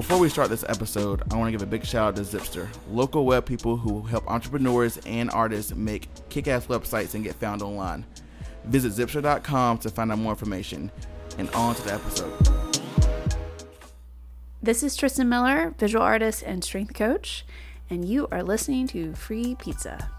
Before 0.00 0.16
we 0.16 0.30
start 0.30 0.48
this 0.48 0.64
episode, 0.66 1.22
I 1.30 1.36
want 1.36 1.48
to 1.48 1.52
give 1.52 1.60
a 1.60 1.66
big 1.66 1.84
shout 1.84 2.08
out 2.08 2.16
to 2.16 2.22
Zipster, 2.22 2.68
local 2.88 3.26
web 3.26 3.44
people 3.44 3.76
who 3.76 4.00
help 4.00 4.26
entrepreneurs 4.30 4.96
and 5.04 5.30
artists 5.30 5.74
make 5.74 6.08
kick 6.30 6.48
ass 6.48 6.68
websites 6.68 7.14
and 7.14 7.22
get 7.22 7.34
found 7.34 7.60
online. 7.60 8.06
Visit 8.64 8.92
zipster.com 8.92 9.76
to 9.76 9.90
find 9.90 10.10
out 10.10 10.16
more 10.16 10.32
information. 10.32 10.90
And 11.36 11.50
on 11.50 11.74
to 11.74 11.82
the 11.82 11.92
episode. 11.92 12.32
This 14.62 14.82
is 14.82 14.96
Tristan 14.96 15.28
Miller, 15.28 15.74
visual 15.78 16.02
artist 16.02 16.44
and 16.46 16.64
strength 16.64 16.94
coach, 16.94 17.44
and 17.90 18.02
you 18.02 18.26
are 18.32 18.42
listening 18.42 18.86
to 18.88 19.12
Free 19.14 19.54
Pizza. 19.54 20.10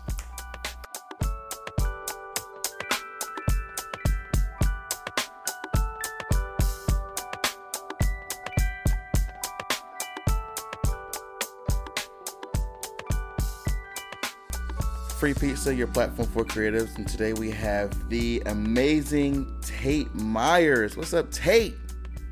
Free 15.21 15.35
Pizza, 15.35 15.75
your 15.75 15.85
platform 15.85 16.27
for 16.29 16.43
creatives. 16.43 16.95
And 16.95 17.07
today 17.07 17.33
we 17.33 17.51
have 17.51 18.09
the 18.09 18.41
amazing 18.47 19.55
Tate 19.61 20.11
Myers. 20.15 20.97
What's 20.97 21.13
up, 21.13 21.31
Tate? 21.31 21.75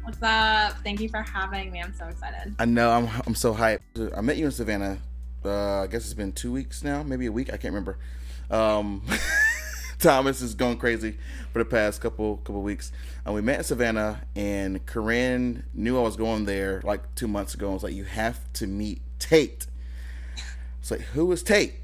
What's 0.01 0.17
up? 0.23 0.73
Thank 0.83 0.99
you 0.99 1.07
for 1.07 1.21
having 1.21 1.71
me. 1.71 1.81
I'm 1.83 1.93
so 1.93 2.05
excited. 2.05 2.55
I 2.57 2.65
know, 2.65 2.89
I'm, 2.89 3.07
I'm 3.27 3.35
so 3.35 3.53
hyped. 3.53 4.17
I 4.17 4.21
met 4.21 4.37
you 4.37 4.45
in 4.45 4.51
Savannah, 4.51 4.97
uh, 5.45 5.83
I 5.83 5.85
guess 5.85 6.03
it's 6.03 6.15
been 6.15 6.31
two 6.31 6.51
weeks 6.51 6.83
now, 6.83 7.03
maybe 7.03 7.27
a 7.27 7.31
week, 7.31 7.49
I 7.49 7.57
can't 7.57 7.75
remember. 7.75 7.99
Um, 8.49 9.03
Thomas 9.99 10.41
is 10.41 10.55
going 10.55 10.79
crazy 10.79 11.19
for 11.53 11.59
the 11.59 11.65
past 11.65 12.01
couple 12.01 12.37
couple 12.37 12.63
weeks. 12.63 12.91
And 13.23 13.35
we 13.35 13.41
met 13.41 13.59
in 13.59 13.65
Savannah, 13.65 14.21
and 14.35 14.83
Corinne 14.87 15.63
knew 15.75 15.95
I 15.99 16.01
was 16.01 16.15
going 16.15 16.45
there 16.45 16.81
like 16.83 17.13
two 17.13 17.27
months 17.27 17.53
ago. 17.53 17.69
I 17.69 17.73
was 17.75 17.83
like, 17.83 17.93
"You 17.93 18.05
have 18.05 18.51
to 18.53 18.65
meet 18.65 19.03
Tate." 19.19 19.67
It's 20.79 20.89
like, 20.89 21.01
"Who 21.01 21.31
is 21.31 21.43
Tate?" 21.43 21.78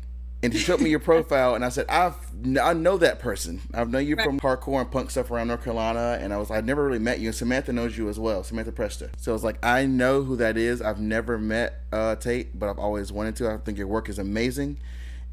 And 0.45 0.53
she 0.53 0.59
showed 0.59 0.79
me 0.79 0.89
your 0.89 0.99
profile, 0.99 1.55
and 1.55 1.65
I 1.65 1.69
said, 1.69 1.85
"I've 1.89 2.15
I 2.61 2.73
know 2.73 2.97
that 2.97 3.19
person. 3.19 3.61
I've 3.73 3.89
known 3.89 4.05
you 4.05 4.15
from 4.15 4.39
hardcore 4.39 4.79
and 4.79 4.91
punk 4.91 5.09
stuff 5.11 5.31
around 5.31 5.47
North 5.47 5.63
Carolina." 5.63 6.19
And 6.21 6.31
I 6.31 6.38
was, 6.38 6.51
"I've 6.51 6.65
never 6.65 6.85
really 6.85 6.99
met 6.99 7.19
you, 7.19 7.29
and 7.29 7.35
Samantha 7.35 7.73
knows 7.73 7.97
you 7.97 8.07
as 8.09 8.19
well, 8.19 8.43
Samantha 8.43 8.71
Presta. 8.71 9.09
So 9.17 9.31
I 9.31 9.33
was 9.33 9.43
like, 9.43 9.63
I 9.66 9.85
know 9.85 10.23
who 10.23 10.35
that 10.38 10.57
is. 10.57 10.81
I've 10.81 10.99
never 10.99 11.38
met 11.38 11.81
uh, 11.91 12.16
Tate, 12.16 12.57
but 12.57 12.69
I've 12.69 12.79
always 12.79 13.11
wanted 13.11 13.35
to. 13.38 13.49
I 13.49 13.57
think 13.57 13.77
your 13.77 13.88
work 13.88 14.07
is 14.07 14.19
amazing, 14.19 14.77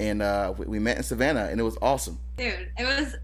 and 0.00 0.22
uh, 0.22 0.54
we, 0.56 0.66
we 0.66 0.78
met 0.78 0.96
in 0.96 1.02
Savannah, 1.02 1.48
and 1.50 1.60
it 1.60 1.64
was 1.64 1.76
awesome. 1.82 2.18
Dude, 2.38 2.70
it 2.78 2.84
was 2.84 3.16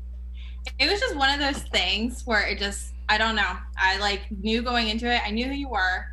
it 0.78 0.90
was 0.90 1.00
just 1.00 1.16
one 1.16 1.30
of 1.30 1.40
those 1.40 1.62
things 1.68 2.22
where 2.26 2.46
it 2.46 2.58
just 2.58 2.92
I 3.08 3.16
don't 3.16 3.36
know. 3.36 3.56
I 3.76 3.98
like 3.98 4.26
knew 4.30 4.62
going 4.62 4.88
into 4.88 5.10
it. 5.10 5.22
I 5.24 5.30
knew 5.30 5.46
who 5.46 5.54
you 5.54 5.68
were. 5.68 6.06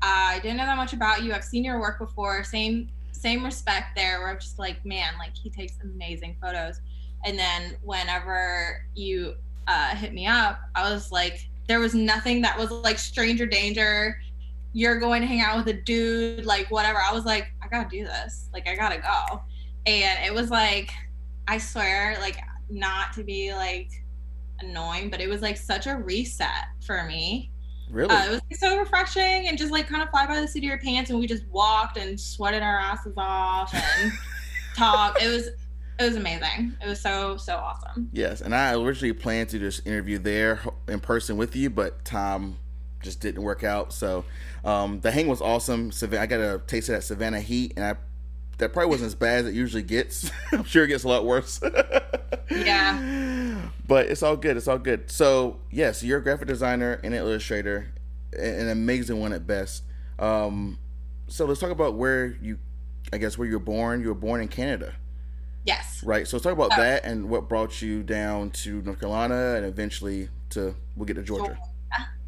Uh, 0.00 0.30
I 0.36 0.38
didn't 0.42 0.56
know 0.56 0.66
that 0.66 0.76
much 0.76 0.92
about 0.92 1.22
you. 1.22 1.34
I've 1.34 1.44
seen 1.44 1.64
your 1.64 1.80
work 1.80 1.98
before. 1.98 2.44
Same 2.44 2.88
same 3.18 3.44
respect 3.44 3.96
there 3.96 4.20
where 4.20 4.30
I'm 4.30 4.38
just 4.38 4.58
like, 4.58 4.84
man, 4.84 5.12
like 5.18 5.36
he 5.36 5.50
takes 5.50 5.74
amazing 5.82 6.36
photos. 6.40 6.80
And 7.24 7.38
then 7.38 7.76
whenever 7.82 8.84
you 8.94 9.34
uh, 9.66 9.94
hit 9.96 10.14
me 10.14 10.26
up, 10.26 10.60
I 10.74 10.90
was 10.90 11.10
like, 11.10 11.48
there 11.66 11.80
was 11.80 11.94
nothing 11.94 12.40
that 12.42 12.56
was 12.56 12.70
like 12.70 12.98
stranger 12.98 13.46
danger. 13.46 14.20
You're 14.72 15.00
going 15.00 15.20
to 15.22 15.26
hang 15.26 15.40
out 15.40 15.56
with 15.56 15.74
a 15.74 15.80
dude, 15.82 16.46
like 16.46 16.70
whatever. 16.70 17.00
I 17.00 17.12
was 17.12 17.24
like, 17.24 17.48
I 17.62 17.68
gotta 17.68 17.88
do 17.88 18.04
this. 18.04 18.48
Like 18.52 18.68
I 18.68 18.76
gotta 18.76 18.98
go. 18.98 19.42
And 19.86 20.24
it 20.24 20.32
was 20.32 20.50
like, 20.50 20.90
I 21.48 21.58
swear, 21.58 22.16
like 22.20 22.38
not 22.70 23.12
to 23.14 23.24
be 23.24 23.52
like 23.52 23.90
annoying, 24.60 25.10
but 25.10 25.20
it 25.20 25.28
was 25.28 25.42
like 25.42 25.56
such 25.56 25.86
a 25.86 25.96
reset 25.96 26.66
for 26.86 27.04
me 27.04 27.50
Really? 27.90 28.14
uh, 28.14 28.34
it 28.34 28.42
was 28.48 28.60
so 28.60 28.78
refreshing 28.78 29.48
and 29.48 29.56
just 29.56 29.72
like 29.72 29.88
kind 29.88 30.02
of 30.02 30.10
fly 30.10 30.26
by 30.26 30.40
the 30.40 30.48
seat 30.48 30.60
of 30.60 30.64
your 30.64 30.78
pants, 30.78 31.10
and 31.10 31.18
we 31.18 31.26
just 31.26 31.46
walked 31.48 31.96
and 31.96 32.18
sweated 32.18 32.62
our 32.62 32.78
asses 32.78 33.14
off 33.16 33.74
and 33.74 34.12
talked. 34.76 35.22
It 35.22 35.28
was 35.28 35.48
it 35.98 36.04
was 36.04 36.16
amazing. 36.16 36.74
It 36.82 36.88
was 36.88 37.00
so 37.00 37.36
so 37.36 37.56
awesome. 37.56 38.10
Yes, 38.12 38.40
and 38.40 38.54
I 38.54 38.74
originally 38.74 39.12
planned 39.12 39.48
to 39.50 39.58
just 39.58 39.86
interview 39.86 40.18
there 40.18 40.60
in 40.86 41.00
person 41.00 41.36
with 41.36 41.56
you, 41.56 41.70
but 41.70 42.04
time 42.04 42.58
just 43.02 43.20
didn't 43.20 43.42
work 43.42 43.64
out. 43.64 43.92
So 43.92 44.24
um, 44.64 45.00
the 45.00 45.10
hang 45.10 45.28
was 45.28 45.40
awesome. 45.40 45.90
Savannah, 45.90 46.22
I 46.22 46.26
got 46.26 46.40
a 46.40 46.60
taste 46.66 46.88
of 46.88 46.96
that 46.96 47.02
Savannah 47.02 47.40
heat, 47.40 47.72
and 47.76 47.84
I 47.84 47.96
that 48.58 48.72
probably 48.72 48.90
wasn't 48.90 49.06
as 49.08 49.14
bad 49.14 49.40
as 49.40 49.46
it 49.46 49.54
usually 49.54 49.82
gets. 49.82 50.30
I'm 50.52 50.64
sure 50.64 50.84
it 50.84 50.88
gets 50.88 51.04
a 51.04 51.08
lot 51.08 51.24
worse. 51.24 51.60
yeah. 52.50 53.17
But 53.88 54.06
it's 54.06 54.22
all 54.22 54.36
good. 54.36 54.56
It's 54.56 54.68
all 54.68 54.78
good. 54.78 55.10
So 55.10 55.60
yes, 55.70 56.02
you're 56.02 56.18
a 56.18 56.22
graphic 56.22 56.46
designer 56.46 57.00
and 57.02 57.14
an 57.14 57.20
illustrator, 57.20 57.90
an 58.32 58.68
amazing 58.68 59.18
one 59.18 59.32
at 59.32 59.46
best. 59.46 59.82
Um, 60.18 60.78
so 61.26 61.46
let's 61.46 61.58
talk 61.58 61.70
about 61.70 61.94
where 61.94 62.36
you, 62.40 62.58
I 63.12 63.18
guess, 63.18 63.36
where 63.36 63.48
you 63.48 63.54
were 63.54 63.64
born. 63.64 64.00
You 64.00 64.08
were 64.08 64.14
born 64.14 64.40
in 64.40 64.48
Canada. 64.48 64.94
Yes. 65.64 66.02
Right. 66.04 66.28
So 66.28 66.36
let's 66.36 66.44
talk 66.44 66.52
about 66.52 66.70
oh. 66.74 66.80
that 66.80 67.04
and 67.04 67.28
what 67.28 67.48
brought 67.48 67.82
you 67.82 68.02
down 68.02 68.50
to 68.50 68.80
North 68.82 69.00
Carolina 69.00 69.54
and 69.56 69.66
eventually 69.66 70.28
to 70.50 70.74
we'll 70.96 71.06
get 71.06 71.14
to 71.14 71.22
Georgia. 71.22 71.58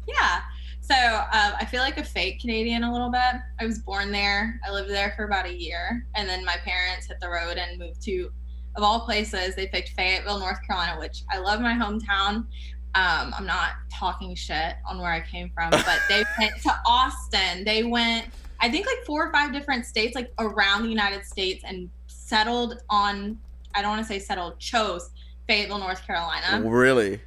Yeah. 0.07 0.41
So 0.81 0.95
um, 0.95 1.53
I 1.59 1.65
feel 1.65 1.81
like 1.81 1.97
a 1.97 2.03
fake 2.03 2.41
Canadian 2.41 2.83
a 2.83 2.91
little 2.91 3.09
bit. 3.09 3.35
I 3.59 3.65
was 3.65 3.79
born 3.79 4.11
there. 4.11 4.59
I 4.67 4.71
lived 4.71 4.89
there 4.89 5.13
for 5.15 5.25
about 5.25 5.45
a 5.45 5.53
year, 5.53 6.05
and 6.15 6.27
then 6.27 6.43
my 6.43 6.57
parents 6.65 7.07
hit 7.07 7.19
the 7.21 7.29
road 7.29 7.57
and 7.57 7.79
moved 7.79 8.01
to, 8.03 8.31
of 8.75 8.83
all 8.83 9.01
places, 9.01 9.55
they 9.55 9.67
picked 9.67 9.89
Fayetteville, 9.89 10.39
North 10.39 10.65
Carolina, 10.65 10.99
which 10.99 11.23
I 11.29 11.39
love 11.39 11.61
my 11.61 11.73
hometown. 11.73 12.45
Um, 12.93 13.33
I'm 13.37 13.45
not 13.45 13.71
talking 13.91 14.35
shit 14.35 14.75
on 14.85 14.99
where 14.99 15.11
I 15.11 15.21
came 15.21 15.49
from, 15.53 15.69
but 15.71 15.99
they 16.09 16.23
went 16.39 16.61
to 16.63 16.75
Austin. 16.85 17.63
They 17.63 17.83
went, 17.83 18.27
I 18.59 18.69
think, 18.69 18.85
like 18.85 19.05
four 19.05 19.27
or 19.27 19.31
five 19.31 19.53
different 19.53 19.85
states, 19.85 20.15
like 20.15 20.31
around 20.39 20.83
the 20.83 20.89
United 20.89 21.25
States, 21.25 21.63
and 21.65 21.89
settled 22.07 22.81
on. 22.89 23.37
I 23.73 23.81
don't 23.81 23.91
want 23.91 24.01
to 24.01 24.07
say 24.07 24.19
settled, 24.19 24.59
chose 24.59 25.11
Fayetteville, 25.47 25.79
North 25.79 26.05
Carolina. 26.05 26.61
Really? 26.67 27.21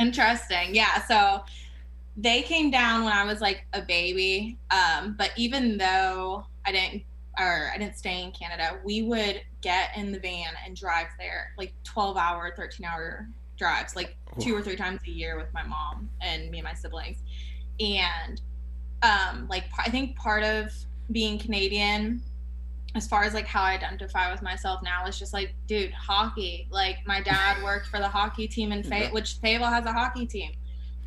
Interesting. 0.00 0.74
Yeah. 0.74 1.02
So 1.06 1.42
they 2.16 2.42
came 2.42 2.70
down 2.70 3.04
when 3.04 3.12
I 3.12 3.24
was 3.24 3.40
like 3.40 3.66
a 3.72 3.82
baby. 3.82 4.58
Um, 4.70 5.14
but 5.18 5.30
even 5.36 5.76
though 5.76 6.46
I 6.64 6.72
didn't 6.72 7.02
or 7.38 7.70
I 7.72 7.78
didn't 7.78 7.96
stay 7.96 8.22
in 8.22 8.32
Canada, 8.32 8.78
we 8.84 9.02
would 9.02 9.42
get 9.60 9.96
in 9.96 10.12
the 10.12 10.18
van 10.18 10.52
and 10.66 10.76
drive 10.76 11.08
there 11.18 11.52
like 11.56 11.72
12 11.84 12.16
hour, 12.16 12.52
13 12.56 12.84
hour 12.84 13.28
drives, 13.56 13.96
like 13.96 14.16
two 14.40 14.54
or 14.54 14.62
three 14.62 14.76
times 14.76 15.00
a 15.06 15.10
year 15.10 15.36
with 15.36 15.52
my 15.54 15.62
mom 15.62 16.10
and 16.20 16.50
me 16.50 16.58
and 16.58 16.64
my 16.64 16.74
siblings. 16.74 17.18
And 17.80 18.40
um, 19.02 19.46
like 19.48 19.64
I 19.78 19.90
think 19.90 20.16
part 20.16 20.42
of 20.42 20.72
being 21.10 21.38
Canadian 21.38 22.22
as 22.94 23.06
far 23.08 23.24
as 23.24 23.32
like 23.32 23.46
how 23.46 23.62
I 23.62 23.72
identify 23.72 24.30
with 24.30 24.42
myself 24.42 24.82
now 24.82 25.06
is 25.06 25.18
just 25.18 25.32
like, 25.32 25.54
dude, 25.66 25.92
hockey. 25.92 26.68
Like 26.70 26.98
my 27.06 27.20
dad 27.20 27.62
worked 27.62 27.86
for 27.86 27.98
the 27.98 28.08
hockey 28.08 28.46
team 28.46 28.72
in 28.72 28.82
Fay, 28.82 29.08
which 29.12 29.38
Fayetteville 29.40 29.70
has 29.70 29.86
a 29.86 29.92
hockey 29.92 30.26
team. 30.26 30.52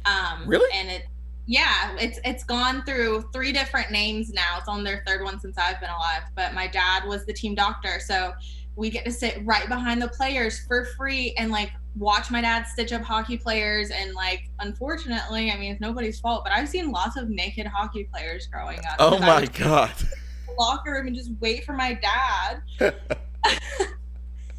Um, 0.05 0.47
really? 0.47 0.69
And 0.73 0.89
it, 0.89 1.05
yeah, 1.47 1.95
it's 2.00 2.19
it's 2.25 2.44
gone 2.44 2.83
through 2.85 3.29
three 3.31 3.51
different 3.51 3.91
names 3.91 4.31
now. 4.31 4.57
It's 4.57 4.67
on 4.67 4.83
their 4.83 5.03
third 5.06 5.23
one 5.23 5.39
since 5.39 5.57
I've 5.57 5.79
been 5.79 5.89
alive. 5.89 6.23
But 6.35 6.53
my 6.53 6.67
dad 6.67 7.06
was 7.06 7.25
the 7.25 7.33
team 7.33 7.53
doctor, 7.53 8.00
so 8.00 8.33
we 8.75 8.89
get 8.89 9.06
to 9.06 9.11
sit 9.11 9.39
right 9.45 9.67
behind 9.69 10.01
the 10.01 10.07
players 10.09 10.66
for 10.67 10.85
free 10.97 11.34
and 11.38 11.51
like 11.51 11.72
watch 11.97 12.29
my 12.29 12.41
dad 12.41 12.63
stitch 12.63 12.91
up 12.91 13.03
hockey 13.03 13.38
players. 13.38 13.91
And 13.91 14.13
like, 14.13 14.50
unfortunately, 14.59 15.51
I 15.51 15.57
mean, 15.57 15.73
it's 15.73 15.81
nobody's 15.81 16.19
fault, 16.19 16.44
but 16.44 16.51
I've 16.51 16.67
seen 16.67 16.91
lots 16.91 17.16
of 17.16 17.29
naked 17.29 17.67
hockey 17.67 18.05
players 18.05 18.47
growing 18.47 18.79
up. 18.79 18.95
Oh 19.00 19.19
my 19.19 19.45
god! 19.45 19.94
Locker 20.57 20.94
room 20.94 21.07
and 21.07 21.16
just 21.16 21.31
wait 21.41 21.63
for 21.63 21.73
my 21.73 21.94
dad. 21.94 22.63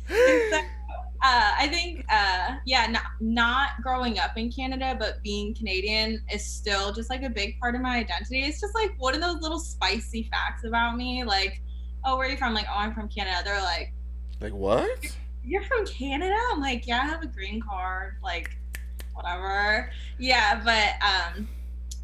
uh, 1.23 1.53
I 1.59 1.69
think, 1.69 2.05
uh, 2.11 2.57
yeah, 2.65 2.87
not 2.87 3.03
not 3.21 3.69
growing 3.83 4.19
up 4.19 4.37
in 4.37 4.51
Canada, 4.51 4.97
but 4.99 5.23
being 5.23 5.55
Canadian 5.55 6.23
is 6.33 6.45
still 6.45 6.93
just 6.93 7.11
like 7.11 7.23
a 7.23 7.31
big 7.31 7.59
part 7.59 7.75
of 7.75 7.81
my 7.81 7.97
identity. 7.97 8.41
It's 8.41 8.61
just 8.61 8.75
like 8.75 8.93
one 8.99 9.15
of 9.15 9.21
those 9.21 9.41
little 9.41 9.59
spicy 9.59 10.29
facts 10.31 10.65
about 10.65 10.97
me. 10.97 11.25
Like, 11.25 11.61
oh, 12.05 12.17
where 12.17 12.27
are 12.27 12.31
you 12.31 12.37
from? 12.37 12.55
Like, 12.55 12.67
oh, 12.71 12.79
I'm 12.79 12.95
from 12.95 13.09
Canada. 13.09 13.43
They're 13.45 13.63
like, 13.63 13.93
like 14.41 14.53
what? 14.53 15.17
You're 15.45 15.63
from 15.63 15.87
Canada? 15.87 16.37
I'm 16.53 16.61
like, 16.61 16.87
yeah, 16.87 17.01
I 17.03 17.07
have 17.07 17.23
a 17.23 17.27
green 17.27 17.61
card. 17.63 18.17
Like, 18.23 18.51
whatever. 19.15 19.91
Yeah, 20.19 20.61
but 20.65 21.07
um, 21.07 21.49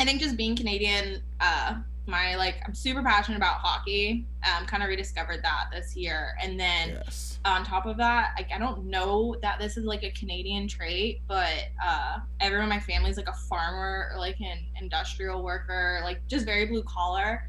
I 0.01 0.05
think 0.05 0.21
just 0.21 0.37
being 0.37 0.57
Canadian, 0.57 1.23
uh, 1.41 1.77
my 2.07 2.35
like 2.37 2.57
i'm 2.67 2.75
super 2.75 3.03
passionate 3.03 3.37
about 3.37 3.57
hockey. 3.57 4.27
Um 4.43 4.67
kind 4.67 4.83
of 4.83 4.89
rediscovered 4.89 5.43
that 5.43 5.67
this 5.73 5.97
year. 5.97 6.35
And 6.43 6.59
then 6.59 7.01
yes. 7.05 7.39
on 7.45 7.65
top 7.65 7.87
of 7.87 7.97
that 7.97 8.33
like 8.37 8.51
i 8.55 8.59
don't 8.59 8.85
know 8.85 9.37
that 9.43 9.59
this 9.59 9.77
is 9.77 9.85
like 9.85 10.05
a 10.05 10.11
canadian 10.11 10.69
trait 10.69 11.23
but 11.27 11.69
uh 11.85 12.19
everyone 12.41 12.65
in 12.65 12.69
my 12.69 12.81
family 12.81 13.11
is 13.11 13.17
like 13.17 13.29
a 13.29 13.35
farmer 13.49 14.11
or 14.13 14.19
like 14.19 14.41
an 14.41 14.59
industrial 14.81 15.43
worker 15.43 16.01
like 16.05 16.21
just 16.29 16.45
very 16.45 16.67
blue 16.67 16.83
collar. 16.83 17.49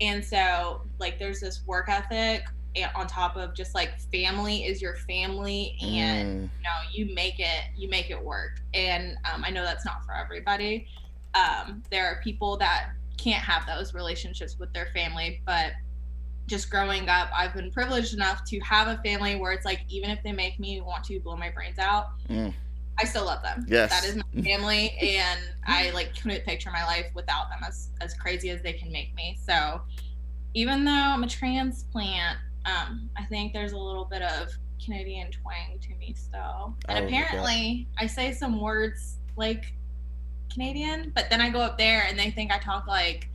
And 0.00 0.24
so 0.24 0.82
like 0.98 1.18
there's 1.18 1.40
this 1.40 1.62
work 1.66 1.88
ethic 1.88 2.44
on 2.94 3.06
top 3.06 3.36
of 3.36 3.54
just 3.54 3.74
like 3.74 4.00
family 4.12 4.64
is 4.64 4.80
your 4.80 4.94
family 4.96 5.76
and 5.82 6.28
mm. 6.28 6.42
you 6.42 6.62
know 6.62 6.78
you 6.92 7.14
make 7.14 7.40
it 7.40 7.64
you 7.76 7.88
make 7.88 8.10
it 8.10 8.22
work. 8.22 8.60
And 8.72 9.16
um, 9.30 9.44
i 9.44 9.50
know 9.50 9.64
that's 9.64 9.84
not 9.84 10.04
for 10.04 10.14
everybody. 10.14 10.86
Um, 11.34 11.82
there 11.90 12.06
are 12.06 12.20
people 12.22 12.56
that 12.56 12.90
can't 13.20 13.42
have 13.44 13.66
those 13.66 13.94
relationships 13.94 14.56
with 14.58 14.72
their 14.72 14.86
family. 14.94 15.42
But 15.44 15.72
just 16.46 16.70
growing 16.70 17.08
up, 17.08 17.28
I've 17.36 17.54
been 17.54 17.70
privileged 17.70 18.14
enough 18.14 18.44
to 18.46 18.58
have 18.60 18.88
a 18.88 19.00
family 19.02 19.36
where 19.36 19.52
it's 19.52 19.64
like, 19.64 19.82
even 19.88 20.10
if 20.10 20.22
they 20.22 20.32
make 20.32 20.58
me 20.58 20.80
want 20.80 21.04
to 21.04 21.20
blow 21.20 21.36
my 21.36 21.50
brains 21.50 21.78
out, 21.78 22.08
Mm. 22.28 22.52
I 22.98 23.04
still 23.04 23.24
love 23.24 23.42
them. 23.42 23.64
Yes. 23.66 23.88
That 23.90 24.04
is 24.04 24.16
my 24.16 24.42
family, 24.42 24.90
and 25.00 25.40
I 25.66 25.90
like 25.90 26.14
couldn't 26.20 26.44
picture 26.44 26.70
my 26.70 26.84
life 26.84 27.06
without 27.14 27.48
them 27.48 27.60
as 27.66 27.88
as 28.02 28.12
crazy 28.14 28.50
as 28.50 28.60
they 28.62 28.74
can 28.74 28.92
make 28.92 29.14
me. 29.14 29.38
So, 29.42 29.80
even 30.52 30.84
though 30.84 30.92
I'm 30.92 31.22
a 31.22 31.28
transplant, 31.28 32.36
um, 32.66 33.08
I 33.16 33.24
think 33.26 33.54
there's 33.54 33.72
a 33.72 33.78
little 33.78 34.04
bit 34.04 34.20
of 34.20 34.48
Canadian 34.84 35.30
twang 35.30 35.78
to 35.80 35.94
me 35.94 36.12
still. 36.14 36.74
And 36.88 37.04
Oh, 37.04 37.06
apparently, 37.06 37.88
I 37.96 38.06
say 38.06 38.32
some 38.32 38.60
words 38.60 39.16
like 39.36 39.72
Canadian, 40.52 41.12
but 41.14 41.30
then 41.30 41.40
I 41.40 41.50
go 41.50 41.60
up 41.60 41.78
there 41.78 42.04
and 42.08 42.18
they 42.18 42.30
think 42.30 42.52
I 42.52 42.58
talk 42.58 42.86
like 42.86 43.28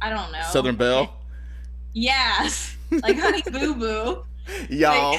I 0.00 0.10
don't 0.10 0.32
know 0.32 0.42
Southern 0.50 0.76
Belle. 0.76 1.14
Yes, 1.92 2.76
like 3.02 3.18
Honey 3.18 3.42
Boo 3.50 3.74
Boo. 3.74 4.24
Y'all. 4.70 5.18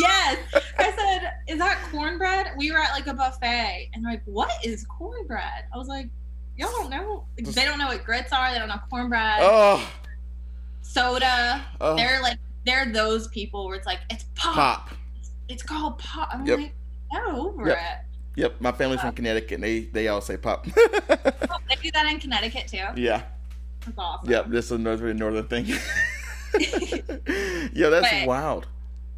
Yes. 0.00 0.38
I 0.78 0.90
said, 0.96 1.32
Is 1.46 1.58
that 1.58 1.78
cornbread? 1.92 2.48
We 2.56 2.72
were 2.72 2.78
at 2.78 2.90
like 2.92 3.06
a 3.06 3.14
buffet 3.14 3.90
and 3.94 4.04
they're 4.04 4.12
like, 4.12 4.22
What 4.24 4.50
is 4.64 4.84
cornbread? 4.86 5.64
I 5.72 5.78
was 5.78 5.86
like, 5.88 6.08
Y'all 6.56 6.70
don't 6.70 6.90
know. 6.90 7.24
Like, 7.38 7.54
They 7.54 7.64
don't 7.64 7.78
know 7.78 7.86
what 7.86 8.02
grits 8.04 8.32
are. 8.32 8.52
They 8.52 8.58
don't 8.58 8.68
know 8.68 8.80
cornbread, 8.90 9.38
oh, 9.42 9.86
soda. 10.82 11.64
oh. 11.80 11.96
They're 11.96 12.20
like, 12.22 12.38
they're 12.66 12.90
those 12.92 13.28
people 13.28 13.66
where 13.66 13.76
it's 13.76 13.86
like, 13.86 14.00
It's 14.10 14.24
pop. 14.34 14.54
pop. 14.54 14.90
It's 15.48 15.62
called 15.62 15.98
pop. 15.98 16.28
I'm 16.32 16.46
Yep. 16.46 16.58
like, 16.58 16.72
Get 17.12 17.24
over 17.34 17.68
Yep. 17.68 17.76
it. 17.78 18.03
Yep, 18.36 18.60
my 18.60 18.72
family's 18.72 19.00
from 19.00 19.12
Connecticut. 19.14 19.52
And 19.56 19.62
they 19.64 19.80
they 19.84 20.08
all 20.08 20.20
say 20.20 20.36
pop. 20.36 20.66
Oh, 20.76 21.58
they 21.68 21.76
do 21.82 21.90
that 21.92 22.06
in 22.10 22.18
Connecticut 22.18 22.66
too. 22.68 22.78
yeah. 22.96 23.22
That's 23.86 23.98
awesome. 23.98 24.30
Yep. 24.30 24.46
This 24.48 24.64
is 24.66 24.72
a 24.72 24.78
northern 24.78 25.16
northern 25.16 25.46
thing. 25.46 25.66
yeah, 27.74 27.88
that's 27.88 28.10
But- 28.10 28.26
wild. 28.26 28.66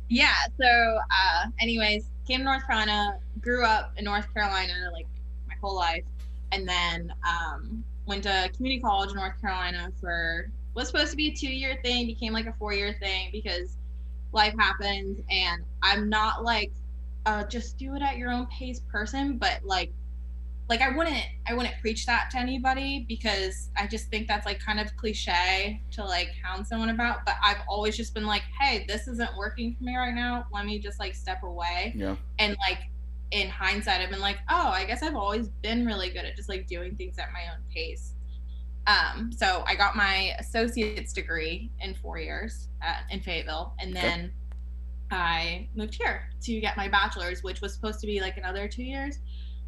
yeah 0.08 0.32
so 0.60 0.66
uh 0.66 1.46
anyways 1.60 2.04
came 2.28 2.38
to 2.38 2.44
north 2.44 2.64
carolina 2.66 3.18
grew 3.40 3.64
up 3.64 3.92
in 3.96 4.04
north 4.04 4.32
carolina 4.32 4.72
like 4.92 5.06
my 5.48 5.54
whole 5.60 5.74
life 5.74 6.04
and 6.52 6.66
then 6.68 7.12
um 7.28 7.82
went 8.06 8.22
to 8.22 8.48
community 8.56 8.80
college 8.80 9.10
in 9.10 9.16
north 9.16 9.38
carolina 9.40 9.90
for 10.00 10.48
was 10.74 10.86
supposed 10.86 11.10
to 11.10 11.16
be 11.16 11.28
a 11.32 11.34
two 11.34 11.52
year 11.52 11.76
thing 11.82 12.06
became 12.06 12.32
like 12.32 12.46
a 12.46 12.52
four 12.52 12.72
year 12.72 12.94
thing 13.00 13.30
because 13.32 13.76
life 14.32 14.54
happens 14.58 15.18
and 15.28 15.62
i'm 15.82 16.08
not 16.08 16.44
like 16.44 16.70
uh 17.26 17.44
just 17.44 17.76
do 17.78 17.94
it 17.94 18.02
at 18.02 18.16
your 18.16 18.30
own 18.30 18.46
pace 18.46 18.80
person 18.90 19.36
but 19.36 19.60
like 19.64 19.92
like 20.68 20.80
I 20.80 20.90
wouldn't 20.96 21.22
I 21.46 21.54
wouldn't 21.54 21.74
preach 21.80 22.06
that 22.06 22.28
to 22.32 22.38
anybody 22.38 23.04
because 23.08 23.70
I 23.76 23.86
just 23.86 24.08
think 24.08 24.26
that's 24.26 24.46
like 24.46 24.58
kind 24.58 24.80
of 24.80 24.94
cliche 24.96 25.80
to 25.92 26.04
like 26.04 26.30
hound 26.42 26.66
someone 26.66 26.90
about. 26.90 27.18
But 27.24 27.36
I've 27.42 27.62
always 27.68 27.96
just 27.96 28.14
been 28.14 28.26
like, 28.26 28.42
hey, 28.60 28.84
this 28.88 29.06
isn't 29.06 29.30
working 29.36 29.76
for 29.76 29.84
me 29.84 29.96
right 29.96 30.14
now. 30.14 30.46
Let 30.52 30.66
me 30.66 30.78
just 30.78 30.98
like 30.98 31.14
step 31.14 31.42
away. 31.44 31.94
Yeah. 31.96 32.16
And 32.38 32.56
like 32.68 32.80
in 33.30 33.48
hindsight, 33.48 34.00
I've 34.00 34.10
been 34.10 34.20
like, 34.20 34.38
oh, 34.48 34.68
I 34.68 34.84
guess 34.84 35.02
I've 35.02 35.16
always 35.16 35.48
been 35.48 35.86
really 35.86 36.10
good 36.10 36.24
at 36.24 36.36
just 36.36 36.48
like 36.48 36.66
doing 36.66 36.96
things 36.96 37.18
at 37.18 37.28
my 37.32 37.52
own 37.52 37.62
pace. 37.72 38.14
Um, 38.88 39.32
so 39.32 39.64
I 39.66 39.74
got 39.74 39.96
my 39.96 40.32
associate's 40.38 41.12
degree 41.12 41.70
in 41.80 41.94
four 41.94 42.18
years 42.18 42.68
at, 42.82 43.02
in 43.10 43.20
Fayetteville, 43.20 43.74
and 43.80 43.96
Okay. 43.96 44.30
I 45.10 45.68
moved 45.74 45.94
here 45.94 46.28
to 46.42 46.60
get 46.60 46.76
my 46.76 46.88
bachelor's, 46.88 47.42
which 47.42 47.60
was 47.60 47.72
supposed 47.74 48.00
to 48.00 48.06
be 48.06 48.20
like 48.20 48.36
another 48.36 48.68
two 48.68 48.82
years. 48.82 49.18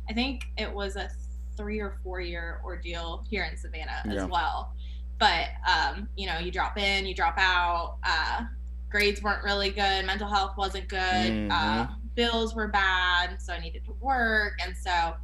I 0.08 0.12
think 0.12 0.44
it 0.56 0.72
was 0.72 0.96
a 0.96 1.08
three 1.56 1.80
or 1.80 1.96
four 2.02 2.20
year 2.20 2.60
ordeal 2.64 3.24
here 3.28 3.44
in 3.44 3.56
Savannah 3.56 4.02
Yeah. 4.06 4.12
as 4.24 4.26
well. 4.26 4.72
But 5.18 5.46
um, 5.66 6.08
you 6.16 6.26
know, 6.26 6.38
you 6.38 6.50
drop 6.50 6.78
in, 6.78 7.06
you 7.06 7.14
drop 7.14 7.34
out. 7.38 7.98
Uh, 8.04 8.44
grades 8.90 9.22
weren't 9.22 9.44
really 9.44 9.70
good. 9.70 10.06
Mental 10.06 10.28
health 10.28 10.56
wasn't 10.56 10.88
good. 10.88 10.98
Mhm. 11.00 11.50
Uh, 11.50 11.92
bills 12.14 12.54
were 12.54 12.68
bad, 12.68 13.40
so 13.40 13.52
I 13.52 13.60
needed 13.60 13.84
to 13.84 13.92
work, 14.00 14.54
and 14.64 14.76
so 14.76 15.14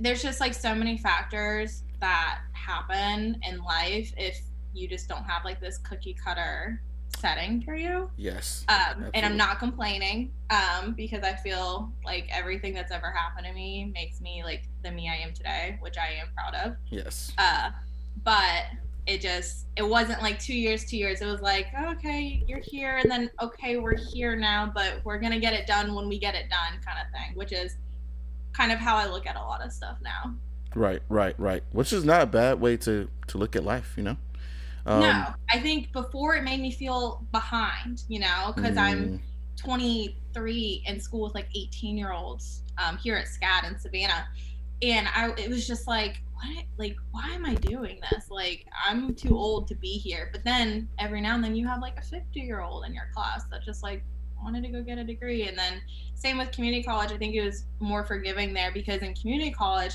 there's 0.00 0.22
just 0.22 0.40
like 0.40 0.54
so 0.54 0.74
many 0.74 0.96
factors 0.98 1.82
that 2.00 2.40
happen 2.52 3.38
in 3.46 3.62
life 3.62 4.12
if 4.16 4.40
you 4.72 4.88
just 4.88 5.08
don't 5.08 5.22
have 5.24 5.44
like 5.44 5.60
this 5.60 5.78
cookie 5.78 6.14
cutter 6.14 6.82
setting 7.18 7.62
for 7.62 7.74
you 7.74 8.10
Yes. 8.16 8.64
um, 8.68 9.06
and 9.14 9.24
I'm 9.24 9.36
not 9.36 9.58
complaining 9.58 10.30
um, 10.50 10.92
because 10.92 11.22
I 11.22 11.34
feel 11.34 11.92
like 12.04 12.28
everything 12.30 12.74
that's 12.74 12.92
ever 12.92 13.10
happened 13.10 13.46
to 13.46 13.52
me 13.52 13.90
makes 13.94 14.20
me 14.20 14.42
like 14.44 14.64
the 14.82 14.90
me 14.90 15.08
I 15.08 15.16
am 15.26 15.32
today, 15.32 15.78
which 15.80 15.96
I 15.96 16.12
am 16.20 16.28
proud 16.34 16.54
of. 16.66 16.76
Yes. 16.90 17.32
Uh, 17.38 17.70
but 18.22 18.64
it 19.06 19.20
just 19.20 19.66
it 19.76 19.82
wasn't 19.82 20.22
like 20.22 20.38
two 20.38 20.54
years, 20.56 20.84
two 20.84 20.96
years. 20.96 21.20
It 21.20 21.26
was 21.26 21.40
like 21.40 21.66
okay, 21.92 22.42
you're 22.46 22.60
here, 22.60 22.98
and 22.98 23.10
then 23.10 23.30
okay, 23.42 23.76
we're 23.76 23.96
here 23.96 24.36
now, 24.36 24.70
but 24.74 25.00
we're 25.04 25.18
gonna 25.18 25.40
get 25.40 25.52
it 25.52 25.66
done 25.66 25.94
when 25.94 26.08
we 26.08 26.18
get 26.18 26.34
it 26.34 26.48
done, 26.48 26.80
kind 26.84 26.98
of 27.04 27.12
thing. 27.12 27.36
Which 27.36 27.52
is 27.52 27.76
kind 28.52 28.72
of 28.72 28.78
how 28.78 28.96
I 28.96 29.06
look 29.06 29.26
at 29.26 29.36
a 29.36 29.40
lot 29.40 29.64
of 29.64 29.72
stuff 29.72 29.98
now. 30.02 30.34
Right. 30.74 31.02
Right. 31.08 31.38
Right. 31.38 31.62
Which 31.72 31.92
is 31.92 32.04
not 32.04 32.22
a 32.22 32.26
bad 32.26 32.60
way 32.60 32.76
to 32.78 33.08
to 33.28 33.38
look 33.38 33.56
at 33.56 33.64
life. 33.64 33.94
You 33.96 34.02
know. 34.04 34.16
Um, 34.86 35.00
no, 35.00 35.26
I 35.50 35.60
think 35.60 35.92
before 35.92 36.36
it 36.36 36.44
made 36.44 36.60
me 36.60 36.70
feel 36.70 37.26
behind, 37.32 38.02
you 38.08 38.20
know, 38.20 38.52
because 38.54 38.76
I'm 38.76 39.18
mm, 39.18 39.20
23 39.56 40.84
in 40.86 41.00
school 41.00 41.22
with 41.22 41.34
like 41.34 41.48
18 41.54 41.96
year 41.96 42.12
olds 42.12 42.62
um, 42.78 42.98
here 42.98 43.16
at 43.16 43.26
SCAD 43.26 43.70
in 43.70 43.78
Savannah. 43.78 44.26
And 44.82 45.08
I, 45.14 45.32
it 45.38 45.48
was 45.48 45.66
just 45.66 45.86
like, 45.88 46.20
what? 46.34 46.64
Like, 46.76 46.96
why 47.12 47.30
am 47.30 47.46
I 47.46 47.54
doing 47.54 48.00
this? 48.10 48.30
Like, 48.30 48.66
I'm 48.86 49.14
too 49.14 49.36
old 49.36 49.68
to 49.68 49.74
be 49.76 49.96
here. 49.96 50.28
But 50.32 50.44
then 50.44 50.88
every 50.98 51.20
now 51.20 51.34
and 51.34 51.44
then 51.44 51.54
you 51.54 51.66
have 51.66 51.80
like 51.80 51.98
a 51.98 52.02
50 52.02 52.40
year 52.40 52.60
old 52.60 52.84
in 52.84 52.92
your 52.92 53.08
class 53.14 53.44
that 53.50 53.62
just 53.64 53.82
like 53.82 54.02
wanted 54.42 54.62
to 54.64 54.68
go 54.68 54.82
get 54.82 54.98
a 54.98 55.04
degree. 55.04 55.48
And 55.48 55.56
then 55.56 55.80
same 56.14 56.36
with 56.36 56.52
community 56.52 56.82
college. 56.82 57.10
I 57.12 57.16
think 57.16 57.34
it 57.34 57.42
was 57.42 57.64
more 57.80 58.04
forgiving 58.04 58.52
there 58.52 58.72
because 58.72 59.00
in 59.00 59.14
community 59.14 59.50
college, 59.50 59.94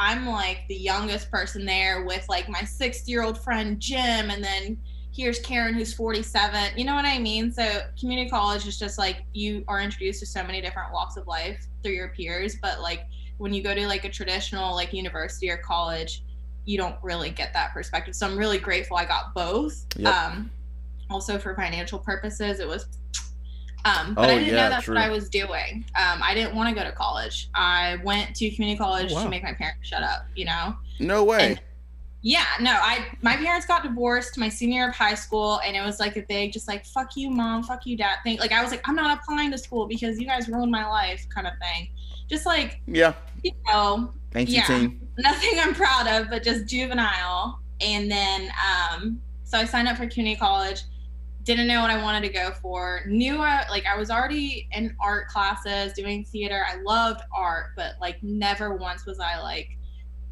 I'm 0.00 0.26
like 0.26 0.62
the 0.68 0.76
youngest 0.76 1.30
person 1.30 1.66
there 1.66 2.04
with 2.04 2.24
like 2.26 2.48
my 2.48 2.62
60 2.62 3.10
year 3.12 3.22
old 3.22 3.38
friend 3.38 3.78
Jim, 3.78 4.30
and 4.30 4.42
then 4.42 4.78
here's 5.14 5.38
Karen 5.40 5.74
who's 5.74 5.92
47. 5.92 6.78
You 6.78 6.86
know 6.86 6.94
what 6.94 7.04
I 7.04 7.18
mean? 7.18 7.52
So 7.52 7.82
community 7.98 8.30
college 8.30 8.66
is 8.66 8.78
just 8.78 8.96
like 8.96 9.24
you 9.34 9.62
are 9.68 9.78
introduced 9.78 10.20
to 10.20 10.26
so 10.26 10.42
many 10.42 10.62
different 10.62 10.90
walks 10.90 11.18
of 11.18 11.26
life 11.26 11.66
through 11.82 11.92
your 11.92 12.08
peers, 12.08 12.56
but 12.62 12.80
like 12.80 13.02
when 13.36 13.52
you 13.52 13.62
go 13.62 13.74
to 13.74 13.86
like 13.86 14.06
a 14.06 14.08
traditional 14.08 14.74
like 14.74 14.94
university 14.94 15.50
or 15.50 15.58
college, 15.58 16.24
you 16.64 16.78
don't 16.78 16.96
really 17.02 17.28
get 17.28 17.52
that 17.52 17.74
perspective. 17.74 18.14
So 18.14 18.26
I'm 18.26 18.38
really 18.38 18.58
grateful 18.58 18.96
I 18.96 19.04
got 19.04 19.34
both. 19.34 19.84
Yep. 19.96 20.14
Um, 20.14 20.50
also 21.10 21.38
for 21.38 21.54
financial 21.54 21.98
purposes, 21.98 22.58
it 22.58 22.66
was. 22.66 22.86
Um, 23.84 24.14
but 24.14 24.28
Oh, 24.28 24.32
I 24.32 24.38
didn't 24.38 24.54
yeah, 24.54 24.64
know 24.64 24.70
that's 24.70 24.84
true. 24.84 24.94
what 24.94 25.04
I 25.04 25.08
was 25.10 25.28
doing. 25.28 25.84
Um, 25.94 26.20
I 26.22 26.34
didn't 26.34 26.54
want 26.54 26.68
to 26.68 26.74
go 26.74 26.88
to 26.88 26.94
college. 26.94 27.48
I 27.54 27.96
went 28.04 28.34
to 28.36 28.50
community 28.50 28.78
college 28.78 29.10
Oh, 29.12 29.14
wow. 29.16 29.24
to 29.24 29.28
make 29.30 29.42
my 29.42 29.52
parents 29.54 29.86
shut 29.88 30.02
up. 30.02 30.26
You 30.36 30.44
know. 30.46 30.76
No 30.98 31.24
way. 31.24 31.50
And- 31.52 31.60
Yeah, 32.22 32.44
no, 32.60 32.72
I 32.72 33.06
my 33.22 33.36
parents 33.36 33.66
got 33.66 33.82
divorced 33.82 34.36
my 34.36 34.50
senior 34.50 34.80
year 34.80 34.88
of 34.90 34.94
high 34.94 35.14
school, 35.14 35.58
and 35.64 35.74
it 35.74 35.80
was 35.80 35.98
like 35.98 36.16
a 36.18 36.22
big, 36.22 36.52
just 36.52 36.68
like 36.68 36.84
fuck 36.84 37.16
you, 37.16 37.30
mom, 37.30 37.62
fuck 37.62 37.86
you, 37.86 37.96
dad 37.96 38.16
thing. 38.24 38.38
Like 38.38 38.52
I 38.52 38.62
was 38.62 38.70
like, 38.70 38.86
I'm 38.86 38.94
not 38.94 39.18
applying 39.18 39.50
to 39.52 39.58
school 39.58 39.86
because 39.86 40.20
you 40.20 40.26
guys 40.26 40.46
ruined 40.48 40.70
my 40.70 40.86
life, 40.86 41.26
kind 41.34 41.46
of 41.46 41.54
thing. 41.58 41.88
Just 42.28 42.44
like 42.44 42.80
yeah. 42.86 43.14
you 43.42 43.52
know, 43.66 44.12
Ancient 44.34 44.56
yeah. 44.58 44.66
teen. 44.66 45.08
nothing 45.18 45.52
I'm 45.58 45.74
proud 45.74 46.06
of, 46.06 46.28
but 46.28 46.42
just 46.42 46.66
juvenile. 46.66 47.58
And 47.80 48.10
then, 48.10 48.50
um, 48.92 49.20
so 49.44 49.56
I 49.56 49.64
signed 49.64 49.88
up 49.88 49.96
for 49.96 50.06
community 50.06 50.38
college. 50.38 50.82
Didn't 51.42 51.66
know 51.66 51.80
what 51.80 51.90
I 51.90 52.02
wanted 52.02 52.26
to 52.26 52.32
go 52.32 52.52
for. 52.60 53.02
Knew 53.06 53.38
I 53.38 53.66
like 53.70 53.86
I 53.86 53.96
was 53.96 54.10
already 54.10 54.68
in 54.72 54.94
art 55.00 55.28
classes, 55.28 55.92
doing 55.94 56.24
theater. 56.24 56.64
I 56.68 56.82
loved 56.82 57.22
art, 57.34 57.72
but 57.76 57.94
like 58.00 58.22
never 58.22 58.76
once 58.76 59.06
was 59.06 59.18
I 59.18 59.40
like, 59.40 59.70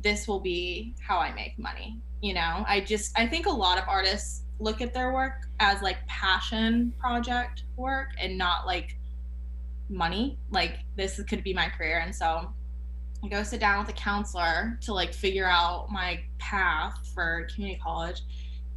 this 0.03 0.29
will 0.29 0.41
be 0.41 0.95
how 1.01 1.19
I 1.19 1.33
make 1.35 1.59
money. 1.59 1.99
You 2.21 2.35
know, 2.35 2.65
I 2.67 2.81
just 2.81 3.19
I 3.19 3.27
think 3.27 3.47
a 3.47 3.51
lot 3.51 3.79
of 3.79 3.85
artists 3.89 4.43
look 4.61 4.81
at 4.81 4.93
their 4.93 5.13
work 5.13 5.47
as 5.61 5.83
like 5.83 6.05
passion 6.07 6.93
project 6.99 7.63
work 7.77 8.09
and 8.21 8.37
not 8.37 8.67
like 8.67 8.97
money. 9.89 10.39
Like 10.51 10.81
this 10.97 11.23
could 11.23 11.43
be 11.43 11.55
my 11.55 11.69
career, 11.69 12.01
and 12.05 12.15
so 12.15 12.53
I 13.25 13.29
go 13.29 13.43
sit 13.43 13.61
down 13.61 13.81
with 13.81 13.89
a 13.89 13.99
counselor 13.99 14.79
to 14.83 14.93
like 14.93 15.13
figure 15.13 15.49
out 15.49 15.91
my 15.91 16.21
path 16.39 16.95
for 17.15 17.49
community 17.53 17.81
college. 17.83 18.23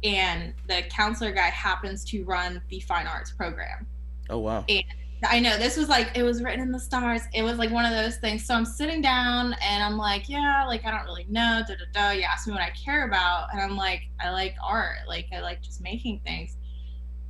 And 0.04 0.52
the 0.68 0.82
counselor 0.90 1.32
guy 1.32 1.48
happens 1.50 2.04
to 2.06 2.24
run 2.24 2.60
the 2.68 2.80
fine 2.80 3.06
arts 3.06 3.30
program. 3.30 3.86
Oh 4.30 4.38
wow. 4.38 4.64
And 4.68 4.84
I 5.24 5.38
know 5.38 5.56
this 5.56 5.76
was 5.76 5.88
like 5.88 6.16
it 6.16 6.24
was 6.24 6.42
written 6.42 6.60
in 6.60 6.72
the 6.72 6.80
stars. 6.80 7.22
It 7.32 7.42
was 7.42 7.56
like 7.56 7.70
one 7.70 7.84
of 7.84 7.92
those 7.92 8.16
things. 8.16 8.44
So 8.44 8.54
I'm 8.54 8.64
sitting 8.64 9.00
down 9.00 9.54
and 9.62 9.82
I'm 9.84 9.96
like, 9.96 10.28
yeah, 10.28 10.64
like 10.66 10.84
I 10.84 10.90
don't 10.90 11.04
really 11.04 11.26
know. 11.28 11.62
Da 11.66 11.74
da 11.74 11.84
da. 11.92 12.10
You 12.10 12.22
ask 12.22 12.46
me 12.46 12.52
what 12.52 12.62
I 12.62 12.70
care 12.70 13.06
about, 13.06 13.48
and 13.52 13.60
I'm 13.60 13.76
like, 13.76 14.02
I 14.20 14.30
like 14.30 14.56
art. 14.62 14.98
Like 15.06 15.28
I 15.32 15.40
like 15.40 15.62
just 15.62 15.80
making 15.80 16.20
things. 16.24 16.56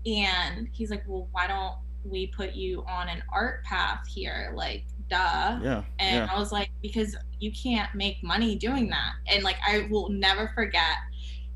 And 0.06 0.68
he's 0.72 0.90
like, 0.90 1.04
well, 1.06 1.28
why 1.32 1.46
don't 1.46 1.74
we 2.04 2.28
put 2.28 2.54
you 2.54 2.84
on 2.88 3.08
an 3.08 3.22
art 3.32 3.62
path 3.64 4.06
here? 4.08 4.52
Like, 4.54 4.84
duh. 5.08 5.60
Yeah. 5.62 5.82
And 5.98 6.16
Yeah. 6.16 6.28
I 6.30 6.38
was 6.38 6.50
like, 6.50 6.70
because 6.80 7.16
you 7.38 7.52
can't 7.52 7.94
make 7.94 8.22
money 8.22 8.56
doing 8.56 8.88
that. 8.90 9.12
And 9.28 9.44
like, 9.44 9.56
I 9.66 9.86
will 9.90 10.08
never 10.08 10.50
forget 10.54 10.96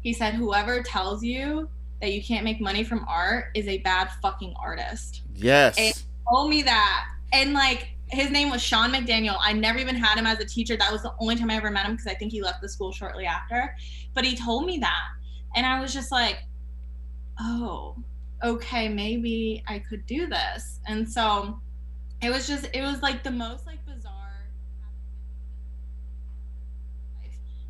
he 0.06 0.12
said, 0.12 0.34
whoever 0.34 0.84
tells 0.84 1.24
you 1.24 1.68
that 2.00 2.12
you 2.12 2.22
can't 2.22 2.44
make 2.44 2.60
money 2.60 2.84
from 2.84 3.04
art 3.08 3.46
is 3.56 3.66
a 3.66 3.78
bad 3.78 4.08
fucking 4.22 4.54
artist. 4.56 5.22
Yes. 5.34 5.74
And 5.76 6.00
told 6.30 6.48
me 6.48 6.62
that. 6.62 7.06
And 7.32 7.54
like 7.54 7.88
his 8.06 8.30
name 8.30 8.48
was 8.48 8.62
Sean 8.62 8.92
McDaniel. 8.92 9.36
I 9.40 9.52
never 9.52 9.80
even 9.80 9.96
had 9.96 10.16
him 10.16 10.24
as 10.24 10.38
a 10.38 10.44
teacher. 10.44 10.76
That 10.76 10.92
was 10.92 11.02
the 11.02 11.12
only 11.18 11.34
time 11.34 11.50
I 11.50 11.56
ever 11.56 11.72
met 11.72 11.86
him 11.86 11.96
because 11.96 12.06
I 12.06 12.14
think 12.14 12.30
he 12.30 12.40
left 12.40 12.62
the 12.62 12.68
school 12.68 12.92
shortly 12.92 13.26
after. 13.26 13.74
But 14.14 14.24
he 14.24 14.36
told 14.36 14.64
me 14.64 14.78
that. 14.78 15.08
And 15.56 15.66
I 15.66 15.80
was 15.80 15.92
just 15.92 16.12
like, 16.12 16.38
oh, 17.40 17.96
okay, 18.44 18.88
maybe 18.88 19.64
I 19.66 19.80
could 19.80 20.06
do 20.06 20.28
this. 20.28 20.78
And 20.86 21.10
so 21.10 21.58
it 22.22 22.30
was 22.30 22.46
just, 22.46 22.68
it 22.72 22.82
was 22.82 23.02
like 23.02 23.24
the 23.24 23.32
most 23.32 23.66
like 23.66 23.84
bizarre 23.84 24.46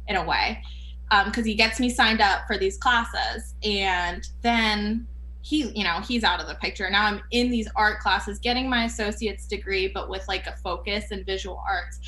in 0.07 0.17
a 0.17 0.23
way. 0.23 0.63
Because 1.11 1.39
um, 1.39 1.45
he 1.45 1.55
gets 1.55 1.79
me 1.79 1.89
signed 1.89 2.21
up 2.21 2.47
for 2.47 2.59
these 2.59 2.77
classes. 2.79 3.55
And 3.63 4.29
then 4.43 5.07
he 5.47 5.71
you 5.77 5.85
know 5.85 6.01
he's 6.01 6.25
out 6.25 6.41
of 6.41 6.49
the 6.49 6.57
picture 6.57 6.91
now 6.91 7.05
i'm 7.07 7.21
in 7.31 7.51
these 7.51 7.69
art 7.77 8.01
classes 8.01 8.39
getting 8.41 8.69
my 8.69 8.85
associate's 8.85 9.47
degree 9.47 9.87
but 9.87 10.11
with 10.11 10.27
like 10.27 10.47
a 10.49 10.57
focus 10.57 11.13
in 11.13 11.25
visual 11.25 11.63
arts 11.69 12.01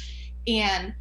and 0.49 0.93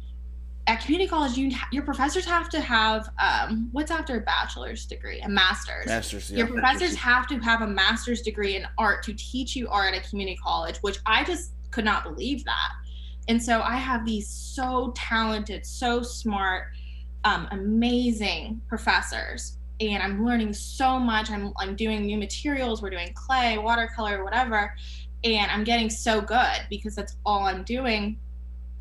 at 0.68 0.80
community 0.80 1.08
college 1.08 1.36
you 1.36 1.50
your 1.72 1.82
professors 1.82 2.24
have 2.24 2.48
to 2.48 2.60
have 2.60 3.08
um, 3.18 3.68
what's 3.72 3.90
after 3.90 4.18
a 4.18 4.20
bachelor's 4.20 4.86
degree 4.86 5.20
a 5.20 5.28
master's 5.28 5.86
masters 5.86 6.30
yeah. 6.30 6.38
your 6.38 6.46
professors 6.46 6.94
have 6.94 7.26
to 7.26 7.38
have 7.38 7.62
a 7.62 7.66
master's 7.66 8.22
degree 8.22 8.54
in 8.54 8.64
art 8.78 9.02
to 9.02 9.12
teach 9.14 9.56
you 9.56 9.68
art 9.68 9.94
at 9.94 10.06
a 10.06 10.08
community 10.08 10.38
college 10.40 10.76
which 10.78 10.98
i 11.06 11.24
just 11.24 11.54
could 11.72 11.84
not 11.84 12.04
believe 12.04 12.44
that 12.44 12.70
and 13.26 13.42
so 13.42 13.62
i 13.62 13.76
have 13.76 14.06
these 14.06 14.28
so 14.28 14.92
talented 14.94 15.66
so 15.66 16.02
smart 16.02 16.66
um, 17.24 17.48
amazing 17.50 18.60
professors 18.68 19.58
and 19.80 20.02
I'm 20.02 20.24
learning 20.24 20.52
so 20.52 20.98
much. 20.98 21.30
I'm 21.30 21.52
I'm 21.56 21.76
doing 21.76 22.06
new 22.06 22.18
materials. 22.18 22.82
We're 22.82 22.90
doing 22.90 23.12
clay, 23.14 23.58
watercolor, 23.58 24.24
whatever, 24.24 24.74
and 25.24 25.50
I'm 25.50 25.64
getting 25.64 25.90
so 25.90 26.20
good 26.20 26.66
because 26.68 26.94
that's 26.94 27.16
all 27.24 27.44
I'm 27.44 27.62
doing. 27.62 28.18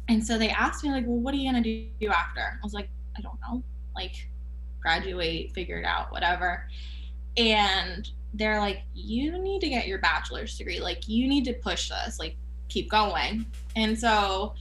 And 0.09 0.25
so 0.25 0.37
they 0.37 0.49
asked 0.49 0.83
me 0.83 0.91
like, 0.91 1.05
"Well, 1.05 1.17
what 1.17 1.33
are 1.33 1.37
you 1.37 1.51
gonna 1.51 1.63
do 1.63 2.09
after?" 2.09 2.41
I 2.41 2.63
was 2.63 2.73
like, 2.73 2.89
"I 3.17 3.21
don't 3.21 3.39
know. 3.41 3.63
Like, 3.95 4.29
graduate, 4.81 5.53
figure 5.53 5.77
it 5.77 5.85
out, 5.85 6.11
whatever." 6.11 6.67
And 7.35 8.09
they're 8.33 8.59
like, 8.59 8.83
"You 8.93 9.37
need 9.37 9.61
to 9.61 9.69
get 9.69 9.87
your 9.87 9.99
bachelor's 9.99 10.57
degree. 10.57 10.79
Like, 10.79 11.07
you 11.07 11.27
need 11.27 11.45
to 11.45 11.53
push 11.53 11.89
this. 11.89 12.19
Like, 12.19 12.35
keep 12.69 12.89
going." 12.89 13.45
And 13.75 13.97
so 13.97 14.55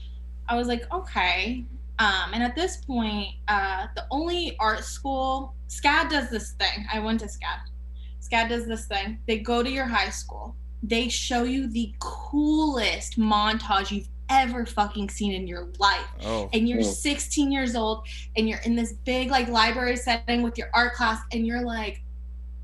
I 0.47 0.55
was 0.55 0.67
like, 0.67 0.91
"Okay." 0.93 1.65
Um, 1.99 2.31
and 2.33 2.43
at 2.43 2.55
this 2.55 2.77
point, 2.77 3.29
uh, 3.47 3.87
the 3.95 4.05
only 4.11 4.55
art 4.59 4.83
school, 4.83 5.55
SCAD 5.67 6.09
does 6.09 6.29
this 6.29 6.51
thing. 6.53 6.85
I 6.93 6.99
went 6.99 7.19
to 7.21 7.25
SCAD. 7.25 7.59
SCAD 8.21 8.49
does 8.49 8.67
this 8.67 8.85
thing. 8.85 9.19
They 9.27 9.39
go 9.39 9.63
to 9.63 9.69
your 9.69 9.85
high 9.85 10.09
school. 10.09 10.55
They 10.83 11.09
show 11.09 11.43
you 11.43 11.67
the 11.67 11.93
coolest 11.99 13.17
montage 13.17 13.89
you've 13.89 14.09
ever 14.29 14.65
fucking 14.65 15.09
seen 15.09 15.33
in 15.33 15.47
your 15.47 15.69
life. 15.79 16.05
Oh. 16.23 16.49
And 16.53 16.67
you're 16.69 16.79
Oh. 16.79 16.83
16 16.83 17.51
years 17.51 17.75
old 17.75 18.05
and 18.35 18.47
you're 18.47 18.59
in 18.59 18.75
this 18.75 18.93
big 19.05 19.31
like 19.31 19.47
library 19.47 19.95
setting 19.95 20.43
with 20.43 20.57
your 20.57 20.69
art 20.73 20.93
class 20.93 21.19
and 21.31 21.47
you're 21.47 21.63
like, 21.63 22.03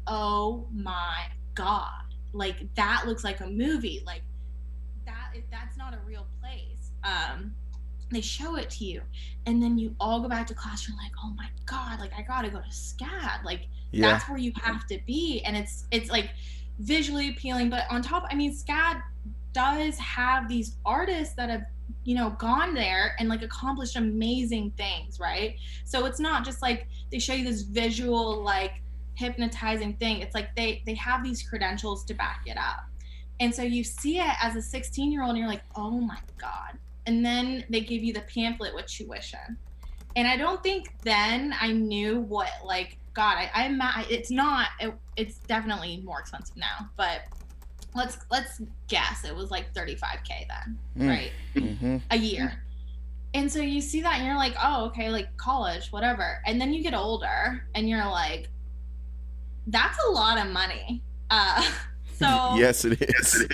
"Oh 0.05 0.67
my 0.73 1.25
god. 1.55 2.03
Like 2.33 2.57
that 2.75 3.07
looks 3.07 3.23
like 3.23 3.39
a 3.39 3.47
movie. 3.47 4.03
Like 4.05 4.21
that 5.05 5.31
that's 5.49 5.77
not 5.77 5.93
a 5.93 5.99
real 6.05 6.27
place." 6.41 6.91
Um 7.03 7.55
they 8.13 8.21
show 8.21 8.55
it 8.55 8.69
to 8.69 8.85
you 8.85 9.01
and 9.45 9.61
then 9.61 9.77
you 9.77 9.95
all 9.99 10.21
go 10.21 10.29
back 10.29 10.47
to 10.47 10.53
class 10.53 10.87
you're 10.87 10.97
like 10.97 11.11
oh 11.23 11.33
my 11.35 11.47
god 11.65 11.99
like 11.99 12.11
i 12.17 12.21
gotta 12.21 12.49
go 12.49 12.59
to 12.59 12.69
scad. 12.69 13.43
Like 13.43 13.67
Yeah. 13.91 14.11
that's 14.11 14.29
where 14.29 14.37
you 14.37 14.51
have 14.61 14.85
to 14.87 14.99
be 15.05 15.41
and 15.45 15.55
it's 15.55 15.85
it's 15.91 16.09
like 16.09 16.29
visually 16.79 17.29
appealing 17.29 17.69
but 17.69 17.83
on 17.89 18.01
top 18.01 18.25
i 18.31 18.35
mean 18.35 18.53
scad 18.53 19.01
does 19.53 19.97
have 19.99 20.49
these 20.49 20.77
artists 20.85 21.35
that 21.35 21.49
have 21.49 21.63
you 22.03 22.15
know 22.15 22.31
gone 22.31 22.73
there 22.73 23.15
and 23.19 23.29
like 23.29 23.43
accomplished 23.43 23.95
amazing 23.95 24.71
things 24.77 25.19
right? 25.19 25.55
So 25.85 26.05
it's 26.05 26.19
not 26.19 26.43
just 26.43 26.61
like 26.61 26.87
they 27.11 27.19
show 27.19 27.33
you 27.33 27.45
this 27.45 27.61
visual 27.61 28.43
like 28.43 28.73
hypnotizing 29.15 29.93
thing. 29.97 30.21
It's 30.21 30.33
like 30.35 30.55
they 30.55 30.81
they 30.85 30.95
have 30.95 31.23
these 31.23 31.43
credentials 31.43 32.03
to 32.05 32.13
back 32.13 32.41
it 32.45 32.57
up. 32.57 32.85
And 33.39 33.53
so 33.53 33.61
you 33.61 33.83
see 33.83 34.19
it 34.19 34.35
as 34.41 34.55
a 34.55 34.61
16 34.61 35.11
year 35.11 35.21
old 35.21 35.31
and 35.31 35.39
you're 35.39 35.47
like 35.47 35.63
oh 35.75 35.91
my 35.91 36.17
god 36.39 36.77
and 37.05 37.25
then 37.25 37.63
they 37.69 37.81
give 37.81 38.03
you 38.03 38.13
the 38.13 38.21
pamphlet 38.21 38.73
with 38.73 38.85
tuition 38.87 39.57
and 40.15 40.27
i 40.27 40.37
don't 40.37 40.61
think 40.63 40.93
then 41.03 41.53
i 41.59 41.71
knew 41.71 42.21
what 42.21 42.49
like 42.65 42.97
god 43.13 43.37
i 43.37 43.49
i'm 43.53 43.79
it's 44.09 44.31
not 44.31 44.67
it, 44.79 44.93
it's 45.17 45.37
definitely 45.39 46.01
more 46.03 46.19
expensive 46.19 46.57
now 46.57 46.89
but 46.97 47.21
let's 47.95 48.17
let's 48.31 48.61
guess 48.87 49.23
it 49.23 49.35
was 49.35 49.51
like 49.51 49.73
35k 49.73 50.47
then 50.47 50.79
Mm. 50.97 51.09
right? 51.09 51.31
Hmm 51.53 51.97
a 52.11 52.17
year. 52.17 52.59
And 53.35 53.51
so 53.51 53.59
you 53.61 53.81
see 53.81 54.01
that 54.01 54.17
and 54.17 54.25
you're 54.25 54.35
like 54.35 54.55
oh 54.61 54.85
okay 54.85 55.09
like 55.09 55.35
college 55.37 55.91
whatever. 55.91 56.39
And 56.45 56.59
then 56.61 56.73
you 56.73 56.83
get 56.83 56.93
older 56.93 57.65
and 57.75 57.89
you're 57.89 58.05
like 58.05 58.49
that's 59.67 59.97
a 60.07 60.11
lot 60.11 60.43
of 60.43 60.51
money. 60.51 61.01
Uh 61.29 61.63
so 62.13 62.25
yes, 62.55 62.85
it 62.85 63.01
is. 63.01 63.47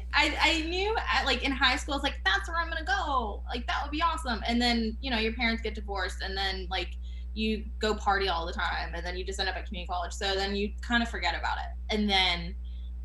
I, 0.14 0.36
I 0.40 0.60
knew 0.62 0.96
at, 1.12 1.26
like 1.26 1.42
in 1.42 1.52
high 1.52 1.76
school, 1.76 1.94
it's 1.94 2.04
like 2.04 2.20
that's 2.24 2.48
where 2.48 2.58
I'm 2.58 2.68
gonna 2.68 2.84
go. 2.84 3.42
Like 3.48 3.66
that 3.66 3.82
would 3.82 3.90
be 3.90 4.02
awesome. 4.02 4.42
And 4.46 4.60
then 4.60 4.96
you 5.00 5.10
know 5.10 5.18
your 5.18 5.32
parents 5.32 5.62
get 5.62 5.74
divorced, 5.74 6.22
and 6.22 6.36
then 6.36 6.66
like 6.70 6.96
you 7.34 7.64
go 7.78 7.94
party 7.94 8.28
all 8.28 8.46
the 8.46 8.52
time, 8.52 8.94
and 8.94 9.04
then 9.04 9.16
you 9.16 9.24
just 9.24 9.38
end 9.38 9.48
up 9.48 9.56
at 9.56 9.66
community 9.66 9.88
college. 9.88 10.12
So 10.12 10.34
then 10.34 10.56
you 10.56 10.72
kind 10.80 11.02
of 11.02 11.08
forget 11.08 11.34
about 11.38 11.58
it. 11.58 11.94
And 11.94 12.08
then 12.08 12.54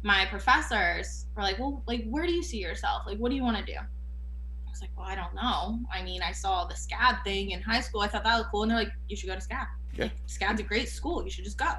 my 0.03 0.25
professors 0.25 1.25
were 1.35 1.43
like, 1.43 1.59
"Well, 1.59 1.83
like 1.87 2.05
where 2.09 2.25
do 2.25 2.33
you 2.33 2.43
see 2.43 2.59
yourself? 2.59 3.03
Like 3.05 3.17
what 3.17 3.29
do 3.29 3.35
you 3.35 3.43
want 3.43 3.57
to 3.57 3.65
do?" 3.65 3.77
I 3.77 4.69
was 4.69 4.81
like, 4.81 4.91
"Well, 4.97 5.07
I 5.07 5.15
don't 5.15 5.35
know. 5.35 5.79
I 5.93 6.03
mean, 6.03 6.21
I 6.21 6.31
saw 6.31 6.65
the 6.65 6.75
SCAD 6.75 7.23
thing 7.23 7.51
in 7.51 7.61
high 7.61 7.81
school. 7.81 8.01
I 8.01 8.07
thought 8.07 8.23
that 8.23 8.37
was 8.37 8.47
cool." 8.51 8.63
And 8.63 8.71
they're 8.71 8.77
like, 8.77 8.93
"You 9.09 9.15
should 9.15 9.27
go 9.27 9.35
to 9.35 9.41
SCAD. 9.41 9.67
Yeah. 9.95 10.03
Like, 10.05 10.13
SCAD's 10.27 10.59
a 10.61 10.63
great 10.63 10.89
school. 10.89 11.23
You 11.23 11.29
should 11.29 11.43
just 11.45 11.57
go." 11.57 11.71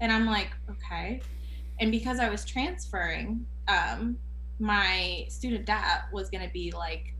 And 0.00 0.12
I'm 0.12 0.26
like, 0.26 0.50
"Okay." 0.70 1.20
And 1.80 1.90
because 1.90 2.20
I 2.20 2.28
was 2.28 2.44
transferring, 2.44 3.46
um, 3.66 4.16
my 4.58 5.24
student 5.28 5.64
debt 5.64 6.04
was 6.12 6.28
going 6.28 6.46
to 6.46 6.52
be 6.52 6.70
like 6.70 7.14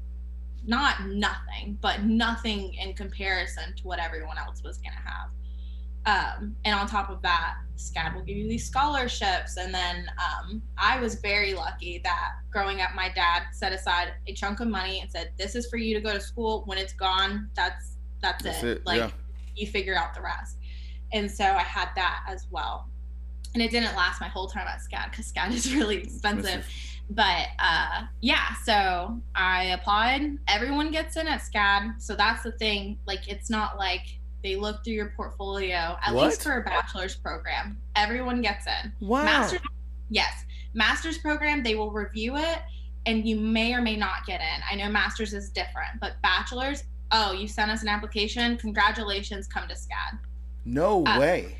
not 0.67 1.07
nothing, 1.07 1.79
but 1.81 2.03
nothing 2.03 2.75
in 2.75 2.93
comparison 2.93 3.75
to 3.77 3.83
what 3.85 3.99
everyone 3.99 4.37
else 4.37 4.63
was 4.63 4.77
going 4.77 4.93
to 4.93 5.11
have. 5.11 5.31
Um, 6.07 6.57
and 6.65 6.75
on 6.75 6.87
top 6.87 7.09
of 7.09 7.23
that, 7.23 7.57
SCAD 7.77 8.15
will 8.15 8.23
give 8.23 8.37
you 8.37 8.49
these 8.49 8.67
scholarships. 8.67 9.57
And 9.57 9.73
then 9.73 10.07
um, 10.19 10.63
I 10.77 11.01
was 11.01 11.15
very 11.15 11.55
lucky 11.55 12.01
that 12.05 12.33
growing 12.51 12.83
up, 12.83 12.91
my 12.95 13.11
dad 13.15 13.45
set 13.53 13.73
aside 13.73 14.13
a 14.27 14.35
chunk 14.35 14.61
of 14.61 14.69
money 14.69 15.01
and 15.01 15.11
said, 15.11 15.33
"This 15.39 15.55
is 15.55 15.69
for 15.69 15.79
you 15.79 15.95
to 15.95 16.01
go 16.01 16.13
to 16.13 16.21
school. 16.21 16.63
When 16.67 16.77
it's 16.77 16.93
gone, 16.93 17.49
that's 17.57 17.97
that's, 18.23 18.45
That's 18.45 18.63
it. 18.63 18.79
it, 18.79 18.87
Like 18.87 18.99
yeah. 18.99 19.11
you 19.57 19.67
figure 19.67 19.97
out 19.97 20.15
the 20.15 20.21
rest." 20.21 20.59
And 21.13 21.31
so 21.31 21.45
I 21.45 21.63
had 21.63 21.89
that 21.97 22.23
as 22.29 22.47
well 22.51 22.90
and 23.55 23.63
it 23.63 23.71
didn't 23.71 23.97
last 23.97 24.21
my 24.21 24.29
whole 24.29 24.47
time 24.49 24.67
at 24.67 24.79
SCAD 24.81 25.11
because 25.11 25.33
SCAD 25.33 25.53
is 25.55 25.75
really 25.75 25.97
expensive. 25.99 26.67
But 27.11 27.47
uh, 27.59 28.03
yeah, 28.21 28.55
so 28.65 29.19
I 29.35 29.65
applied. 29.65 30.39
Everyone 30.47 30.91
gets 30.93 31.17
in 31.17 31.27
at 31.27 31.41
SCAD, 31.41 32.01
so 32.01 32.15
that's 32.15 32.43
the 32.45 32.53
thing. 32.53 32.99
Like, 33.07 33.29
it's 33.29 33.51
not 33.51 33.77
like 33.79 34.03
they 34.45 34.55
look 34.57 34.85
through 34.85 34.95
your 34.95 35.13
portfolio. 35.17 35.97
At 36.07 36.15
What? 36.15 36.27
least 36.27 36.43
for 36.43 36.59
a 36.59 36.63
bachelor's 36.63 37.17
program, 37.17 37.77
everyone 37.97 38.41
gets 38.43 38.67
in. 38.67 38.93
Wow. 39.01 39.25
Master's, 39.25 39.61
yes, 40.09 40.45
master's 40.75 41.19
program 41.19 41.63
they 41.65 41.75
will 41.75 41.91
review 41.91 42.37
it, 42.37 42.59
and 43.07 43.27
you 43.27 43.35
may 43.37 43.75
or 43.75 43.83
may 43.83 43.97
not 43.97 44.25
get 44.25 44.41
in. 44.41 44.63
I 44.71 44.77
know 44.77 44.89
master's 44.89 45.35
is 45.35 45.51
different, 45.51 45.99
but 46.01 46.13
bachelor's. 46.23 46.85
Oh, 47.11 47.33
you 47.33 47.49
sent 47.49 47.73
us 47.73 47.83
an 47.83 47.89
application. 47.89 48.57
Congratulations, 48.57 49.49
come 49.49 49.67
to 49.67 49.75
SCAD. 49.75 50.19
no 50.65 51.05
uh, 51.07 51.19
way. 51.19 51.57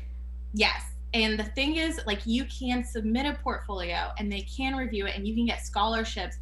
Yes. 0.53 0.81
And 1.13 1.37
the 1.37 1.43
thing 1.43 1.75
is, 1.75 1.99
like, 2.05 2.25
you 2.25 2.45
can 2.45 2.83
submit 2.83 3.25
a 3.25 3.33
portfolio 3.41 4.11
and 4.17 4.31
they 4.31 4.41
can 4.41 4.75
review 4.75 5.07
it 5.07 5.15
and 5.15 5.27
you 5.27 5.35
can 5.35 5.45
get 5.45 5.61
scholarships 5.65 6.37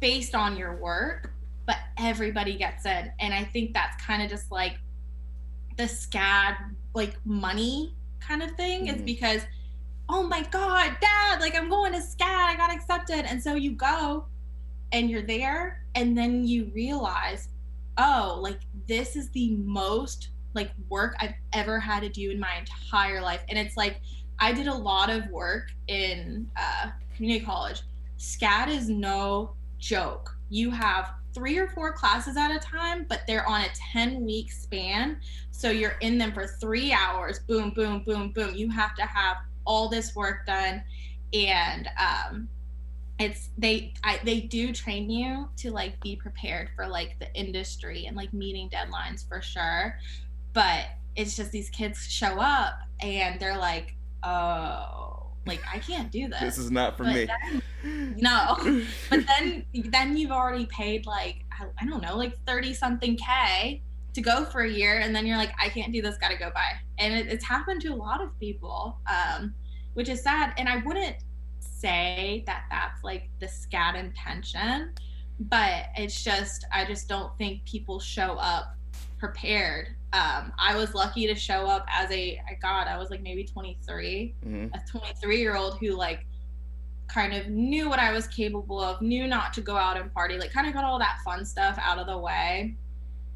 based 0.00 0.34
on 0.34 0.56
your 0.56 0.76
work, 0.76 1.32
but 1.66 1.76
everybody 1.98 2.56
gets 2.56 2.84
in. 2.84 3.10
And 3.18 3.32
I 3.32 3.44
think 3.44 3.72
that's 3.72 4.02
kind 4.04 4.22
of 4.22 4.28
just 4.28 4.50
like 4.50 4.78
the 5.76 5.84
SCAD, 5.84 6.56
like, 6.94 7.14
money 7.24 7.94
kind 8.20 8.42
of 8.42 8.50
thing, 8.52 8.88
is 8.88 9.00
Mhm. 9.00 9.06
because, 9.06 9.42
oh 10.08 10.22
my 10.22 10.42
God, 10.50 10.96
dad, 11.00 11.40
like, 11.40 11.54
I'm 11.56 11.70
going 11.70 11.92
to 11.92 11.98
SCAD, 12.00 12.50
I 12.50 12.56
got 12.56 12.70
accepted. 12.72 13.24
And 13.24 13.42
so 13.42 13.54
you 13.54 13.72
go 13.72 14.26
and 14.92 15.08
you're 15.08 15.22
there, 15.22 15.84
and 15.94 16.18
then 16.18 16.44
you 16.44 16.70
realize, 16.74 17.48
oh, 17.96 18.38
like, 18.42 18.60
this 18.86 19.16
is 19.16 19.30
the 19.30 19.52
most 19.56 20.30
like 20.54 20.70
work 20.88 21.16
I've 21.20 21.34
ever 21.52 21.78
had 21.78 22.00
to 22.00 22.08
do 22.08 22.30
in 22.30 22.40
my 22.40 22.56
entire 22.58 23.20
life. 23.20 23.40
And 23.48 23.58
it's 23.58 23.76
like 23.76 24.00
I 24.38 24.52
did 24.52 24.66
a 24.66 24.74
lot 24.74 25.10
of 25.10 25.28
work 25.28 25.70
in 25.88 26.48
uh, 26.56 26.90
community 27.14 27.44
college. 27.44 27.82
SCAD 28.18 28.68
is 28.68 28.88
no 28.88 29.52
joke. 29.78 30.36
You 30.48 30.70
have 30.70 31.12
three 31.32 31.58
or 31.58 31.68
four 31.68 31.92
classes 31.92 32.36
at 32.36 32.54
a 32.54 32.58
time, 32.58 33.06
but 33.08 33.22
they're 33.26 33.48
on 33.48 33.62
a 33.62 33.68
10 33.92 34.24
week 34.24 34.50
span. 34.50 35.20
So 35.50 35.70
you're 35.70 35.96
in 36.00 36.18
them 36.18 36.32
for 36.32 36.46
three 36.46 36.92
hours, 36.92 37.40
boom, 37.40 37.70
boom, 37.70 38.02
boom, 38.04 38.32
boom. 38.32 38.54
You 38.54 38.70
have 38.70 38.94
to 38.96 39.02
have 39.02 39.36
all 39.64 39.88
this 39.88 40.14
work 40.16 40.46
done. 40.46 40.82
And 41.32 41.88
um, 41.98 42.48
it's 43.20 43.50
they 43.58 43.92
I, 44.02 44.18
they 44.24 44.40
do 44.40 44.72
train 44.72 45.10
you 45.10 45.48
to 45.58 45.70
like 45.70 46.00
be 46.00 46.16
prepared 46.16 46.70
for 46.74 46.88
like 46.88 47.16
the 47.20 47.32
industry 47.34 48.06
and 48.06 48.16
like 48.16 48.32
meeting 48.32 48.70
deadlines 48.70 49.28
for 49.28 49.42
sure 49.42 49.98
but 50.52 50.86
it's 51.16 51.36
just 51.36 51.50
these 51.52 51.70
kids 51.70 51.98
show 52.06 52.38
up 52.40 52.74
and 53.00 53.38
they're 53.40 53.58
like 53.58 53.94
oh 54.22 55.26
like 55.46 55.60
i 55.72 55.78
can't 55.78 56.10
do 56.12 56.28
this. 56.28 56.40
This 56.40 56.58
is 56.58 56.70
not 56.70 56.96
for 56.96 57.04
But 57.04 57.14
me. 57.14 57.24
then- 57.26 57.62
no. 58.18 58.56
But 59.08 59.20
then 59.26 59.64
then 59.86 60.16
you've 60.16 60.30
already 60.30 60.66
paid 60.66 61.06
like 61.06 61.44
I, 61.52 61.64
I 61.80 61.86
don't 61.86 62.02
know 62.02 62.16
like 62.16 62.36
30 62.46 62.74
something 62.74 63.16
k 63.16 63.82
to 64.12 64.20
go 64.20 64.44
for 64.44 64.62
a 64.62 64.70
year 64.70 64.98
and 64.98 65.14
then 65.14 65.24
you're 65.24 65.36
like 65.36 65.52
i 65.60 65.68
can't 65.68 65.92
do 65.92 66.02
this 66.02 66.18
gotta 66.18 66.36
go 66.36 66.50
by 66.52 66.72
and 66.98 67.14
it, 67.14 67.28
it's 67.28 67.44
happened 67.44 67.80
to 67.82 67.88
a 67.88 67.94
lot 67.94 68.20
of 68.20 68.36
people 68.40 68.98
um 69.08 69.54
which 69.94 70.08
is 70.08 70.20
sad 70.22 70.52
and 70.58 70.68
i 70.68 70.78
wouldn't 70.78 71.14
say 71.60 72.42
that 72.46 72.64
that's 72.70 73.02
like 73.04 73.30
the 73.38 73.46
SCAD 73.46 73.94
intention 73.96 74.92
but 75.38 75.84
it's 75.96 76.22
just 76.24 76.66
i 76.72 76.84
just 76.84 77.08
don't 77.08 77.36
think 77.38 77.64
people 77.64 78.00
show 78.00 78.32
up 78.34 78.74
prepared 79.20 79.88
um 80.12 80.52
i 80.58 80.74
was 80.74 80.94
lucky 80.94 81.26
to 81.26 81.34
show 81.34 81.66
up 81.66 81.86
as 81.88 82.10
a 82.10 82.40
god 82.60 82.88
i 82.88 82.96
was 82.96 83.10
like 83.10 83.22
maybe 83.22 83.44
23 83.44 84.34
hmm 84.42 84.66
a 84.74 84.80
23 84.90 85.38
year 85.38 85.56
old 85.56 85.78
who 85.78 85.90
like 85.96 86.26
kind 87.12 87.34
of 87.34 87.48
knew 87.48 87.88
what 87.88 87.98
I 87.98 88.12
was 88.12 88.28
capable 88.28 88.80
of, 88.80 89.02
knew 89.02 89.26
not 89.26 89.52
to 89.54 89.60
go 89.60 89.76
out 89.76 89.96
and 89.96 90.12
party, 90.14 90.38
like 90.38 90.52
kind 90.52 90.68
of 90.68 90.74
got 90.74 90.84
all 90.84 90.98
that 91.00 91.18
fun 91.24 91.44
stuff 91.44 91.76
out 91.80 91.98
of 91.98 92.06
the 92.06 92.16
way 92.16 92.76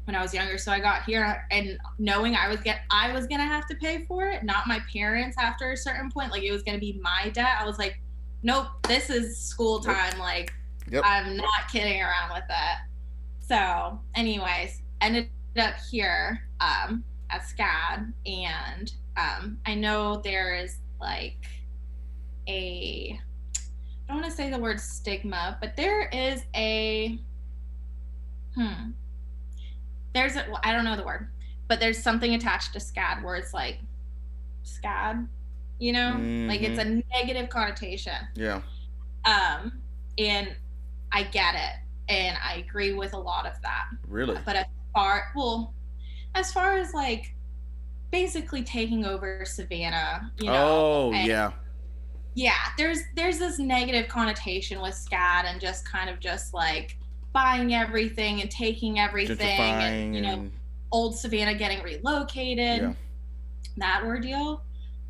when 0.05 0.15
I 0.15 0.21
was 0.21 0.33
younger. 0.33 0.57
So 0.57 0.71
I 0.71 0.79
got 0.79 1.03
here 1.03 1.45
and 1.51 1.77
knowing 1.99 2.35
I 2.35 2.47
was 2.47 2.61
get 2.61 2.81
I 2.89 3.11
was 3.11 3.27
gonna 3.27 3.43
have 3.45 3.67
to 3.67 3.75
pay 3.75 4.05
for 4.05 4.27
it, 4.27 4.43
not 4.43 4.67
my 4.67 4.79
parents 4.93 5.35
after 5.37 5.71
a 5.71 5.77
certain 5.77 6.09
point. 6.09 6.31
Like 6.31 6.43
it 6.43 6.51
was 6.51 6.63
gonna 6.63 6.79
be 6.79 6.99
my 7.01 7.29
debt. 7.33 7.57
I 7.59 7.65
was 7.65 7.77
like, 7.77 7.99
nope, 8.43 8.67
this 8.87 9.09
is 9.09 9.37
school 9.37 9.83
Yep. 9.85 9.95
time. 9.95 10.19
Like 10.19 10.53
Yep. 10.89 11.03
I'm 11.05 11.35
not 11.35 11.67
kidding 11.71 12.01
around 12.01 12.31
with 12.33 12.43
that. 12.47 12.83
So, 13.41 13.99
anyways, 14.15 14.81
ended 15.01 15.29
up 15.57 15.75
here 15.91 16.41
um, 16.59 17.03
at 17.29 17.41
SCAD, 17.41 18.11
and 18.25 18.93
um, 19.17 19.57
I 19.65 19.75
know 19.75 20.21
there 20.23 20.55
is 20.55 20.77
like 20.99 21.45
a 22.47 23.19
I 24.07 24.07
don't 24.13 24.21
want 24.21 24.29
to 24.29 24.35
say 24.35 24.49
the 24.49 24.59
word 24.59 24.79
stigma, 24.79 25.57
but 25.61 25.75
there 25.75 26.07
is 26.09 26.43
a 26.55 27.19
hmm. 28.55 28.91
There's 30.13 30.35
a 30.35 30.45
well, 30.49 30.59
I 30.63 30.71
don't 30.71 30.85
know 30.85 30.95
the 30.95 31.03
word, 31.03 31.29
but 31.67 31.79
there's 31.79 32.01
something 32.01 32.33
attached 32.35 32.73
to 32.73 32.79
SCAD 32.79 33.23
where 33.23 33.35
it's 33.35 33.53
like 33.53 33.79
SCAD, 34.63 35.27
you 35.79 35.91
know, 35.91 36.17
like 36.47 36.61
it's 36.61 36.79
a 36.79 37.01
negative 37.13 37.49
connotation 37.49 38.13
Yeah. 38.35 38.61
um 39.25 39.73
and 40.17 40.55
i 41.11 41.23
get 41.23 41.55
it 41.55 42.13
and 42.13 42.37
i 42.43 42.55
agree 42.57 42.93
with 42.93 43.13
a 43.13 43.17
lot 43.17 43.45
of 43.45 43.53
that 43.63 43.85
Really. 44.07 44.37
but 44.45 44.67
far 44.95 45.25
well 45.35 45.73
as 46.33 46.51
far 46.51 46.77
as 46.77 46.93
like 46.93 47.35
basically 48.11 48.63
taking 48.63 49.05
over 49.05 49.43
savannah 49.45 50.31
you 50.39 50.47
know 50.47 50.53
oh 50.55 51.13
and- 51.13 51.27
yeah. 51.27 51.51
yeah 52.33 52.53
there's 52.77 52.99
there's 53.15 53.37
this 53.37 53.59
negative 53.59 54.07
connotation 54.07 54.81
with 54.81 54.93
SCAD 54.93 55.45
and 55.45 55.61
just 55.61 55.87
kind 55.89 56.09
of 56.09 56.19
just 56.19 56.53
like 56.53 56.97
buying 57.33 57.73
everything 57.73 58.41
and 58.41 58.49
taking 58.49 58.97
everything 58.99 59.59
and 59.59 60.15
you 60.15 60.21
know 60.21 60.33
and 60.33 60.51
old 60.95 61.17
Savannah 61.17 61.53
getting 61.55 61.83
relocated, 61.83 62.81
Yeah. 62.81 62.93
that 63.77 64.03
ordeal. 64.05 64.63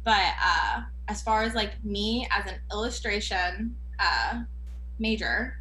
But 0.04 0.34
uh, 0.44 0.82
as 1.08 1.22
far 1.22 1.44
as 1.44 1.54
like 1.54 1.74
me 1.86 2.28
as 2.32 2.52
an 2.52 2.58
illustration 2.72 3.76
uh, 4.00 4.42
major, 4.98 5.60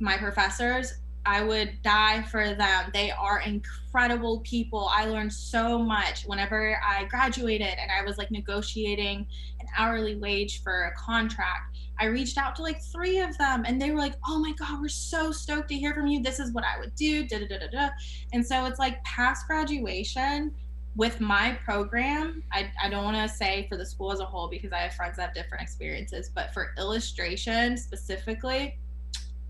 my 0.00 0.16
professors, 0.16 0.94
I 1.26 1.42
would 1.42 1.82
die 1.82 2.22
for 2.22 2.54
them. 2.54 2.90
They 2.92 3.10
are 3.10 3.40
incredible 3.40 4.40
people. 4.40 4.90
I 4.92 5.06
learned 5.06 5.32
so 5.32 5.78
much 5.78 6.24
whenever 6.24 6.78
I 6.86 7.04
graduated 7.04 7.66
and 7.66 7.90
I 7.90 8.04
was 8.04 8.18
like 8.18 8.30
negotiating 8.30 9.26
an 9.60 9.66
hourly 9.76 10.16
wage 10.16 10.62
for 10.62 10.84
a 10.84 10.94
contract. 10.94 11.76
I 11.98 12.06
reached 12.06 12.36
out 12.36 12.56
to 12.56 12.62
like 12.62 12.82
three 12.82 13.20
of 13.20 13.36
them 13.38 13.64
and 13.66 13.80
they 13.80 13.90
were 13.90 13.98
like, 13.98 14.16
oh 14.26 14.38
my 14.38 14.52
God, 14.52 14.80
we're 14.80 14.88
so 14.88 15.32
stoked 15.32 15.68
to 15.68 15.74
hear 15.74 15.94
from 15.94 16.08
you. 16.08 16.22
This 16.22 16.40
is 16.40 16.52
what 16.52 16.64
I 16.64 16.78
would 16.78 16.94
do. 16.94 17.26
Da, 17.26 17.38
da, 17.38 17.46
da, 17.46 17.58
da, 17.58 17.66
da. 17.68 17.88
And 18.32 18.44
so 18.44 18.66
it's 18.66 18.78
like 18.78 19.02
past 19.04 19.46
graduation 19.46 20.52
with 20.96 21.20
my 21.20 21.58
program. 21.64 22.42
I, 22.52 22.70
I 22.82 22.88
don't 22.88 23.04
want 23.04 23.16
to 23.16 23.34
say 23.34 23.66
for 23.68 23.76
the 23.76 23.86
school 23.86 24.12
as 24.12 24.20
a 24.20 24.24
whole 24.24 24.48
because 24.48 24.72
I 24.72 24.78
have 24.78 24.94
friends 24.94 25.16
that 25.16 25.22
have 25.22 25.34
different 25.34 25.62
experiences, 25.62 26.30
but 26.34 26.52
for 26.52 26.72
illustration 26.78 27.76
specifically, 27.76 28.78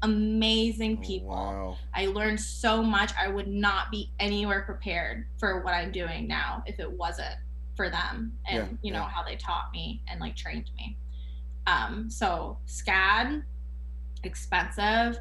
amazing 0.04 0.98
Oh, 1.00 1.06
people. 1.06 1.28
wow. 1.30 1.76
I 1.94 2.06
learned 2.06 2.40
so 2.40 2.82
much. 2.82 3.12
I 3.18 3.28
would 3.28 3.48
not 3.48 3.90
be 3.90 4.10
anywhere 4.20 4.62
prepared 4.62 5.26
for 5.38 5.62
what 5.62 5.74
I'm 5.74 5.90
doing 5.92 6.26
now 6.28 6.62
if 6.66 6.78
it 6.78 6.90
wasn't 6.90 7.36
for 7.76 7.90
them 7.90 8.32
and 8.48 8.56
Yeah, 8.56 8.76
you 8.82 8.92
know 8.92 9.00
yeah. 9.00 9.08
how 9.08 9.22
they 9.24 9.36
taught 9.36 9.70
me 9.72 10.02
and 10.08 10.20
like 10.20 10.36
trained 10.36 10.70
me. 10.76 10.96
Um, 11.66 12.08
so 12.10 12.58
SCAD, 12.66 13.42
expensive. 14.22 15.18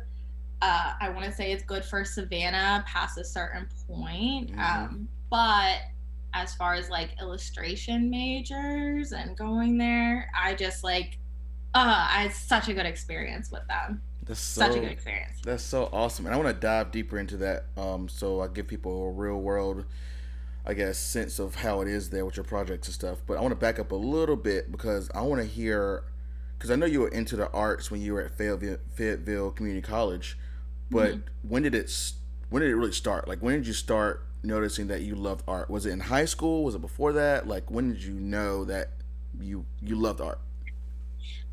Uh, 0.61 0.93
I 1.01 1.09
want 1.09 1.25
to 1.25 1.31
say 1.31 1.51
it's 1.51 1.63
good 1.63 1.83
for 1.83 2.05
Savannah 2.05 2.83
past 2.87 3.17
a 3.17 3.23
certain 3.23 3.67
point. 3.87 4.51
Mhm. 4.51 4.59
Um, 4.59 5.09
but 5.29 5.79
as 6.33 6.55
far 6.55 6.73
as 6.73 6.89
like 6.89 7.19
illustration 7.21 8.09
majors 8.09 9.11
and 9.11 9.35
going 9.37 9.77
there, 9.77 10.29
I 10.37 10.55
just 10.55 10.83
like, 10.83 11.17
uh, 11.75 12.07
I 12.09 12.23
had 12.23 12.31
such 12.33 12.69
a 12.69 12.73
good 12.73 12.85
experience 12.85 13.51
with 13.51 13.67
them. 13.67 14.01
That's 14.25 14.39
so 14.39 14.61
Such 14.61 14.75
a 14.75 14.79
good 14.79 14.91
experience. 14.91 15.39
That's 15.43 15.63
so 15.63 15.89
awesome, 15.91 16.25
and 16.25 16.33
I 16.33 16.37
want 16.37 16.49
to 16.49 16.59
dive 16.59 16.91
deeper 16.91 17.17
into 17.17 17.37
that. 17.37 17.65
Um, 17.77 18.07
so 18.07 18.41
I 18.41 18.47
give 18.47 18.67
people 18.67 19.07
a 19.07 19.11
real 19.11 19.37
world, 19.37 19.85
I 20.65 20.73
guess, 20.73 20.97
sense 20.97 21.39
of 21.39 21.55
how 21.55 21.81
it 21.81 21.87
is 21.87 22.09
there 22.09 22.25
with 22.25 22.37
your 22.37 22.45
projects 22.45 22.87
and 22.87 22.95
stuff. 22.95 23.19
But 23.27 23.37
I 23.37 23.41
want 23.41 23.51
to 23.51 23.59
back 23.59 23.79
up 23.79 23.91
a 23.91 23.95
little 23.95 24.37
bit 24.37 24.71
because 24.71 25.09
I 25.13 25.21
want 25.21 25.41
to 25.41 25.47
hear, 25.47 26.03
because 26.57 26.71
I 26.71 26.75
know 26.75 26.85
you 26.85 27.01
were 27.01 27.09
into 27.09 27.35
the 27.35 27.49
arts 27.51 27.91
when 27.91 28.01
you 28.01 28.13
were 28.13 28.21
at 28.21 28.37
Fayetteville, 28.37 28.77
Fayetteville 28.95 29.51
Community 29.51 29.85
College, 29.85 30.37
but 30.89 31.17
when 31.47 31.63
did 31.63 31.75
it? 31.75 31.91
When 32.49 32.61
did 32.61 32.69
it 32.69 32.75
really 32.75 32.91
start? 32.91 33.27
Like, 33.27 33.39
when 33.39 33.55
did 33.55 33.67
you 33.67 33.73
start 33.73 34.25
noticing 34.43 34.87
that 34.87 35.01
you 35.01 35.15
loved 35.15 35.43
art? 35.47 35.69
Was 35.69 35.85
it 35.85 35.91
in 35.91 35.99
high 36.01 36.25
school? 36.25 36.63
Was 36.63 36.75
it 36.75 36.81
before 36.81 37.13
that? 37.13 37.47
Like, 37.47 37.71
when 37.71 37.93
did 37.93 38.03
you 38.03 38.13
know 38.13 38.63
that 38.65 38.91
you 39.39 39.65
you 39.81 39.95
loved 39.95 40.21
art? 40.21 40.39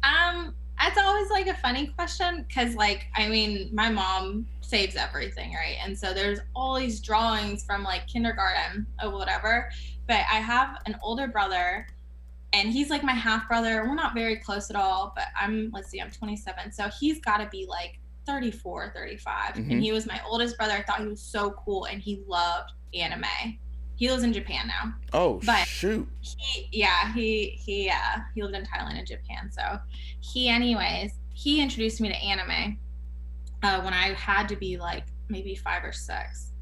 Um, 0.02 0.54
that's 0.80 0.98
always 0.98 1.30
like 1.30 1.46
a 1.46 1.54
funny 1.54 1.88
question 1.88 2.44
because, 2.48 2.74
like, 2.74 3.06
I 3.16 3.28
mean, 3.28 3.70
my 3.72 3.90
mom 3.90 4.46
saves 4.60 4.96
everything, 4.96 5.52
right? 5.52 5.76
And 5.84 5.98
so 5.98 6.14
there's 6.14 6.38
all 6.54 6.76
these 6.78 7.00
drawings 7.00 7.64
from 7.64 7.82
like 7.82 8.06
kindergarten 8.06 8.86
or 9.02 9.10
whatever. 9.10 9.70
But 10.06 10.20
I 10.30 10.36
have 10.36 10.78
an 10.86 10.96
older 11.02 11.28
brother, 11.28 11.86
and 12.52 12.70
he's 12.70 12.90
like 12.90 13.02
my 13.04 13.12
half 13.12 13.46
brother. 13.48 13.84
We're 13.86 13.94
not 13.94 14.14
very 14.14 14.36
close 14.36 14.70
at 14.70 14.76
all, 14.76 15.12
but 15.14 15.26
I'm, 15.40 15.70
let's 15.72 15.88
see, 15.88 16.00
I'm 16.00 16.10
27. 16.10 16.72
So 16.72 16.88
he's 16.98 17.20
got 17.20 17.38
to 17.38 17.48
be 17.50 17.66
like 17.68 17.98
34, 18.26 18.92
35. 18.94 19.54
Mhm. 19.54 19.70
And 19.70 19.82
he 19.82 19.92
was 19.92 20.06
my 20.06 20.20
oldest 20.26 20.56
brother. 20.56 20.72
I 20.74 20.82
thought 20.82 21.00
he 21.00 21.06
was 21.06 21.22
so 21.22 21.50
cool, 21.64 21.84
and 21.86 22.00
he 22.00 22.22
loved 22.26 22.72
anime. 22.94 23.58
He 24.00 24.10
lives 24.10 24.22
in 24.22 24.32
Japan 24.32 24.66
now. 24.66 24.94
Oh 25.12 25.40
But- 25.44 25.68
shoot! 25.68 26.08
he 26.22 26.68
yeah 26.72 27.12
he 27.12 27.50
he 27.64 27.90
uh 27.90 28.20
he 28.34 28.42
lived 28.42 28.54
in 28.54 28.64
thailand 28.64 28.96
and 28.96 29.06
japan. 29.06 29.50
So 29.52 29.78
he 30.20 30.48
anyways 30.48 31.12
he 31.34 31.60
introduced 31.60 32.00
me 32.00 32.08
to 32.08 32.16
anime 32.16 32.78
uh, 33.62 33.82
when 33.82 33.92
i 33.92 34.14
had 34.14 34.48
to 34.48 34.56
be 34.56 34.78
like 34.78 35.04
maybe 35.28 35.54
five 35.54 35.84
or 35.84 35.92
six. 35.92 36.52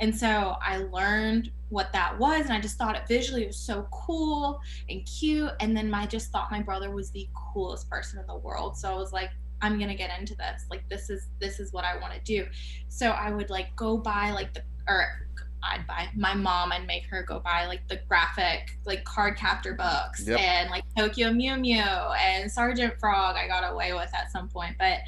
And 0.00 0.16
so 0.16 0.56
i 0.62 0.78
learned 0.78 1.50
what 1.68 1.92
that 1.92 2.18
was 2.18 2.46
and 2.46 2.54
i 2.54 2.60
just 2.60 2.78
thought 2.78 2.96
it 2.96 3.06
visually 3.06 3.46
was 3.46 3.58
so 3.58 3.86
cool 3.92 4.58
and 4.88 5.04
cute. 5.04 5.50
And 5.60 5.76
then 5.76 5.92
i 5.92 6.06
just 6.06 6.30
thought 6.32 6.50
my 6.50 6.62
brother 6.62 6.90
was 6.90 7.10
the 7.10 7.28
coolest 7.52 7.90
person 7.90 8.18
in 8.20 8.26
the 8.26 8.38
world. 8.38 8.78
So 8.78 8.90
i 8.90 8.96
was 8.96 9.12
like 9.12 9.28
i'm 9.60 9.78
gonna 9.78 9.94
get 9.94 10.18
into 10.18 10.34
this. 10.34 10.64
Like 10.70 10.88
this 10.88 11.10
is 11.10 11.28
this 11.40 11.60
is 11.60 11.74
what 11.74 11.84
i 11.84 11.98
want 11.98 12.14
to 12.14 12.20
do. 12.20 12.46
So 12.88 13.10
i 13.10 13.30
would 13.30 13.50
like 13.50 13.76
go 13.76 13.98
buy 13.98 14.30
like 14.30 14.54
the 14.54 14.62
or 14.88 15.25
I'd 15.62 15.86
buy 15.86 16.08
my 16.14 16.34
mom 16.34 16.72
and 16.72 16.86
make 16.86 17.06
her 17.06 17.22
go 17.22 17.40
buy 17.40 17.66
like 17.66 17.86
the 17.88 18.00
graphic 18.08 18.78
like 18.84 19.04
Cardcaptor 19.04 19.76
books 19.76 20.26
Yep. 20.26 20.38
and 20.38 20.70
like 20.70 20.84
Tokyo 20.96 21.32
Mew 21.32 21.56
Mew 21.56 21.80
and 21.80 22.50
Sergeant 22.50 22.98
Frog 22.98 23.36
I 23.36 23.46
got 23.48 23.70
away 23.72 23.92
with 23.92 24.10
at 24.14 24.30
some 24.30 24.48
point 24.48 24.76
but 24.78 24.98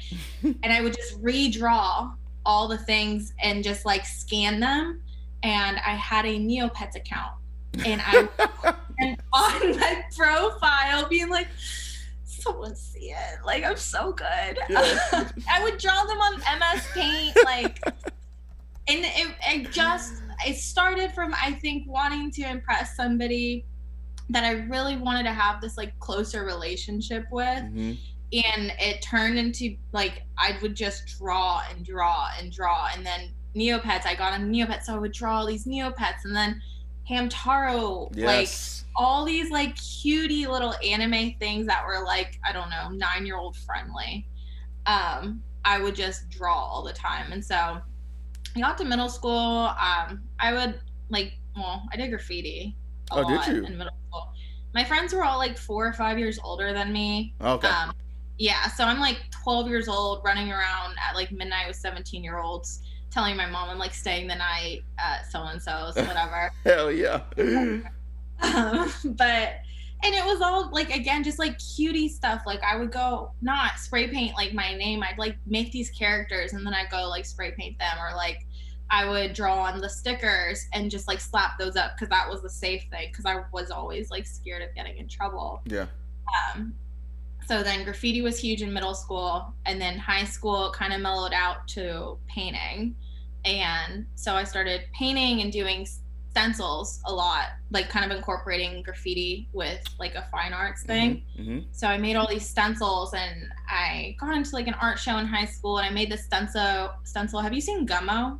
and 0.63 0.73
I 0.73 0.81
would 0.81 0.93
just 0.93 1.21
redraw 1.21 2.13
all 2.45 2.67
the 2.67 2.77
things 2.77 3.33
and 3.41 3.63
just 3.63 3.85
like 3.85 4.05
scan 4.05 4.59
them 4.59 5.01
and 5.43 5.77
I 5.77 5.91
had 5.91 6.25
a 6.25 6.37
Neopets 6.39 6.95
account 6.95 7.33
and 7.85 8.01
I 8.03 8.27
and 8.99 9.17
on 9.31 9.79
my 9.79 10.03
profile 10.15 11.07
being 11.07 11.29
like 11.29 11.47
someone 12.41 12.75
see 12.75 13.11
it. 13.11 13.45
Like 13.45 13.63
I'm 13.63 13.77
so 13.77 14.11
good. 14.13 14.57
Yeah. 14.69 15.29
I 15.49 15.63
would 15.63 15.77
draw 15.77 16.03
them 16.05 16.17
on 16.17 16.33
MS 16.39 16.87
Paint, 16.93 17.37
like, 17.45 17.81
and 18.89 19.05
it, 19.05 19.35
it 19.47 19.71
just 19.71 20.23
it 20.45 20.55
started 20.55 21.11
from 21.11 21.33
I 21.33 21.53
think 21.53 21.87
wanting 21.87 22.31
to 22.31 22.43
impress 22.43 22.95
somebody 22.95 23.65
that 24.29 24.43
I 24.43 24.51
really 24.67 24.97
wanted 24.97 25.23
to 25.23 25.33
have 25.33 25.61
this 25.61 25.77
like 25.77 25.97
closer 25.99 26.43
relationship 26.45 27.25
with, 27.31 27.63
hmm 27.63 27.93
and 28.31 28.71
it 28.79 29.01
turned 29.01 29.39
into 29.39 29.75
like 29.91 30.23
I 30.37 30.57
would 30.61 30.75
just 30.75 31.17
draw 31.17 31.63
and 31.69 31.83
draw 31.83 32.29
and 32.39 32.51
draw, 32.51 32.87
and 32.95 33.05
then 33.05 33.31
Neopets. 33.55 34.05
I 34.05 34.15
got 34.15 34.39
a 34.39 34.43
Neopets, 34.43 34.83
so 34.83 34.95
I 34.95 34.99
would 34.99 35.13
draw 35.13 35.39
all 35.39 35.47
these 35.47 35.65
Neopets, 35.65 36.25
and 36.25 36.35
then 36.35 36.61
Hamtaro, 37.09 38.15
like 38.15 38.49
all 38.95 39.25
these 39.25 39.49
like 39.49 39.75
cutie 39.75 40.45
little 40.45 40.75
anime 40.85 41.33
things 41.39 41.65
that 41.67 41.83
were 41.85 42.03
like 42.05 42.39
I 42.47 42.51
don't 42.51 42.69
know 42.69 42.89
nine 42.89 43.25
year 43.25 43.37
old 43.37 43.57
friendly. 43.57 44.27
Um, 44.85 45.41
I 45.65 45.81
would 45.81 45.95
just 45.95 46.29
draw 46.29 46.55
all 46.55 46.83
the 46.83 46.93
time, 46.93 47.31
and 47.31 47.43
so 47.43 47.79
I 48.55 48.59
got 48.59 48.77
to 48.79 48.85
middle 48.85 49.09
school. 49.09 49.71
Um, 49.79 50.23
I 50.39 50.53
would 50.53 50.79
like 51.09 51.33
well, 51.55 51.83
I 51.91 51.97
did 51.97 52.09
graffiti. 52.09 52.75
A 53.11 53.15
Oh, 53.15 53.27
did 53.27 53.47
you? 53.47 53.65
In 53.65 53.77
middle 53.77 53.93
school, 54.07 54.33
my 54.73 54.83
friends 54.83 55.13
were 55.13 55.23
all 55.23 55.37
like 55.37 55.57
four 55.57 55.87
or 55.87 55.93
five 55.93 56.19
years 56.19 56.39
older 56.43 56.73
than 56.73 56.93
me. 56.93 57.33
okay. 57.41 57.67
Um, 57.67 57.93
yeah, 58.37 58.67
so 58.69 58.85
I'm 58.85 58.99
like 58.99 59.19
12 59.43 59.67
years 59.67 59.89
old, 59.89 60.21
running 60.23 60.49
around 60.49 60.95
at 61.05 61.13
like 61.15 61.31
midnight 61.31 61.67
with 61.67 61.75
17 61.75 62.23
year 62.23 62.39
olds, 62.39 62.83
telling 63.11 63.35
my 63.35 63.45
mom 63.45 63.69
I'm 63.69 63.77
like 63.77 63.93
staying 63.93 64.27
the 64.27 64.35
night 64.35 64.83
at 64.97 65.29
so 65.29 65.43
and 65.43 65.61
so's, 65.61 65.95
whatever. 66.07 66.51
Hell 66.63 66.89
yeah. 66.89 67.21
um, 68.41 68.93
but 69.03 69.55
and 70.03 70.15
it 70.15 70.23
was 70.23 70.41
all 70.41 70.69
like 70.71 70.95
again 70.95 71.23
just 71.23 71.39
like 71.39 71.59
cutie 71.59 72.07
stuff. 72.07 72.43
Like 72.45 72.61
I 72.63 72.77
would 72.77 72.91
go 72.91 73.31
not 73.41 73.79
spray 73.79 74.07
paint 74.07 74.33
like 74.35 74.53
my 74.53 74.73
name. 74.75 75.03
I'd 75.03 75.17
like 75.17 75.37
make 75.45 75.71
these 75.71 75.89
characters 75.89 76.53
and 76.53 76.65
then 76.65 76.73
I'd 76.73 76.89
go 76.89 77.07
like 77.09 77.25
spray 77.25 77.51
paint 77.51 77.77
them 77.79 77.97
or 77.99 78.15
like 78.15 78.45
I 78.91 79.07
would 79.07 79.33
draw 79.33 79.59
on 79.63 79.81
the 79.81 79.89
stickers 79.89 80.67
and 80.73 80.89
just 80.89 81.07
like 81.07 81.19
slap 81.19 81.59
those 81.59 81.75
up 81.75 81.95
because 81.95 82.09
that 82.09 82.29
was 82.29 82.41
the 82.41 82.49
safe 82.49 82.85
thing 82.89 83.09
because 83.11 83.25
I 83.25 83.43
was 83.51 83.71
always 83.71 84.09
like 84.09 84.25
scared 84.25 84.63
of 84.63 84.73
getting 84.73 84.97
in 84.97 85.07
trouble. 85.07 85.61
yeah. 85.65 85.85
Um, 86.55 86.73
so 87.47 87.63
then 87.63 87.83
graffiti 87.83 88.21
was 88.21 88.39
huge 88.39 88.61
in 88.61 88.71
middle 88.71 88.93
school, 88.93 89.51
and 89.65 89.81
then 89.81 89.97
high 89.97 90.23
school 90.23 90.71
kind 90.71 90.93
of 90.93 91.01
mellowed 91.01 91.33
out 91.33 91.67
to 91.69 92.17
painting. 92.27 92.95
And 93.43 94.05
so 94.13 94.35
I 94.35 94.43
started 94.43 94.81
painting 94.93 95.41
and 95.41 95.51
doing 95.51 95.87
stencils 96.31 97.01
a 97.05 97.13
lot, 97.13 97.45
like 97.71 97.89
kind 97.89 98.09
of 98.09 98.15
incorporating 98.15 98.81
graffiti 98.83 99.49
with 99.53 99.81
like 99.99 100.15
a 100.15 100.27
fine 100.31 100.53
arts 100.53 100.83
thing. 100.83 101.23
hmm 101.35 101.59
So 101.71 101.87
I 101.87 101.97
made 101.97 102.15
all 102.15 102.27
these 102.27 102.47
stencils, 102.47 103.13
and 103.13 103.47
I 103.67 104.15
got 104.19 104.35
into 104.35 104.51
like 104.53 104.67
an 104.67 104.75
art 104.75 104.99
show 104.99 105.17
in 105.17 105.25
high 105.25 105.45
school, 105.45 105.77
and 105.79 105.87
I 105.87 105.91
made 105.91 106.11
the 106.11 106.17
stencil. 106.17 106.91
Stencil. 107.03 107.41
Have 107.41 107.53
you 107.53 107.61
seen 107.61 107.87
Gummo? 107.87 108.39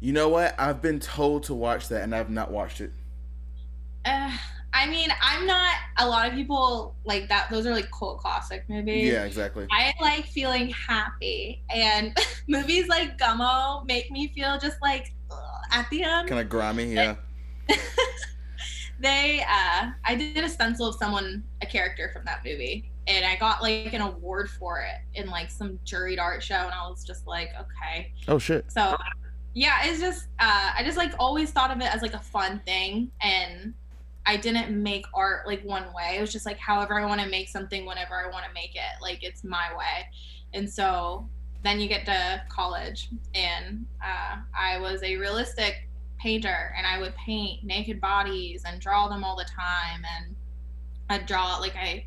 You 0.00 0.12
know 0.12 0.28
what? 0.28 0.54
I've 0.58 0.82
been 0.82 1.00
told 1.00 1.44
to 1.44 1.54
watch 1.54 1.88
that, 1.88 2.02
and 2.02 2.14
I've 2.14 2.30
not 2.30 2.50
watched 2.50 2.80
it. 2.80 2.92
Uh, 4.04 4.30
I 4.72 4.86
mean, 4.86 5.08
I'm 5.22 5.46
not. 5.46 5.74
A 5.98 6.06
lot 6.06 6.28
of 6.28 6.34
people 6.34 6.94
like 7.04 7.28
that. 7.30 7.48
Those 7.50 7.66
are 7.66 7.72
like 7.72 7.90
cult 7.90 8.18
classic 8.18 8.64
movies. 8.68 9.10
Yeah, 9.10 9.24
exactly. 9.24 9.66
I 9.70 9.94
like 10.00 10.26
feeling 10.26 10.68
happy, 10.70 11.62
and 11.70 12.16
movies 12.46 12.86
like 12.88 13.18
Gummo 13.18 13.86
make 13.86 14.10
me 14.10 14.28
feel 14.34 14.58
just 14.58 14.76
like 14.82 15.14
at 15.72 15.88
the 15.90 16.02
end. 16.02 16.28
Kind 16.28 16.40
of 16.40 16.48
grimy. 16.48 16.94
Yeah. 16.94 17.16
They, 18.98 19.42
uh, 19.42 19.90
I 20.04 20.14
did 20.14 20.38
a 20.38 20.48
stencil 20.48 20.88
of 20.88 20.94
someone, 20.96 21.44
a 21.62 21.66
character 21.66 22.10
from 22.12 22.24
that 22.24 22.42
movie, 22.44 22.90
and 23.06 23.24
I 23.26 23.36
got 23.36 23.62
like 23.62 23.92
an 23.92 24.00
award 24.00 24.48
for 24.50 24.80
it 24.80 25.20
in 25.20 25.28
like 25.28 25.50
some 25.50 25.78
juried 25.84 26.18
art 26.18 26.42
show, 26.42 26.54
and 26.54 26.72
I 26.72 26.88
was 26.88 27.04
just 27.04 27.26
like, 27.26 27.50
okay. 27.60 28.12
Oh 28.26 28.38
shit. 28.38 28.70
So, 28.72 28.96
yeah, 29.52 29.84
it's 29.84 30.00
just, 30.00 30.28
uh, 30.38 30.72
I 30.76 30.82
just 30.82 30.96
like 30.96 31.12
always 31.18 31.50
thought 31.50 31.70
of 31.70 31.80
it 31.80 31.94
as 31.94 32.00
like 32.00 32.14
a 32.14 32.20
fun 32.20 32.60
thing, 32.64 33.10
and 33.20 33.74
I 34.24 34.38
didn't 34.38 34.82
make 34.82 35.04
art 35.12 35.46
like 35.46 35.62
one 35.62 35.84
way. 35.94 36.16
It 36.16 36.20
was 36.22 36.32
just 36.32 36.46
like 36.46 36.58
however 36.58 36.98
I 36.98 37.04
want 37.04 37.20
to 37.20 37.28
make 37.28 37.50
something, 37.50 37.84
whenever 37.84 38.14
I 38.14 38.30
want 38.30 38.46
to 38.46 38.52
make 38.54 38.74
it. 38.74 39.02
Like 39.02 39.22
it's 39.22 39.44
my 39.44 39.68
way, 39.76 40.08
and 40.54 40.68
so 40.68 41.28
then 41.66 41.80
you 41.80 41.88
get 41.88 42.06
to 42.06 42.42
college, 42.48 43.08
and 43.34 43.84
uh, 44.04 44.36
I 44.58 44.78
was 44.78 45.02
a 45.02 45.16
realistic 45.16 45.88
painter, 46.20 46.74
and 46.76 46.86
I 46.86 46.98
would 47.00 47.14
paint 47.16 47.64
naked 47.64 48.00
bodies 48.00 48.62
and 48.66 48.80
draw 48.80 49.08
them 49.08 49.24
all 49.24 49.36
the 49.36 49.44
time, 49.44 50.02
and 50.16 50.36
I'd 51.10 51.26
draw 51.26 51.56
like 51.58 51.76
I 51.76 52.06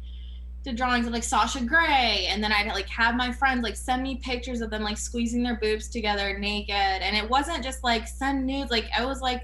did 0.64 0.76
drawings 0.76 1.08
of 1.08 1.14
like 1.14 1.24
Sasha 1.24 1.64
Grey, 1.64 2.28
and 2.30 2.44
then 2.44 2.52
I'd 2.52 2.68
like 2.68 2.90
have 2.90 3.16
my 3.16 3.32
friends 3.32 3.64
like 3.64 3.76
send 3.76 4.04
me 4.04 4.16
pictures 4.18 4.62
of 4.62 4.70
them 4.70 4.84
like 4.84 4.98
squeezing 4.98 5.44
their 5.44 5.58
boobs 5.60 5.90
together 5.90 6.38
naked, 6.38 6.74
and 6.76 7.16
it 7.16 7.30
wasn't 7.30 7.64
just 7.64 7.84
like 7.84 8.08
send 8.08 8.46
nudes. 8.46 8.72
Like 8.72 8.86
I 8.98 9.06
was 9.06 9.22
like, 9.22 9.44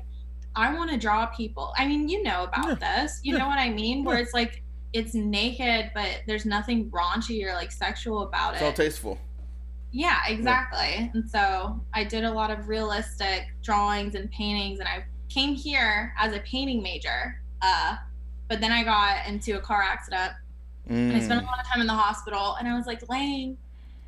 I 0.56 0.74
want 0.74 0.92
to 0.92 0.98
draw 0.98 1.26
people. 1.28 1.74
I 1.78 1.86
mean, 1.88 2.08
you 2.08 2.24
know 2.24 2.44
about 2.44 2.80
this. 2.80 3.20
You 3.24 3.34
Yeah. 3.34 3.40
know 3.40 3.48
what 3.48 3.60
I 3.60 3.70
mean? 3.70 4.04
Where 4.04 4.18
it's 4.18 4.34
like 4.34 4.62
it's 4.94 5.14
naked, 5.14 5.92
but 5.94 6.22
there's 6.26 6.46
nothing 6.46 6.90
raunchy 6.90 7.46
or 7.46 7.54
like 7.54 7.72
sexual 7.72 8.24
about 8.24 8.54
it, 8.54 8.58
It's 8.58 8.64
all 8.64 8.74
tasteful. 8.74 9.18
Yeah, 9.96 10.20
exactly. 10.28 11.10
And 11.14 11.30
so 11.30 11.80
I 11.94 12.04
did 12.04 12.26
a 12.26 12.30
lot 12.32 12.52
of 12.52 12.68
realistic 12.68 13.46
drawings 13.64 14.16
and 14.16 14.30
paintings, 14.30 14.80
and 14.80 14.90
I 14.90 15.06
came 15.30 15.56
here 15.56 16.14
as 16.20 16.34
a 16.34 16.40
painting 16.40 16.84
major. 16.84 17.42
Uh, 17.62 17.96
but 18.50 18.60
then 18.60 18.74
I 18.74 18.84
got 18.84 19.26
into 19.26 19.58
a 19.58 19.62
car 19.62 19.82
accident, 19.82 20.34
and 21.08 21.16
I 21.16 21.22
spent 21.22 21.40
a 21.40 21.44
Mm. 21.44 21.48
lot 21.48 21.60
of 21.62 21.66
time 21.68 21.80
in 21.80 21.88
the 21.88 21.94
hospital. 21.94 22.56
And 22.60 22.68
I 22.68 22.76
was 22.76 22.86
like, 22.86 23.08
Lane, 23.10 23.58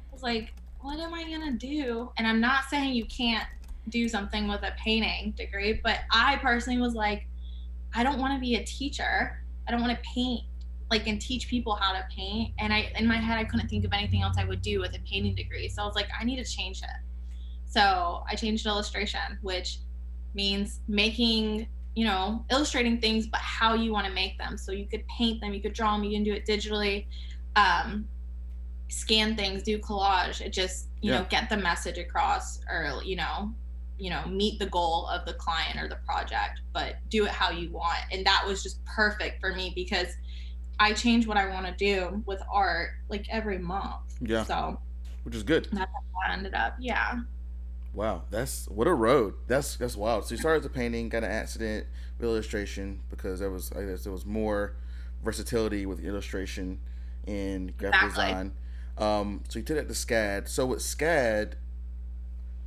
I 0.10 0.12
was 0.12 0.22
like, 0.24 0.54
what 0.82 1.00
am 1.00 1.14
I 1.14 1.24
gonna 1.24 1.54
do? 1.54 2.12
And 2.18 2.28
I'm 2.28 2.42
not 2.42 2.66
saying 2.66 2.94
you 2.94 3.06
can't 3.06 3.48
do 3.88 4.10
something 4.10 4.50
with 4.50 4.64
a 4.64 4.74
painting 4.84 5.32
degree, 5.38 5.80
but 5.82 6.00
I 6.12 6.36
personally 6.38 6.82
was 6.82 6.96
like, 6.96 7.28
I 7.96 8.04
don't 8.04 8.20
want 8.20 8.34
to 8.34 8.42
be 8.42 8.56
a 8.56 8.64
teacher. 8.66 9.42
I 9.66 9.72
don't 9.72 9.80
want 9.80 9.98
to 9.98 10.10
paint 10.14 10.42
like 10.90 11.08
and 11.08 11.20
teach 11.22 11.48
people 11.50 11.76
how 11.76 11.92
to 11.92 12.04
paint 12.16 12.54
and 12.60 12.74
i 12.74 12.92
in 12.98 13.06
my 13.08 13.18
head 13.18 13.38
i 13.38 13.44
couldn't 13.44 13.68
think 13.68 13.84
of 13.86 13.92
anything 13.94 14.22
else 14.22 14.36
i 14.38 14.46
would 14.46 14.62
do 14.62 14.80
with 14.80 14.96
a 14.96 15.00
painting 15.10 15.36
degree. 15.36 15.68
So 15.70 15.82
i 15.84 15.86
was 15.86 15.96
like 15.96 16.08
i 16.20 16.24
need 16.24 16.38
to 16.44 16.50
change 16.50 16.82
it. 16.82 16.90
So 17.66 18.24
i 18.30 18.36
changed 18.36 18.64
to 18.64 18.70
illustration 18.70 19.38
which 19.42 19.80
means 20.34 20.80
making 20.88 21.68
you 21.96 22.06
know 22.06 22.46
illustrating 22.52 23.00
things 23.02 23.28
but 23.28 23.42
how 23.42 23.74
you 23.74 23.92
want 23.92 24.08
to 24.08 24.14
make 24.14 24.38
them. 24.38 24.58
So 24.58 24.72
you 24.72 24.86
could 24.88 25.04
paint 25.08 25.42
them 25.42 25.54
you 25.54 25.62
could 25.62 25.74
draw 25.74 25.94
them 25.96 26.04
you 26.06 26.12
can 26.12 26.24
do 26.24 26.34
it 26.34 26.46
digitally 26.46 27.06
um, 27.56 28.08
scan 28.90 29.36
things 29.36 29.64
do 29.64 29.78
collage 29.80 30.40
it 30.40 30.54
just 30.54 30.88
you 31.02 31.12
Yeah. 31.12 31.20
know 31.20 31.26
get 31.30 31.50
the 31.50 31.58
message 31.58 31.98
across 31.98 32.62
or 32.70 33.02
you 33.04 33.16
know 33.18 33.54
you 33.98 34.10
know 34.10 34.26
meet 34.28 34.60
the 34.60 34.68
goal 34.68 35.08
of 35.08 35.26
the 35.26 35.34
client 35.34 35.78
or 35.82 35.88
the 35.90 35.98
project 36.06 36.62
but 36.72 36.96
do 37.10 37.26
it 37.26 37.32
how 37.32 37.50
you 37.50 37.72
want. 37.72 38.00
And 38.12 38.26
that 38.26 38.44
was 38.48 38.62
just 38.64 38.84
perfect 38.86 39.42
for 39.42 39.54
me 39.54 39.72
because 39.76 40.08
i 40.80 40.94
change 40.94 41.28
what 41.28 41.38
i 41.38 41.48
want 41.50 41.66
to 41.66 41.74
do 41.74 42.22
with 42.26 42.42
art 42.52 42.92
like 43.10 43.26
every 43.30 43.58
month 43.58 44.16
Yeah, 44.22 44.44
so 44.44 44.80
which 45.24 45.36
is 45.36 45.44
good. 45.44 45.68
That's 45.72 45.92
how 45.92 46.30
I 46.30 46.34
ended 46.34 46.54
up 46.54 46.76
yeah 46.80 47.20
Wow, 47.94 48.24
that's 48.30 48.68
what 48.68 48.86
a 48.88 48.94
road. 48.94 49.34
That's 49.48 49.76
that's 49.76 49.96
wild. 49.98 50.26
So 50.26 50.36
you 50.36 50.38
started 50.38 50.60
as 50.60 50.66
a 50.68 50.70
painting, 50.70 51.10
got 51.10 51.24
an 51.24 51.32
accident 51.32 51.88
with 52.20 52.30
illustration 52.30 53.02
because 53.10 53.40
there 53.40 53.50
was 53.50 53.72
I 53.72 53.84
guess 53.86 54.04
there 54.04 54.12
was 54.12 54.24
more 54.26 54.76
versatility 55.24 55.88
with 55.88 56.00
illustration 56.04 56.80
and 57.26 57.76
graphic 57.78 58.04
Exactly. 58.04 58.26
design. 58.26 58.52
Um, 59.00 59.44
so 59.50 59.58
you 59.60 59.66
took 59.66 59.78
that 59.78 59.88
to 59.88 59.94
SCAD. 59.96 60.48
So 60.48 60.68
with 60.68 60.80
SCAD, 60.80 61.54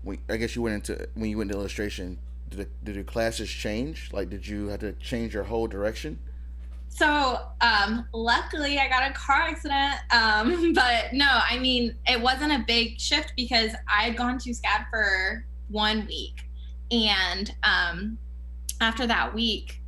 when, 0.03 0.19
I 0.29 0.37
guess 0.37 0.57
you 0.57 0.63
went 0.63 0.75
into 0.75 1.09
when 1.15 1.31
you 1.31 1.39
went 1.39 1.51
into 1.51 1.59
illustration. 1.61 2.19
Did 2.49 2.59
the, 2.59 2.69
did 2.83 2.95
your 2.97 3.05
classes 3.05 3.49
change? 3.49 4.11
Like, 4.13 4.29
did 4.29 4.45
you 4.49 4.67
have 4.69 4.81
to 4.81 4.93
change 4.95 5.35
your 5.35 5.45
whole 5.45 5.69
direction? 5.69 6.19
So, 6.91 7.39
um, 7.61 8.07
luckily 8.13 8.79
I 8.79 8.89
got 8.89 9.11
a 9.11 9.15
car 9.15 9.43
accident. 9.43 9.95
Um, 10.11 10.73
but 10.75 11.13
no, 11.13 11.27
I 11.29 11.59
mean, 11.59 11.95
it 12.07 12.21
wasn't 12.21 12.53
a 12.53 12.63
big 12.67 13.01
shift 13.01 13.33
because 13.37 13.71
I 13.89 14.03
had 14.03 14.17
gone 14.17 14.39
to 14.39 14.51
SCAD 14.51 14.87
for 14.91 15.47
one 15.69 16.07
week. 16.07 16.43
And 16.91 17.55
um, 17.63 18.19
after 18.81 19.07
that 19.07 19.33
week 19.33 19.81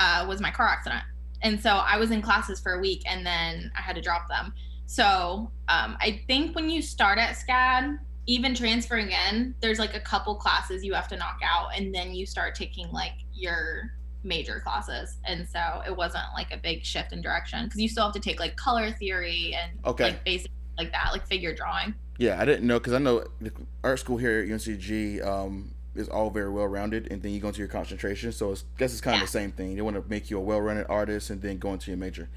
uh, 0.00 0.24
was 0.28 0.40
my 0.40 0.50
car 0.50 0.68
accident. 0.68 1.02
And 1.42 1.60
so 1.60 1.70
I 1.70 1.98
was 1.98 2.10
in 2.10 2.22
classes 2.22 2.60
for 2.60 2.74
a 2.74 2.78
week 2.78 3.02
and 3.06 3.26
then 3.26 3.70
I 3.76 3.82
had 3.82 3.96
to 3.96 4.02
drop 4.02 4.28
them. 4.28 4.54
So 4.86 5.50
um, 5.68 5.96
I 6.00 6.22
think 6.26 6.54
when 6.54 6.70
you 6.70 6.80
start 6.80 7.18
at 7.18 7.36
SCAD, 7.36 7.98
even 8.26 8.54
transferring 8.54 9.10
in, 9.10 9.54
there's 9.60 9.78
like 9.78 9.94
a 9.94 10.00
couple 10.00 10.34
classes 10.36 10.84
you 10.84 10.94
have 10.94 11.08
to 11.08 11.16
knock 11.16 11.40
out 11.44 11.68
and 11.76 11.94
then 11.94 12.14
you 12.14 12.24
start 12.24 12.54
taking 12.54 12.90
like 12.90 13.14
your 13.34 13.92
major 14.26 14.60
classes 14.60 15.16
and 15.24 15.48
so 15.48 15.82
it 15.86 15.96
wasn't 15.96 16.24
like 16.34 16.52
a 16.52 16.56
big 16.56 16.84
shift 16.84 17.12
in 17.12 17.22
direction 17.22 17.64
because 17.64 17.80
you 17.80 17.88
still 17.88 18.04
have 18.04 18.12
to 18.12 18.20
take 18.20 18.40
like 18.40 18.56
color 18.56 18.90
theory 18.92 19.54
and 19.54 19.70
Okay. 19.86 20.04
like 20.04 20.24
basic 20.24 20.50
like 20.78 20.90
that 20.92 21.10
like 21.12 21.26
figure 21.26 21.54
drawing 21.54 21.94
Yeah, 22.18 22.40
I 22.40 22.44
didn't 22.44 22.66
know 22.66 22.78
because 22.78 22.92
I 22.92 22.98
know 22.98 23.24
the 23.40 23.52
art 23.84 23.98
school 24.00 24.16
here 24.18 24.40
at 24.40 24.48
UNCG 24.48 25.24
um, 25.26 25.72
is 25.94 26.08
all 26.10 26.28
very 26.28 26.50
well 26.50 26.66
rounded, 26.66 27.10
and 27.10 27.22
then 27.22 27.32
you 27.32 27.40
go 27.40 27.48
into 27.48 27.60
your 27.60 27.68
concentration. 27.68 28.30
So 28.32 28.52
it's, 28.52 28.64
I 28.76 28.78
guess 28.78 28.92
it's 28.92 29.00
kind 29.00 29.14
of 29.14 29.20
Yeah. 29.20 29.24
the 29.26 29.30
same 29.32 29.52
thing. 29.52 29.74
They 29.76 29.80
want 29.82 29.96
to 29.96 30.04
make 30.10 30.28
you 30.30 30.36
a 30.36 30.40
well 30.40 30.60
rounded 30.60 30.86
artist, 30.90 31.30
and 31.30 31.40
then 31.40 31.56
go 31.58 31.72
into 31.72 31.90
your 31.90 31.96
major. 31.96 32.28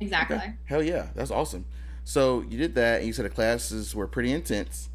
Exactly. 0.00 0.36
Okay. 0.36 0.52
Hell 0.64 0.82
yeah, 0.82 1.06
that's 1.14 1.30
awesome. 1.30 1.64
So 2.04 2.42
you 2.42 2.58
did 2.58 2.74
that, 2.74 2.98
and 2.98 3.06
you 3.06 3.12
said 3.14 3.24
the 3.24 3.30
classes 3.30 3.94
were 3.94 4.06
pretty 4.06 4.32
intense. 4.32 4.90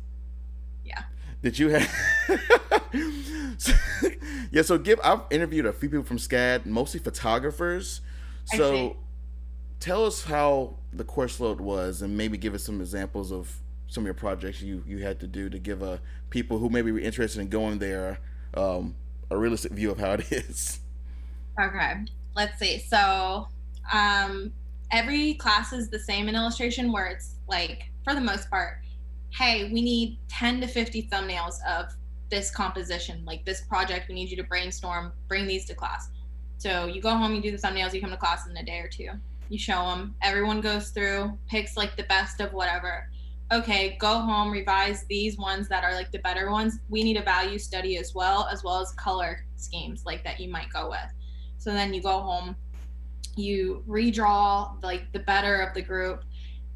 Did 1.42 1.60
you 1.60 1.70
have? 1.70 1.90
yeah. 4.52 4.62
So 4.62 4.78
give. 4.78 5.00
I've 5.04 5.22
interviewed 5.30 5.66
a 5.66 5.74
few 5.74 5.90
people 5.90 6.06
from 6.06 6.18
SCAD, 6.18 6.66
mostly 6.66 7.00
photographers. 7.00 8.02
So 8.46 8.98
tell 9.80 10.06
us 10.06 10.24
how 10.24 10.78
the 10.94 11.04
course 11.04 11.40
load 11.40 11.62
was, 11.62 12.02
and 12.02 12.18
maybe 12.18 12.38
give 12.38 12.54
us 12.54 12.64
some 12.64 12.82
examples 12.82 13.32
of 13.32 13.56
some 13.88 14.04
of 14.04 14.06
your 14.06 14.14
projects 14.14 14.62
you 14.62 14.84
you 14.86 15.00
had 15.00 15.20
to 15.20 15.28
do 15.28 15.50
to 15.50 15.60
give 15.60 15.84
uh, 15.84 15.98
people 16.30 16.58
who 16.58 16.70
maybe 16.70 16.92
were 16.92 17.00
interested 17.00 17.40
in 17.40 17.50
going 17.50 17.80
there 17.80 18.20
um, 18.56 18.96
a 19.30 19.38
realistic 19.38 19.72
view 19.72 19.92
of 19.92 20.00
how 20.00 20.14
it 20.14 20.32
is. 20.32 20.80
Okay. 21.60 22.06
Let's 22.36 22.60
see. 22.60 22.80
So, 22.80 23.48
um, 23.92 24.52
every 24.92 25.34
class 25.36 25.74
is 25.74 25.90
the 25.90 26.00
same 26.00 26.30
in 26.30 26.36
illustration 26.36 26.92
where 26.92 27.08
it's 27.08 27.36
like, 27.48 27.90
for 28.04 28.14
the 28.14 28.22
most 28.22 28.50
part, 28.50 28.80
hey, 29.38 29.70
we 29.72 29.82
need 29.82 30.18
10 30.30 30.62
to 30.62 30.68
50 30.68 31.10
thumbnails 31.12 31.56
of 31.68 31.94
this 32.30 32.50
composition, 32.50 33.24
like 33.24 33.46
this 33.46 33.62
project. 33.62 34.08
We 34.10 34.16
need 34.16 34.30
you 34.30 34.38
to 34.38 34.44
brainstorm, 34.44 35.14
bring 35.28 35.46
these 35.46 35.66
to 35.66 35.76
class. 35.76 36.10
So, 36.58 36.88
you 36.88 37.02
go 37.02 37.16
home, 37.16 37.36
you 37.36 37.42
do 37.42 37.52
the 37.52 37.58
thumbnails, 37.58 37.94
you 37.94 38.02
come 38.02 38.10
to 38.10 38.18
class 38.18 38.48
in 38.48 38.58
a 38.58 38.64
day 38.64 38.80
or 38.80 38.88
two. 38.88 39.10
You 39.50 39.60
show 39.60 39.86
them. 39.86 40.16
Everyone 40.24 40.60
goes 40.60 40.90
through, 40.90 41.38
picks 41.48 41.78
like 41.78 41.96
the 41.96 42.04
best 42.04 42.42
of 42.42 42.52
whatever. 42.52 43.10
Okay, 43.54 43.96
go 44.00 44.20
home, 44.20 44.52
revise 44.52 45.06
these 45.06 45.38
ones 45.38 45.70
that 45.70 45.84
are 45.84 45.94
like 45.94 46.12
the 46.12 46.20
better 46.20 46.52
ones. 46.52 46.80
We 46.90 47.04
need 47.04 47.16
a 47.16 47.24
value 47.24 47.60
study 47.60 47.98
as 47.98 48.16
well, 48.16 48.50
as 48.52 48.64
well 48.64 48.82
as 48.82 48.92
color 48.94 49.46
schemes 49.56 50.04
like 50.06 50.24
that 50.24 50.40
you 50.40 50.50
might 50.50 50.74
go 50.74 50.90
with. 50.90 51.14
So 51.60 51.72
then 51.72 51.94
you 51.94 52.02
go 52.02 52.20
home, 52.20 52.56
you 53.36 53.84
redraw 53.88 54.84
like 54.84 55.12
the 55.14 55.20
better 55.20 55.62
of 55.62 55.74
the 55.76 55.82
group, 55.82 56.24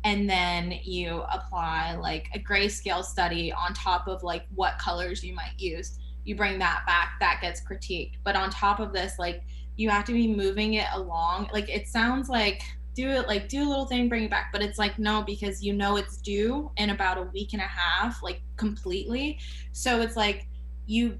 and 0.03 0.29
then 0.29 0.79
you 0.83 1.23
apply 1.31 1.95
like 1.95 2.29
a 2.33 2.39
grayscale 2.39 3.03
study 3.03 3.51
on 3.51 3.73
top 3.73 4.07
of 4.07 4.23
like 4.23 4.45
what 4.55 4.77
colors 4.79 5.23
you 5.23 5.33
might 5.33 5.53
use. 5.57 5.99
You 6.23 6.35
bring 6.35 6.59
that 6.59 6.83
back, 6.85 7.13
that 7.19 7.39
gets 7.41 7.61
critiqued. 7.61 8.13
But 8.23 8.35
on 8.35 8.49
top 8.49 8.79
of 8.79 8.93
this, 8.93 9.19
like 9.19 9.43
you 9.75 9.89
have 9.89 10.05
to 10.05 10.13
be 10.13 10.27
moving 10.27 10.75
it 10.75 10.87
along. 10.93 11.49
Like 11.53 11.69
it 11.69 11.87
sounds 11.87 12.29
like 12.29 12.61
do 12.93 13.09
it 13.09 13.27
like 13.27 13.47
do 13.47 13.65
a 13.65 13.67
little 13.67 13.85
thing, 13.85 14.09
bring 14.09 14.23
it 14.23 14.31
back, 14.31 14.51
but 14.51 14.61
it's 14.61 14.77
like 14.77 14.99
no, 14.99 15.23
because 15.23 15.63
you 15.63 15.73
know 15.73 15.97
it's 15.97 16.17
due 16.17 16.71
in 16.77 16.89
about 16.89 17.17
a 17.17 17.23
week 17.23 17.53
and 17.53 17.61
a 17.61 17.65
half, 17.65 18.21
like 18.23 18.41
completely. 18.57 19.39
So 19.71 20.01
it's 20.01 20.15
like 20.15 20.47
you 20.87 21.17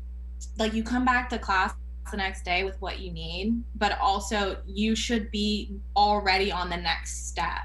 like 0.58 0.74
you 0.74 0.84
come 0.84 1.06
back 1.06 1.30
to 1.30 1.40
class 1.40 1.74
the 2.10 2.18
next 2.18 2.44
day 2.44 2.64
with 2.64 2.80
what 2.82 3.00
you 3.00 3.12
need, 3.12 3.64
but 3.76 3.98
also 4.00 4.58
you 4.66 4.96
should 4.96 5.32
be 5.32 5.78
already 5.96 6.52
on 6.52 6.70
the 6.70 6.78
next 6.78 7.30
step. 7.30 7.62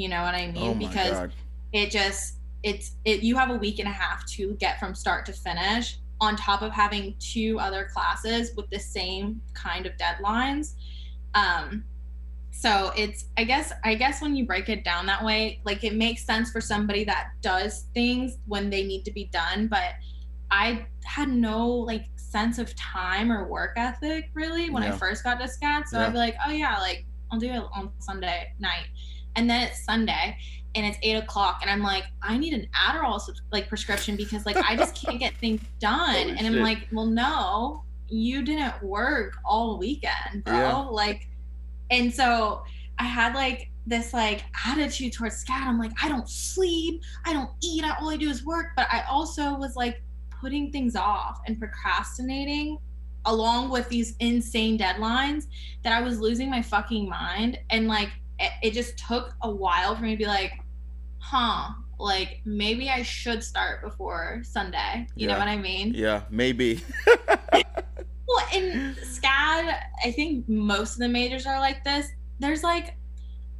You 0.00 0.08
know 0.08 0.22
what 0.22 0.34
I 0.34 0.50
mean? 0.50 0.70
Oh 0.70 0.74
because 0.74 1.10
god. 1.10 1.32
it 1.74 1.90
just 1.90 2.36
it's 2.62 2.92
it 3.04 3.22
you 3.22 3.36
have 3.36 3.50
a 3.50 3.56
week 3.56 3.80
and 3.80 3.88
a 3.88 3.92
half 3.92 4.26
to 4.32 4.54
get 4.54 4.80
from 4.80 4.94
start 4.94 5.26
to 5.26 5.32
finish 5.32 5.98
on 6.22 6.36
top 6.36 6.62
of 6.62 6.72
having 6.72 7.14
two 7.18 7.58
other 7.60 7.88
classes 7.92 8.52
with 8.56 8.68
the 8.70 8.78
same 8.78 9.42
kind 9.52 9.84
of 9.84 9.92
deadlines. 9.98 10.72
Um 11.34 11.84
so 12.50 12.92
it's 12.96 13.26
I 13.36 13.44
guess 13.44 13.74
I 13.84 13.94
guess 13.94 14.22
when 14.22 14.34
you 14.34 14.46
break 14.46 14.70
it 14.70 14.84
down 14.84 15.04
that 15.06 15.22
way, 15.22 15.60
like 15.66 15.84
it 15.84 15.94
makes 15.94 16.24
sense 16.24 16.50
for 16.50 16.62
somebody 16.62 17.04
that 17.04 17.32
does 17.42 17.84
things 17.92 18.38
when 18.46 18.70
they 18.70 18.82
need 18.84 19.04
to 19.04 19.12
be 19.12 19.26
done, 19.26 19.68
but 19.68 19.92
I 20.50 20.86
had 21.04 21.28
no 21.28 21.68
like 21.68 22.06
sense 22.16 22.58
of 22.58 22.74
time 22.74 23.30
or 23.30 23.46
work 23.46 23.72
ethic 23.76 24.30
really 24.32 24.70
when 24.70 24.82
I 24.82 24.92
first 24.92 25.24
got 25.24 25.40
to 25.40 25.44
SCAD. 25.44 25.88
So 25.88 25.98
Yeah. 25.98 26.06
I'd 26.06 26.12
be 26.12 26.18
like, 26.18 26.36
oh 26.46 26.50
yeah, 26.50 26.78
like 26.78 27.04
I'll 27.30 27.38
do 27.38 27.50
it 27.50 27.62
on 27.74 27.90
Sunday 27.98 28.52
night. 28.58 28.86
And 29.36 29.48
then 29.48 29.62
it's 29.62 29.84
Sunday 29.84 30.36
and 30.74 30.86
it's 30.86 30.98
eight 31.02 31.16
o'clock 31.16 31.60
and 31.62 31.70
I'm 31.70 31.82
like, 31.82 32.04
I 32.22 32.38
need 32.38 32.54
an 32.54 32.66
Adderall 32.74 33.20
like 33.52 33.68
prescription 33.68 34.16
because 34.16 34.46
like 34.46 34.56
I 34.56 34.76
just 34.76 34.94
can't 34.94 35.18
get 35.18 35.36
things 35.38 35.60
done. 35.80 36.14
Holy 36.14 36.30
and 36.30 36.46
I'm 36.46 36.54
shit. 36.54 36.62
like, 36.62 36.88
well, 36.92 37.06
no, 37.06 37.82
you 38.08 38.42
didn't 38.42 38.82
work 38.82 39.34
all 39.44 39.78
weekend, 39.78 40.44
bro. 40.44 40.54
Yeah. 40.54 40.76
Like, 40.76 41.28
and 41.90 42.12
so 42.12 42.62
I 42.98 43.04
had 43.04 43.34
like 43.34 43.70
this 43.86 44.12
like 44.12 44.42
attitude 44.66 45.12
towards 45.12 45.44
SCAD. 45.44 45.66
I'm 45.66 45.78
like, 45.78 45.92
I 46.02 46.08
don't 46.08 46.28
sleep, 46.28 47.02
I 47.24 47.32
don't 47.32 47.50
eat, 47.62 47.84
I, 47.84 47.96
all 48.00 48.10
I 48.10 48.16
do 48.16 48.28
is 48.28 48.44
work. 48.44 48.68
But 48.76 48.88
I 48.92 49.02
also 49.10 49.56
was 49.56 49.76
like 49.76 50.02
putting 50.40 50.70
things 50.70 50.96
off 50.96 51.40
and 51.46 51.58
procrastinating 51.58 52.78
along 53.26 53.70
with 53.70 53.88
these 53.88 54.14
insane 54.20 54.78
deadlines 54.78 55.44
that 55.82 55.92
I 55.92 56.00
was 56.00 56.20
losing 56.20 56.50
my 56.50 56.62
fucking 56.62 57.08
mind. 57.08 57.58
And 57.70 57.86
like, 57.86 58.10
it, 58.40 58.52
it 58.62 58.72
just 58.72 58.98
took 58.98 59.34
a 59.42 59.50
while 59.50 59.94
for 59.94 60.02
me 60.02 60.12
to 60.12 60.16
be 60.16 60.26
like, 60.26 60.52
huh, 61.18 61.70
like 61.98 62.40
maybe 62.44 62.88
I 62.88 63.02
should 63.02 63.44
start 63.44 63.82
before 63.82 64.40
Sunday. 64.42 65.06
You 65.14 65.28
know 65.28 65.38
what 65.38 65.48
I 65.48 65.56
mean? 65.56 65.92
Yeah, 65.94 66.22
maybe. 66.30 66.82
Well, 67.06 68.46
in 68.54 68.96
SCAD, 69.02 69.76
I 70.04 70.12
think 70.12 70.48
most 70.48 70.94
of 70.94 70.98
the 71.00 71.08
majors 71.08 71.46
are 71.46 71.58
like 71.58 71.82
this. 71.84 72.06
There's 72.38 72.62
like, 72.62 72.94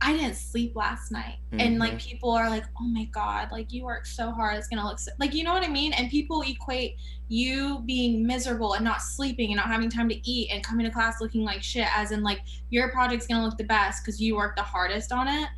I 0.02 0.14
didn't 0.14 0.36
sleep 0.36 0.74
last 0.76 1.12
night, 1.12 1.36
and 1.52 1.78
like 1.78 1.92
mm-hmm. 1.92 2.08
people 2.08 2.30
are 2.30 2.48
like, 2.48 2.64
"Oh 2.80 2.84
my 2.86 3.04
god, 3.04 3.48
like 3.52 3.72
you 3.72 3.84
work 3.84 4.06
so 4.06 4.30
hard, 4.30 4.56
it's 4.56 4.68
gonna 4.68 4.86
look 4.86 4.98
so 4.98 5.10
like 5.18 5.34
you 5.34 5.44
know 5.44 5.52
what 5.52 5.62
I 5.62 5.68
mean." 5.68 5.92
And 5.92 6.10
people 6.10 6.42
equate 6.42 6.96
you 7.28 7.82
being 7.86 8.26
miserable 8.26 8.74
and 8.74 8.84
not 8.84 9.02
sleeping 9.02 9.50
and 9.50 9.56
not 9.56 9.66
having 9.66 9.90
time 9.90 10.08
to 10.08 10.30
eat 10.30 10.50
and 10.50 10.64
coming 10.64 10.86
to 10.86 10.92
class 10.92 11.20
looking 11.20 11.44
like 11.44 11.62
shit, 11.62 11.86
as 11.96 12.12
in 12.12 12.22
like 12.22 12.40
your 12.70 12.90
project's 12.90 13.26
gonna 13.26 13.44
look 13.44 13.58
the 13.58 13.64
best 13.64 14.04
because 14.04 14.20
you 14.20 14.36
worked 14.36 14.56
the 14.56 14.62
hardest 14.62 15.12
on 15.12 15.28
it. 15.28 15.48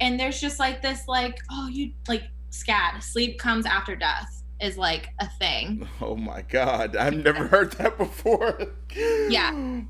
And 0.00 0.18
there's 0.18 0.40
just 0.40 0.58
like 0.58 0.82
this, 0.82 1.06
like, 1.06 1.38
oh, 1.50 1.68
you 1.68 1.92
like 2.08 2.24
SCAD, 2.50 3.02
sleep 3.02 3.38
comes 3.38 3.66
after 3.66 3.94
death 3.94 4.42
is 4.60 4.78
like 4.78 5.10
a 5.20 5.28
thing. 5.38 5.86
Oh 6.00 6.16
my 6.16 6.42
god, 6.42 6.96
I've 6.96 7.16
never 7.16 7.46
heard 7.46 7.72
that 7.74 7.98
before. 7.98 8.72
Yeah. 9.28 9.50
and 9.52 9.86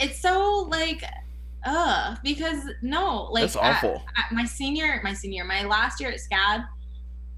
it's 0.00 0.20
so 0.20 0.68
like 0.70 1.02
uh 1.64 2.14
because 2.22 2.58
no 2.82 3.28
like 3.32 3.42
That's 3.42 3.56
awful. 3.56 4.02
at 4.16 4.32
my 4.32 4.44
senior 4.44 5.00
my 5.02 5.12
senior 5.14 5.44
my 5.44 5.64
last 5.64 6.00
year 6.00 6.10
at 6.10 6.18
scad 6.20 6.66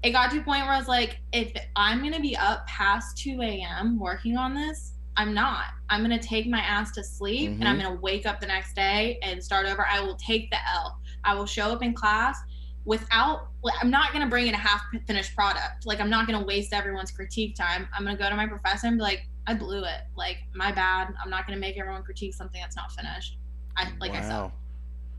it 0.03 0.11
got 0.11 0.31
to 0.31 0.39
a 0.39 0.43
point 0.43 0.63
where 0.63 0.73
i 0.73 0.77
was 0.77 0.87
like 0.87 1.19
if 1.33 1.51
i'm 1.75 2.03
gonna 2.03 2.19
be 2.19 2.35
up 2.37 2.67
past 2.67 3.17
2 3.19 3.41
a.m 3.41 3.99
working 3.99 4.37
on 4.37 4.53
this 4.53 4.93
i'm 5.15 5.33
not. 5.33 5.65
I'm 5.89 6.01
gonna 6.03 6.19
take 6.21 6.45
my 6.47 6.59
ass 6.59 6.91
to 6.91 7.03
sleep 7.03 7.49
and 7.49 7.67
i'm 7.67 7.79
Mhm. 7.79 7.83
gonna 7.83 7.95
wake 8.01 8.25
up 8.27 8.39
the 8.39 8.45
next 8.47 8.75
day 8.75 9.17
and 9.23 9.43
start 9.43 9.65
over. 9.65 9.87
I 9.87 9.99
will 10.01 10.15
take 10.17 10.51
the 10.51 10.57
l. 10.71 10.99
I 11.23 11.33
will 11.33 11.47
show 11.47 11.71
up 11.71 11.81
in 11.81 11.93
class 11.95 12.37
without 12.85 13.47
like, 13.63 13.73
i'm 13.81 13.89
not 13.89 14.13
gonna 14.13 14.27
bring 14.27 14.45
in 14.47 14.53
a 14.53 14.57
half 14.57 14.81
finished 15.07 15.33
product. 15.35 15.85
Like 15.87 15.99
i'm 15.99 16.09
not 16.09 16.27
gonna 16.27 16.45
waste 16.45 16.71
everyone's 16.73 17.11
critique 17.11 17.55
time. 17.55 17.87
I'm 17.93 18.03
gonna 18.03 18.17
go 18.17 18.29
to 18.29 18.35
my 18.35 18.45
professor 18.47 18.87
and 18.87 18.97
be 18.97 19.01
like 19.01 19.25
i 19.47 19.53
blew 19.55 19.83
it. 19.85 20.01
Like 20.15 20.37
my 20.53 20.71
bad. 20.71 21.13
I'm 21.23 21.29
not 21.31 21.47
gonna 21.47 21.59
make 21.59 21.79
everyone 21.79 22.03
critique 22.03 22.35
something 22.35 22.61
that's 22.61 22.75
not 22.75 22.91
finished 22.91 23.37
i 23.77 23.87
like 23.99 24.11
i 24.11 24.21
said 24.21 24.31
wow. 24.31 24.51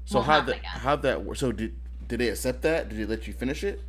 So 0.08 0.20
Won't 0.20 0.26
how 0.26 0.40
that 0.40 0.64
how 0.64 0.96
that 0.96 1.22
work? 1.22 1.36
So 1.36 1.52
did 1.52 1.76
did 2.06 2.20
they 2.20 2.30
accept 2.30 2.62
that? 2.62 2.88
Did 2.88 2.98
they 2.98 3.04
let 3.04 3.26
you 3.26 3.34
finish 3.34 3.62
it? 3.62 3.82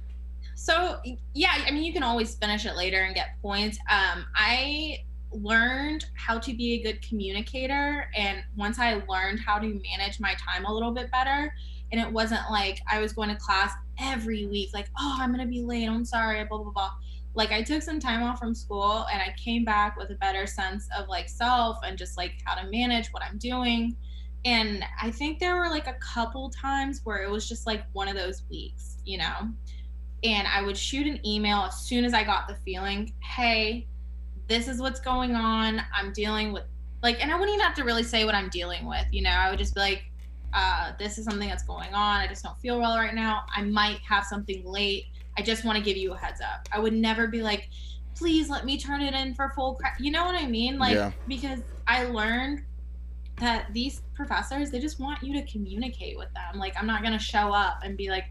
So 0.55 0.99
yeah, 1.33 1.63
I 1.65 1.71
mean 1.71 1.83
you 1.83 1.93
can 1.93 2.03
always 2.03 2.35
finish 2.35 2.65
it 2.65 2.75
later 2.75 3.03
and 3.03 3.15
get 3.15 3.41
points. 3.41 3.77
Um, 3.89 4.25
I 4.35 4.97
learned 5.31 6.07
how 6.15 6.37
to 6.39 6.53
be 6.53 6.73
a 6.73 6.83
good 6.83 7.01
communicator, 7.01 8.09
and 8.17 8.43
once 8.57 8.79
I 8.79 9.01
learned 9.07 9.39
how 9.39 9.59
to 9.59 9.65
manage 9.67 10.19
my 10.19 10.35
time 10.35 10.65
a 10.65 10.73
little 10.73 10.91
bit 10.91 11.09
better, 11.09 11.53
and 11.93 12.01
it 12.01 12.11
wasn't 12.11 12.41
like 12.51 12.81
I 12.91 12.99
was 12.99 13.13
going 13.13 13.29
to 13.29 13.37
class 13.37 13.71
every 13.97 14.45
week, 14.45 14.71
like 14.73 14.89
oh 14.99 15.17
I'm 15.21 15.31
gonna 15.31 15.45
be 15.45 15.61
late, 15.61 15.87
I'm 15.87 16.03
sorry, 16.03 16.43
blah 16.43 16.57
blah 16.57 16.71
blah. 16.73 16.91
Like 17.33 17.53
I 17.53 17.61
took 17.61 17.81
some 17.81 18.01
time 18.01 18.23
off 18.23 18.39
from 18.39 18.53
school, 18.53 19.05
and 19.09 19.21
I 19.21 19.33
came 19.41 19.63
back 19.63 19.95
with 19.95 20.09
a 20.09 20.15
better 20.15 20.45
sense 20.45 20.89
of 20.97 21.07
like 21.07 21.29
self 21.29 21.77
and 21.85 21.97
just 21.97 22.17
like 22.17 22.33
how 22.43 22.61
to 22.61 22.69
manage 22.69 23.07
what 23.13 23.23
I'm 23.23 23.37
doing. 23.37 23.95
And 24.45 24.83
I 25.01 25.11
think 25.11 25.39
there 25.39 25.55
were 25.57 25.69
like 25.69 25.87
a 25.87 25.95
couple 25.95 26.49
times 26.49 27.01
where 27.03 27.23
it 27.23 27.29
was 27.29 27.47
just 27.47 27.67
like 27.67 27.83
one 27.93 28.07
of 28.07 28.15
those 28.15 28.43
weeks, 28.49 28.97
you 29.05 29.17
know 29.17 29.49
and 30.23 30.47
I 30.47 30.61
would 30.61 30.77
shoot 30.77 31.07
an 31.07 31.25
email 31.25 31.59
as 31.59 31.77
soon 31.79 32.03
as 32.03 32.13
I 32.13 32.23
got 32.23 32.47
the 32.47 32.55
feeling, 32.55 33.13
hey, 33.23 33.87
this 34.47 34.67
is 34.67 34.81
what's 34.81 34.99
going 34.99 35.35
on. 35.35 35.81
I'm 35.93 36.11
dealing 36.11 36.51
with 36.51 36.63
like, 37.01 37.21
and 37.21 37.31
I 37.31 37.35
wouldn't 37.35 37.55
even 37.55 37.65
have 37.65 37.75
to 37.75 37.83
really 37.83 38.03
say 38.03 38.25
what 38.25 38.35
I'm 38.35 38.49
dealing 38.49 38.85
with. 38.85 39.05
You 39.11 39.21
know, 39.21 39.29
I 39.29 39.49
would 39.49 39.59
just 39.59 39.73
be 39.73 39.79
like, 39.79 40.03
uh, 40.53 40.91
this 40.99 41.17
is 41.17 41.23
something 41.25 41.47
that's 41.47 41.63
going 41.63 41.93
on. 41.93 42.19
I 42.19 42.27
just 42.27 42.43
don't 42.43 42.59
feel 42.59 42.79
well 42.79 42.97
right 42.97 43.15
now. 43.15 43.43
I 43.55 43.63
might 43.63 43.99
have 43.99 44.25
something 44.25 44.65
late. 44.65 45.05
I 45.37 45.41
just 45.41 45.63
want 45.63 45.77
to 45.77 45.83
give 45.83 45.95
you 45.95 46.11
a 46.13 46.17
heads 46.17 46.41
up. 46.41 46.67
I 46.73 46.79
would 46.79 46.93
never 46.93 47.27
be 47.27 47.41
like, 47.41 47.69
please 48.15 48.49
let 48.49 48.65
me 48.65 48.77
turn 48.77 49.01
it 49.01 49.13
in 49.13 49.33
for 49.33 49.53
full 49.55 49.75
credit. 49.75 50.01
You 50.03 50.11
know 50.11 50.25
what 50.25 50.35
I 50.35 50.45
mean? 50.47 50.77
Like, 50.77 50.95
Yeah. 50.95 51.11
because 51.27 51.59
I 51.87 52.03
learned 52.05 52.63
that 53.39 53.73
these 53.73 54.01
professors, 54.13 54.71
they 54.71 54.79
just 54.79 54.99
want 54.99 55.23
you 55.23 55.33
to 55.33 55.51
communicate 55.51 56.17
with 56.17 56.33
them. 56.33 56.59
Like, 56.59 56.75
I'm 56.77 56.87
not 56.87 57.01
going 57.01 57.13
to 57.13 57.19
show 57.23 57.53
up 57.53 57.79
and 57.83 57.97
be 57.97 58.09
like, 58.09 58.25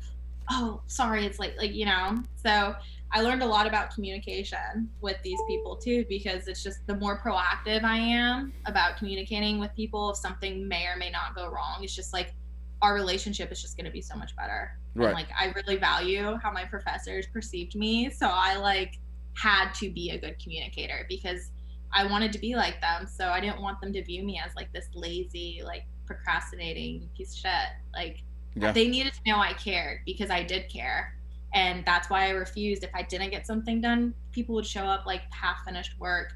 oh, 0.50 0.80
sorry, 0.86 1.24
it's 1.26 1.38
late. 1.38 1.56
Like, 1.58 1.74
you 1.74 1.86
know? 1.86 2.16
So 2.36 2.74
I 3.12 3.20
learned 3.22 3.42
a 3.42 3.46
lot 3.46 3.66
about 3.66 3.94
communication 3.94 4.88
with 5.00 5.16
these 5.22 5.38
people 5.48 5.76
too, 5.76 6.04
because 6.08 6.48
it's 6.48 6.62
just 6.62 6.86
the 6.86 6.96
more 6.96 7.18
proactive 7.18 7.82
I 7.84 7.96
am 7.96 8.52
about 8.66 8.96
communicating 8.96 9.58
with 9.58 9.74
people 9.74 10.10
if 10.10 10.16
something 10.16 10.68
may 10.68 10.86
or 10.86 10.96
may 10.96 11.10
not 11.10 11.34
go 11.34 11.48
wrong, 11.48 11.82
it's 11.82 11.94
just 11.94 12.12
like, 12.12 12.34
our 12.80 12.94
relationship 12.94 13.50
is 13.50 13.60
just 13.60 13.76
going 13.76 13.86
to 13.86 13.90
be 13.90 14.00
so 14.00 14.14
much 14.14 14.36
better. 14.36 14.70
Right. 14.94 15.06
And 15.06 15.14
like 15.14 15.26
I 15.36 15.46
really 15.46 15.76
value 15.76 16.38
how 16.40 16.52
my 16.52 16.64
professors 16.64 17.26
perceived 17.26 17.74
me, 17.74 18.08
so 18.08 18.28
I 18.28 18.56
like 18.56 19.00
had 19.34 19.72
to 19.80 19.90
be 19.90 20.10
a 20.10 20.18
good 20.18 20.38
communicator 20.40 21.04
because 21.08 21.50
I 21.92 22.06
wanted 22.06 22.32
to 22.32 22.38
be 22.38 22.54
like 22.54 22.80
them. 22.80 23.06
So 23.06 23.28
I 23.28 23.40
didn't 23.40 23.60
want 23.60 23.80
them 23.80 23.92
to 23.92 24.02
view 24.04 24.22
me 24.24 24.40
as 24.44 24.54
like 24.54 24.72
this 24.72 24.88
lazy, 24.94 25.62
like 25.64 25.84
procrastinating 26.06 27.08
piece 27.16 27.32
of 27.34 27.40
shit. 27.40 27.68
Like 27.94 28.22
Yeah. 28.54 28.72
they 28.72 28.88
needed 28.88 29.14
to 29.14 29.20
know 29.26 29.38
I 29.38 29.52
cared 29.54 30.00
because 30.04 30.30
I 30.30 30.42
did 30.42 30.68
care. 30.68 31.14
And 31.54 31.84
that's 31.86 32.10
why 32.10 32.26
I 32.26 32.30
refused. 32.30 32.84
If 32.84 32.90
I 32.94 33.02
didn't 33.02 33.30
get 33.30 33.46
something 33.46 33.80
done, 33.80 34.12
people 34.32 34.54
would 34.56 34.66
show 34.66 34.84
up 34.84 35.06
like 35.06 35.22
half 35.30 35.64
finished 35.64 35.98
work. 35.98 36.34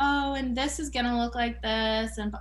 Oh, 0.00 0.34
and 0.34 0.56
this 0.56 0.80
is 0.80 0.90
gonna 0.90 1.16
look 1.22 1.34
like 1.34 1.60
this, 1.62 2.18
and 2.18 2.34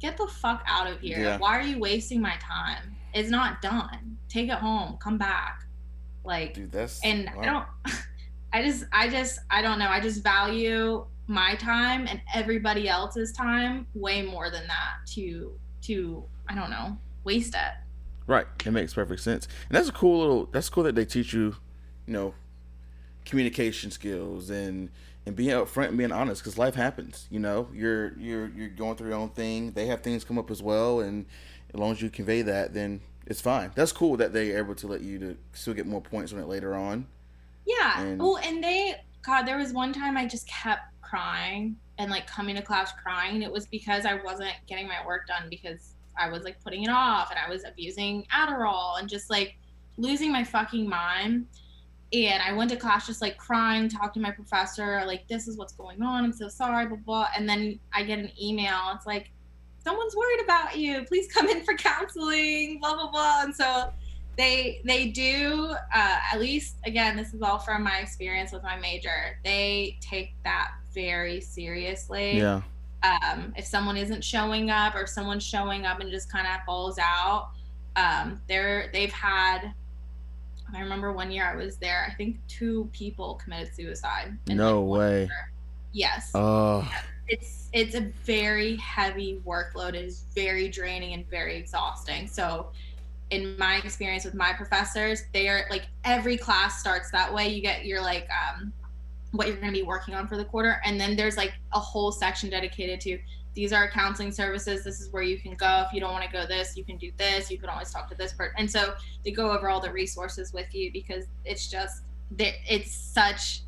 get 0.00 0.16
the 0.16 0.26
fuck 0.26 0.62
out 0.66 0.86
of 0.86 1.00
here. 1.00 1.18
Yeah. 1.18 1.38
Why 1.38 1.58
are 1.58 1.62
you 1.62 1.78
wasting 1.80 2.20
my 2.20 2.36
time? 2.40 2.94
It's 3.14 3.30
not 3.30 3.62
done. 3.62 4.18
Take 4.28 4.48
it 4.48 4.58
home. 4.58 4.98
Come 5.02 5.16
back. 5.18 5.64
Like 6.24 6.54
Dude, 6.54 6.70
that's 6.70 7.00
and 7.02 7.30
wow. 7.34 7.42
I 7.42 7.44
don't 7.46 7.96
I 8.52 8.62
just 8.62 8.84
I 8.92 9.08
just 9.08 9.40
I 9.50 9.62
don't 9.62 9.78
know. 9.78 9.88
I 9.88 10.00
just 10.00 10.22
value 10.22 11.04
my 11.28 11.54
time 11.56 12.06
and 12.06 12.20
everybody 12.34 12.88
else's 12.88 13.32
time 13.32 13.86
way 13.94 14.22
more 14.22 14.50
than 14.50 14.66
that 14.68 15.06
to 15.06 15.52
to 15.82 16.24
I 16.48 16.54
don't 16.54 16.70
know, 16.70 16.96
waste 17.24 17.54
it. 17.54 17.72
Right. 18.26 18.46
It 18.64 18.70
makes 18.70 18.94
perfect 18.94 19.20
sense. 19.20 19.46
And 19.68 19.76
that's 19.76 19.88
a 19.88 19.92
cool 19.92 20.20
little 20.20 20.46
that's 20.46 20.68
cool 20.68 20.84
that 20.84 20.94
they 20.94 21.04
teach 21.04 21.32
you, 21.32 21.56
you 22.06 22.12
know, 22.12 22.34
communication 23.24 23.90
skills 23.90 24.50
and 24.50 24.90
and 25.24 25.34
being 25.34 25.50
upfront 25.50 25.88
and 25.88 25.98
being 25.98 26.12
honest 26.12 26.42
because 26.42 26.56
life 26.56 26.76
happens, 26.76 27.26
you 27.30 27.40
know. 27.40 27.68
You're 27.72 28.16
you're 28.18 28.48
you're 28.48 28.68
going 28.68 28.96
through 28.96 29.08
your 29.08 29.18
own 29.18 29.30
thing. 29.30 29.72
They 29.72 29.86
have 29.86 30.02
things 30.02 30.24
come 30.24 30.38
up 30.38 30.50
as 30.50 30.62
well 30.62 31.00
and 31.00 31.26
as 31.74 31.80
long 31.80 31.92
as 31.92 32.00
you 32.00 32.10
convey 32.10 32.42
that 32.42 32.74
then 32.74 33.00
it's 33.26 33.40
fine. 33.40 33.72
That's 33.74 33.90
cool 33.90 34.16
that 34.18 34.32
they're 34.32 34.58
able 34.58 34.76
to 34.76 34.86
let 34.86 35.00
you 35.00 35.18
to 35.18 35.36
still 35.52 35.74
get 35.74 35.86
more 35.86 36.00
points 36.00 36.32
on 36.32 36.38
it 36.38 36.46
later 36.46 36.74
on. 36.74 37.06
Yeah. 37.66 38.00
And- 38.00 38.22
oh, 38.22 38.36
and 38.36 38.62
they 38.62 38.94
God, 39.22 39.42
there 39.42 39.58
was 39.58 39.72
one 39.72 39.92
time 39.92 40.16
I 40.16 40.24
just 40.26 40.46
kept 40.46 40.82
crying 41.08 41.76
and 41.98 42.10
like 42.10 42.26
coming 42.26 42.56
to 42.56 42.62
class 42.62 42.92
crying. 42.92 43.42
It 43.42 43.50
was 43.50 43.66
because 43.66 44.04
I 44.04 44.14
wasn't 44.14 44.54
getting 44.66 44.86
my 44.86 45.04
work 45.06 45.26
done 45.26 45.48
because 45.48 45.94
I 46.18 46.28
was 46.28 46.42
like 46.42 46.62
putting 46.62 46.82
it 46.84 46.90
off 46.90 47.30
and 47.30 47.38
I 47.38 47.48
was 47.48 47.64
abusing 47.64 48.24
Adderall 48.34 48.98
and 48.98 49.08
just 49.08 49.30
like 49.30 49.56
losing 49.96 50.32
my 50.32 50.44
fucking 50.44 50.88
mind. 50.88 51.46
And 52.12 52.40
I 52.42 52.52
went 52.52 52.70
to 52.70 52.76
class 52.76 53.06
just 53.06 53.20
like 53.20 53.36
crying, 53.36 53.88
talking 53.88 54.22
to 54.22 54.28
my 54.28 54.30
professor, 54.30 55.02
like, 55.06 55.26
this 55.26 55.48
is 55.48 55.58
what's 55.58 55.72
going 55.72 56.02
on. 56.02 56.24
I'm 56.24 56.32
so 56.32 56.48
sorry, 56.48 56.86
blah, 56.86 56.98
blah. 56.98 57.28
And 57.36 57.48
then 57.48 57.80
I 57.92 58.04
get 58.04 58.20
an 58.20 58.30
email. 58.40 58.92
It's 58.94 59.06
like, 59.06 59.32
someone's 59.82 60.14
worried 60.14 60.40
about 60.44 60.76
you. 60.76 61.04
Please 61.04 61.30
come 61.32 61.48
in 61.48 61.64
for 61.64 61.74
counseling, 61.74 62.78
blah, 62.80 62.94
blah, 62.94 63.10
blah. 63.10 63.42
And 63.42 63.54
so 63.54 63.92
they 64.36 64.82
they 64.84 65.06
do 65.08 65.74
uh, 65.94 66.18
at 66.32 66.38
least 66.38 66.76
again 66.84 67.16
this 67.16 67.32
is 67.32 67.42
all 67.42 67.58
from 67.58 67.82
my 67.82 67.98
experience 67.98 68.52
with 68.52 68.62
my 68.62 68.76
major 68.76 69.38
they 69.44 69.96
take 70.00 70.34
that 70.44 70.72
very 70.96 71.40
seriously 71.42 72.38
Yeah. 72.38 72.62
um, 73.04 73.52
if 73.54 73.66
someone 73.66 73.98
isn't 73.98 74.24
showing 74.24 74.70
up 74.70 74.94
or 74.96 75.06
someone's 75.06 75.44
showing 75.44 75.84
up 75.84 76.00
and 76.00 76.10
just 76.10 76.32
kind 76.32 76.46
of 76.46 76.64
falls 76.64 76.98
out 76.98 77.50
um, 77.96 78.40
they're 78.48 78.88
they've 78.94 79.12
had 79.12 79.72
i 80.74 80.80
remember 80.80 81.12
one 81.12 81.30
year 81.30 81.44
i 81.44 81.54
was 81.54 81.76
there 81.76 82.06
i 82.10 82.14
think 82.14 82.38
two 82.48 82.88
people 82.92 83.34
committed 83.34 83.72
suicide 83.74 84.36
No 84.48 84.82
like, 84.82 84.98
way. 84.98 85.18
year. 85.24 85.52
yes 85.92 86.30
Oh, 86.34 86.90
it's 87.28 87.68
it's 87.74 87.94
a 87.94 88.10
very 88.24 88.76
heavy 88.76 89.40
workload 89.46 89.90
it 89.90 89.96
is 90.06 90.24
very 90.34 90.68
draining 90.70 91.12
and 91.12 91.28
very 91.28 91.56
exhausting 91.56 92.26
so 92.26 92.68
in 93.30 93.58
my 93.58 93.76
experience 93.84 94.24
with 94.24 94.34
my 94.34 94.52
professors 94.54 95.24
they 95.34 95.46
are 95.48 95.66
like 95.68 95.86
every 96.04 96.36
class 96.38 96.80
starts 96.80 97.10
that 97.10 97.32
way 97.34 97.48
you 97.48 97.60
get 97.60 97.84
your 97.84 98.00
like 98.00 98.26
um 98.30 98.72
what 99.36 99.46
you're 99.46 99.56
going 99.56 99.72
to 99.72 99.78
be 99.78 99.82
working 99.82 100.14
on 100.14 100.26
for 100.26 100.36
the 100.36 100.44
quarter. 100.44 100.80
And 100.84 101.00
then 101.00 101.16
there's 101.16 101.36
like 101.36 101.52
a 101.72 101.78
whole 101.78 102.12
section 102.12 102.50
dedicated 102.50 103.00
to 103.02 103.18
these 103.54 103.72
are 103.72 103.90
counseling 103.90 104.32
services. 104.32 104.84
This 104.84 105.00
is 105.00 105.10
where 105.12 105.22
you 105.22 105.38
can 105.38 105.54
go. 105.54 105.84
If 105.86 105.92
you 105.92 106.00
don't 106.00 106.12
want 106.12 106.24
to 106.24 106.30
go 106.30 106.46
this 106.46 106.76
you 106.76 106.84
can 106.84 106.96
do 106.96 107.10
this. 107.16 107.50
You 107.50 107.58
can 107.58 107.68
always 107.68 107.90
talk 107.90 108.08
to 108.10 108.14
this 108.14 108.32
person 108.32 108.54
and 108.58 108.70
so 108.70 108.94
they 109.24 109.30
go 109.30 109.50
over 109.52 109.68
all 109.68 109.80
the 109.80 109.92
resources 109.92 110.52
with 110.52 110.74
you 110.74 110.92
because 110.92 111.24
it's 111.44 111.70
just 111.70 112.02
it's 112.38 112.92
such 112.92 113.62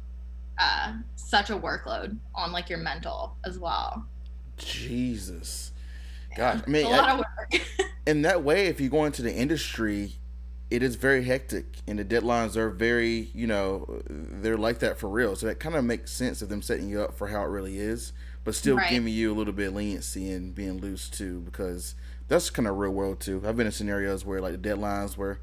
uh 0.59 0.95
such 1.15 1.51
a 1.51 1.57
workload 1.57 2.17
on 2.35 2.53
like 2.53 2.69
your 2.69 2.79
mental 2.79 3.37
as 3.45 3.59
well. 3.59 4.05
Jesus. 4.57 5.73
Gosh, 6.37 6.61
I 6.67 6.71
mean, 6.71 6.87
a 6.87 6.91
lot 6.91 7.11
of 7.11 7.19
work. 7.19 7.63
In 8.07 8.23
that 8.23 8.43
way, 8.43 8.67
if 8.67 8.81
you 8.81 8.89
go 8.89 9.05
into 9.05 9.23
the 9.23 9.35
industry, 9.35 10.15
it 10.71 10.83
is 10.83 10.97
very 10.97 11.25
hectic, 11.25 11.79
and 11.87 11.99
the 11.99 12.05
deadlines 12.05 12.57
are 12.57 12.71
very, 12.71 13.31
you 13.35 13.47
know, 13.47 14.03
they're 14.09 14.59
like 14.59 14.81
that 14.81 14.99
for 14.99 15.09
real. 15.09 15.35
So 15.37 15.47
that 15.47 15.59
kind 15.61 15.75
of 15.75 15.85
makes 15.85 16.13
sense 16.13 16.43
of 16.43 16.49
them 16.49 16.61
setting 16.63 16.89
you 16.89 17.01
up 17.01 17.17
for 17.17 17.29
how 17.29 17.43
it 17.43 17.49
really 17.49 17.79
is, 17.79 18.13
but 18.45 18.55
still 18.55 18.77
Right. 18.77 18.91
giving 18.91 19.13
you 19.13 19.33
a 19.33 19.35
little 19.35 19.53
bit 19.55 19.69
of 19.69 19.75
leniency 19.75 20.31
and 20.31 20.55
being 20.55 20.79
loose 20.81 21.09
too, 21.09 21.41
because 21.41 21.95
that's 22.29 22.51
kind 22.51 22.69
of 22.69 22.77
real 22.77 22.91
world 22.93 23.21
too. 23.21 23.43
I've 23.47 23.57
been 23.57 23.67
in 23.67 23.73
scenarios 23.73 24.25
where 24.27 24.41
like 24.41 24.61
the 24.61 24.69
deadlines 24.69 25.17
were 25.17 25.41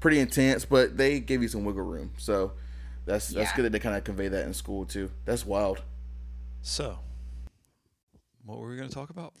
pretty 0.00 0.18
intense, 0.18 0.64
but 0.64 0.96
they 0.96 1.20
gave 1.20 1.42
you 1.42 1.48
some 1.48 1.64
wiggle 1.64 1.82
room. 1.84 2.12
So 2.18 2.52
that's 3.04 3.28
that's 3.28 3.52
good 3.52 3.64
that 3.66 3.70
they 3.72 3.78
kind 3.78 3.96
of 3.96 4.02
convey 4.02 4.26
that 4.28 4.46
in 4.46 4.52
school 4.54 4.84
too. 4.84 5.10
That's 5.24 5.46
wild. 5.46 5.82
So, 6.62 6.98
what 8.44 8.58
were 8.58 8.68
we 8.68 8.76
going 8.76 8.88
to 8.88 8.94
talk 8.94 9.10
about? 9.10 9.32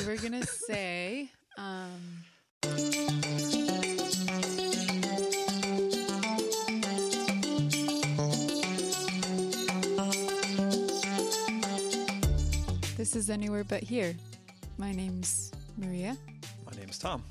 We 0.00 0.06
were 0.06 0.16
gonna 0.16 0.44
say, 0.44 1.30
um, 1.56 2.24
this 13.04 13.16
is 13.16 13.28
anywhere 13.28 13.64
but 13.64 13.82
here. 13.82 14.16
My 14.78 14.90
name's 14.90 15.52
Maria, 15.76 16.16
My 16.64 16.72
name's 16.78 16.98
Tom. 16.98 17.22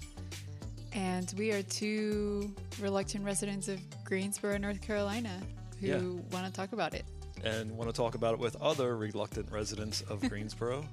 and 0.92 1.34
we 1.36 1.52
are 1.52 1.64
two 1.64 2.54
reluctant 2.80 3.26
residents 3.26 3.68
of 3.70 3.80
Greensboro, 4.04 4.58
North 4.60 4.84
Carolina, 4.84 5.32
who 5.80 5.88
Yeah. 5.88 5.98
want 6.32 6.46
to 6.46 6.52
talk 6.54 6.74
about 6.74 6.94
it. 6.94 7.06
and 7.44 7.72
want 7.76 7.90
to 7.90 7.94
talk 7.94 8.14
about 8.14 8.36
it 8.36 8.40
with 8.40 8.56
other 8.62 8.96
reluctant 8.96 9.52
residents 9.52 10.02
of 10.04 10.22
Greensboro 10.30 10.86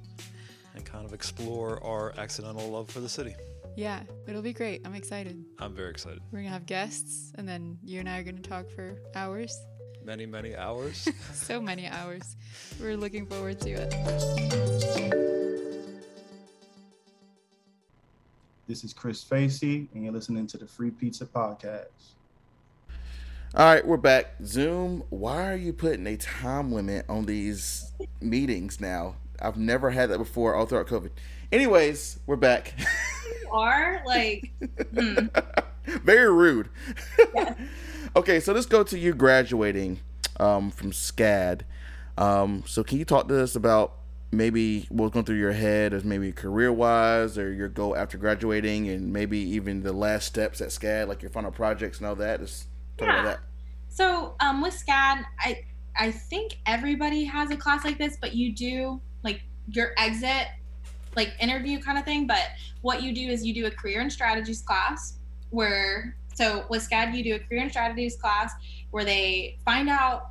and 0.75 0.83
kind 0.87 1.05
of 1.05 1.13
explore 1.13 1.85
our 1.85 2.15
accidental 2.19 2.67
love 2.71 2.89
for 2.89 3.01
the 3.01 3.09
city. 3.09 3.35
Yeah, 3.77 4.01
it'll 4.27 4.41
be 4.41 4.55
great. 4.55 4.81
I'm 4.87 4.95
excited. 4.95 5.45
I'm 5.59 5.75
very 5.77 5.91
excited. 5.91 6.21
We're 6.33 6.39
gonna 6.39 6.49
have 6.55 6.65
guests, 6.65 7.33
and 7.35 7.47
then 7.47 7.77
you 7.85 8.01
and 8.01 8.09
I 8.09 8.19
are 8.19 8.23
gonna 8.23 8.41
talk 8.41 8.71
for 8.71 8.97
hours. 9.15 9.55
Many, 10.05 10.27
many 10.27 10.57
hours. 10.57 11.09
so 11.33 11.61
many 11.61 11.87
hours. 11.87 12.37
We're 12.81 12.97
looking 12.97 13.27
forward 13.27 13.61
to 13.61 13.71
it. 13.71 13.95
This 18.67 18.85
is 18.85 18.93
Chris 18.93 19.23
Facey, 19.23 19.89
and 19.95 20.05
you're 20.05 20.13
listening 20.13 20.47
to 20.49 20.59
the 20.59 20.67
Free 20.67 20.91
Pizza 20.91 21.27
Podcast. 21.27 21.89
All 23.55 23.67
right, 23.67 23.85
we're 23.85 23.97
back. 23.97 24.37
Zoom, 24.45 25.03
why 25.11 25.51
are 25.51 25.57
you 25.57 25.73
putting 25.73 26.07
a 26.07 26.17
time 26.17 26.73
limit 26.73 27.05
on 27.09 27.27
these 27.27 27.91
meetings 28.21 28.81
now? 28.81 29.17
I've 29.43 29.57
never 29.57 29.91
had 29.91 30.11
that 30.11 30.19
before 30.19 30.55
all 30.55 30.67
throughout 30.67 30.87
COVID. 30.87 31.11
Anyways, 31.51 32.21
we're 32.27 32.37
back. 32.37 32.75
You 32.79 33.51
are 33.51 34.03
like 34.07 34.53
hmm. 34.95 35.27
Very 36.05 36.33
rude. 36.33 36.69
Yeah. 37.35 37.55
Okay, 38.17 38.41
so 38.41 38.53
let's 38.53 38.67
go 38.67 38.83
to 38.83 38.99
you 38.99 39.15
graduating 39.15 40.01
um, 40.39 40.71
from 40.71 40.93
SCAD. 40.93 41.63
Um, 42.19 42.65
so 42.67 42.83
can 42.83 42.99
you 42.99 43.05
talk 43.05 43.29
to 43.29 43.43
us 43.43 43.55
about 43.57 43.97
maybe 44.33 44.87
what's 44.91 45.13
going 45.13 45.25
through 45.25 45.39
your 45.39 45.53
head 45.53 45.93
as 45.93 46.05
maybe 46.05 46.33
career 46.33 46.73
wise 46.73 47.37
or 47.37 47.53
your 47.53 47.69
goal 47.69 47.97
after 47.97 48.17
graduating 48.17 48.89
and 48.89 49.13
maybe 49.13 49.39
even 49.39 49.83
the 49.83 49.93
last 49.93 50.27
steps 50.27 50.61
at 50.61 50.69
SCAD, 50.69 51.09
like 51.09 51.23
your 51.23 51.31
final 51.31 51.51
projects 51.51 51.99
and 51.99 52.07
all 52.07 52.17
that? 52.17 52.41
Just 52.41 52.67
talk 52.99 53.09
about 53.09 53.25
that. 53.25 53.41
So 53.89 54.35
um, 54.41 54.63
with 54.63 54.75
SCAD, 54.75 55.25
I 55.41 55.65
I 55.97 56.13
think 56.13 56.59
everybody 56.67 57.25
has 57.25 57.51
a 57.51 57.57
class 57.57 57.85
like 57.85 57.99
this, 57.99 58.17
but 58.21 58.35
you 58.35 58.55
do 58.55 59.01
like 59.23 59.43
your 59.69 59.93
exit, 59.99 60.47
like 61.17 61.33
interview 61.41 61.81
kind 61.81 61.99
of 61.99 62.05
thing. 62.05 62.27
But 62.27 62.43
what 62.83 63.03
you 63.03 63.13
do 63.13 63.29
is 63.29 63.45
you 63.45 63.53
do 63.53 63.67
a 63.67 63.71
career 63.71 64.01
and 64.01 64.13
strategies 64.13 64.63
class 64.63 65.19
where 65.51 66.17
so 66.41 66.65
with 66.71 66.89
SCAD 66.89 67.15
you 67.15 67.23
do 67.23 67.35
a 67.35 67.39
career 67.39 67.61
and 67.63 67.71
strategies 67.71 68.17
class 68.17 68.53
where 68.91 69.05
they 69.05 69.59
find 69.65 69.89
out 69.89 70.31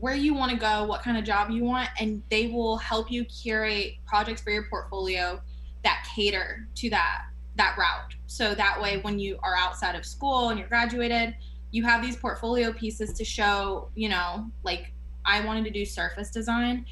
where 0.00 0.14
you 0.16 0.34
want 0.34 0.50
to 0.50 0.56
go, 0.56 0.84
what 0.84 1.02
kind 1.02 1.16
of 1.16 1.22
job 1.24 1.50
you 1.50 1.62
want, 1.62 1.88
and 2.00 2.20
they 2.28 2.48
will 2.48 2.76
help 2.78 3.10
you 3.12 3.24
curate 3.26 3.94
projects 4.06 4.42
for 4.42 4.50
your 4.50 4.64
portfolio 4.64 5.40
that 5.84 6.04
cater 6.14 6.66
to 6.74 6.90
that 6.90 7.22
that 7.56 7.76
route. 7.78 8.14
So 8.26 8.54
that 8.56 8.82
way 8.82 8.98
when 9.02 9.20
you 9.20 9.38
are 9.44 9.54
outside 9.56 9.94
of 9.94 10.04
school 10.04 10.48
and 10.48 10.58
you're 10.58 10.66
graduated, 10.68 11.36
you 11.70 11.84
have 11.84 12.02
these 12.02 12.16
portfolio 12.16 12.72
pieces 12.72 13.12
to 13.12 13.24
show, 13.24 13.88
you 13.94 14.08
know, 14.08 14.50
like 14.64 14.92
I 15.24 15.44
wanted 15.44 15.64
to 15.66 15.70
do 15.70 15.84
surface 15.84 16.30
design. 16.30 16.86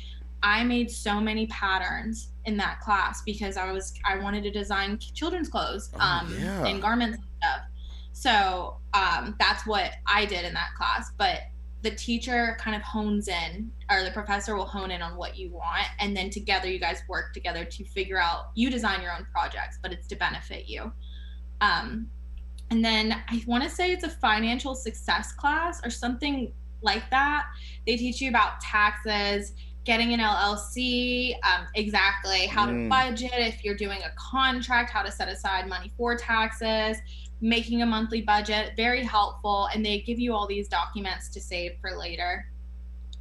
I 0.45 0.62
made 0.62 0.89
so 0.91 1.20
many 1.20 1.47
patterns 1.49 2.29
in 2.45 2.57
that 2.59 2.79
class 2.81 3.23
because 3.23 3.57
I 3.57 3.73
was 3.73 3.95
I 4.05 4.18
wanted 4.18 4.45
to 4.45 4.51
design 4.53 4.99
children's 4.99 5.49
clothes 5.49 5.91
Oh, 5.95 6.01
um, 6.01 6.33
yeah. 6.39 6.64
and 6.66 6.81
garments 6.81 7.18
and 7.18 7.27
stuff. 7.39 7.62
So 8.13 8.77
um, 8.95 9.35
that's 9.39 9.67
what 9.67 9.93
I 10.07 10.25
did 10.25 10.45
in 10.45 10.55
that 10.55 10.71
class. 10.77 11.11
But 11.17 11.41
the 11.83 11.91
teacher 11.91 12.57
kind 12.61 12.77
of 12.77 12.83
hones 12.83 13.27
in, 13.29 13.71
or 13.91 14.05
the 14.05 14.11
professor 14.13 14.55
will 14.57 14.67
hone 14.67 14.91
in 14.91 15.03
on 15.03 15.17
what 15.17 15.37
you 15.37 15.51
want, 15.51 15.87
and 15.99 16.17
then 16.17 16.31
together 16.31 16.71
you 16.71 16.79
guys 16.79 17.03
work 17.09 17.33
together 17.35 17.65
to 17.65 17.85
figure 17.85 18.19
out. 18.21 18.51
You 18.55 18.71
design 18.71 19.03
your 19.03 19.13
own 19.13 19.27
projects, 19.33 19.79
but 19.83 19.93
it's 19.93 20.07
to 20.09 20.17
benefit 20.17 20.69
you. 20.69 20.93
Um, 21.61 22.07
and 22.71 22.85
then 22.85 23.21
I 23.29 23.43
want 23.47 23.65
to 23.65 23.71
say 23.71 23.93
it's 23.93 24.05
a 24.05 24.09
financial 24.09 24.75
success 24.75 25.33
class 25.33 25.81
or 25.85 25.91
something 25.91 26.53
like 26.83 27.09
that. 27.11 27.47
They 27.87 27.97
teach 27.97 28.21
you 28.21 28.29
about 28.29 28.61
taxes, 28.61 29.53
getting 29.85 30.13
an 30.13 30.21
LLC, 30.21 31.35
um, 31.43 31.67
exactly 31.75 32.47
how 32.47 32.67
to 32.67 32.73
Mm. 32.73 32.89
budget 32.89 33.33
if 33.35 33.65
you're 33.65 33.77
doing 33.77 33.99
a 34.05 34.11
contract, 34.17 34.91
how 34.91 35.03
to 35.03 35.11
set 35.11 35.29
aside 35.29 35.69
money 35.69 35.93
for 35.97 36.17
taxes, 36.17 36.99
making 37.43 37.82
a 37.82 37.86
monthly 37.86 38.22
budget. 38.22 38.72
Very 38.76 39.03
helpful. 39.03 39.68
And 39.74 39.84
they 39.84 40.01
give 40.01 40.18
you 40.18 40.32
all 40.32 40.47
these 40.47 40.68
documents 40.68 41.28
to 41.30 41.40
save 41.40 41.72
for 41.80 41.99
later. 41.99 42.47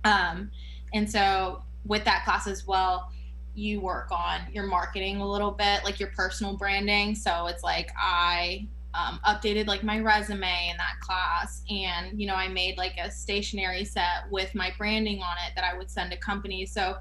Um, 0.04 0.52
and 0.94 1.10
so 1.10 1.64
with 1.86 2.06
that 2.06 2.24
class 2.24 2.48
as 2.48 2.66
well, 2.66 3.12
you 3.54 3.82
work 3.82 4.12
on 4.12 4.42
your 4.54 4.66
marketing 4.66 5.18
a 5.18 5.28
little 5.28 5.52
bit, 5.52 5.84
like 5.84 6.00
your 6.00 6.10
personal 6.16 6.56
branding. 6.56 7.16
So 7.16 7.48
it's 7.48 7.64
like 7.64 7.92
I 7.98 8.68
um, 8.94 9.20
updated 9.26 9.68
like 9.68 9.84
my 9.84 10.00
resume 10.00 10.70
in 10.70 10.78
that 10.78 11.00
class, 11.02 11.64
and 11.70 12.20
you 12.20 12.28
know 12.28 12.36
I 12.36 12.48
made 12.48 12.78
like 12.78 12.98
a 13.04 13.12
stationery 13.12 13.86
set 13.86 14.30
with 14.30 14.54
my 14.56 14.72
branding 14.78 15.22
on 15.22 15.36
it 15.48 15.54
that 15.56 15.64
I 15.64 15.78
would 15.78 15.90
send 15.90 16.12
to 16.12 16.18
companies. 16.18 16.72
So 16.72 16.96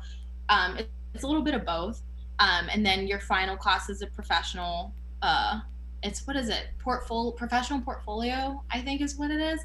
um, 0.49 0.79
it's 1.15 1.25
a 1.25 1.27
little 1.27 1.43
bit 1.43 1.55
of 1.55 1.65
both. 1.65 2.03
Um, 2.39 2.69
and 2.73 2.85
then 2.85 3.07
your 3.07 3.21
final 3.21 3.57
class 3.57 3.91
is 3.91 4.03
a 4.03 4.07
professional. 4.07 4.95
Uh, 5.23 5.61
it's 6.03 6.27
what 6.27 6.37
is 6.37 6.49
it? 6.49 6.69
Portfolio, 6.79 7.31
professional 7.33 7.81
portfolio, 7.81 8.63
I 8.71 8.81
think 8.81 9.01
is 9.01 9.17
what 9.17 9.31
it 9.31 9.41
is. 9.41 9.61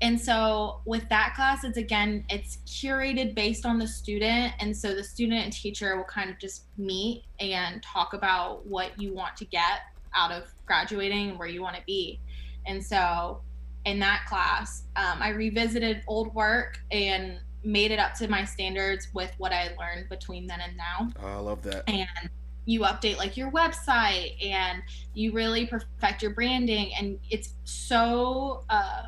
And 0.00 0.20
so 0.20 0.80
with 0.84 1.08
that 1.10 1.34
class, 1.36 1.62
it's 1.62 1.78
again, 1.78 2.24
it's 2.28 2.58
curated 2.66 3.34
based 3.36 3.64
on 3.64 3.78
the 3.78 3.86
student. 3.86 4.52
And 4.58 4.76
so 4.76 4.94
the 4.94 5.04
student 5.04 5.44
and 5.44 5.52
teacher 5.52 5.96
will 5.96 6.04
kind 6.04 6.28
of 6.28 6.38
just 6.40 6.64
meet 6.76 7.24
and 7.38 7.80
talk 7.82 8.12
about 8.12 8.66
what 8.66 9.00
you 9.00 9.14
want 9.14 9.36
to 9.36 9.44
get 9.44 9.80
out 10.16 10.32
of 10.32 10.52
graduating 10.66 11.30
and 11.30 11.38
where 11.38 11.46
you 11.48 11.62
want 11.62 11.76
to 11.76 11.82
be. 11.86 12.20
And 12.66 12.84
so 12.84 13.40
in 13.84 14.00
that 14.00 14.24
class, 14.28 14.84
um, 14.96 15.18
I 15.20 15.30
revisited 15.30 16.02
old 16.08 16.34
work 16.34 16.78
and 16.90 17.38
made 17.64 17.92
it 17.92 18.00
up 18.00 18.14
to 18.14 18.26
my 18.28 18.44
standards 18.44 19.06
with 19.14 19.30
what 19.38 19.52
I 19.52 19.68
learned 19.78 20.08
between 20.08 20.48
then 20.48 20.60
and 20.60 20.76
now 20.76 21.10
Oh, 21.22 21.26
I 21.28 21.36
love 21.36 21.62
that. 21.62 21.84
and 21.88 22.08
you 22.64 22.80
update 22.80 23.16
like 23.16 23.36
your 23.36 23.50
website 23.50 24.34
and 24.44 24.82
you 25.14 25.32
really 25.32 25.66
perfect 25.66 26.22
your 26.22 26.32
branding 26.32 26.90
and 26.98 27.18
it's 27.30 27.54
so 27.64 28.64
uh, 28.70 29.02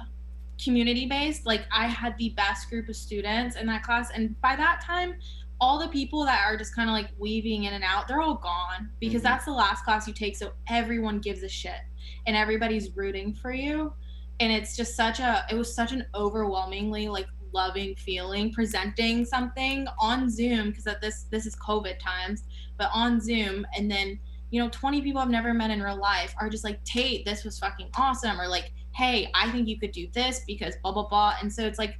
community 0.62 1.06
based 1.06 1.46
like 1.46 1.64
i 1.72 1.86
had 1.86 2.16
the 2.18 2.30
best 2.30 2.68
group 2.70 2.88
of 2.88 2.96
students 2.96 3.56
in 3.56 3.66
that 3.66 3.82
class 3.82 4.10
and 4.14 4.40
by 4.40 4.54
that 4.56 4.80
time 4.84 5.14
all 5.60 5.78
the 5.78 5.88
people 5.88 6.24
that 6.24 6.44
are 6.44 6.56
just 6.56 6.74
kind 6.74 6.88
of 6.90 6.94
like 6.94 7.08
weaving 7.18 7.64
in 7.64 7.74
and 7.74 7.84
out 7.84 8.06
they're 8.08 8.20
all 8.20 8.36
gone 8.36 8.90
because 9.00 9.20
Mhm. 9.20 9.24
that's 9.24 9.44
the 9.44 9.52
last 9.52 9.84
class 9.84 10.06
you 10.08 10.14
take 10.14 10.36
so 10.36 10.52
everyone 10.68 11.20
gives 11.20 11.42
a 11.42 11.48
shit 11.48 11.80
and 12.26 12.36
everybody's 12.36 12.94
rooting 12.96 13.34
for 13.34 13.52
you. 13.52 13.92
And 14.40 14.52
it's 14.52 14.76
just 14.76 14.94
such 14.96 15.20
a 15.20 15.44
it 15.50 15.54
was 15.54 15.72
such 15.74 15.92
an 15.92 16.04
overwhelmingly 16.14 17.08
like 17.08 17.28
loving 17.52 17.94
feeling 17.94 18.52
presenting 18.52 19.24
something 19.24 19.86
on 20.00 20.28
zoom 20.28 20.70
because 20.70 20.86
at 20.88 21.00
this 21.00 21.26
this 21.30 21.46
is 21.46 21.54
covid 21.54 21.98
times 22.00 22.42
but 22.78 22.90
on 22.94 23.20
zoom 23.20 23.66
and 23.76 23.90
then 23.90 24.18
you 24.50 24.62
know 24.62 24.68
20 24.68 25.02
people 25.02 25.20
i've 25.20 25.28
never 25.28 25.52
met 25.54 25.70
in 25.70 25.82
real 25.82 25.98
life 25.98 26.34
are 26.40 26.48
just 26.48 26.64
like 26.64 26.82
tate 26.84 27.24
this 27.24 27.44
was 27.44 27.58
fucking 27.58 27.88
awesome 27.96 28.40
or 28.40 28.48
like 28.48 28.72
hey 28.92 29.30
i 29.34 29.50
think 29.50 29.66
you 29.66 29.78
could 29.78 29.92
do 29.92 30.06
this 30.12 30.42
because 30.46 30.74
blah 30.82 30.92
blah 30.92 31.08
blah 31.08 31.34
and 31.40 31.52
so 31.52 31.64
it's 31.66 31.78
like 31.78 31.98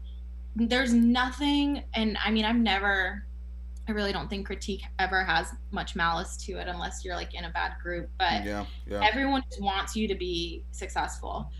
there's 0.56 0.92
nothing 0.92 1.82
and 1.94 2.16
i 2.24 2.30
mean 2.30 2.44
i've 2.44 2.56
never 2.56 3.24
i 3.88 3.92
really 3.92 4.12
don't 4.12 4.30
think 4.30 4.46
critique 4.46 4.82
ever 4.98 5.24
has 5.24 5.48
much 5.72 5.96
malice 5.96 6.36
to 6.36 6.52
it 6.52 6.68
unless 6.68 7.04
you're 7.04 7.16
like 7.16 7.34
in 7.34 7.44
a 7.44 7.50
bad 7.50 7.72
group 7.82 8.08
but 8.18 8.44
Yeah, 8.44 8.64
yeah. 8.86 9.00
everyone 9.02 9.42
just 9.50 9.60
wants 9.60 9.96
you 9.96 10.06
to 10.08 10.14
be 10.14 10.64
successful 10.70 11.50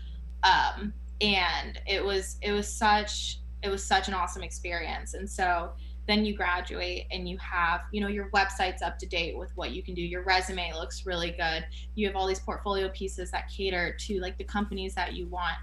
um 0.43 0.93
and 1.21 1.79
it 1.87 2.03
was 2.03 2.37
it 2.41 2.51
was 2.51 2.67
such 2.67 3.39
it 3.63 3.69
was 3.69 3.85
such 3.85 4.07
an 4.07 4.13
awesome 4.13 4.43
experience 4.43 5.13
and 5.13 5.29
so 5.29 5.71
then 6.07 6.23
you 6.25 6.35
graduate 6.35 7.05
and 7.11 7.27
you 7.27 7.37
have 7.37 7.81
you 7.91 7.99
know 8.01 8.07
your 8.07 8.29
website's 8.29 8.81
up 8.81 8.97
to 8.99 9.05
date 9.05 9.37
with 9.37 9.49
what 9.55 9.71
you 9.71 9.81
can 9.81 9.93
do 9.93 10.01
your 10.01 10.23
resume 10.23 10.71
looks 10.73 11.05
really 11.05 11.31
good 11.31 11.65
you 11.95 12.05
have 12.07 12.15
all 12.15 12.27
these 12.27 12.39
portfolio 12.39 12.89
pieces 12.89 13.31
that 13.31 13.49
cater 13.49 13.95
to 13.99 14.19
like 14.19 14.37
the 14.37 14.43
companies 14.43 14.93
that 14.93 15.13
you 15.13 15.27
want 15.27 15.55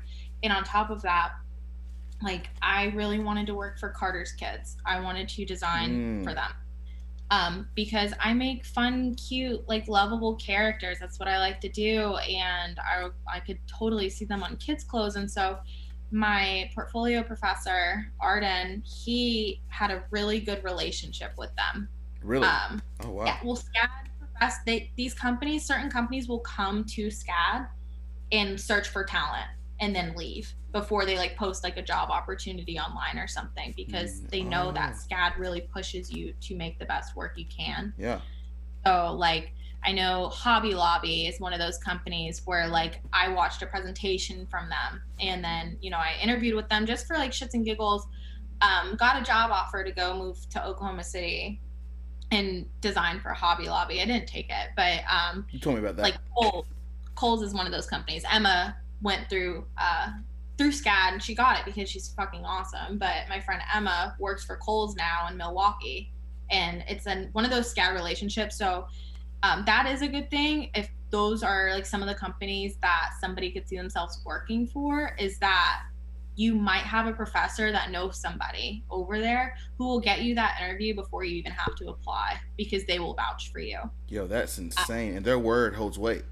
and 0.43 0.53
on 0.53 0.65
top 0.65 0.91
of 0.91 1.01
that 1.03 1.33
like 2.23 2.49
i 2.63 2.87
really 2.95 3.19
wanted 3.19 3.47
to 3.47 3.55
work 3.55 3.79
for 3.79 3.89
carter's 3.89 4.33
kids 4.33 4.77
i 4.87 4.99
wanted 5.01 5.29
to 5.29 5.45
design 5.45 6.21
Mm. 6.21 6.25
for 6.25 6.35
them 6.35 6.51
um, 7.31 7.67
because 7.75 8.13
I 8.21 8.35
make 8.35 8.63
fun, 8.63 9.15
cute, 9.15 9.67
like 9.67 9.89
lovable 9.89 10.35
characters. 10.37 10.99
That's 11.01 11.19
what 11.19 11.29
I 11.29 11.39
like 11.39 11.63
to 11.63 11.69
do, 11.71 12.15
and 12.17 12.79
I 12.79 13.09
I 13.27 13.41
could 13.41 13.59
totally 13.67 14.11
see 14.11 14.27
them 14.27 14.43
on 14.43 14.57
kids' 14.57 14.85
clothes. 14.85 15.17
And 15.17 15.31
so, 15.31 15.57
my 16.13 16.71
portfolio 16.75 17.23
professor 17.23 18.07
Arden, 18.21 18.83
he 18.85 19.61
had 19.69 19.91
a 19.91 20.05
really 20.11 20.41
good 20.41 20.63
relationship 20.63 21.33
with 21.39 21.51
them. 21.57 21.89
Really? 22.23 22.47
Um, 22.47 22.83
oh 23.05 23.11
wow. 23.11 23.25
yeah, 23.25 23.39
well, 23.43 23.57
SCAD 23.57 23.89
profess 24.19 24.59
they 24.67 24.91
these 24.97 25.15
companies, 25.15 25.65
certain 25.65 25.91
companies 25.91 26.29
will 26.29 26.41
come 26.41 26.85
to 26.85 27.09
SCAD 27.09 27.67
and 28.31 28.61
search 28.61 28.89
for 28.89 29.05
talent 29.05 29.47
and 29.81 29.95
then 29.95 30.15
leave 30.15 30.53
before 30.71 31.05
they 31.05 31.17
like 31.17 31.37
post 31.37 31.65
like 31.65 31.77
a 31.77 31.83
job 31.83 32.11
opportunity 32.11 32.79
online 32.79 33.19
or 33.19 33.27
something 33.27 33.75
because 33.77 34.21
Mm, 34.21 34.31
they 34.31 34.43
know 34.43 34.73
that 34.73 34.95
oh. 34.95 35.15
SCAD 35.15 35.39
really 35.39 35.63
pushes 35.63 36.11
you 36.11 36.33
to 36.41 36.55
make 36.55 36.79
the 36.79 36.85
best 36.85 37.17
work 37.17 37.33
you 37.37 37.47
can. 37.47 37.93
Yeah. 37.99 38.21
So 38.87 39.13
like 39.13 39.53
I 39.85 39.93
know 39.93 40.29
Hobby 40.29 40.75
Lobby 40.75 41.27
is 41.27 41.41
one 41.41 41.53
of 41.53 41.59
those 41.59 41.79
companies 41.79 42.43
where 42.45 42.69
like 42.69 43.01
I 43.13 43.29
watched 43.29 43.63
a 43.63 43.67
presentation 43.67 44.47
from 44.47 44.69
them 44.69 45.03
and 45.21 45.43
then, 45.43 45.77
you 45.81 45.91
know, 45.91 45.97
I 45.97 46.15
interviewed 46.23 46.55
with 46.55 46.69
them 46.69 46.87
just 46.87 47.07
for 47.07 47.17
like 47.17 47.33
shits 47.33 47.55
and 47.55 47.65
giggles. 47.65 48.07
Um, 48.61 48.95
got 48.95 49.21
a 49.21 49.25
job 49.25 49.51
offer 49.51 49.83
to 49.83 49.91
go 49.91 50.17
move 50.17 50.39
to 50.51 50.65
Oklahoma 50.65 51.03
City 51.03 51.61
and 52.31 52.67
design 52.81 53.19
for 53.21 53.31
Hobby 53.31 53.67
Lobby. 53.67 54.01
I 54.01 54.05
didn't 54.07 54.29
take 54.29 54.51
it, 54.51 54.69
but 54.77 55.01
um, 55.13 55.47
You 55.51 55.59
told 55.59 55.77
me 55.77 55.81
about 55.83 55.97
that. 55.97 56.03
like 56.03 56.17
Kohl's, 56.37 56.67
Kohl's 57.17 57.43
is 57.43 57.53
one 57.53 57.67
of 57.67 57.73
those 57.73 57.87
companies. 57.87 58.25
Emma 58.31 58.77
went 59.03 59.29
through 59.29 59.65
uh, 59.79 60.13
through 60.59 60.71
SCAD 60.71 61.13
and 61.13 61.23
she 61.23 61.35
got 61.35 61.59
it 61.59 61.65
because 61.65 61.91
she's 61.91 62.09
fucking 62.17 62.45
awesome. 62.45 62.99
But 62.99 63.29
my 63.29 63.41
friend 63.41 63.61
Emma 63.75 64.15
works 64.21 64.45
for 64.45 64.57
Kohl's 64.59 64.95
now 64.95 65.27
in 65.29 65.37
Milwaukee, 65.37 66.13
and 66.51 66.85
it's 66.89 67.07
an 67.07 67.31
one 67.33 67.45
of 67.45 67.51
those 67.51 67.75
SCAD 67.75 67.95
relationships. 67.95 68.57
So 68.57 68.87
um, 69.43 69.65
that 69.67 69.87
is 69.87 70.03
a 70.03 70.09
good 70.09 70.31
thing. 70.31 70.71
If 70.75 70.89
those 71.11 71.43
are 71.43 71.71
like 71.73 71.87
some 71.87 72.03
of 72.03 72.09
the 72.09 72.15
companies 72.15 72.77
that 72.81 73.11
somebody 73.21 73.51
could 73.51 73.69
see 73.69 73.77
themselves 73.77 74.21
working 74.25 74.67
for, 74.67 75.15
is 75.19 75.39
that 75.39 75.83
you 76.35 76.55
might 76.55 76.83
have 76.83 77.07
a 77.07 77.13
professor 77.13 77.71
that 77.73 77.91
knows 77.91 78.19
somebody 78.19 78.83
over 78.91 79.19
there 79.19 79.55
who 79.77 79.85
will 79.85 80.01
get 80.01 80.23
you 80.23 80.35
that 80.35 80.59
interview 80.63 80.95
before 80.95 81.25
you 81.25 81.37
even 81.37 81.53
have 81.53 81.75
to 81.75 81.89
apply 81.89 82.39
because 82.57 82.85
they 82.85 82.99
will 82.99 83.15
vouch 83.15 83.53
for 83.53 83.59
you. 83.59 83.79
Yo, 84.09 84.27
that's 84.27 84.59
insane. 84.59 85.17
and 85.17 85.27
their 85.27 85.39
word 85.39 85.75
holds 85.75 85.99
weight. 85.99 86.25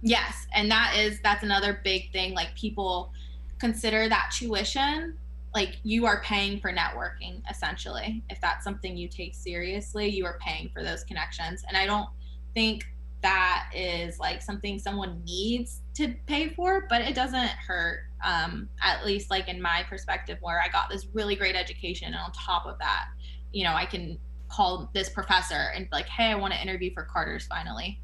Yes, 0.00 0.46
and 0.52 0.68
that 0.70 0.96
is 0.98 1.20
that's 1.22 1.44
another 1.44 1.80
big 1.84 2.10
thing. 2.10 2.34
Like 2.34 2.54
people 2.56 3.12
consider 3.60 4.08
that 4.08 4.32
tuition 4.36 5.16
like 5.54 5.76
you 5.84 6.06
are 6.06 6.20
paying 6.22 6.58
for 6.58 6.72
networking 6.72 7.42
essentially. 7.48 8.22
If 8.30 8.40
that's 8.40 8.64
something 8.64 8.96
you 8.96 9.06
take 9.06 9.34
seriously, 9.34 10.08
you 10.08 10.24
are 10.24 10.38
paying 10.40 10.70
for 10.70 10.82
those 10.82 11.04
connections. 11.04 11.62
And 11.68 11.76
I 11.76 11.86
don't 11.86 12.08
think 12.54 12.84
that 13.22 13.70
is 13.74 14.18
like 14.18 14.42
something 14.42 14.78
someone 14.78 15.22
needs 15.24 15.80
to 15.94 16.14
pay 16.26 16.48
for, 16.50 16.86
but 16.88 17.00
it 17.02 17.14
doesn't 17.14 17.48
hurt. 17.66 18.04
Um, 18.24 18.68
at 18.80 19.04
least 19.04 19.30
like 19.30 19.48
in 19.48 19.60
my 19.60 19.84
perspective, 19.88 20.38
where 20.40 20.60
I 20.60 20.68
got 20.68 20.88
this 20.90 21.06
really 21.12 21.34
great 21.36 21.56
education, 21.56 22.08
and 22.08 22.16
on 22.16 22.30
top 22.32 22.66
of 22.66 22.78
that, 22.78 23.06
you 23.52 23.64
know, 23.64 23.74
I 23.74 23.84
can 23.86 24.18
call 24.48 24.90
this 24.94 25.08
professor 25.08 25.72
and 25.74 25.84
be 25.86 25.90
like, 25.92 26.06
"Hey, 26.08 26.26
I 26.30 26.34
want 26.36 26.52
to 26.54 26.60
interview 26.62 26.92
for 26.94 27.02
Carter's 27.04 27.46
finally." 27.46 28.00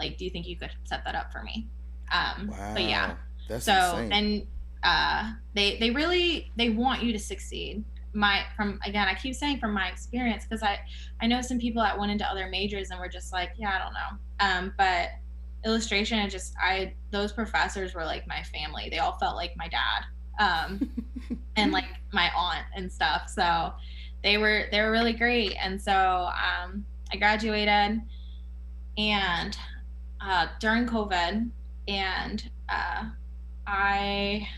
like 0.00 0.16
do 0.16 0.24
you 0.24 0.30
think 0.30 0.46
you 0.46 0.56
could 0.56 0.70
set 0.84 1.04
that 1.04 1.16
up 1.16 1.32
for 1.32 1.42
me 1.42 1.66
um 2.12 2.46
Wow. 2.46 2.72
but 2.72 2.84
yeah 2.84 3.16
That's 3.48 3.64
so 3.64 3.96
insane. 3.96 4.08
then 4.10 4.46
uh 4.84 5.32
they 5.54 5.76
they 5.78 5.90
really 5.90 6.52
they 6.54 6.68
want 6.70 7.02
you 7.02 7.12
to 7.12 7.18
succeed 7.18 7.82
my 8.18 8.42
from 8.56 8.78
again 8.84 9.06
i 9.06 9.14
keep 9.14 9.34
saying 9.34 9.58
from 9.58 9.72
my 9.72 9.88
experience 9.88 10.44
because 10.44 10.62
i 10.62 10.78
i 11.20 11.26
know 11.26 11.40
some 11.40 11.58
people 11.58 11.82
that 11.82 11.98
went 11.98 12.10
into 12.10 12.26
other 12.26 12.48
majors 12.48 12.90
and 12.90 12.98
were 12.98 13.08
just 13.08 13.32
like 13.32 13.50
yeah 13.56 13.74
i 13.74 13.78
don't 13.78 13.94
know. 13.94 14.18
Um 14.40 14.74
but 14.76 15.10
illustration 15.64 16.18
it 16.18 16.30
just 16.30 16.54
i 16.62 16.92
those 17.10 17.32
professors 17.32 17.94
were 17.94 18.04
like 18.04 18.26
my 18.26 18.42
family. 18.42 18.88
They 18.90 18.98
all 18.98 19.18
felt 19.18 19.36
like 19.36 19.56
my 19.56 19.68
dad 19.68 20.04
um 20.38 20.90
and 21.56 21.72
like 21.72 21.86
my 22.12 22.30
aunt 22.34 22.64
and 22.74 22.92
stuff. 22.92 23.28
So 23.28 23.72
they 24.22 24.38
were 24.38 24.64
they 24.70 24.80
were 24.80 24.90
really 24.90 25.12
great. 25.12 25.54
And 25.60 25.80
so 25.80 25.92
um, 25.92 26.84
I 27.12 27.16
graduated, 27.16 28.00
and 28.96 29.58
uh, 30.20 30.48
during 30.60 30.86
COVID, 30.86 31.50
and 31.86 32.50
uh, 32.68 33.04
I 33.66 34.48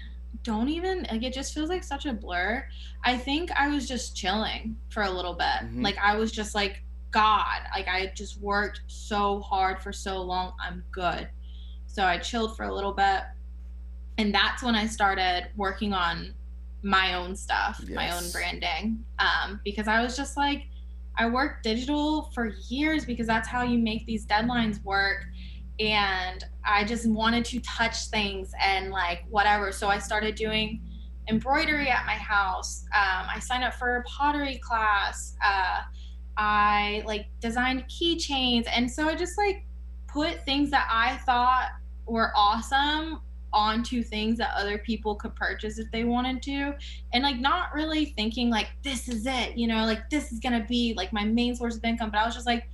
don't 0.43 0.69
even 0.69 1.07
like 1.11 1.23
it 1.23 1.33
just 1.35 1.53
feels 1.53 1.69
like 1.69 1.85
such 1.85 2.07
a 2.07 2.13
blur. 2.13 2.67
I 3.05 3.17
think 3.17 3.51
I 3.53 3.69
was 3.69 3.87
just 3.87 4.17
chilling 4.17 4.77
for 4.89 5.03
a 5.03 5.11
little 5.11 5.35
bit. 5.35 5.47
Mhm. 5.65 5.83
Like 5.85 5.99
I 5.99 6.17
was 6.17 6.33
just 6.33 6.55
like 6.55 6.83
God, 7.11 7.61
like 7.75 7.89
I 7.89 8.13
just 8.15 8.41
worked 8.41 8.83
so 8.87 9.41
hard 9.41 9.83
for 9.83 9.93
so 9.93 10.23
long. 10.23 10.53
I'm 10.65 10.85
good. 10.93 11.29
So 11.87 12.05
I 12.05 12.19
chilled 12.19 12.57
for 12.57 12.65
a 12.65 12.73
little 12.75 12.93
bit. 12.93 13.23
And 14.19 14.33
that's 14.35 14.63
when 14.63 14.75
I 14.75 14.87
started 14.87 15.49
working 15.57 15.93
on 15.93 16.35
my 16.83 17.15
own 17.15 17.35
stuff, 17.37 17.83
my 17.89 18.11
own 18.17 18.31
branding. 18.31 19.05
Um, 19.19 19.61
because 19.65 19.89
I 19.89 20.03
was 20.03 20.17
just 20.17 20.37
like, 20.37 20.67
I 21.17 21.29
worked 21.29 21.65
digital 21.65 22.31
for 22.33 22.55
years 22.69 23.05
because 23.05 23.27
that's 23.27 23.49
how 23.49 23.63
you 23.63 23.79
make 23.79 24.07
these 24.07 24.25
deadlines 24.27 24.83
work. 24.85 25.25
And 25.81 26.45
I 26.65 26.85
just 26.85 27.09
wanted 27.09 27.45
to 27.47 27.61
touch 27.61 28.07
things 28.09 28.53
and 28.61 28.91
like 28.91 29.25
whatever. 29.31 29.73
So 29.73 29.89
I 29.89 29.99
started 29.99 30.35
doing 30.35 30.83
embroidery 31.29 31.89
at 31.89 32.05
my 32.07 32.15
house. 32.15 32.85
Um, 32.95 33.27
I 33.35 33.39
signed 33.39 33.65
up 33.65 33.75
for 33.75 33.97
a 33.97 34.03
pottery 34.03 34.59
class. 34.59 35.37
Uh, 35.45 35.81
I 36.37 37.03
like 37.07 37.27
designed 37.41 37.85
keychains. 37.89 38.67
And 38.71 38.91
so 38.91 39.09
I 39.09 39.15
just 39.15 39.39
like 39.39 39.65
put 40.07 40.45
things 40.45 40.71
that 40.71 40.87
I 40.91 41.17
thought 41.19 41.69
were 42.07 42.33
awesome 42.37 43.21
onto 43.53 44.03
things 44.03 44.39
that 44.39 44.53
other 44.57 44.79
people 44.79 45.15
could 45.15 45.35
purchase 45.35 45.79
if 45.79 45.91
they 45.91 46.05
wanted 46.05 46.41
to 46.41 46.73
and 47.13 47.25
like 47.25 47.39
not 47.41 47.75
really 47.75 48.07
thinking 48.17 48.49
like 48.49 48.69
this 48.85 49.09
is 49.09 49.27
it 49.27 49.57
you 49.57 49.67
know 49.67 49.85
like 49.87 50.09
this 50.09 50.31
is 50.31 50.39
gonna 50.39 50.65
be 50.69 50.95
like 50.97 51.13
my 51.13 51.25
main 51.25 51.55
source 51.55 51.77
of 51.77 51.85
income 51.85 52.11
but 52.11 52.21
i 52.21 52.25
was 52.25 52.35
just 52.35 52.47
like 52.47 52.69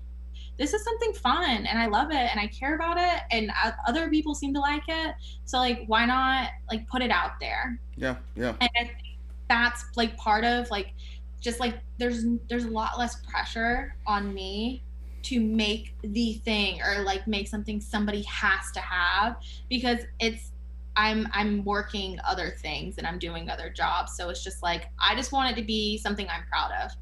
this 0.59 0.73
is 0.73 0.83
something 0.83 1.13
fun 1.13 1.67
and 1.67 1.79
i 1.79 1.87
love 1.87 2.11
it 2.11 2.17
and 2.31 2.41
i 2.41 2.47
care 2.47 2.75
about 2.75 2.97
it 2.99 3.21
and 3.31 3.51
other 3.87 4.09
people 4.09 4.35
seem 4.35 4.55
to 4.55 4.61
like 4.61 4.83
it. 4.89 5.15
So 5.45 5.59
like 5.59 5.85
why 5.87 6.07
not 6.07 6.51
like 6.71 6.87
put 6.89 7.03
it 7.03 7.11
out 7.11 7.39
there? 7.41 7.79
Yeah, 7.97 8.17
yeah. 8.35 8.55
and 8.61 8.71
I 8.79 8.85
think 8.85 9.19
that's 9.49 9.85
like 9.97 10.17
part 10.17 10.45
of 10.45 10.71
like 10.71 10.95
just 11.41 11.61
like 11.61 11.79
there's 11.99 12.25
there's 12.49 12.65
a 12.65 12.71
lot 12.71 12.99
less 12.99 13.17
pressure 13.23 13.95
on 14.07 14.35
me 14.35 14.83
to 15.23 15.41
make 15.41 15.95
the 16.03 16.35
thing 16.45 16.81
or 16.83 17.03
like 17.03 17.27
make 17.27 17.49
something 17.49 17.81
somebody 17.81 18.23
has 18.23 18.71
to 18.73 18.81
have 18.81 19.37
because 19.69 19.99
it's 20.21 20.53
I'm 20.97 21.29
I'm 21.33 21.65
working 21.65 22.19
other 22.25 22.51
things 22.51 22.99
and 22.99 23.07
I'm 23.07 23.19
doing 23.19 23.51
other 23.51 23.71
jobs. 23.71 24.17
So 24.17 24.31
it's 24.31 24.43
just 24.43 24.63
like 24.63 24.89
I 24.99 25.15
just 25.15 25.33
want 25.33 25.51
it 25.53 25.61
to 25.61 25.67
be 25.67 25.99
something 25.99 26.27
I'm 26.29 26.45
proud 26.49 26.71
of 26.85 26.93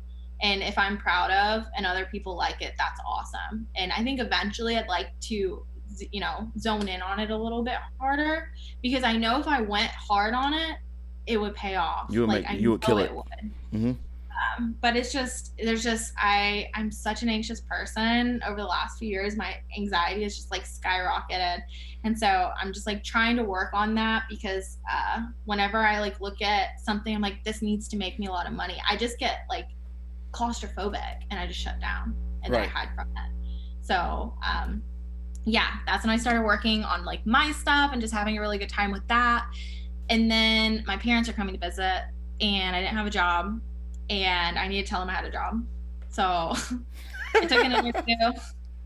and 0.43 0.63
if 0.63 0.77
I'm 0.79 0.99
proud 0.99 1.31
of 1.31 1.65
and 1.77 1.87
other 1.87 2.07
people 2.07 2.37
like 2.37 2.61
it 2.61 2.75
that's 2.79 3.01
awesome 3.07 3.67
and 3.77 3.93
I 3.93 4.03
think 4.03 4.21
eventually 4.21 4.77
I'd 4.77 4.89
like 4.89 5.09
to 5.29 5.65
you 6.11 6.21
know 6.21 6.51
zone 6.59 6.89
in 6.89 7.03
on 7.03 7.21
it 7.21 7.31
a 7.31 7.37
little 7.37 7.63
bit 7.63 7.77
harder 8.01 8.51
because 8.83 9.05
I 9.05 9.17
know 9.17 9.39
if 9.41 9.47
I 9.47 9.61
went 9.61 9.91
hard 9.91 10.35
on 10.35 10.55
it 10.55 10.77
it 11.27 11.41
would 11.41 11.55
pay 11.55 11.77
off. 11.77 12.09
You 12.11 12.21
would 12.21 12.29
like, 12.29 12.49
make- 12.51 12.61
you 12.61 12.73
would 12.73 12.83
kill 12.83 12.99
it. 12.99 13.11
would. 13.15 13.25
Mhm. 13.73 13.97
Um, 14.59 14.77
but 14.81 14.97
it's 14.97 15.13
just 15.13 15.53
there's 15.63 15.83
just 15.83 16.13
I 16.19 16.69
I'm 16.75 16.91
such 16.91 17.23
an 17.23 17.29
anxious 17.29 17.61
person. 17.63 18.43
Over 18.47 18.57
the 18.57 18.67
last 18.67 18.99
few 18.99 19.09
years, 19.09 19.37
my 19.37 19.57
anxiety 19.77 20.25
has 20.25 20.37
just 20.37 20.51
like 20.51 20.65
skyrocketed, 20.65 21.63
and 22.03 22.19
so 22.19 22.51
I'm 22.61 22.73
just 22.73 22.87
like 22.87 23.05
trying 23.05 23.37
to 23.37 23.45
work 23.45 23.71
on 23.73 23.95
that 23.95 24.25
because 24.29 24.79
uh, 24.91 25.23
whenever 25.45 25.79
I 25.79 26.01
like 26.01 26.21
look 26.21 26.43
at 26.43 26.81
something, 26.81 27.15
I'm 27.15 27.23
like 27.23 27.43
this 27.45 27.63
needs 27.63 27.89
to 27.89 27.97
make 27.97 28.19
me 28.19 28.27
a 28.27 28.31
lot 28.33 28.47
of 28.47 28.53
money. 28.53 28.77
I 28.89 28.97
just 28.97 29.19
get 29.19 29.47
like 29.49 29.69
claustrophobic 30.35 31.23
and 31.31 31.39
I 31.41 31.47
just 31.47 31.61
shut 31.61 31.81
down 31.81 32.15
and 32.43 32.53
then 32.53 32.61
I 32.61 32.65
Right. 32.65 32.71
hide 32.73 32.89
from 32.95 33.09
it. 33.09 33.33
So 33.83 34.35
um, 34.45 34.83
yeah, 35.45 35.69
that's 35.87 36.05
when 36.05 36.11
I 36.11 36.17
started 36.17 36.43
working 36.43 36.85
on 36.85 37.05
like 37.05 37.25
my 37.27 37.53
stuff 37.53 37.91
and 37.93 38.01
just 38.01 38.13
having 38.15 38.37
a 38.39 38.41
really 38.41 38.59
good 38.59 38.69
time 38.69 38.91
with 38.93 39.07
that. 39.09 39.47
And 40.11 40.31
then 40.31 40.85
my 40.87 40.97
parents 40.97 41.29
are 41.29 41.33
coming 41.33 41.55
to 41.55 41.61
visit, 41.61 42.03
and 42.41 42.77
I 42.77 42.81
didn't 42.83 42.95
have 42.95 43.07
a 43.07 43.11
job, 43.11 43.59
and 44.11 44.59
I 44.59 44.69
needed 44.69 44.85
to 44.85 44.91
tell 44.91 45.01
them 45.01 45.09
I 45.09 45.15
had 45.15 45.25
a 45.25 45.31
job. 45.31 45.65
So 46.11 46.23
I 47.35 47.47
took 47.47 47.65
an 47.65 47.73
interview 47.73 48.17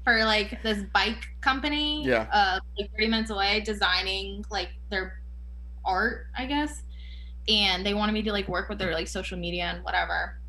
for 0.05 0.25
like 0.25 0.63
this 0.63 0.85
bike 0.95 1.25
company, 1.41 2.05
Yeah. 2.07 2.27
uh, 2.33 2.61
like 2.79 2.91
30 2.93 3.09
minutes 3.09 3.31
away, 3.31 3.61
designing 3.61 4.45
like 4.51 4.69
their 4.91 5.21
art, 5.85 6.27
I 6.37 6.47
guess. 6.47 6.83
And 7.49 7.85
they 7.85 7.95
wanted 7.95 8.13
me 8.13 8.23
to 8.23 8.33
like 8.33 8.49
work 8.49 8.69
with 8.69 8.79
their 8.79 8.93
like 8.95 9.09
social 9.09 9.39
media 9.39 9.65
and 9.75 9.83
whatever. 9.85 10.41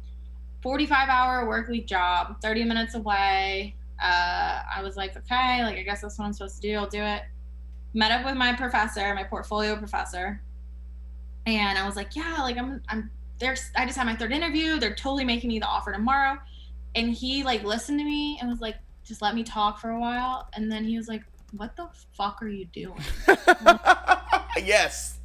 45 0.61 1.09
hour 1.09 1.47
work 1.47 1.69
week 1.69 1.87
job, 1.87 2.41
30 2.41 2.65
minutes 2.65 2.95
away. 2.95 3.75
Uh, 4.01 4.61
I 4.75 4.81
was 4.81 4.95
like, 4.97 5.15
okay, 5.15 5.63
like 5.63 5.77
I 5.77 5.83
guess 5.83 6.01
that's 6.01 6.17
what 6.17 6.25
I'm 6.25 6.33
supposed 6.33 6.61
to 6.61 6.67
do. 6.67 6.75
I'll 6.75 6.87
do 6.87 7.01
it. 7.01 7.23
Met 7.93 8.11
up 8.11 8.25
with 8.25 8.35
my 8.35 8.53
professor, 8.53 9.13
my 9.15 9.23
portfolio 9.23 9.75
professor, 9.75 10.41
and 11.45 11.77
I 11.77 11.85
was 11.85 11.95
like, 11.95 12.15
yeah, 12.15 12.37
like 12.41 12.57
I'm, 12.57 12.81
I'm 12.89 13.09
there. 13.39 13.55
I 13.75 13.85
just 13.85 13.97
had 13.97 14.05
my 14.05 14.15
third 14.15 14.31
interview. 14.31 14.79
They're 14.79 14.95
totally 14.95 15.25
making 15.25 15.49
me 15.49 15.59
the 15.59 15.65
offer 15.65 15.91
tomorrow. 15.91 16.37
And 16.95 17.11
he 17.11 17.43
like 17.43 17.63
listened 17.63 17.99
to 17.99 18.05
me 18.05 18.37
and 18.39 18.49
was 18.49 18.61
like, 18.61 18.75
just 19.03 19.21
let 19.21 19.35
me 19.35 19.43
talk 19.43 19.79
for 19.79 19.91
a 19.91 19.99
while. 19.99 20.47
And 20.53 20.71
then 20.71 20.83
he 20.83 20.97
was 20.97 21.07
like, 21.07 21.23
what 21.55 21.75
the 21.75 21.87
fuck 22.13 22.41
are 22.41 22.47
you 22.47 22.65
doing? 22.65 22.99
yes. 24.63 25.17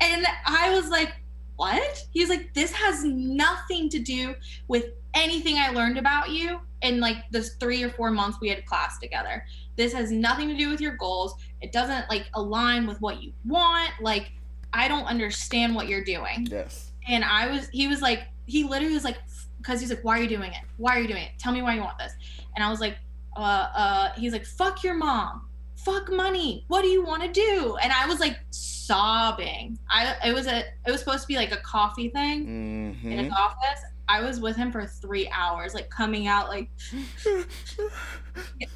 And 0.00 0.26
I 0.46 0.70
was 0.74 0.88
like, 0.88 1.14
what? 1.56 2.06
He's 2.10 2.28
like, 2.28 2.52
this 2.54 2.72
has 2.72 3.04
nothing 3.04 3.88
to 3.90 3.98
do 3.98 4.34
with 4.68 4.86
anything 5.14 5.56
I 5.56 5.70
learned 5.70 5.98
about 5.98 6.30
you 6.30 6.60
in 6.82 7.00
like 7.00 7.16
this 7.30 7.56
three 7.58 7.82
or 7.82 7.90
four 7.90 8.10
months 8.10 8.38
we 8.40 8.48
had 8.48 8.64
class 8.66 8.98
together. 8.98 9.44
This 9.76 9.92
has 9.92 10.10
nothing 10.10 10.48
to 10.48 10.56
do 10.56 10.70
with 10.70 10.80
your 10.80 10.96
goals. 10.96 11.34
It 11.62 11.72
doesn't 11.72 12.08
like 12.10 12.26
align 12.34 12.86
with 12.86 13.00
what 13.00 13.22
you 13.22 13.32
want. 13.46 13.90
Like, 14.00 14.30
I 14.72 14.88
don't 14.88 15.04
understand 15.04 15.74
what 15.74 15.88
you're 15.88 16.04
doing. 16.04 16.46
Yes. 16.50 16.92
And 17.08 17.24
I 17.24 17.50
was, 17.50 17.68
he 17.68 17.88
was 17.88 18.02
like, 18.02 18.24
he 18.46 18.64
literally 18.64 18.94
was 18.94 19.04
like, 19.04 19.16
because 19.58 19.80
he's 19.80 19.90
like, 19.90 20.04
why 20.04 20.18
are 20.18 20.22
you 20.22 20.28
doing 20.28 20.52
it? 20.52 20.60
Why 20.76 20.96
are 20.96 21.00
you 21.00 21.08
doing 21.08 21.22
it? 21.22 21.30
Tell 21.38 21.52
me 21.52 21.62
why 21.62 21.74
you 21.74 21.80
want 21.80 21.98
this. 21.98 22.12
And 22.54 22.64
I 22.64 22.70
was 22.70 22.80
like, 22.80 22.96
uh, 23.36 23.68
uh, 23.74 24.12
he's 24.16 24.32
like, 24.32 24.44
fuck 24.44 24.84
your 24.84 24.94
mom. 24.94 25.48
Fuck 25.86 26.10
money. 26.12 26.64
What 26.66 26.82
do 26.82 26.88
you 26.88 27.04
want 27.04 27.22
to 27.22 27.30
do? 27.30 27.76
And 27.80 27.92
I 27.92 28.06
was 28.06 28.18
like 28.18 28.38
sobbing. 28.50 29.78
I, 29.88 30.16
it 30.26 30.34
was 30.34 30.48
a, 30.48 30.58
it 30.84 30.90
was 30.90 30.98
supposed 30.98 31.22
to 31.22 31.28
be 31.28 31.36
like 31.36 31.52
a 31.52 31.58
coffee 31.58 32.08
thing 32.08 32.40
in 32.46 32.96
Mm-hmm. 32.96 33.10
his 33.12 33.32
office. 33.32 33.80
I 34.08 34.20
was 34.20 34.38
with 34.40 34.56
him 34.56 34.70
for 34.72 34.84
three 34.86 35.28
hours, 35.30 35.74
like 35.74 35.88
coming 35.90 36.26
out 36.26 36.48
like, 36.48 36.68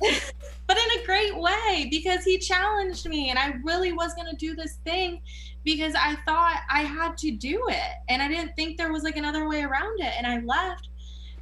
but 0.00 0.76
in 0.76 1.00
a 1.00 1.06
great 1.06 1.36
way 1.36 1.88
because 1.90 2.24
he 2.24 2.38
challenged 2.38 3.08
me 3.08 3.30
and 3.30 3.38
I 3.38 3.54
really 3.64 3.92
was 3.92 4.14
going 4.14 4.28
to 4.30 4.36
do 4.36 4.54
this 4.54 4.78
thing 4.84 5.20
because 5.64 5.94
I 5.96 6.16
thought 6.26 6.60
I 6.70 6.82
had 6.82 7.16
to 7.18 7.30
do 7.32 7.62
it 7.68 7.92
and 8.08 8.22
I 8.22 8.28
didn't 8.28 8.54
think 8.56 8.76
there 8.78 8.92
was 8.92 9.02
like 9.02 9.16
another 9.16 9.48
way 9.48 9.62
around 9.62 10.00
it 10.00 10.12
and 10.16 10.26
I 10.26 10.40
left 10.40 10.88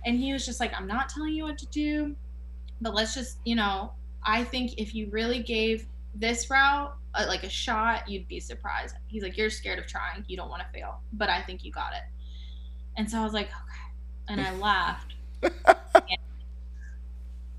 and 0.04 0.18
he 0.18 0.32
was 0.32 0.44
just 0.46 0.60
like 0.60 0.72
I'm 0.78 0.86
not 0.86 1.08
telling 1.08 1.34
you 1.34 1.44
what 1.44 1.58
to 1.58 1.66
do 1.66 2.14
but 2.80 2.94
let's 2.94 3.14
just 3.14 3.38
you 3.44 3.54
know 3.56 3.92
I 4.28 4.44
think 4.44 4.78
if 4.78 4.94
you 4.94 5.08
really 5.10 5.42
gave 5.42 5.86
this 6.14 6.48
route 6.50 6.94
uh, 7.14 7.24
like 7.28 7.42
a 7.44 7.48
shot 7.48 8.08
you'd 8.08 8.28
be 8.28 8.40
surprised 8.40 8.94
he's 9.06 9.22
like 9.22 9.36
you're 9.36 9.50
scared 9.50 9.78
of 9.78 9.86
trying 9.86 10.24
you 10.26 10.36
don't 10.36 10.48
want 10.48 10.62
to 10.62 10.68
fail 10.78 11.00
but 11.12 11.28
I 11.28 11.42
think 11.42 11.64
you 11.64 11.72
got 11.72 11.92
it 11.92 12.02
and 12.96 13.10
so 13.10 13.20
I 13.20 13.24
was 13.24 13.32
like 13.32 13.46
okay 13.46 14.28
and 14.28 14.40
I 14.40 14.54
laughed 14.56 15.14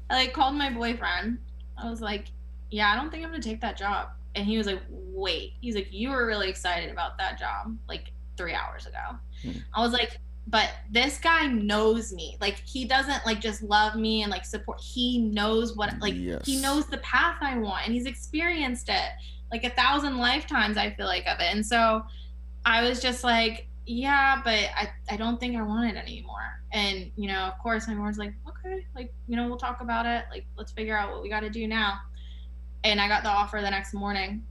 I 0.09 0.15
like 0.15 0.33
called 0.33 0.55
my 0.55 0.71
boyfriend. 0.71 1.37
I 1.77 1.89
was 1.89 2.01
like, 2.01 2.31
"Yeah, 2.71 2.91
I 2.91 2.95
don't 2.95 3.11
think 3.11 3.23
I'm 3.23 3.31
gonna 3.31 3.43
take 3.43 3.61
that 3.61 3.77
job." 3.77 4.09
And 4.35 4.45
he 4.45 4.57
was 4.57 4.67
like, 4.67 4.81
"Wait." 4.89 5.53
He's 5.61 5.75
like, 5.75 5.91
"You 5.91 6.09
were 6.09 6.25
really 6.25 6.49
excited 6.49 6.91
about 6.91 7.17
that 7.19 7.37
job 7.37 7.77
like 7.87 8.11
three 8.37 8.53
hours 8.53 8.85
ago." 8.87 9.17
Hmm. 9.43 9.59
I 9.73 9.81
was 9.81 9.93
like, 9.93 10.19
"But 10.49 10.71
this 10.91 11.17
guy 11.19 11.47
knows 11.47 12.11
me. 12.13 12.37
Like, 12.41 12.59
he 12.65 12.85
doesn't 12.85 13.25
like 13.25 13.39
just 13.39 13.61
love 13.61 13.95
me 13.95 14.23
and 14.23 14.31
like 14.31 14.45
support. 14.45 14.79
He 14.81 15.19
knows 15.19 15.75
what 15.75 15.93
like 15.99 16.15
Yes. 16.15 16.45
he 16.45 16.61
knows 16.61 16.87
the 16.87 16.97
path 16.99 17.37
I 17.41 17.57
want, 17.57 17.85
and 17.85 17.93
he's 17.93 18.05
experienced 18.05 18.89
it 18.89 19.09
like 19.51 19.63
a 19.63 19.69
thousand 19.71 20.17
lifetimes. 20.17 20.77
I 20.77 20.91
feel 20.91 21.05
like 21.05 21.25
of 21.27 21.39
it, 21.39 21.53
and 21.53 21.65
so 21.65 22.03
I 22.65 22.87
was 22.87 23.01
just 23.01 23.23
like, 23.23 23.67
yeah, 23.85 24.41
but 24.43 24.53
I, 24.75 24.89
I 25.09 25.17
don't 25.17 25.39
think 25.39 25.57
I 25.57 25.61
want 25.63 25.89
it 25.95 25.97
anymore. 25.97 26.61
And, 26.71 27.09
you 27.15 27.27
know, 27.27 27.39
of 27.39 27.57
course, 27.57 27.87
my 27.87 27.95
mom's 27.95 28.19
like, 28.19 28.33
okay, 28.47 28.85
like, 28.93 29.11
you 29.27 29.35
know, 29.35 29.47
we'll 29.47 29.57
talk 29.57 29.81
about 29.81 30.05
it. 30.05 30.25
Like, 30.29 30.45
let's 30.57 30.71
figure 30.71 30.95
out 30.95 31.11
what 31.11 31.23
we 31.23 31.29
got 31.29 31.39
to 31.39 31.49
do 31.49 31.67
now. 31.67 31.99
And 32.83 33.01
I 33.01 33.07
got 33.07 33.23
the 33.23 33.29
offer 33.29 33.59
the 33.61 33.69
next 33.71 33.93
morning 33.95 34.43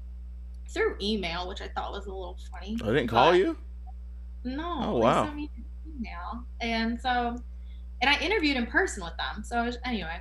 through 0.69 0.97
email, 1.01 1.47
which 1.49 1.61
I 1.61 1.69
thought 1.69 1.93
was 1.93 2.07
a 2.07 2.09
little 2.09 2.37
funny. 2.51 2.77
I 2.83 2.87
didn't 2.87 3.07
call 3.07 3.35
you. 3.37 3.57
No. 4.43 4.79
Oh, 4.83 4.99
wow. 4.99 5.33
Sent 5.99 6.03
me 6.03 6.11
an 6.11 6.17
email. 6.17 6.45
And 6.61 7.01
so, 7.01 7.37
and 8.01 8.11
I 8.11 8.19
interviewed 8.21 8.57
in 8.57 8.67
person 8.67 9.03
with 9.05 9.17
them. 9.17 9.43
So, 9.45 9.65
was, 9.65 9.79
anyway, 9.85 10.21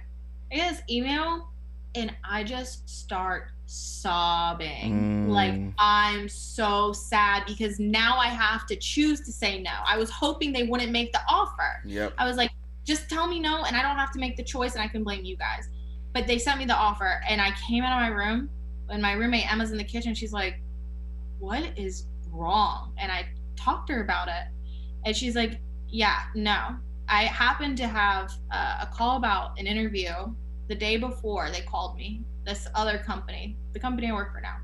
I 0.51 0.57
got 0.57 0.71
this 0.71 0.81
email 0.89 1.49
and 1.95 2.13
I 2.23 2.43
just 2.43 2.87
start 2.89 3.49
sobbing. 3.65 5.29
Like 5.29 5.53
Mm. 5.53 5.73
I'm 5.77 6.29
so 6.29 6.93
sad 6.93 7.43
because 7.45 7.79
now 7.79 8.17
I 8.17 8.27
have 8.27 8.65
to 8.67 8.75
choose 8.75 9.21
to 9.21 9.31
say 9.31 9.61
no. 9.61 9.71
I 9.85 9.97
was 9.97 10.09
hoping 10.09 10.53
they 10.53 10.63
wouldn't 10.63 10.91
make 10.91 11.11
the 11.11 11.21
offer. 11.27 11.81
Yep. 11.85 12.13
I 12.17 12.25
was 12.25 12.37
like, 12.37 12.51
just 12.85 13.09
tell 13.09 13.27
me 13.27 13.39
no, 13.39 13.65
and 13.65 13.75
I 13.75 13.81
don't 13.81 13.97
have 13.97 14.11
to 14.11 14.19
make 14.19 14.37
the 14.37 14.43
choice, 14.43 14.75
and 14.75 14.81
I 14.81 14.87
can 14.87 15.03
blame 15.03 15.25
you 15.25 15.35
guys. 15.35 15.69
But 16.13 16.25
they 16.25 16.37
sent 16.39 16.59
me 16.59 16.65
the 16.65 16.75
offer, 16.75 17.21
and 17.27 17.41
I 17.41 17.51
came 17.67 17.83
out 17.83 17.91
of 17.91 18.09
my 18.09 18.15
room, 18.15 18.49
and 18.89 19.01
my 19.01 19.11
roommate 19.11 19.51
Emma's 19.51 19.71
in 19.71 19.77
the 19.77 19.83
kitchen. 19.83 20.15
She's 20.15 20.31
like, 20.31 20.61
"What 21.39 21.77
is 21.77 22.05
wrong?" 22.31 22.93
And 22.97 23.11
I 23.11 23.27
talked 23.57 23.87
to 23.87 23.93
her 23.95 24.03
about 24.03 24.29
it, 24.29 24.45
and 25.05 25.15
she's 25.15 25.35
like, 25.35 25.59
"Yeah, 25.89 26.19
no. 26.35 26.77
I 27.09 27.23
happened 27.23 27.77
to 27.77 27.87
have 27.87 28.31
uh, 28.51 28.79
a 28.81 28.87
call 28.87 29.17
about 29.17 29.57
an 29.59 29.67
interview 29.67 30.11
the 30.67 30.75
day 30.75 30.97
before 30.97 31.49
they 31.49 31.61
called 31.61 31.95
me. 31.95 32.21
This 32.45 32.67
other 32.75 32.97
company, 32.97 33.57
the 33.73 33.79
company 33.79 34.09
I 34.09 34.13
work 34.13 34.33
for 34.33 34.41
now, 34.41 34.57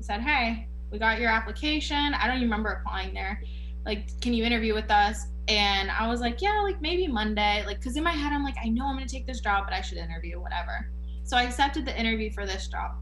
said, 0.00 0.20
"Hey, 0.20 0.68
we 0.90 0.98
got 0.98 1.20
your 1.20 1.30
application. 1.30 2.14
I 2.14 2.26
don't 2.26 2.36
even 2.36 2.48
remember 2.48 2.70
applying 2.70 3.14
there. 3.14 3.42
Like, 3.84 4.08
can 4.20 4.34
you 4.34 4.44
interview 4.44 4.74
with 4.74 4.90
us?" 4.90 5.26
And 5.48 5.90
I 5.90 6.06
was 6.08 6.20
like, 6.20 6.40
"Yeah, 6.40 6.60
like 6.62 6.80
maybe 6.80 7.06
Monday." 7.08 7.64
Like, 7.66 7.82
cause 7.82 7.96
in 7.96 8.04
my 8.04 8.12
head, 8.12 8.32
I'm 8.32 8.44
like, 8.44 8.56
I 8.62 8.68
know 8.68 8.86
I'm 8.86 8.96
gonna 8.96 9.08
take 9.08 9.26
this 9.26 9.40
job, 9.40 9.64
but 9.66 9.74
I 9.74 9.80
should 9.80 9.98
interview, 9.98 10.40
whatever. 10.40 10.90
So 11.24 11.36
I 11.36 11.42
accepted 11.44 11.84
the 11.84 11.98
interview 11.98 12.30
for 12.32 12.46
this 12.46 12.68
job, 12.68 12.92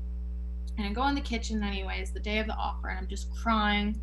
and 0.79 0.87
I 0.87 0.93
go 0.93 1.07
in 1.09 1.15
the 1.15 1.21
kitchen 1.21 1.63
anyways, 1.63 2.13
the 2.13 2.21
day 2.21 2.39
of 2.39 2.47
the 2.47 2.55
offer, 2.55 2.89
and 2.89 2.99
I'm 2.99 3.09
just 3.09 3.35
crying, 3.43 4.01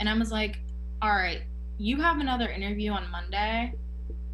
and 0.00 0.08
I 0.08 0.16
was 0.16 0.30
like, 0.30 0.60
"All 1.02 1.10
right, 1.10 1.42
you 1.82 1.96
have 2.00 2.18
another 2.20 2.48
interview 2.48 2.90
on 2.92 3.10
Monday." 3.10 3.74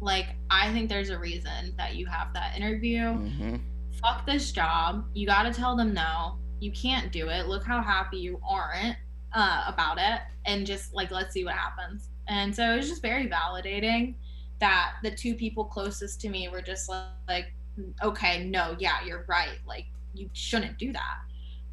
Like, 0.01 0.27
I 0.49 0.71
think 0.71 0.87
there's 0.87 1.09
a 1.09 1.19
reason 1.19 1.73
that 1.77 1.95
you 1.95 2.05
have 2.05 2.33
that 2.33 2.55
interview 2.55 3.01
Mm-hmm. 3.01 3.55
fuck 4.01 4.25
this 4.25 4.51
job. 4.53 5.03
You 5.13 5.25
got 5.27 5.43
to 5.43 5.53
tell 5.53 5.75
them 5.75 5.93
no. 5.93 6.37
You 6.61 6.71
can't 6.71 7.11
do 7.11 7.27
it. 7.29 7.47
Look 7.47 7.65
how 7.65 7.81
happy 7.81 8.17
you 8.17 8.39
aren't 8.47 8.95
uh, 9.33 9.63
about 9.67 9.97
it. 9.97 10.21
And 10.45 10.65
just 10.65 10.93
like, 10.93 11.11
let's 11.11 11.33
see 11.33 11.43
what 11.43 11.55
happens. 11.55 12.09
And 12.27 12.55
so 12.55 12.73
it 12.73 12.77
was 12.77 12.87
just 12.87 13.01
very 13.01 13.27
validating 13.27 14.15
that 14.59 14.93
the 15.03 15.11
two 15.11 15.35
people 15.35 15.65
closest 15.65 16.21
to 16.21 16.29
me 16.29 16.47
were 16.47 16.61
just 16.61 16.89
like, 17.27 17.53
okay, 18.01 18.45
no, 18.45 18.75
yeah, 18.79 18.97
you're 19.05 19.25
right. 19.27 19.57
Like, 19.65 19.85
you 20.13 20.29
shouldn't 20.33 20.77
do 20.77 20.93
that. 20.93 21.17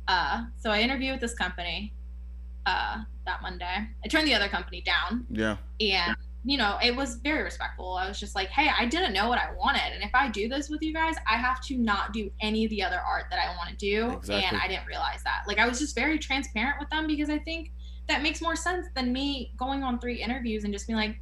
Uh, 0.09 0.45
so 0.57 0.71
I 0.71 0.81
interviewed 0.81 1.13
with 1.13 1.21
this 1.21 1.35
company 1.35 1.95
uh, 2.67 2.99
that 3.25 3.43
Monday. 3.43 3.87
I 4.05 4.09
turned 4.09 4.27
the 4.29 4.35
other 4.35 4.49
company 4.49 4.83
down 4.83 5.27
Yeah. 5.31 5.57
and 5.81 6.17
you 6.45 6.57
know 6.57 6.79
it 6.81 6.95
was 6.95 7.17
very 7.17 7.43
respectful 7.43 7.95
i 7.97 8.07
was 8.07 8.21
just 8.21 8.37
like 8.37 8.47
hey 8.51 8.69
i 8.79 8.85
didn't 8.87 9.13
know 9.13 9.29
what 9.29 9.37
i 9.37 9.51
wanted 9.59 9.93
and 9.93 10.05
if 10.05 10.15
i 10.15 10.29
do 10.29 10.49
this 10.49 10.69
with 10.71 10.81
you 10.81 10.95
guys 10.95 11.17
i 11.29 11.37
have 11.37 11.61
to 11.61 11.77
not 11.77 12.13
do 12.13 12.31
any 12.41 12.65
of 12.65 12.71
the 12.71 12.81
other 12.81 13.01
art 13.01 13.25
that 13.31 13.41
i 13.41 13.49
want 13.57 13.69
to 13.69 13.75
do 13.75 14.13
Exactly. 14.13 14.45
and 14.45 14.57
i 14.63 14.69
didn't 14.69 14.87
realize 14.87 15.25
that 15.25 15.43
like 15.49 15.59
i 15.59 15.67
was 15.67 15.81
just 15.81 15.97
very 15.97 16.21
transparent 16.21 16.77
with 16.79 16.89
them 16.91 17.09
because 17.09 17.31
i 17.31 17.39
think 17.39 17.73
that 18.07 18.23
makes 18.23 18.41
more 18.41 18.55
sense 18.55 18.87
than 18.95 19.13
me 19.13 19.53
going 19.57 19.83
on 19.83 19.99
three 19.99 20.23
interviews 20.23 20.63
and 20.63 20.73
just 20.73 20.87
being 20.87 20.97
like 20.97 21.19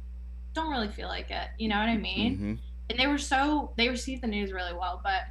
don't 0.53 0.69
really 0.69 0.89
feel 0.89 1.07
like 1.07 1.31
it 1.31 1.47
you 1.57 1.69
know 1.69 1.79
what 1.79 1.89
i 1.89 1.97
mean 1.97 2.33
Mm-hmm. 2.35 2.53
and 2.91 2.99
they 2.99 3.07
were 3.07 3.17
so 3.17 3.71
they 3.77 3.89
received 3.89 4.21
the 4.21 4.27
news 4.27 4.51
really 4.51 4.73
well 4.73 5.01
but 5.03 5.21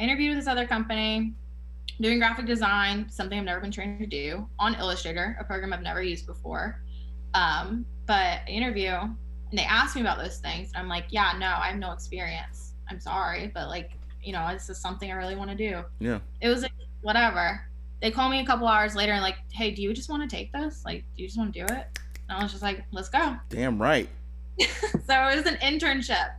i 0.00 0.02
interviewed 0.02 0.34
with 0.34 0.44
this 0.44 0.50
other 0.50 0.66
company 0.66 1.34
doing 2.00 2.18
graphic 2.18 2.46
design 2.46 3.06
something 3.10 3.38
i've 3.38 3.44
never 3.44 3.60
been 3.60 3.70
trained 3.70 3.98
to 3.98 4.06
do 4.06 4.48
on 4.58 4.74
illustrator 4.76 5.36
a 5.40 5.44
program 5.44 5.72
i've 5.72 5.82
never 5.82 6.02
used 6.02 6.26
before. 6.26 6.80
Um, 7.32 7.86
but 8.06 8.40
I 8.46 8.48
interview 8.48 8.90
and 8.90 9.58
they 9.58 9.62
asked 9.62 9.94
me 9.94 10.00
about 10.00 10.18
those 10.18 10.38
things 10.38 10.72
and 10.74 10.82
i'm 10.82 10.88
like 10.88 11.06
yeah 11.10 11.32
no 11.38 11.46
i 11.46 11.68
have 11.68 11.78
no 11.78 11.92
experience. 11.92 12.74
I'm 12.88 13.00
sorry 13.00 13.50
but 13.54 13.68
like 13.68 13.90
you 14.22 14.32
know 14.32 14.48
this 14.52 14.68
is 14.68 14.78
something 14.78 15.10
i 15.10 15.14
really 15.14 15.36
want 15.36 15.50
to 15.50 15.56
do. 15.56 15.82
Yeah. 15.98 16.18
it 16.40 16.48
was 16.48 16.62
like 16.62 16.72
whatever. 17.02 17.66
They 18.02 18.10
call 18.10 18.30
me 18.30 18.40
a 18.40 18.46
couple 18.46 18.66
hours 18.66 18.94
later 18.94 19.12
and 19.12 19.22
like 19.22 19.36
hey 19.52 19.70
do 19.70 19.82
you 19.82 19.92
just 19.92 20.08
want 20.08 20.28
to 20.28 20.36
take 20.36 20.52
this? 20.52 20.82
Like 20.84 21.04
do 21.16 21.22
you 21.22 21.28
just 21.28 21.38
want 21.38 21.52
to 21.52 21.60
do 21.60 21.64
it? 21.66 21.86
And 22.28 22.38
i 22.38 22.42
was 22.42 22.50
just 22.50 22.62
like 22.62 22.84
let's 22.92 23.08
go. 23.08 23.36
Damn 23.48 23.80
right. 23.80 24.08
so 24.60 25.28
it 25.28 25.36
was 25.36 25.46
an 25.46 25.56
internship 25.56 26.32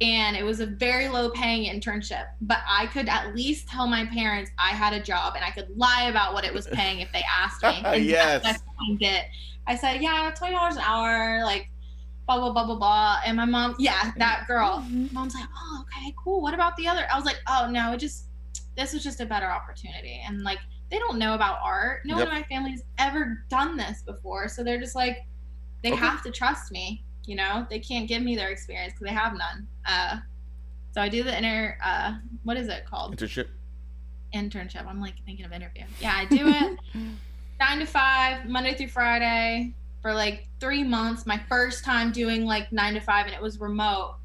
and 0.00 0.36
it 0.36 0.44
was 0.44 0.60
a 0.60 0.66
very 0.66 1.08
low 1.08 1.28
paying 1.30 1.64
internship 1.72 2.26
but 2.42 2.58
i 2.70 2.86
could 2.86 3.08
at 3.08 3.34
least 3.34 3.66
tell 3.68 3.86
my 3.88 4.06
parents 4.06 4.50
i 4.58 4.68
had 4.70 4.92
a 4.92 5.02
job 5.02 5.34
and 5.34 5.44
i 5.44 5.50
could 5.50 5.68
lie 5.76 6.04
about 6.08 6.32
what 6.34 6.44
it 6.44 6.54
was 6.54 6.66
paying 6.68 7.00
if 7.00 7.10
they 7.12 7.22
asked 7.28 7.62
me. 7.62 7.82
And 7.84 8.04
Yes. 8.04 8.42
that's 8.44 8.62
what 8.62 8.74
i 8.92 8.96
did 8.96 9.22
i 9.66 9.74
said 9.76 10.00
yeah 10.00 10.30
$20 10.40 10.72
an 10.72 10.78
hour 10.78 11.42
like 11.44 11.68
blah 12.26 12.38
blah 12.38 12.52
blah 12.52 12.66
blah 12.66 12.76
blah. 12.76 13.16
And 13.24 13.36
my 13.38 13.46
mom 13.46 13.74
yeah 13.78 14.12
that 14.18 14.44
girl. 14.46 14.84
Mm-hmm. 14.86 15.14
Mom's 15.14 15.34
like 15.34 15.48
oh 15.56 15.82
okay 15.82 16.14
cool. 16.22 16.42
What 16.42 16.52
about 16.52 16.76
the 16.76 16.86
other? 16.86 17.06
I 17.10 17.16
was 17.16 17.24
like 17.24 17.38
oh 17.48 17.68
no 17.70 17.92
it 17.94 18.00
just 18.00 18.26
this 18.76 18.92
was 18.92 19.02
just 19.02 19.20
a 19.20 19.26
better 19.26 19.46
opportunity. 19.50 20.20
And 20.26 20.42
like 20.42 20.58
they 20.90 20.98
don't 20.98 21.18
know 21.18 21.32
about 21.34 21.58
art. 21.64 22.00
No 22.04 22.18
Yep. 22.18 22.26
one 22.28 22.36
in 22.36 22.40
my 22.42 22.46
family's 22.48 22.82
ever 22.98 23.42
done 23.48 23.78
this 23.78 24.02
before. 24.02 24.46
So 24.48 24.62
they're 24.62 24.78
just 24.78 24.94
like 24.94 25.26
they 25.82 25.92
Okay. 25.92 26.00
have 26.00 26.22
to 26.22 26.30
trust 26.30 26.70
me 26.70 27.02
you 27.24 27.36
know? 27.36 27.66
They 27.68 27.78
can't 27.78 28.08
give 28.08 28.22
me 28.22 28.36
their 28.36 28.48
experience 28.48 28.94
because 28.94 29.06
they 29.08 29.12
have 29.20 29.34
none 29.34 29.66
uh 29.88 30.18
so 30.92 31.00
i 31.00 31.08
do 31.08 31.22
the 31.22 31.36
inner 31.36 31.78
uh 31.84 32.14
what 32.44 32.56
is 32.56 32.68
it 32.68 32.84
called? 32.86 33.16
Internship. 33.16 33.48
internship. 34.34 34.86
I'm 34.86 35.00
like 35.00 35.14
thinking 35.26 35.44
of 35.44 35.52
interview. 35.52 35.84
Yeah 36.00 36.14
i 36.16 36.24
do 36.26 36.46
it. 36.48 36.78
Nine 37.60 37.80
to 37.80 37.86
five 37.86 38.46
monday 38.46 38.74
through 38.74 38.88
friday 38.88 39.74
for 40.00 40.14
like 40.14 40.46
three 40.60 40.84
months. 40.84 41.26
My 41.26 41.40
first 41.48 41.84
time 41.84 42.12
doing 42.12 42.44
like 42.44 42.70
nine 42.72 42.94
to 42.94 43.00
five 43.00 43.26
and 43.26 43.34
it 43.34 43.42
was 43.42 43.58
remote. 43.58 44.16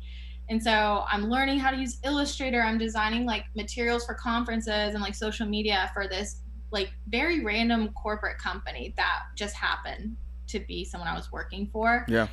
And 0.49 0.61
so 0.61 1.03
i'm 1.09 1.29
learning 1.29 1.59
how 1.59 1.71
to 1.71 1.77
use 1.77 1.99
illustrator. 2.03 2.61
I'm 2.61 2.77
designing 2.77 3.25
like 3.25 3.45
materials 3.55 4.05
for 4.05 4.13
conferences 4.13 4.93
and 4.93 5.01
like 5.01 5.15
social 5.15 5.47
media 5.47 5.89
for 5.93 6.07
this 6.07 6.41
like 6.71 6.91
very 7.07 7.43
random 7.43 7.89
corporate 7.93 8.37
company 8.39 8.93
that 8.97 9.19
just 9.35 9.55
happened 9.55 10.15
to 10.47 10.59
be 10.59 10.83
someone 10.83 11.07
i 11.07 11.15
was 11.15 11.31
working 11.31 11.69
for. 11.71 12.05
Yeah. 12.07 12.27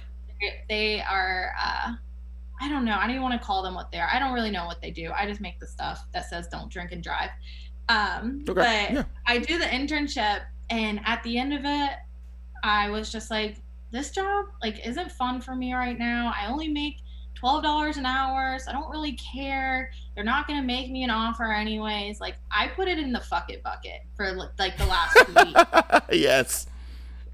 they 0.69 1.01
are 1.03 1.53
uh 1.63 1.93
i 2.61 2.69
don't 2.69 2.85
know 2.85 2.95
i 2.97 3.01
don't 3.03 3.11
even 3.11 3.23
want 3.23 3.41
to 3.41 3.45
call 3.47 3.63
them 3.63 3.75
what 3.75 3.91
they 3.91 3.99
are 3.99 4.09
i 4.13 4.19
don't 4.19 4.33
really 4.33 4.51
know 4.51 4.67
what 4.67 4.81
they 4.81 4.91
do 4.91 5.11
i 5.17 5.27
just 5.27 5.41
make 5.41 5.59
the 5.61 5.67
stuff 5.67 6.05
that 6.13 6.29
says 6.29 6.47
don't 6.49 6.71
drink 6.71 6.93
and 6.93 7.03
drive 7.03 7.31
um 7.89 8.45
Okay. 8.49 8.55
but 8.89 8.95
yeah. 8.95 9.03
I 9.27 9.39
do 9.39 9.59
the 9.59 9.65
internship, 9.65 10.43
and 10.71 11.01
at 11.05 11.23
the 11.25 11.39
end 11.39 11.53
of 11.53 11.63
it, 11.65 11.91
I 12.63 12.89
was 12.91 13.11
just 13.11 13.31
like, 13.33 13.57
this 13.91 14.11
job 14.13 14.47
like 14.63 14.87
isn't 14.87 15.11
fun 15.11 15.41
for 15.41 15.57
me 15.57 15.75
right 15.75 15.99
now. 15.99 16.33
I 16.37 16.47
only 16.47 16.69
make 16.69 16.99
twelve 17.35 17.65
dollars 17.65 17.97
an 17.97 18.07
hour, 18.07 18.59
so 18.61 18.71
I 18.71 18.75
don't 18.75 18.91
really 18.91 19.13
care. 19.15 19.91
They're 20.15 20.23
not 20.23 20.47
gonna 20.47 20.63
make 20.63 20.91
me 20.93 21.03
an 21.03 21.11
offer 21.11 21.53
anyways. 21.53 22.21
Like 22.21 22.37
I 22.53 22.69
put 22.69 22.87
it 22.87 22.99
in 22.99 23.11
the 23.13 23.19
fuck 23.21 23.51
it 23.51 23.63
bucket 23.65 24.03
for 24.17 24.33
like 24.59 24.77
the 24.79 24.87
last 24.87 25.17
week. 25.29 25.57
yes. 26.21 26.69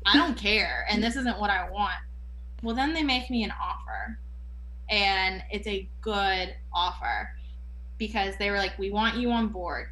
I 0.06 0.16
don't 0.16 0.38
care, 0.38 0.86
and 0.88 1.02
this 1.02 1.16
isn't 1.16 1.38
what 1.38 1.50
I 1.50 1.68
want. 1.70 1.96
Well, 2.62 2.74
then 2.74 2.94
they 2.94 3.02
make 3.02 3.28
me 3.28 3.44
an 3.44 3.52
offer, 3.62 4.18
and 4.88 5.42
it's 5.50 5.66
a 5.66 5.88
good 6.00 6.54
offer 6.72 7.30
because 7.98 8.36
they 8.36 8.50
were 8.50 8.58
like, 8.58 8.78
"We 8.78 8.90
want 8.90 9.16
you 9.16 9.30
on 9.30 9.48
board. 9.48 9.88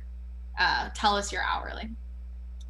Uh, 0.58 0.90
tell 0.94 1.16
us 1.16 1.32
your 1.32 1.42
hourly." 1.42 1.90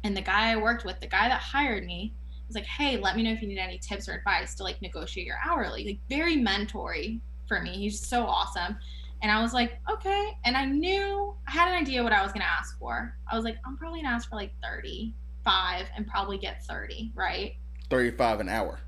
And 0.03 0.15
the 0.15 0.21
guy 0.21 0.51
I 0.51 0.55
worked 0.57 0.85
with, 0.85 0.99
the 0.99 1.07
guy 1.07 1.27
that 1.27 1.41
hired 1.41 1.85
me, 1.85 2.13
was 2.47 2.55
like, 2.55 2.65
"Hey, 2.65 2.97
let 2.97 3.15
me 3.15 3.23
know 3.23 3.31
if 3.31 3.41
you 3.41 3.47
need 3.47 3.57
any 3.57 3.77
tips 3.77 4.07
or 4.07 4.13
advice 4.13 4.55
to 4.55 4.63
like 4.63 4.81
negotiate 4.81 5.25
your 5.25 5.39
hourly." 5.43 5.85
Like 5.85 5.99
very 6.09 6.37
mentory 6.37 7.19
for 7.47 7.61
me. 7.61 7.71
He's 7.77 7.99
so 7.99 8.25
awesome. 8.25 8.77
And 9.21 9.31
I 9.31 9.41
was 9.41 9.53
like, 9.53 9.79
okay. 9.89 10.37
And 10.43 10.55
I 10.55 10.65
knew 10.65 11.35
I 11.47 11.51
had 11.51 11.67
an 11.69 11.75
idea 11.75 12.03
what 12.03 12.13
I 12.13 12.21
was 12.21 12.31
gonna 12.31 12.45
ask 12.45 12.77
for. 12.77 13.15
I 13.31 13.35
was 13.35 13.43
like, 13.43 13.57
I'm 13.65 13.77
probably 13.77 14.01
gonna 14.01 14.13
ask 14.13 14.29
for 14.29 14.35
like 14.35 14.51
35 14.61 15.87
and 15.95 16.05
probably 16.07 16.37
get 16.37 16.63
30, 16.65 17.11
right? 17.15 17.55
Thirty-five 17.89 18.39
an 18.39 18.49
hour. 18.49 18.79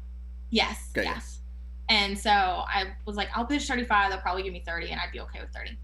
Yes. 0.50 0.90
Okay. 0.96 1.06
Yes. 1.06 1.37
And 1.90 2.18
so 2.18 2.30
I 2.32 2.94
was 3.06 3.16
like, 3.16 3.30
I'll 3.36 3.46
pitch 3.46 3.68
35. 3.68 4.12
They'll 4.12 4.20
probably 4.20 4.44
give 4.44 4.54
me 4.54 4.64
30, 4.66 4.92
and 4.92 5.00
I'd 5.00 5.12
be 5.12 5.22
okay 5.22 5.40
with 5.40 5.52
30. 5.52 5.78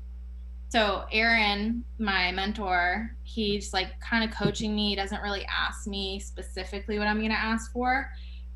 So 0.70 1.06
Aaron, 1.12 1.84
my 2.00 2.32
mentor, 2.32 3.16
he's 3.22 3.74
like 3.74 4.00
kind 4.00 4.28
of 4.28 4.36
coaching 4.36 4.76
me. 4.76 4.90
He 4.90 4.96
doesn't 4.96 5.22
really 5.22 5.46
ask 5.46 5.86
me 5.86 6.20
specifically 6.20 6.98
what 6.98 7.08
I'm 7.08 7.22
gonna 7.22 7.36
ask 7.36 7.72
for, 7.72 8.10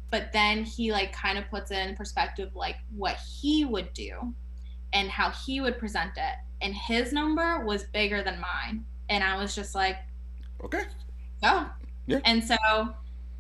but 0.09 0.33
then 0.33 0.63
he 0.63 0.91
like 0.91 1.13
kind 1.13 1.37
of 1.37 1.47
puts 1.51 1.69
it 1.69 1.77
in 1.77 1.95
perspective 1.95 2.55
like 2.55 2.77
what 2.95 3.17
he 3.17 3.65
would 3.65 3.93
do 3.93 4.33
and 4.93 5.11
how 5.11 5.29
he 5.29 5.61
would 5.61 5.77
present 5.77 6.13
it. 6.17 6.35
And 6.61 6.73
his 6.73 7.13
number 7.13 7.63
was 7.63 7.83
bigger 7.83 8.23
than 8.23 8.41
mine. 8.41 8.83
And 9.09 9.23
I 9.23 9.37
was 9.37 9.53
just 9.53 9.75
like, 9.75 9.97
Okay. 10.63 10.85
go. 11.43 11.67
Yeah. 12.07 12.19
And 12.25 12.43
so 12.43 12.55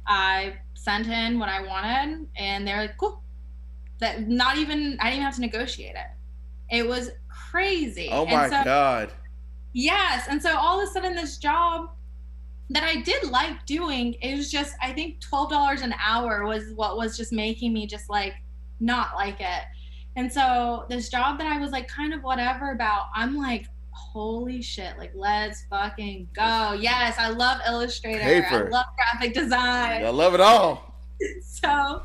I 0.05 0.53
sent 0.75 1.07
in 1.07 1.39
what 1.39 1.49
I 1.49 1.65
wanted, 1.65 2.27
and 2.35 2.67
they're 2.67 2.81
like, 2.81 2.97
cool. 2.97 3.23
That 3.99 4.27
not 4.27 4.57
even 4.57 4.97
I 4.99 5.05
didn't 5.05 5.13
even 5.13 5.21
have 5.23 5.35
to 5.35 5.41
negotiate 5.41 5.95
it. 5.95 6.75
It 6.75 6.87
was 6.87 7.11
crazy. 7.29 8.09
Oh 8.11 8.25
my 8.25 8.49
so- 8.49 8.63
god. 8.63 9.11
Yes. 9.73 10.27
And 10.27 10.41
so 10.41 10.57
all 10.57 10.81
of 10.81 10.89
a 10.89 10.91
sudden, 10.91 11.15
this 11.15 11.37
job 11.37 11.91
that 12.71 12.83
I 12.83 13.01
did 13.01 13.29
like 13.29 13.65
doing, 13.65 14.15
it 14.21 14.35
was 14.35 14.51
just, 14.51 14.75
I 14.81 14.91
think 14.91 15.21
$12 15.21 15.81
an 15.83 15.93
hour 16.03 16.45
was 16.45 16.73
what 16.73 16.97
was 16.97 17.15
just 17.15 17.31
making 17.31 17.73
me 17.73 17.85
just 17.85 18.09
like 18.09 18.33
not 18.79 19.15
like 19.15 19.39
it. 19.39 19.63
And 20.15 20.33
so 20.33 20.85
this 20.89 21.09
job 21.09 21.37
that 21.37 21.45
I 21.47 21.59
was 21.59 21.71
like 21.71 21.87
kind 21.87 22.13
of 22.13 22.23
whatever 22.23 22.71
about, 22.71 23.03
I'm 23.15 23.37
like, 23.37 23.67
holy 23.91 24.61
shit, 24.61 24.97
like 24.97 25.11
let's 25.13 25.63
fucking 25.69 26.27
go. 26.33 26.75
Yes, 26.79 27.15
I 27.19 27.29
love 27.29 27.61
Illustrator. 27.67 28.19
Paper. 28.19 28.67
I 28.67 28.69
love 28.69 28.85
graphic 28.95 29.35
design. 29.35 30.03
I 30.03 30.09
love 30.09 30.33
it 30.33 30.41
all. 30.41 30.95
so 31.43 32.01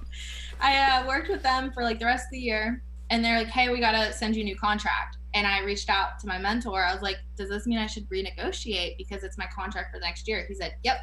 I 0.63 0.79
uh, 0.79 1.07
worked 1.07 1.29
with 1.29 1.43
them 1.43 1.73
for 1.73 1.83
like 1.83 1.99
the 1.99 2.07
rest 2.07 2.27
of 2.27 2.31
the 2.31 2.39
year, 2.39 2.83
and 3.11 3.25
they're 3.25 3.39
like, 3.39 3.49
"Hey, 3.49 3.69
we 3.69 3.81
gotta 3.81 4.13
send 4.13 4.37
you 4.37 4.43
a 4.43 4.45
new 4.45 4.57
contract." 4.57 5.19
And 5.35 5.47
I 5.47 5.61
reached 5.61 5.91
out 5.91 6.19
to 6.21 6.27
my 6.27 6.39
mentor. 6.39 6.85
I 6.85 6.93
was 6.93 7.03
like, 7.03 7.19
"Does 7.37 7.49
this 7.49 7.67
mean 7.67 7.79
I 7.79 7.87
should 7.87 8.09
renegotiate 8.09 8.97
because 8.97 9.25
it's 9.25 9.37
my 9.37 9.47
contract 9.55 9.93
for 9.93 9.99
the 9.99 10.07
next 10.07 10.29
year?" 10.29 10.47
He 10.49 10.55
said, 10.55 10.77
"Yep." 10.85 10.99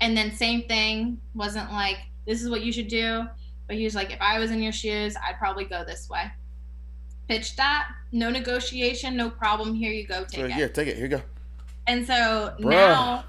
And 0.00 0.16
then 0.16 0.32
same 0.32 0.62
thing, 0.62 1.18
wasn't 1.34 1.70
like, 1.70 1.98
"This 2.26 2.42
is 2.42 2.48
what 2.48 2.62
you 2.62 2.72
should 2.72 2.88
do," 2.88 3.26
but 3.66 3.76
he 3.76 3.84
was 3.84 3.94
like, 3.94 4.10
"If 4.10 4.20
I 4.20 4.38
was 4.38 4.50
in 4.50 4.62
your 4.62 4.72
shoes, 4.72 5.14
I'd 5.16 5.38
probably 5.38 5.64
go 5.64 5.84
this 5.84 6.08
way." 6.08 6.24
Pitched 7.28 7.56
that, 7.58 7.88
no 8.12 8.30
negotiation, 8.30 9.16
no 9.16 9.28
problem. 9.28 9.74
Here 9.74 9.92
you 9.92 10.06
go, 10.06 10.24
take 10.24 10.44
it. 10.44 10.56
yeah, 10.56 10.68
take 10.68 10.88
it. 10.88 10.96
Here 10.96 11.06
you 11.06 11.16
go. 11.16 11.22
And 11.88 12.06
so 12.06 12.54
Bruh. 12.60 12.70
now 12.70 13.24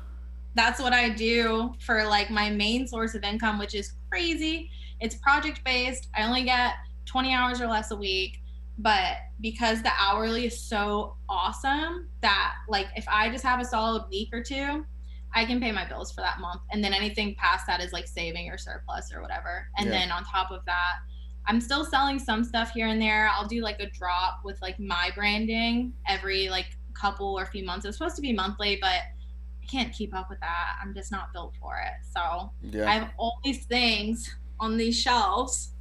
that's 0.55 0.79
what 0.79 0.93
I 0.93 1.09
do 1.09 1.73
for 1.79 2.03
like 2.05 2.29
my 2.29 2.49
main 2.49 2.87
source 2.87 3.13
of 3.15 3.23
income, 3.23 3.59
which 3.59 3.75
is 3.75 3.93
crazy. 4.09 4.69
It's 4.99 5.15
project 5.15 5.63
based. 5.63 6.09
I 6.15 6.23
only 6.23 6.43
get 6.43 6.73
20 7.05 7.33
hours 7.33 7.61
or 7.61 7.67
less 7.67 7.91
a 7.91 7.95
week. 7.95 8.41
But 8.79 9.17
because 9.41 9.81
the 9.81 9.91
hourly 9.99 10.45
is 10.45 10.61
so 10.61 11.15
awesome 11.27 12.09
that 12.21 12.53
like 12.69 12.87
if 12.95 13.07
I 13.07 13.29
just 13.29 13.43
have 13.43 13.59
a 13.59 13.65
solid 13.65 14.03
week 14.11 14.29
or 14.31 14.43
two, 14.43 14.85
I 15.33 15.45
can 15.45 15.59
pay 15.59 15.71
my 15.71 15.87
bills 15.87 16.11
for 16.11 16.21
that 16.21 16.39
month. 16.39 16.61
And 16.71 16.83
then 16.83 16.93
anything 16.93 17.35
past 17.39 17.65
that 17.67 17.81
is 17.81 17.91
like 17.91 18.07
saving 18.07 18.49
or 18.49 18.57
surplus 18.57 19.11
or 19.13 19.21
whatever. 19.21 19.67
And 19.77 19.87
Yeah. 19.87 19.93
then 19.99 20.11
on 20.11 20.23
top 20.25 20.51
of 20.51 20.63
that, 20.65 20.93
I'm 21.47 21.59
still 21.59 21.85
selling 21.85 22.19
some 22.19 22.43
stuff 22.43 22.71
here 22.71 22.87
and 22.87 23.01
there. 23.01 23.29
I'll 23.33 23.47
do 23.47 23.61
like 23.61 23.79
a 23.79 23.89
drop 23.89 24.41
with 24.43 24.61
like 24.61 24.79
my 24.79 25.11
branding 25.15 25.93
every 26.07 26.49
like 26.49 26.67
couple 26.93 27.37
or 27.37 27.45
few 27.45 27.65
months. 27.65 27.85
It's 27.85 27.97
supposed 27.97 28.15
to 28.17 28.21
be 28.21 28.33
monthly, 28.33 28.77
but 28.79 28.89
I 28.89 29.65
can't 29.67 29.91
keep 29.93 30.13
up 30.15 30.29
with 30.29 30.39
that. 30.41 30.75
I'm 30.81 30.93
just 30.93 31.11
not 31.11 31.33
built 31.33 31.55
for 31.59 31.77
it. 31.79 31.93
So 32.11 32.51
I 32.87 32.93
have 32.93 33.09
all 33.17 33.39
these 33.43 33.65
things 33.65 34.35
on 34.59 34.77
these 34.77 34.99
shelves 34.99 35.71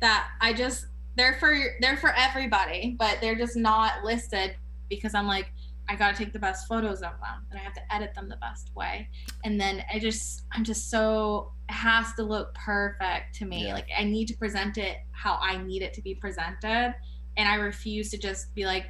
that 0.00 0.28
I 0.40 0.52
just 0.52 0.86
they're 1.16 1.34
for 1.34 1.54
they're 1.80 1.96
for 1.96 2.14
everybody, 2.16 2.96
but 2.98 3.18
they're 3.20 3.36
just 3.36 3.56
not 3.56 4.04
listed 4.04 4.54
because 4.88 5.14
I'm 5.14 5.26
like 5.26 5.52
I 5.90 5.96
got 5.96 6.14
to 6.14 6.22
take 6.22 6.34
the 6.34 6.38
best 6.38 6.68
photos 6.68 6.98
of 6.98 7.12
them 7.12 7.46
and 7.50 7.58
I 7.58 7.62
have 7.62 7.72
to 7.74 7.94
edit 7.94 8.14
them 8.14 8.28
the 8.28 8.36
best 8.36 8.70
way. 8.76 9.08
And 9.44 9.60
then 9.60 9.82
I 9.92 9.98
just 9.98 10.42
I'm 10.52 10.64
just 10.64 10.90
so 10.90 11.52
it 11.68 11.72
has 11.72 12.12
to 12.14 12.22
look 12.22 12.54
perfect 12.54 13.34
to 13.36 13.46
me. 13.46 13.66
Yeah. 13.66 13.74
Like 13.74 13.88
I 13.96 14.04
need 14.04 14.28
to 14.28 14.36
present 14.36 14.78
it 14.78 14.98
how 15.12 15.38
I 15.40 15.56
need 15.58 15.82
it 15.82 15.94
to 15.94 16.02
be 16.02 16.14
presented 16.14 16.94
and 17.36 17.48
I 17.48 17.54
refuse 17.54 18.10
to 18.10 18.18
just 18.18 18.54
be 18.54 18.66
like 18.66 18.86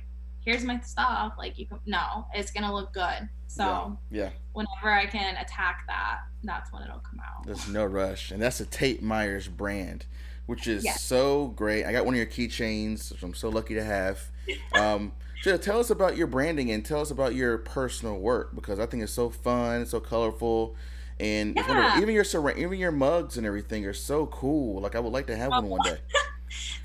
here's 0.49 0.65
my 0.65 0.81
stuff 0.81 1.35
like 1.37 1.59
you 1.59 1.67
can 1.67 1.79
no, 1.85 2.27
it's 2.35 2.51
going 2.51 2.65
to 2.65 2.73
look 2.73 2.93
good. 2.95 3.29
So 3.49 3.99
Yeah. 4.11 4.31
whenever 4.55 4.91
I 4.91 5.05
can 5.05 5.37
attack 5.37 5.85
that, 5.89 6.21
that's 6.43 6.73
when 6.73 6.83
it'll 6.85 7.01
come 7.01 7.21
out. 7.21 7.45
There's 7.45 7.69
no 7.69 7.85
rush. 7.85 8.31
And 8.31 8.41
that's 8.41 8.57
the 8.57 8.65
Tate 8.65 9.03
Myers 9.03 9.47
brand, 9.47 10.07
which 10.47 10.67
is 10.67 10.85
Yes. 10.85 11.03
so 11.03 11.49
great. 11.49 11.85
I 11.85 11.93
got 11.93 12.07
one 12.07 12.15
of 12.15 12.17
your 12.17 12.27
keychains, 12.27 13.13
which 13.13 13.23
I'm 13.23 13.35
so 13.35 13.51
lucky 13.51 13.75
to 13.75 13.85
have. 13.85 14.21
Um, 14.73 15.13
so 15.43 15.57
tell 15.59 15.79
us 15.79 15.91
about 15.91 16.17
your 16.17 16.27
branding 16.27 16.71
and 16.71 16.83
tell 16.83 17.01
us 17.03 17.11
about 17.11 17.35
your 17.35 17.59
personal 17.59 18.19
work 18.19 18.55
because 18.55 18.79
I 18.79 18.87
think 18.87 19.03
it's 19.03 19.13
so 19.13 19.29
fun, 19.29 19.85
so 19.85 20.01
colorful. 20.01 20.75
And. 21.21 21.57
Yeah. 21.57 21.99
even 22.01 22.15
your 22.15 22.25
even 22.57 22.79
your 22.79 22.93
mugs 22.93 23.37
and 23.37 23.47
everything 23.47 23.85
are 23.85 23.93
so 23.93 24.25
cool. 24.27 24.81
Like 24.81 24.95
I 24.95 25.01
would 25.01 25.13
like 25.13 25.27
to 25.27 25.37
have 25.37 25.51
one 25.51 25.69
one 25.69 25.83
day. 25.83 25.99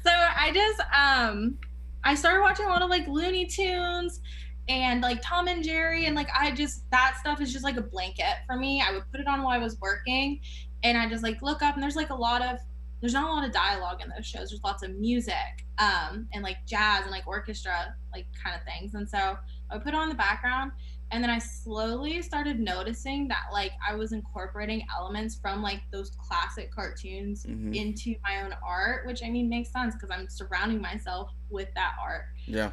So 0.03 0.11
I 0.11 0.51
just 0.51 0.81
um 0.93 1.57
I 2.03 2.15
started 2.15 2.41
watching 2.41 2.65
a 2.65 2.69
lot 2.69 2.81
of 2.81 2.89
like 2.89 3.07
Looney 3.07 3.45
Tunes 3.45 4.21
and 4.67 5.01
like 5.01 5.21
Tom 5.21 5.47
and 5.47 5.63
Jerry 5.63 6.05
and 6.05 6.15
like 6.15 6.29
I 6.37 6.51
just 6.51 6.89
that 6.91 7.15
stuff 7.19 7.41
is 7.41 7.51
just 7.51 7.63
like 7.63 7.77
a 7.77 7.81
blanket 7.81 8.35
for 8.45 8.55
me. 8.55 8.81
I 8.81 8.93
would 8.93 9.03
put 9.11 9.19
it 9.19 9.27
on 9.27 9.41
while 9.43 9.53
I 9.53 9.57
was 9.57 9.77
working 9.81 10.39
and 10.83 10.97
I 10.97 11.09
just 11.09 11.23
like 11.23 11.41
look 11.41 11.61
up 11.61 11.75
and 11.75 11.83
there's 11.83 11.95
like 11.95 12.09
a 12.09 12.15
lot 12.15 12.41
of 12.41 12.59
there's 13.01 13.13
not 13.13 13.29
a 13.29 13.33
lot 13.33 13.45
of 13.45 13.51
dialogue 13.51 14.01
in 14.01 14.09
those 14.15 14.25
shows. 14.25 14.49
There's 14.49 14.63
lots 14.63 14.83
of 14.83 14.91
music 14.91 15.33
um 15.79 16.27
and 16.33 16.43
like 16.43 16.57
jazz 16.65 17.03
and 17.03 17.11
like 17.11 17.27
orchestra 17.27 17.95
like 18.13 18.25
kind 18.41 18.55
of 18.55 18.61
things. 18.63 18.93
And 18.93 19.07
so 19.09 19.37
I 19.69 19.75
would 19.75 19.83
put 19.83 19.93
it 19.93 19.97
on 19.97 20.09
the 20.09 20.15
background 20.15 20.71
and 21.13 21.23
then 21.23 21.29
I 21.29 21.37
slowly 21.37 22.23
started 22.23 22.59
noticing 22.59 23.27
that 23.27 23.43
like 23.53 23.71
I 23.87 23.93
was 23.93 24.13
incorporating 24.13 24.83
elements 24.97 25.35
from 25.39 25.61
like 25.61 25.81
those 25.91 26.09
classic 26.17 26.71
cartoons 26.73 27.45
Mhm. 27.45 27.75
into 27.75 28.15
my 28.23 28.41
own 28.41 28.53
art, 28.65 29.05
which 29.05 29.21
I 29.23 29.29
mean 29.29 29.47
makes 29.47 29.69
sense 29.71 29.93
because 29.93 30.09
I'm 30.09 30.27
surrounding 30.27 30.81
myself 30.81 31.29
with 31.51 31.71
that 31.75 31.93
art. 32.01 32.25
Yeah. 32.47 32.71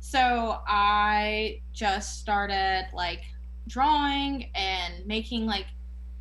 So 0.00 0.60
I 0.66 1.62
just 1.72 2.20
started 2.20 2.88
like 2.92 3.22
drawing 3.68 4.50
and 4.54 5.06
making 5.06 5.46
like 5.46 5.66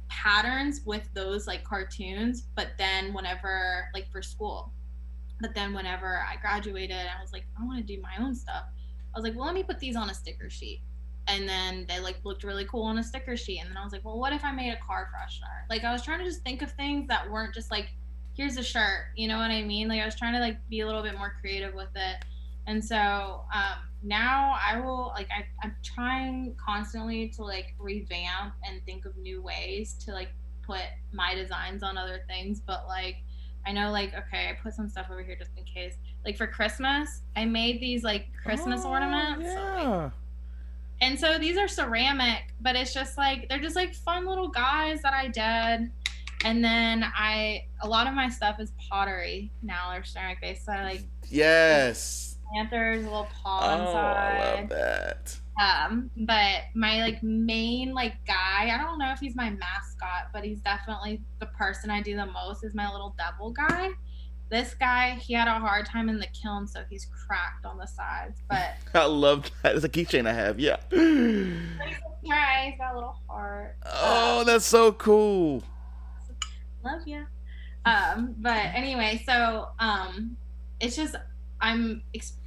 patterns 0.07 0.81
with 0.85 1.07
those 1.13 1.47
like 1.47 1.63
cartoons, 1.65 2.47
but 2.55 2.69
then 2.77 3.13
whenever 3.13 3.89
like 3.93 4.09
for 4.09 4.21
school. 4.21 4.71
But 5.41 5.53
then 5.53 5.73
whenever 5.73 6.19
I 6.21 6.37
graduated, 6.37 6.97
I 6.97 7.21
was 7.21 7.31
like, 7.33 7.45
I 7.59 7.63
want 7.65 7.77
to 7.85 7.95
do 7.95 8.01
my 8.01 8.15
own 8.19 8.35
stuff. 8.35 8.65
I 9.13 9.17
was 9.17 9.23
like, 9.23 9.35
well, 9.35 9.45
let 9.45 9.55
me 9.55 9.63
put 9.63 9.79
these 9.79 9.95
on 9.97 10.09
a 10.09 10.13
sticker 10.13 10.49
sheet. 10.49 10.81
And 11.29 11.47
then 11.47 11.85
they 11.87 11.99
like 11.99 12.17
looked 12.23 12.43
really 12.43 12.65
cool 12.65 12.83
on 12.83 12.97
a 12.97 13.03
sticker 13.03 13.37
sheet. 13.37 13.59
And 13.59 13.69
then 13.69 13.77
I 13.77 13.83
was 13.83 13.93
like, 13.93 14.03
well, 14.03 14.17
what 14.17 14.33
if 14.33 14.43
I 14.43 14.51
made 14.51 14.71
a 14.71 14.77
car 14.77 15.07
freshener? 15.13 15.69
Like 15.69 15.83
I 15.83 15.91
was 15.91 16.01
trying 16.01 16.19
to 16.19 16.25
just 16.25 16.41
think 16.43 16.61
of 16.61 16.71
things 16.71 17.07
that 17.07 17.29
weren't 17.29 17.53
just 17.53 17.69
like, 17.71 17.89
here's 18.35 18.57
a 18.57 18.63
shirt. 18.63 19.05
You 19.15 19.27
know 19.27 19.37
what 19.37 19.51
I 19.51 19.61
mean? 19.63 19.87
Like 19.87 20.01
I 20.01 20.05
was 20.05 20.15
trying 20.15 20.33
to 20.33 20.39
like 20.39 20.57
be 20.69 20.79
a 20.81 20.85
little 20.87 21.03
bit 21.03 21.17
more 21.17 21.35
creative 21.39 21.73
with 21.73 21.89
it. 21.95 22.25
And 22.67 22.83
so 22.83 23.43
um, 23.53 23.79
now 24.03 24.55
I 24.63 24.79
will 24.79 25.11
like 25.15 25.27
I, 25.31 25.45
I'm 25.63 25.75
trying 25.83 26.55
constantly 26.63 27.29
to 27.29 27.43
like 27.43 27.73
revamp 27.79 28.53
and 28.63 28.81
think 28.85 29.05
of 29.05 29.17
new 29.17 29.41
ways 29.41 29.93
to 30.05 30.11
like 30.11 30.29
put 30.65 30.81
my 31.11 31.35
designs 31.35 31.83
on 31.83 31.97
other 31.97 32.21
things. 32.27 32.59
But 32.59 32.85
like 32.87 33.17
I 33.65 33.71
know 33.71 33.91
like 33.91 34.13
okay, 34.13 34.49
I 34.49 34.57
put 34.61 34.73
some 34.73 34.87
stuff 34.87 35.07
over 35.11 35.21
here 35.23 35.35
just 35.35 35.51
in 35.57 35.63
case. 35.63 35.95
Like 36.25 36.37
for 36.37 36.47
Christmas, 36.47 37.21
I 37.35 37.45
made 37.45 37.81
these 37.81 38.03
like 38.03 38.27
Christmas 38.43 38.81
Oh, 38.85 38.89
ornaments. 38.91 39.45
Yeah. 39.45 40.09
And 41.01 41.17
so 41.19 41.37
these 41.37 41.57
are 41.57 41.67
ceramic, 41.67 42.53
but 42.61 42.75
it's 42.75 42.93
just 42.93 43.17
like 43.17 43.47
they're 43.49 43.59
just 43.59 43.75
like 43.75 43.93
fun 43.93 44.25
little 44.27 44.49
guys 44.49 45.01
that 45.01 45.13
I 45.13 45.27
did. 45.27 45.91
And 46.45 46.63
then 46.63 47.03
I 47.15 47.65
a 47.81 47.87
lot 47.87 48.07
of 48.07 48.13
my 48.13 48.29
stuff 48.29 48.59
is 48.59 48.71
pottery 48.89 49.51
now 49.61 49.91
or 49.93 50.03
ceramic 50.03 50.41
based. 50.41 50.65
So 50.65 50.71
I 50.73 50.83
like 50.83 51.03
Yes. 51.29 52.37
planters, 52.51 53.05
a 53.05 53.07
little 53.09 53.27
paw 53.43 53.59
Oh, 53.61 53.97
I 53.97 54.57
love 54.61 54.69
that. 54.69 55.37
Um, 55.61 56.09
but 56.15 56.61
my 56.73 57.01
like 57.01 57.21
main 57.21 57.93
like 57.93 58.13
guy, 58.25 58.69
I 58.73 58.77
don't 58.77 58.97
know 58.97 59.11
if 59.11 59.19
he's 59.19 59.35
my 59.35 59.49
mascot, 59.49 60.29
but 60.33 60.43
he's 60.45 60.61
definitely 60.61 61.21
the 61.39 61.47
person 61.47 61.89
I 61.89 62.01
do 62.01 62.15
the 62.15 62.25
most 62.27 62.63
is 62.63 62.73
my 62.73 62.89
little 62.89 63.13
devil 63.17 63.51
guy. 63.51 63.89
This 64.49 64.73
guy, 64.73 65.11
he 65.15 65.33
had 65.33 65.47
a 65.47 65.59
hard 65.59 65.85
time 65.85 66.09
in 66.09 66.19
the 66.19 66.27
kiln, 66.27 66.67
so 66.67 66.81
he's 66.89 67.05
cracked 67.27 67.65
on 67.65 67.77
the 67.77 67.85
sides. 67.85 68.41
But 68.49 68.75
I 68.93 69.05
love 69.05 69.49
that. 69.63 69.75
It's 69.75 69.85
a 69.85 69.89
keychain 69.89 70.27
I 70.27 70.33
have. 70.33 70.59
Yeah. 70.59 70.77
he's 70.89 72.77
got 72.77 72.93
a 72.93 72.95
little 72.95 73.19
heart. 73.27 73.77
Oh, 73.85 74.43
that's 74.45 74.65
so 74.65 74.91
cool. 74.91 75.63
love 76.83 77.01
you 77.05 77.25
um 77.85 78.35
but 78.39 78.65
anyway 78.73 79.21
so 79.25 79.69
um 79.79 80.35
it's 80.79 80.95
just 80.95 81.15
i'm 81.61 82.01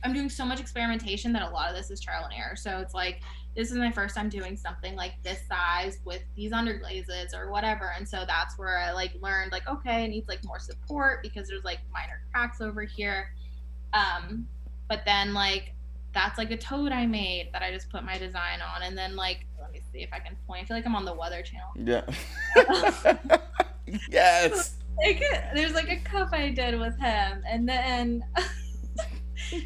i'm 0.05 0.13
doing 0.13 0.29
so 0.29 0.45
much 0.45 0.61
experimentation 0.61 1.33
that 1.33 1.43
a 1.43 1.51
lot 1.51 1.71
of 1.71 1.77
this 1.77 1.91
is 1.91 2.01
trial 2.01 2.25
and 2.25 2.35
error 2.35 2.55
so 2.57 2.79
it's 2.79 2.95
like 2.95 3.21
this 3.55 3.71
is 3.71 3.77
my 3.77 3.91
first 3.91 4.15
time 4.15 4.29
doing 4.29 4.57
something 4.57 4.97
like 4.97 5.15
this 5.23 5.41
size 5.47 5.99
with 6.05 6.23
these 6.35 6.53
underglazes 6.53 7.35
or 7.35 7.51
whatever. 7.51 7.93
And 7.97 8.09
so 8.09 8.25
that's 8.27 8.59
where 8.59 8.79
i 8.79 8.93
like 8.93 9.13
learned 9.21 9.53
like 9.53 9.69
okay 9.69 10.05
it 10.05 10.09
needs 10.09 10.29
like 10.29 10.45
more 10.45 10.59
support 10.59 11.23
because 11.23 11.49
there's 11.49 11.65
like 11.65 11.81
minor 11.93 12.23
cracks 12.33 12.61
over 12.61 12.83
here. 12.83 13.35
Um 13.93 14.47
but 14.89 15.03
then 15.05 15.35
like 15.35 15.75
that's 16.15 16.37
like 16.37 16.51
a 16.51 16.57
toad 16.57 16.93
i 16.93 17.07
made 17.07 17.49
that 17.55 17.63
i 17.63 17.71
just 17.71 17.91
put 17.91 18.05
my 18.05 18.19
design 18.19 18.61
on. 18.75 18.83
And 18.83 18.97
then 18.97 19.17
like 19.17 19.47
let 19.61 19.73
me 19.73 19.81
see 19.93 20.01
if 20.01 20.13
i 20.13 20.19
can 20.19 20.37
point. 20.47 20.63
I 20.63 20.67
feel 20.67 20.77
like 20.77 20.87
i'm 20.87 20.97
on 20.97 21.05
the 21.05 21.15
weather 21.15 21.43
channel. 21.43 21.71
Yeah. 21.77 22.03
yes. 24.11 24.77
like 25.05 25.23
there's 25.55 25.73
like 25.73 25.91
a 25.91 25.97
cup 25.99 26.31
I 26.33 26.51
did 26.51 26.79
with 26.79 26.99
him, 26.99 27.43
and 27.47 27.69
then 27.69 28.25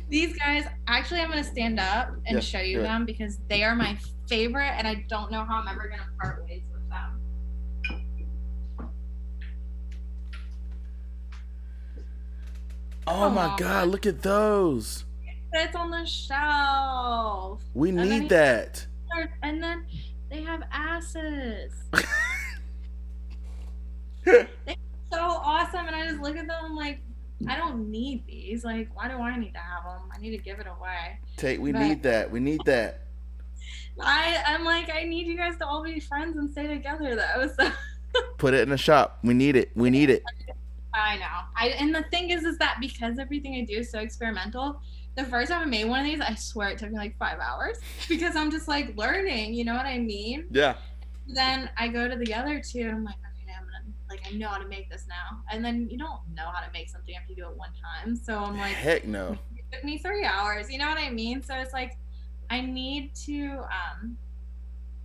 these 0.09 0.37
guys. 0.37 0.65
Actually, 0.89 1.21
I'm 1.21 1.29
gonna 1.31 1.45
stand 1.45 1.79
up 1.81 2.11
and 2.27 2.37
Yeah, 2.37 2.41
show 2.41 2.61
you 2.61 2.83
them 2.83 3.05
because 3.05 3.39
they 3.49 3.63
are 3.65 3.75
my 3.75 3.99
favorite, 4.29 4.73
and 4.77 4.87
I 4.87 5.05
don't 5.09 5.31
know 5.31 5.45
how 5.45 5.57
I'm 5.61 5.69
ever 5.69 5.89
gonna 5.89 6.09
part 6.21 6.45
ways 6.45 6.63
with 6.73 6.89
them. 6.89 7.21
Oh 13.07 13.31
my 13.31 13.45
Aw. 13.47 13.57
God! 13.57 13.89
Look 13.89 14.07
at 14.07 14.23
those. 14.23 15.05
It's 15.53 15.75
on 15.75 15.91
the 15.91 16.05
shelf, 16.05 17.63
We 17.73 17.89
And 17.91 17.97
need 18.11 18.29
that. 18.29 18.87
and 19.43 19.63
then 19.63 19.87
they 20.31 20.43
have 20.43 20.63
asses. 20.71 21.73
They're 24.25 24.49
so 25.11 25.19
awesome, 25.21 25.87
and 25.87 25.97
I 25.97 26.07
just 26.09 26.21
look 26.21 26.37
at 26.37 26.47
them 26.47 26.75
like, 26.75 27.01
I 27.49 27.57
don't 27.57 27.91
need 27.91 28.27
these. 28.27 28.65
Like, 28.65 28.89
why 28.95 29.09
do 29.09 29.15
I 29.19 29.39
need 29.39 29.53
to 29.53 29.59
have 29.59 29.85
them? 29.85 30.09
I 30.15 30.19
need 30.19 30.31
to 30.31 30.39
give 30.43 30.59
it 30.59 30.67
away. 30.67 31.19
Tate, 31.37 31.61
we 31.61 31.73
But- 31.73 31.81
need 31.83 32.03
that. 32.05 32.31
We 32.31 32.41
need 32.41 32.61
that. 32.67 33.03
I 34.01 34.43
I'm 34.47 34.65
like, 34.65 34.91
I 34.91 35.05
need 35.05 35.27
you 35.27 35.37
guys 35.37 35.57
to 35.59 35.67
all 35.67 35.83
be 35.83 36.01
friends 36.01 36.37
and 36.37 36.51
stay 36.51 36.67
together 36.67 37.17
though. 37.17 37.49
So 37.59 37.71
Put 38.39 38.55
it 38.55 38.61
in 38.61 38.71
the 38.71 38.79
shop. 38.79 39.19
We 39.23 39.35
need 39.35 39.57
it. 39.57 39.71
We 39.75 39.91
need 39.91 40.09
it. 40.09 40.23
I 40.95 41.17
know. 41.17 41.25
I 41.55 41.69
and 41.79 41.95
the 41.95 42.03
thing 42.05 42.31
is, 42.31 42.45
is 42.45 42.57
that 42.59 42.79
because 42.81 43.19
everything 43.19 43.57
I 43.57 43.65
do 43.65 43.79
is 43.79 43.91
so 43.91 43.99
experimental. 43.99 44.81
The 45.17 45.25
first 45.25 45.51
time 45.51 45.63
I 45.63 45.65
made 45.67 45.85
one 45.87 46.01
of 46.01 46.07
these, 46.07 46.21
I 46.21 46.35
swear 46.35 46.71
it 46.71 46.79
took 46.79 46.91
me 46.91 46.97
like 46.97 47.17
five 47.19 47.39
hours 47.39 47.79
because 48.09 48.35
I'm 48.37 48.51
just 48.51 48.69
like 48.69 48.97
learning. 48.97 49.53
You 49.55 49.65
know 49.65 49.75
what 49.75 49.85
I 49.87 49.99
mean? 49.99 50.47
Yeah. 50.51 50.77
Then 51.27 51.69
I 51.77 51.89
go 51.89 52.09
to 52.09 52.17
the 52.17 52.33
other 52.35 52.63
two 52.63 52.81
and 52.83 52.91
I'm 52.93 53.05
like, 53.05 53.15
okay, 53.17 53.19
I'm 53.19 53.25
gonna 53.25 53.26
like 54.09 54.21
I 54.27 54.35
know 54.37 54.49
how 54.49 54.59
to 54.59 54.69
make 54.69 54.91
this 54.91 55.07
now. 55.09 55.41
And 55.51 55.65
then 55.65 55.89
you 55.91 55.99
don't 55.99 56.21
know 56.35 56.49
how 56.53 56.65
to 56.65 56.71
make 56.73 56.89
something 56.89 57.15
after 57.15 57.33
you 57.33 57.37
do 57.37 57.49
it 57.49 57.57
one 57.57 57.71
time. 57.83 58.17
So 58.17 58.39
I'm 58.39 58.59
like, 58.59 58.75
Heck 58.75 59.05
no. 59.05 59.39
it 59.57 59.65
took 59.73 59.85
me 59.85 59.99
three 59.99 60.25
hours. 60.25 60.71
You 60.71 60.79
know 60.79 60.89
what 60.89 60.99
I 60.99 61.11
mean? 61.11 61.43
So 61.43 61.55
it's 61.55 61.73
like 61.73 61.99
I 62.51 62.61
need 62.61 63.15
to 63.27 63.63
um 63.65 64.17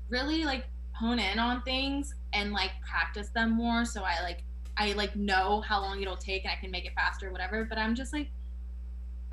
really 0.09 0.43
like 0.45 0.65
hone 0.93 1.19
in 1.19 1.39
on 1.39 1.61
things 1.63 2.13
and 2.33 2.51
like 2.51 2.71
practice 2.87 3.29
them 3.29 3.51
more 3.51 3.85
so 3.85 4.03
I 4.03 4.21
like 4.21 4.43
I 4.77 4.93
like 4.93 5.15
know 5.15 5.61
how 5.61 5.81
long 5.81 6.01
it'll 6.01 6.17
take 6.17 6.43
and 6.43 6.51
I 6.51 6.55
can 6.55 6.71
make 6.71 6.85
it 6.85 6.93
faster 6.95 7.27
or 7.27 7.31
whatever. 7.31 7.65
But 7.65 7.77
I'm 7.77 7.95
just 7.95 8.13
like 8.13 8.29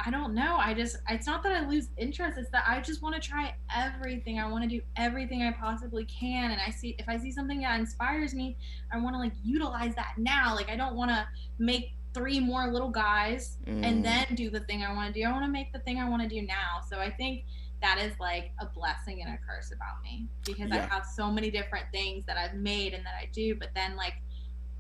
I 0.00 0.10
don't 0.10 0.32
know. 0.34 0.56
I 0.58 0.74
just 0.74 0.98
it's 1.08 1.26
not 1.26 1.42
that 1.42 1.52
I 1.52 1.66
lose 1.68 1.88
interest, 1.96 2.38
it's 2.38 2.50
that 2.50 2.64
I 2.66 2.80
just 2.80 3.02
want 3.02 3.14
to 3.16 3.20
try 3.20 3.54
everything. 3.74 4.38
I 4.38 4.48
want 4.48 4.62
to 4.62 4.68
do 4.68 4.80
everything 4.96 5.42
I 5.42 5.50
possibly 5.52 6.04
can. 6.04 6.52
And 6.52 6.60
I 6.64 6.70
see 6.70 6.94
if 6.98 7.08
I 7.08 7.16
see 7.18 7.32
something 7.32 7.60
that 7.62 7.78
inspires 7.80 8.34
me, 8.34 8.56
I 8.92 8.98
want 8.98 9.14
to 9.14 9.18
like 9.18 9.32
utilize 9.42 9.94
that 9.96 10.12
now. 10.16 10.54
Like 10.54 10.70
I 10.70 10.76
don't 10.76 10.94
want 10.94 11.10
to 11.10 11.26
make 11.58 11.92
three 12.14 12.40
more 12.40 12.72
little 12.72 12.90
guys 12.90 13.58
Mm. 13.66 13.84
and 13.84 14.04
then 14.04 14.26
do 14.34 14.50
the 14.50 14.60
thing 14.60 14.82
I 14.82 14.94
want 14.94 15.12
to 15.12 15.20
do. 15.20 15.26
I 15.26 15.32
want 15.32 15.44
to 15.44 15.50
make 15.50 15.72
the 15.72 15.80
thing 15.80 15.98
I 15.98 16.08
want 16.08 16.22
to 16.22 16.28
do 16.28 16.42
now. 16.46 16.80
So 16.88 16.98
I 16.98 17.10
think 17.10 17.44
that 17.82 17.98
is 17.98 18.12
like 18.18 18.52
a 18.60 18.66
blessing 18.66 19.22
and 19.22 19.32
a 19.34 19.38
curse 19.46 19.72
about 19.72 20.02
me 20.02 20.26
because 20.44 20.70
I 20.72 20.78
have 20.78 21.04
so 21.06 21.30
many 21.30 21.50
different 21.50 21.86
things 21.92 22.24
that 22.26 22.36
I've 22.36 22.54
made 22.54 22.92
and 22.94 23.04
that 23.04 23.14
I 23.20 23.28
do, 23.32 23.54
but 23.56 23.68
then 23.74 23.94
like 23.96 24.14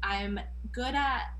I'm 0.02 0.40
good 0.72 0.94
at 0.94 1.32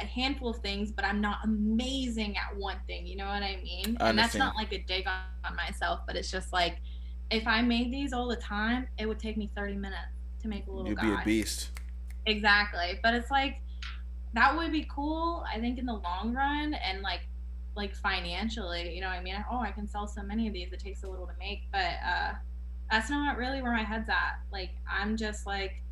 a 0.00 0.04
handful 0.04 0.50
of 0.50 0.58
things, 0.58 0.92
but 0.92 1.04
I'm 1.04 1.20
not 1.20 1.38
amazing 1.44 2.36
at 2.36 2.56
one 2.56 2.76
thing. 2.86 3.06
You 3.06 3.16
know 3.16 3.26
what 3.26 3.42
I 3.42 3.58
mean? 3.62 3.96
I 4.00 4.10
and 4.10 4.18
that's 4.18 4.34
not 4.34 4.54
like 4.56 4.72
a 4.72 4.78
dig 4.78 5.06
on, 5.06 5.20
on 5.44 5.56
myself, 5.56 6.00
but 6.06 6.16
it's 6.16 6.30
just 6.30 6.52
like 6.52 6.78
if 7.30 7.46
I 7.46 7.62
made 7.62 7.92
these 7.92 8.12
all 8.12 8.28
the 8.28 8.36
time, 8.36 8.86
it 8.98 9.06
would 9.06 9.18
take 9.18 9.36
me 9.36 9.50
30 9.56 9.74
minutes 9.74 9.98
to 10.42 10.48
make 10.48 10.66
a 10.66 10.70
little 10.70 10.88
You'd 10.88 10.98
guy. 10.98 11.06
be 11.06 11.12
a 11.12 11.24
beast. 11.24 11.70
Exactly. 12.26 13.00
But 13.02 13.14
it's 13.14 13.30
like 13.30 13.60
that 14.34 14.56
would 14.56 14.72
be 14.72 14.86
cool, 14.94 15.44
I 15.52 15.58
think, 15.58 15.78
in 15.78 15.86
the 15.86 15.94
long 15.94 16.34
run 16.34 16.74
and 16.74 17.02
like 17.02 17.20
like 17.74 17.94
financially, 17.94 18.94
you 18.94 19.02
know 19.02 19.08
what 19.08 19.18
I 19.18 19.22
mean? 19.22 19.44
Oh, 19.50 19.60
I 19.60 19.70
can 19.70 19.86
sell 19.86 20.06
so 20.06 20.22
many 20.22 20.46
of 20.48 20.54
these, 20.54 20.72
it 20.72 20.80
takes 20.80 21.02
a 21.02 21.08
little 21.08 21.26
to 21.26 21.34
make, 21.38 21.62
but 21.72 21.92
uh 22.06 22.32
that's 22.90 23.10
not 23.10 23.36
really 23.36 23.62
where 23.62 23.72
my 23.72 23.82
head's 23.82 24.08
at. 24.08 24.38
Like 24.52 24.70
I'm 24.90 25.16
just 25.16 25.46
like 25.46 25.82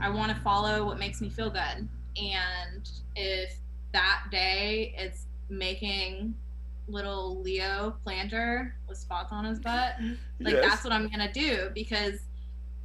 I 0.00 0.10
want 0.10 0.34
to 0.34 0.40
follow 0.42 0.84
what 0.86 0.98
makes 0.98 1.20
me 1.20 1.30
feel 1.30 1.50
good. 1.50 1.88
And 2.18 2.90
if 3.16 3.56
that 3.92 4.24
day 4.30 4.94
it's 4.96 5.26
making 5.48 6.34
little 6.86 7.40
Leo 7.42 7.96
planter 8.02 8.74
with 8.88 8.98
spots 8.98 9.32
on 9.32 9.44
his 9.44 9.58
butt, 9.60 9.94
like 10.40 10.54
Yes. 10.54 10.64
that's 10.68 10.84
what 10.84 10.92
I'm 10.92 11.08
gonna 11.08 11.32
do 11.32 11.70
because 11.74 12.20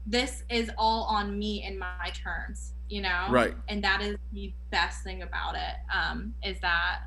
this 0.06 0.44
is 0.50 0.70
all 0.78 1.04
on 1.06 1.38
me 1.40 1.64
in 1.64 1.80
my 1.80 2.12
terms, 2.14 2.74
you 2.90 3.02
know? 3.02 3.28
Right. 3.30 3.56
And 3.70 3.84
that 3.84 4.02
is 4.02 4.18
the 4.34 4.54
best 4.70 5.04
thing 5.04 5.22
about 5.22 5.56
it. 5.56 5.76
Um, 5.94 6.34
is 6.44 6.60
that 6.60 7.04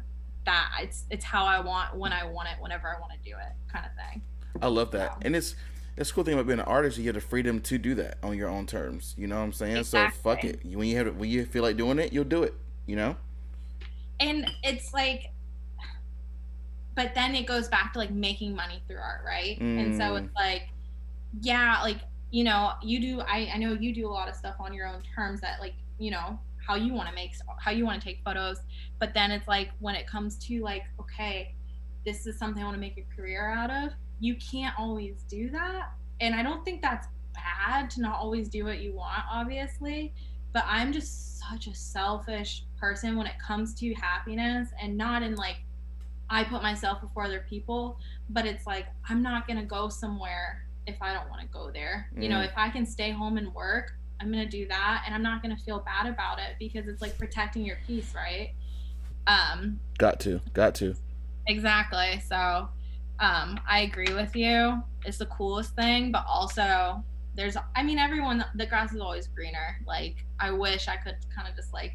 that 0.46 0.70
it's 0.80 1.04
it's 1.10 1.24
how 1.24 1.44
I 1.44 1.60
want 1.60 1.96
when 1.96 2.12
I 2.12 2.24
want 2.24 2.48
it, 2.48 2.54
whenever 2.60 2.88
I 2.88 2.98
want 3.00 3.12
to 3.12 3.18
do 3.30 3.36
it, 3.36 3.52
kind 3.70 3.84
of 3.84 3.92
thing. 3.94 4.22
I 4.62 4.68
love 4.68 4.90
that. 4.92 5.18
And 5.22 5.36
it's 5.36 5.54
it's 5.96 6.10
a 6.10 6.12
cool 6.14 6.24
thing 6.24 6.34
about 6.34 6.46
being 6.46 6.58
an 6.58 6.64
artist. 6.66 6.98
You 6.98 7.04
have 7.06 7.14
the 7.14 7.20
freedom 7.20 7.60
to 7.60 7.78
do 7.78 7.94
that 7.96 8.18
on 8.22 8.36
your 8.36 8.48
own 8.48 8.66
terms. 8.66 9.14
You 9.16 9.26
know 9.26 9.36
what 9.36 9.42
I'm 9.44 9.52
saying? 9.52 9.84
So 9.84 10.08
fuck 10.22 10.44
it. 10.44 10.60
When 10.64 10.86
you 10.88 10.96
have 10.96 11.16
when 11.16 11.28
you 11.30 11.44
feel 11.46 11.62
like 11.62 11.76
doing 11.76 11.98
it, 11.98 12.12
you'll 12.12 12.24
do 12.24 12.42
it. 12.42 12.54
You 12.86 12.96
know? 12.96 13.16
and 14.18 14.50
it's 14.62 14.94
like 14.94 15.26
but 16.94 17.14
then 17.14 17.34
it 17.34 17.46
goes 17.46 17.68
back 17.68 17.92
to 17.92 17.98
like 17.98 18.10
making 18.10 18.54
money 18.54 18.82
through 18.88 18.96
art 18.96 19.20
right 19.26 19.58
and 19.60 19.94
so 19.94 20.04
Mm. 20.14 20.24
it's 20.24 20.34
like 20.34 20.68
yeah 21.42 21.82
like 21.82 21.98
you 22.30 22.42
know 22.44 22.72
you 22.82 22.98
do 23.00 23.20
I, 23.20 23.50
I 23.54 23.58
know 23.58 23.74
you 23.74 23.94
do 23.94 24.08
a 24.08 24.12
lot 24.12 24.28
of 24.28 24.34
stuff 24.34 24.54
on 24.58 24.72
your 24.72 24.86
own 24.86 25.02
terms 25.14 25.40
that 25.42 25.60
like 25.60 25.74
you 25.98 26.10
know 26.10 26.38
how 26.66 26.74
you 26.76 26.94
want 26.94 27.08
to 27.10 27.14
make 27.14 27.32
how 27.60 27.70
you 27.70 27.84
want 27.84 28.00
to 28.00 28.08
take 28.08 28.20
photos 28.24 28.58
but 28.98 29.12
then 29.12 29.30
it's 29.30 29.46
like 29.46 29.70
when 29.80 29.94
it 29.94 30.06
comes 30.06 30.36
to 30.46 30.62
like 30.62 30.84
okay 30.98 31.54
this 32.06 32.26
is 32.26 32.38
something 32.38 32.62
i 32.62 32.64
want 32.64 32.74
to 32.74 32.80
make 32.80 32.96
a 32.96 33.04
career 33.14 33.50
out 33.50 33.70
of 33.70 33.90
you 34.20 34.34
can't 34.36 34.74
always 34.78 35.22
do 35.28 35.50
that 35.50 35.90
and 36.20 36.34
i 36.34 36.42
don't 36.42 36.64
think 36.64 36.80
that's 36.82 37.06
bad 37.34 37.90
to 37.90 38.00
not 38.00 38.18
always 38.18 38.48
do 38.48 38.64
what 38.64 38.80
you 38.80 38.92
want 38.94 39.22
obviously 39.30 40.12
but 40.52 40.64
i'm 40.66 40.92
just 40.92 41.38
such 41.38 41.66
a 41.66 41.74
selfish 41.74 42.64
person 42.80 43.16
when 43.16 43.26
it 43.26 43.34
comes 43.38 43.74
to 43.74 43.92
happiness 43.94 44.68
and 44.80 44.96
not 44.96 45.22
in 45.22 45.34
like 45.34 45.56
i 46.30 46.42
put 46.42 46.62
myself 46.62 47.00
before 47.00 47.24
other 47.24 47.44
people 47.48 47.98
but 48.30 48.46
it's 48.46 48.66
like 48.66 48.86
i'm 49.08 49.22
not 49.22 49.46
going 49.46 49.58
to 49.58 49.64
go 49.66 49.88
somewhere 49.88 50.64
if 50.86 50.96
i 51.02 51.12
don't 51.12 51.28
want 51.28 51.40
to 51.42 51.48
go 51.48 51.70
there 51.70 52.08
you 52.16 52.28
know 52.28 52.36
Mm. 52.38 52.46
if 52.46 52.52
i 52.56 52.68
can 52.70 52.86
stay 52.86 53.10
home 53.10 53.36
and 53.36 53.52
work 53.54 53.92
i'm 54.20 54.32
going 54.32 54.42
to 54.44 54.50
do 54.50 54.66
that 54.68 55.02
and 55.04 55.14
i'm 55.14 55.22
not 55.22 55.42
going 55.42 55.54
to 55.54 55.62
feel 55.62 55.80
bad 55.80 56.06
about 56.06 56.38
it 56.38 56.56
because 56.58 56.88
it's 56.88 57.02
like 57.02 57.18
protecting 57.18 57.64
your 57.64 57.76
peace 57.86 58.12
right 58.14 58.54
um 59.26 59.78
Got 59.98 60.20
to. 60.20 60.40
Got 60.52 60.74
to. 60.76 60.94
Exactly. 61.48 62.20
So 62.28 62.68
um 63.20 63.58
I 63.68 63.80
agree 63.80 64.12
with 64.12 64.34
you. 64.36 64.82
It's 65.04 65.18
the 65.18 65.26
coolest 65.26 65.74
thing, 65.76 66.12
but 66.12 66.24
also 66.28 67.02
there's 67.34 67.56
I 67.74 67.82
mean 67.82 67.98
everyone 67.98 68.44
the 68.54 68.66
grass 68.66 68.92
is 68.92 69.00
always 69.00 69.26
greener. 69.28 69.78
Like 69.86 70.24
I 70.40 70.50
wish 70.50 70.88
I 70.88 70.96
could 70.96 71.16
kind 71.34 71.48
of 71.48 71.54
just 71.56 71.72
like 71.72 71.92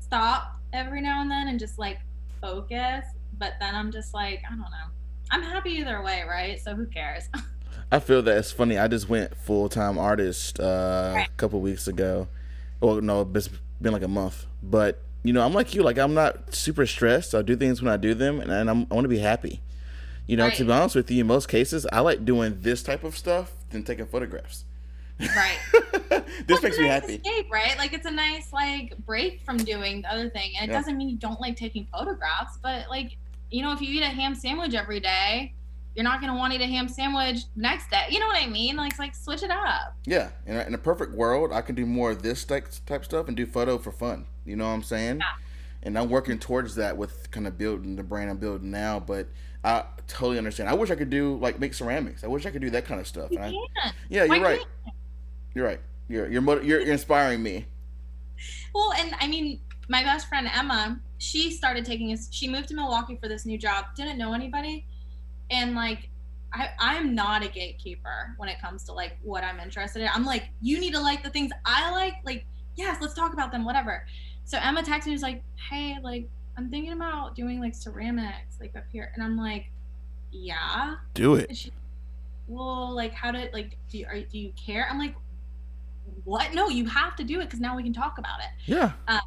stop 0.00 0.56
every 0.72 1.00
now 1.00 1.22
and 1.22 1.30
then 1.30 1.48
and 1.48 1.58
just 1.58 1.78
like 1.78 1.98
focus, 2.40 3.04
but 3.38 3.54
then 3.60 3.74
I'm 3.74 3.90
just 3.92 4.14
like 4.14 4.42
I 4.46 4.50
don't 4.50 4.60
know. 4.60 4.88
I'm 5.30 5.42
happy 5.42 5.70
either 5.72 6.02
way, 6.02 6.22
right? 6.28 6.58
So 6.60 6.74
who 6.74 6.86
cares? 6.86 7.28
I 7.92 8.00
feel 8.00 8.20
that 8.22 8.36
it's 8.36 8.52
funny. 8.52 8.76
I 8.78 8.88
just 8.88 9.08
went 9.08 9.34
full 9.36 9.68
time 9.68 9.98
artist 9.98 10.60
uh, 10.60 11.12
Right. 11.16 11.28
a 11.28 11.32
couple 11.36 11.60
weeks 11.60 11.88
ago. 11.88 12.28
Well, 12.80 13.00
no, 13.00 13.28
it's 13.34 13.48
been 13.80 13.92
like 13.92 14.02
a 14.02 14.08
month. 14.08 14.46
But 14.62 15.00
you 15.22 15.32
know, 15.32 15.44
I'm 15.44 15.52
like 15.52 15.74
you. 15.74 15.82
Like 15.82 15.98
I'm 15.98 16.14
not 16.14 16.54
super 16.54 16.86
stressed. 16.86 17.34
I 17.34 17.42
do 17.42 17.56
things 17.56 17.82
when 17.82 17.92
I 17.92 17.96
do 17.96 18.14
them, 18.14 18.40
and, 18.40 18.50
and 18.50 18.70
I'm, 18.70 18.86
I 18.90 18.94
want 18.94 19.04
to 19.04 19.08
be 19.08 19.18
happy. 19.18 19.60
You 20.28 20.36
know, 20.36 20.48
to 20.50 20.64
be 20.64 20.70
honest 20.70 20.94
with 20.94 21.10
you, 21.10 21.22
in 21.22 21.26
most 21.26 21.48
cases, 21.48 21.86
I 21.92 22.00
like 22.00 22.24
doing 22.24 22.58
this 22.60 22.82
type 22.84 23.02
of 23.02 23.16
stuff 23.16 23.52
than 23.70 23.82
taking 23.82 24.06
photographs. 24.06 24.64
right. 25.20 25.58
this 26.46 26.62
makes 26.62 26.76
it's 26.76 26.78
me 26.78 26.84
nice 26.84 27.00
happy. 27.00 27.14
Escape, 27.14 27.50
right? 27.50 27.76
Like 27.78 27.92
it's 27.92 28.06
a 28.06 28.10
nice 28.10 28.52
like 28.52 28.96
break 29.04 29.40
from 29.44 29.56
doing 29.56 30.02
the 30.02 30.12
other 30.12 30.28
thing, 30.30 30.52
and 30.60 30.68
it 30.70 30.72
Yeah. 30.72 30.78
doesn't 30.78 30.96
mean 30.96 31.08
you 31.08 31.16
don't 31.16 31.40
like 31.40 31.56
taking 31.56 31.86
photographs. 31.90 32.58
But 32.62 32.88
like, 32.88 33.16
you 33.50 33.62
know, 33.62 33.72
if 33.72 33.80
you 33.80 33.88
eat 33.88 34.02
a 34.02 34.06
ham 34.10 34.34
sandwich 34.36 34.74
every 34.74 35.00
day, 35.00 35.54
you're 35.96 36.04
not 36.04 36.20
gonna 36.20 36.36
want 36.36 36.52
to 36.52 36.58
eat 36.60 36.62
a 36.62 36.68
ham 36.68 36.86
sandwich 36.88 37.38
next 37.56 37.90
day. 37.90 38.04
You 38.10 38.20
know 38.20 38.26
what 38.28 38.40
I 38.40 38.46
mean? 38.46 38.76
Like, 38.76 38.96
like 38.98 39.14
switch 39.14 39.42
it 39.42 39.50
up. 39.50 39.96
Yeah, 40.06 40.28
in 40.46 40.56
a, 40.56 40.60
in 40.64 40.74
a 40.74 40.78
perfect 40.78 41.12
world, 41.14 41.50
I 41.52 41.62
can 41.62 41.74
do 41.74 41.86
more 41.86 42.10
of 42.12 42.22
this 42.22 42.44
type 42.44 42.68
type 42.86 43.04
stuff 43.04 43.26
and 43.28 43.36
do 43.36 43.46
photo 43.46 43.78
for 43.78 43.90
fun. 43.90 44.26
You 44.44 44.54
know 44.56 44.66
what 44.66 44.74
I'm 44.74 44.82
saying? 44.82 45.16
Yeah. 45.18 45.24
And 45.82 45.98
I'm 45.98 46.10
working 46.10 46.38
towards 46.38 46.74
that 46.76 46.96
with 46.96 47.30
kind 47.30 47.46
of 47.46 47.56
building 47.56 47.96
the 47.96 48.02
brand 48.02 48.30
I'm 48.30 48.36
building 48.36 48.70
now. 48.70 49.00
But 49.00 49.28
I 49.64 49.84
totally 50.06 50.38
understand. 50.38 50.68
I 50.68 50.74
wish 50.74 50.90
I 50.90 50.94
could 50.94 51.10
do 51.10 51.36
like 51.38 51.58
make 51.58 51.74
ceramics. 51.74 52.24
I 52.24 52.26
wish 52.28 52.46
I 52.46 52.50
could 52.50 52.62
do 52.62 52.70
that 52.70 52.84
kind 52.84 53.00
of 53.00 53.06
stuff. 53.06 53.30
You 53.30 53.38
And 53.38 53.46
I, 53.46 53.50
can. 53.50 53.94
yeah, 54.08 54.24
you're 54.24 54.40
right. 54.42 54.64
You're 55.54 55.64
right. 55.66 55.80
You're 56.08 56.28
you're 56.28 56.42
you're, 56.62 56.80
you're 56.80 56.92
inspiring 56.92 57.42
me. 57.42 57.66
Well, 58.74 58.92
and 58.92 59.14
I 59.20 59.26
mean, 59.26 59.60
my 59.88 60.02
best 60.02 60.28
friend 60.28 60.48
Emma, 60.52 61.00
she 61.18 61.50
started 61.50 61.84
taking 61.84 62.12
us. 62.12 62.28
She 62.30 62.48
moved 62.48 62.68
to 62.68 62.74
Milwaukee 62.74 63.18
for 63.20 63.28
this 63.28 63.44
new 63.44 63.58
job. 63.58 63.86
Didn't 63.96 64.18
know 64.18 64.32
anybody, 64.32 64.86
and 65.50 65.74
like, 65.74 66.08
I 66.52 66.70
I'm 66.78 67.14
not 67.14 67.44
a 67.44 67.48
gatekeeper 67.48 68.34
when 68.36 68.48
it 68.48 68.60
comes 68.60 68.84
to 68.84 68.92
like 68.92 69.18
what 69.22 69.42
I'm 69.44 69.58
interested 69.60 70.02
in. 70.02 70.08
I'm 70.14 70.24
like, 70.24 70.48
you 70.62 70.78
need 70.78 70.94
to 70.94 71.00
like 71.00 71.22
the 71.22 71.30
things 71.30 71.50
I 71.64 71.90
like. 71.90 72.14
Like, 72.24 72.44
yes, 72.76 72.98
let's 73.00 73.14
talk 73.14 73.32
about 73.32 73.50
them. 73.50 73.64
Whatever. 73.64 74.06
So 74.44 74.58
Emma 74.62 74.82
texted 74.82 75.06
me, 75.06 75.12
was 75.12 75.22
like, 75.22 75.42
hey, 75.68 75.96
like, 76.02 76.26
I'm 76.58 76.68
thinking 76.68 76.92
about 76.92 77.34
doing 77.34 77.60
like 77.60 77.74
ceramics, 77.74 78.58
like 78.60 78.76
up 78.76 78.84
here, 78.92 79.10
and 79.14 79.22
I'm 79.22 79.38
like, 79.38 79.70
yeah. 80.30 80.96
Do 81.14 81.36
it. 81.36 81.56
She, 81.56 81.72
well, 82.48 82.94
like, 82.94 83.14
how 83.14 83.30
did 83.30 83.52
like 83.54 83.78
do 83.88 83.98
you, 83.98 84.06
are, 84.06 84.20
do 84.20 84.38
you 84.38 84.52
care? 84.56 84.86
I'm 84.90 84.98
like, 84.98 85.14
what? 86.24 86.52
No, 86.52 86.68
you 86.68 86.84
have 86.86 87.16
to 87.16 87.24
do 87.24 87.40
it 87.40 87.44
because 87.44 87.60
now 87.60 87.76
we 87.76 87.82
can 87.82 87.92
talk 87.92 88.18
about 88.18 88.40
it 88.40 88.70
Yeah. 88.70 88.92
Um, 89.06 89.20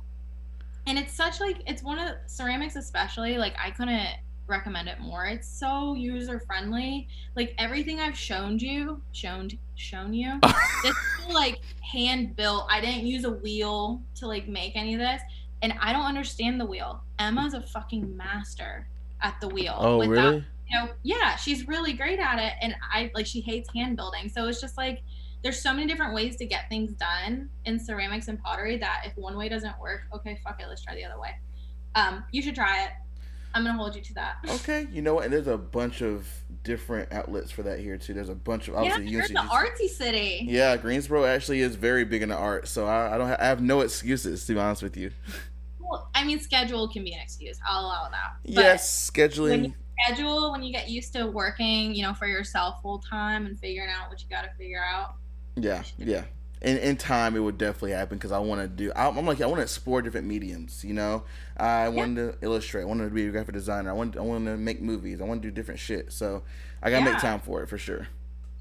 and 0.88 0.98
it's 0.98 1.14
such 1.14 1.40
like 1.40 1.58
it's 1.68 1.84
one 1.84 2.00
of 2.00 2.16
ceramics 2.26 2.76
especially 2.76 3.38
like 3.38 3.56
i 3.64 3.70
couldn't 3.72 4.18
recommend 4.48 4.90
it 4.90 5.00
more 5.00 5.26
it's 5.26 5.48
so 5.48 5.94
user 5.94 6.40
friendly 6.40 7.08
like 7.36 7.54
everything 7.58 8.00
i've 8.00 8.18
shown 8.18 8.60
you 8.60 9.02
shown 9.14 9.50
shown 9.76 10.14
you 10.14 10.38
this 10.84 10.96
is, 10.96 11.34
like 11.34 11.60
hand 11.82 12.36
built 12.36 12.66
i 12.70 12.82
didn't 12.82 13.06
use 13.06 13.24
a 13.24 13.30
wheel 13.30 14.02
to 14.16 14.28
like 14.28 14.48
make 14.48 14.76
any 14.76 14.94
of 14.94 15.00
this 15.00 15.22
and 15.62 15.74
I 15.80 15.94
don't 15.94 16.06
understand 16.06 16.60
the 16.60 16.66
wheel. 16.66 17.04
Emma's 17.20 17.54
a 17.54 17.62
fucking 17.62 18.16
master 18.18 18.88
at 19.22 19.40
the 19.42 19.48
wheel. 19.48 19.76
Oh, 19.78 19.98
without- 19.98 20.10
really? 20.32 20.46
You 20.70 20.78
know, 20.80 20.90
yeah, 21.04 21.36
she's 21.36 21.68
really 21.68 21.92
great 21.92 22.18
at 22.20 22.40
it, 22.40 22.54
and 22.62 22.74
I 22.94 23.12
like 23.14 23.26
she 23.26 23.42
hates 23.42 23.70
hand 23.74 23.98
building. 23.98 24.30
So 24.30 24.48
it's 24.48 24.62
just 24.62 24.78
like 24.78 25.02
there's 25.44 25.62
so 25.62 25.74
many 25.74 25.86
different 25.86 26.14
ways 26.14 26.38
to 26.38 26.46
get 26.46 26.70
things 26.70 26.94
done 26.94 27.50
in 27.66 27.78
ceramics 27.78 28.28
and 28.30 28.42
pottery 28.42 28.78
that 28.78 29.02
if 29.06 29.18
one 29.18 29.36
way 29.36 29.50
doesn't 29.50 29.78
work, 29.82 30.04
okay, 30.14 30.40
fuck 30.44 30.62
it, 30.62 30.68
let's 30.70 30.82
try 30.84 30.96
the 30.96 31.04
other 31.04 31.20
way. 31.20 31.32
Um, 31.96 32.24
you 32.32 32.42
should 32.42 32.56
try 32.56 32.86
it. 32.86 32.92
I'm 33.54 33.66
gonna 33.66 33.78
hold 33.78 33.98
you 33.98 34.02
to 34.02 34.14
that. 34.14 34.36
Okay, 34.50 34.88
you 34.94 35.02
know 35.02 35.16
what? 35.16 35.26
And 35.26 35.34
there's 35.34 35.48
a 35.48 35.58
bunch 35.58 36.02
of 36.02 36.26
different 36.64 37.12
outlets 37.12 37.52
for 37.52 37.64
that 37.64 37.80
here 37.80 37.98
too. 37.98 38.14
There's 38.14 38.30
a 38.30 38.36
bunch 38.36 38.70
of 38.70 38.76
Yeah, 38.76 38.80
obviously 38.94 39.08
you're 39.08 39.24
UNC 39.24 39.34
the 39.34 39.40
artsy 39.40 39.90
city. 39.90 40.46
Yeah, 40.48 40.78
Greensboro 40.78 41.26
actually 41.26 41.60
is 41.60 41.76
very 41.76 42.06
big 42.06 42.22
into 42.22 42.38
art, 42.38 42.70
so 42.70 42.86
I, 42.88 43.16
I 43.16 43.18
don't 43.18 43.28
ha- 43.28 43.38
I 43.40 43.46
have 43.48 43.62
no 43.62 43.82
excuses 43.82 44.46
to 44.46 44.54
be 44.54 44.60
honest 44.62 44.84
with 44.84 44.96
you. 44.96 45.12
Well, 45.82 46.10
I 46.16 46.24
mean, 46.24 46.40
schedule 46.40 46.88
can 46.88 47.04
be 47.04 47.14
an 47.14 47.20
excuse. 47.22 47.60
I'll 47.68 47.86
allow 47.86 48.10
that. 48.10 48.34
But 48.44 48.54
yes, 48.54 49.12
scheduling. 49.12 49.50
when 49.50 49.64
you 49.66 49.74
schedule, 50.04 50.52
when 50.52 50.64
you 50.64 50.72
get 50.74 50.90
used 50.90 51.14
to 51.14 51.28
working, 51.28 51.94
you 51.94 52.04
know, 52.04 52.14
for 52.14 52.28
yourself 52.28 52.82
full 52.82 53.00
time 53.00 53.46
and 53.46 53.60
figuring 53.60 53.90
out 53.90 54.10
what 54.10 54.22
you 54.22 54.28
got 54.30 54.44
to 54.44 54.50
figure 54.58 54.84
out. 54.84 55.16
Yeah, 55.56 55.84
yeah. 55.98 56.24
In 56.62 56.78
in 56.78 56.96
time, 56.96 57.36
it 57.36 57.40
would 57.40 57.58
definitely 57.58 57.92
happen 57.92 58.18
because 58.18 58.32
I 58.32 58.38
want 58.38 58.62
to 58.62 58.68
do. 58.68 58.92
I'm 58.96 59.18
I'm 59.18 59.26
like 59.26 59.42
I 59.42 59.48
want 59.48 59.58
to 59.58 59.64
explore 59.64 60.02
different 60.02 60.28
mediums. 60.28 60.84
You 60.84 60.94
know, 60.94 61.24
I 61.58 61.90
want 61.90 62.16
to 62.18 62.36
illustrate. 62.42 62.84
I 62.84 62.86
want 62.86 63.02
to 63.02 63.10
be 63.10 63.26
a 63.28 63.32
graphic 63.32 63.54
designer. 63.56 63.90
I 63.90 63.94
want 63.94 64.16
I 64.16 64.22
want 64.22 64.46
to 64.46 64.58
make 64.58 64.82
movies. 64.82 65.22
I 65.22 65.24
want 65.26 65.42
to 65.42 65.48
do 65.48 65.52
different 65.54 65.80
shit. 65.80 66.14
So 66.14 66.44
I 66.84 66.92
gotta 66.92 67.04
Yeah. 67.04 67.14
make 67.14 67.22
time 67.22 67.40
for 67.40 67.64
it 67.64 67.68
for 67.70 67.80
sure. 67.80 68.08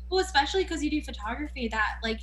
Well, 0.08 0.20
especially 0.20 0.64
because 0.64 0.82
you 0.82 0.90
do 0.90 1.02
photography, 1.02 1.68
that 1.68 1.98
like, 2.02 2.20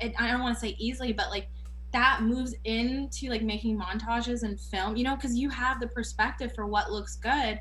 it, 0.00 0.14
I 0.18 0.30
don't 0.30 0.40
want 0.40 0.56
to 0.56 0.60
say 0.60 0.74
easily, 0.78 1.12
but 1.12 1.28
like 1.30 1.48
that 1.92 2.22
moves 2.22 2.54
into 2.64 3.28
like 3.28 3.42
making 3.42 3.78
montages 3.78 4.42
and 4.42 4.60
film. 4.60 4.96
You 4.96 5.04
know, 5.04 5.16
because 5.16 5.36
you 5.36 5.48
have 5.50 5.80
the 5.80 5.88
perspective 5.88 6.52
for 6.54 6.66
what 6.66 6.90
looks 6.90 7.16
good. 7.16 7.60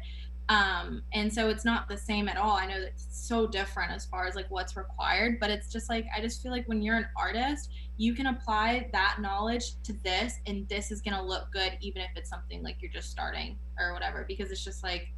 Um, 0.49 1.03
and 1.13 1.31
so 1.31 1.49
it's 1.49 1.63
not 1.63 1.87
the 1.87 1.97
same 1.97 2.27
at 2.27 2.35
all. 2.35 2.57
I 2.57 2.65
know 2.65 2.77
it's 2.77 3.05
so 3.11 3.45
different 3.45 3.91
as 3.91 4.05
far 4.05 4.25
as 4.25 4.33
like 4.33 4.47
what's 4.49 4.75
required, 4.75 5.39
but 5.39 5.51
it's 5.51 5.71
just 5.71 5.89
like 5.89 6.07
I 6.15 6.21
just 6.21 6.41
feel 6.41 6.51
like 6.51 6.67
when 6.67 6.81
you're 6.81 6.97
an 6.97 7.07
artist, 7.15 7.69
you 7.97 8.15
can 8.15 8.27
apply 8.27 8.89
that 8.91 9.17
knowledge 9.21 9.73
to 9.83 9.93
this, 10.03 10.39
and 10.47 10.67
this 10.67 10.89
is 10.89 11.01
gonna 11.01 11.23
look 11.23 11.51
good, 11.51 11.77
even 11.81 12.01
if 12.01 12.09
it's 12.15 12.31
something 12.31 12.63
like 12.63 12.77
you're 12.81 12.91
just 12.91 13.11
starting 13.11 13.59
or 13.79 13.93
whatever, 13.93 14.25
because 14.27 14.49
it's 14.49 14.63
just 14.63 14.83
like 14.83 15.09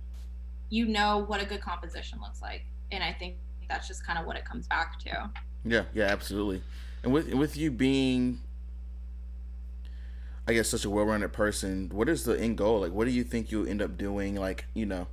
you 0.69 0.85
know 0.85 1.25
what 1.27 1.41
a 1.41 1.45
good 1.45 1.61
composition 1.61 2.19
looks 2.21 2.41
like, 2.41 2.65
and 2.91 3.01
I 3.01 3.13
think 3.13 3.35
that's 3.69 3.87
just 3.87 4.05
kind 4.05 4.19
of 4.19 4.25
what 4.25 4.35
it 4.35 4.43
comes 4.43 4.67
back 4.67 4.99
to. 4.99 5.29
Yeah, 5.63 5.83
yeah, 5.93 6.05
absolutely. 6.05 6.61
And 7.03 7.13
with 7.13 7.33
with 7.33 7.55
you 7.55 7.71
being, 7.71 8.41
I 10.47 10.53
guess, 10.53 10.69
such 10.69 10.85
a 10.85 10.89
well-rounded 10.89 11.33
person, 11.33 11.89
what 11.93 12.09
is 12.09 12.23
the 12.23 12.39
end 12.39 12.57
goal? 12.57 12.81
Like, 12.81 12.91
what 12.91 13.05
do 13.05 13.11
you 13.11 13.23
think 13.23 13.51
you'll 13.51 13.67
end 13.67 13.81
up 13.81 13.97
doing? 13.97 14.35
Like, 14.35 14.65
you 14.73 14.85
know, 14.85 15.07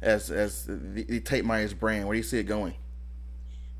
as 0.00 0.30
as 0.30 0.64
the, 0.64 1.04
the 1.04 1.20
Tate 1.20 1.44
Myers 1.44 1.74
brand, 1.74 2.06
where 2.06 2.14
do 2.14 2.18
you 2.18 2.24
see 2.24 2.38
it 2.38 2.44
going? 2.44 2.74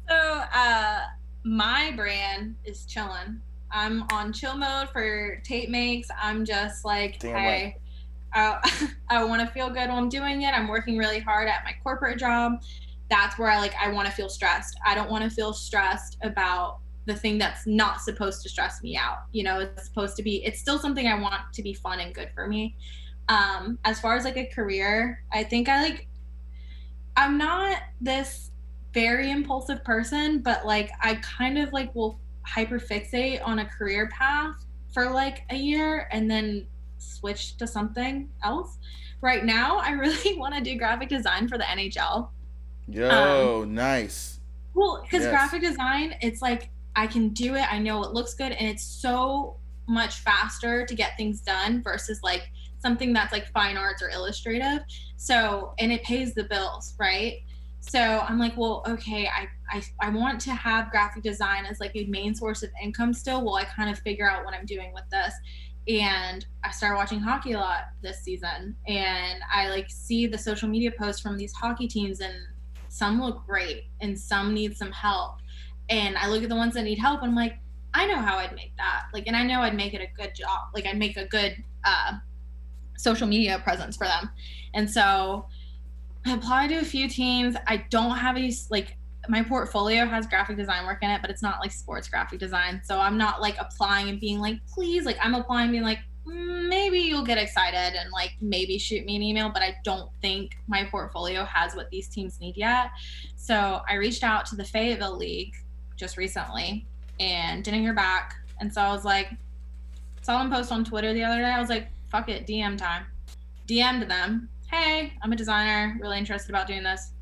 So, 0.09 0.17
uh, 0.17 1.01
my 1.45 1.93
brand 1.97 2.57
is 2.65 2.85
chilling. 2.85 3.41
I'm 3.71 4.05
on 4.13 4.33
chill 4.33 4.57
mode 4.57 4.89
for 4.91 5.41
Tate 5.45 5.71
Makes. 5.71 6.09
I'm 6.21 6.45
just 6.45 6.85
like, 6.85 7.21
Damn 7.21 7.37
hey, 7.37 7.77
I, 8.33 8.91
I 9.09 9.25
want 9.27 9.41
to 9.41 9.47
feel 9.53 9.69
good 9.69 9.89
while 9.89 9.99
I'm 9.99 10.09
doing 10.09 10.43
it. 10.43 10.49
I'm 10.49 10.69
working 10.69 10.99
really 10.99 11.21
hard 11.21 11.49
at 11.49 11.63
my 11.65 11.75
corporate 11.83 12.19
job. 12.19 12.63
That's 13.09 13.39
where 13.39 13.51
I 13.51 13.59
like, 13.59 13.75
I 13.81 13.91
want 13.91 14.07
to 14.07 14.13
feel 14.13 14.29
stressed. 14.29 14.79
I 14.85 14.95
don't 14.95 15.11
want 15.11 15.25
to 15.25 15.31
feel 15.31 15.53
stressed 15.53 16.19
about 16.23 16.79
the 17.11 17.17
thing 17.17 17.39
that's 17.39 17.67
not 17.67 18.01
supposed 18.01 18.43
to 18.43 18.49
stress 18.49 18.83
me 18.83 18.97
out. 18.97 19.19
You 19.33 19.43
know, 19.43 19.61
it's 19.61 19.85
supposed 19.85 20.17
to 20.17 20.23
be, 20.23 20.45
it's 20.45 20.61
still 20.61 20.79
something 20.79 21.07
I 21.07 21.21
want 21.21 21.41
to 21.53 21.63
be 21.63 21.75
fun 21.75 22.01
and 22.01 22.15
good 22.15 22.31
for 22.35 22.47
me. 22.47 22.77
Um, 23.29 23.79
as 23.85 24.01
far 24.01 24.17
as 24.17 24.25
like 24.25 24.37
a 24.37 24.47
career, 24.47 25.23
I 25.33 25.45
think 25.45 25.69
I 25.69 25.83
like, 25.83 26.07
I'm 27.17 27.37
not 27.37 27.83
this 28.01 28.51
very 28.95 29.31
impulsive 29.31 29.85
person, 29.85 30.41
but 30.41 30.65
like 30.67 30.91
I 31.03 31.17
kind 31.17 31.59
of 31.59 31.73
like 31.73 31.95
will 31.95 32.19
hyper 32.43 32.79
fixate 32.79 33.41
on 33.45 33.61
a 33.61 33.65
career 33.67 34.09
path 34.09 34.55
for 34.93 35.11
like 35.11 35.43
a 35.51 35.57
year 35.57 36.09
and 36.11 36.31
then 36.31 36.67
switch 36.99 37.57
to 37.59 37.67
something 37.67 38.29
else. 38.43 38.79
Right 39.21 39.45
now, 39.45 39.79
I 39.79 39.91
really 39.91 40.39
want 40.39 40.55
to 40.55 40.61
do 40.61 40.77
graphic 40.77 41.09
design 41.09 41.49
for 41.49 41.59
the 41.59 41.65
NHL. 41.65 42.29
Yo, 42.89 43.65
nice. 43.69 44.41
Well, 44.75 45.03
because 45.03 45.25
Yes. 45.25 45.31
graphic 45.31 45.63
design, 45.63 46.15
it's 46.21 46.41
like 46.43 46.71
I 46.97 47.07
can 47.07 47.31
do 47.31 47.55
it. 47.55 47.73
I 47.73 47.79
know 47.79 48.03
it 48.03 48.13
looks 48.13 48.35
good, 48.35 48.53
and 48.53 48.69
it's 48.69 48.85
so 48.85 49.57
much 49.87 50.21
faster 50.21 50.87
to 50.87 50.95
get 50.95 51.17
things 51.17 51.41
done 51.41 51.83
versus 51.83 52.21
like 52.23 52.51
something 52.79 53.13
that's 53.13 53.33
like 53.33 53.51
fine 53.53 53.77
arts 53.77 54.03
or 54.03 54.11
illustrative. 54.11 54.81
So, 55.17 55.75
and 55.79 55.93
it 55.93 56.03
pays 56.05 56.35
the 56.35 56.45
bills, 56.45 56.95
right? 56.99 57.39
So 57.81 57.99
I'm 58.01 58.39
like, 58.39 58.57
well, 58.57 58.85
okay, 58.87 59.27
I, 59.27 59.49
I 59.71 59.83
I 60.01 60.11
want 60.11 60.41
to 60.43 60.53
have 60.53 60.91
graphic 60.91 61.23
design 61.23 61.65
as 61.65 61.81
like 61.81 61.93
a 61.95 62.05
main 62.07 62.35
source 62.35 62.63
of 62.63 62.71
income 62.83 63.13
still. 63.13 63.45
Well, 63.45 63.57
I 63.57 63.65
kind 63.65 63.91
of 63.91 63.99
figure 63.99 64.31
out 64.31 64.45
what 64.45 64.55
I'm 64.55 64.67
doing 64.67 64.93
with 64.93 65.05
this. 65.11 65.35
And 65.89 66.45
I 66.63 66.71
started 66.71 66.97
watching 66.97 67.21
hockey 67.21 67.53
a 67.53 67.59
lot 67.59 67.85
this 68.03 68.23
season, 68.23 68.77
and 68.87 69.41
I 69.53 69.71
like 69.71 69.87
see 69.89 70.27
the 70.27 70.39
social 70.39 70.69
media 70.69 70.93
posts 70.97 71.23
from 71.23 71.39
these 71.39 71.53
hockey 71.55 71.89
teams, 71.89 72.21
and 72.21 72.35
some 72.89 73.21
look 73.21 73.47
great, 73.47 73.85
and 74.01 74.19
some 74.19 74.53
need 74.53 74.77
some 74.77 74.93
help. 74.93 75.40
And 75.91 76.17
I 76.17 76.29
look 76.29 76.43
at 76.43 76.49
the 76.49 76.57
ones 76.57 76.75
that 76.75 76.85
need 76.85 76.99
help, 76.99 77.21
and 77.23 77.31
I'm 77.31 77.37
like, 77.37 77.59
I 77.93 78.07
know 78.07 78.19
how 78.19 78.39
I'd 78.39 78.55
make 78.55 78.73
that. 78.79 79.07
Like, 79.13 79.27
and 79.27 79.37
I 79.37 79.43
know 79.43 79.61
I'd 79.61 79.77
make 79.77 79.93
it 79.93 80.01
a 80.01 80.07
good 80.17 80.35
job. 80.35 80.69
Like, 80.73 80.87
I'd 80.87 80.99
make 80.99 81.17
a 81.17 81.27
good 81.27 81.57
uh, 81.85 82.13
social 82.97 83.27
media 83.27 83.61
presence 83.65 83.97
for 83.97 84.07
them. 84.07 84.31
And 84.75 84.89
so 84.89 85.47
I 86.27 86.35
applied 86.35 86.69
to 86.69 86.77
a 86.77 86.85
few 86.85 87.09
teams. 87.09 87.57
I 87.67 87.85
don't 87.91 88.17
have 88.17 88.37
any 88.37 88.55
like 88.71 88.97
my 89.29 89.43
portfolio 89.43 90.07
has 90.07 90.27
graphic 90.27 90.57
design 90.57 90.87
work 90.87 91.03
in 91.03 91.11
it, 91.11 91.21
but 91.21 91.31
it's 91.31 91.43
not 91.43 91.61
like 91.61 91.73
sports 91.73 92.09
graphic 92.09 92.39
design. 92.39 92.81
So 92.85 92.99
I'm 92.99 93.19
not 93.19 93.41
like 93.41 93.57
applying 93.59 94.09
and 94.09 94.21
being 94.21 94.39
like, 94.39 94.59
please, 94.67 95.05
like 95.05 95.19
I'm 95.23 95.35
applying 95.35 95.71
being 95.71 95.83
like, 95.83 96.01
"Mm, 96.27 96.69
maybe 96.69 96.99
you'll 96.99 97.25
get 97.25 97.39
excited 97.39 97.99
and 97.99 98.11
like 98.13 98.33
maybe 98.41 98.79
shoot 98.79 99.05
me 99.05 99.17
an 99.17 99.23
email, 99.23 99.51
but 99.51 99.63
I 99.63 99.77
don't 99.85 100.11
think 100.21 100.57
my 100.69 100.85
portfolio 100.85 101.45
has 101.45 101.75
what 101.75 101.91
these 101.91 102.09
teams 102.09 102.41
need 102.41 102.57
yet. 102.57 102.91
So 103.37 103.81
I 103.89 103.95
reached 103.95 104.25
out 104.25 104.47
to 104.47 104.57
the 104.57 104.65
Fayetteville 104.65 105.17
League 105.17 105.55
just 106.01 106.17
recently 106.17 106.87
and 107.21 107.63
didn't 107.63 107.83
hear 107.83 107.95
back. 107.95 108.35
And 108.59 108.73
so 108.73 108.81
I 108.81 108.91
was 108.93 109.05
like, 109.05 109.31
saw 110.23 110.39
them 110.39 110.51
post 110.51 110.73
on 110.73 110.85
Twitter 110.85 111.13
the 111.13 111.23
other 111.23 111.39
day. 111.39 111.51
I 111.51 111.61
was 111.61 111.69
like, 111.69 111.89
fuck 112.09 112.29
it, 112.29 112.47
DM 112.47 112.77
time. 112.77 113.05
DM'd 113.69 114.11
them, 114.11 114.49
hey, 114.71 115.13
I'm 115.23 115.33
a 115.33 115.37
designer, 115.37 115.97
really 116.01 116.19
interested 116.19 116.51
about 116.51 116.67
doing 116.67 116.83
this. 116.83 117.13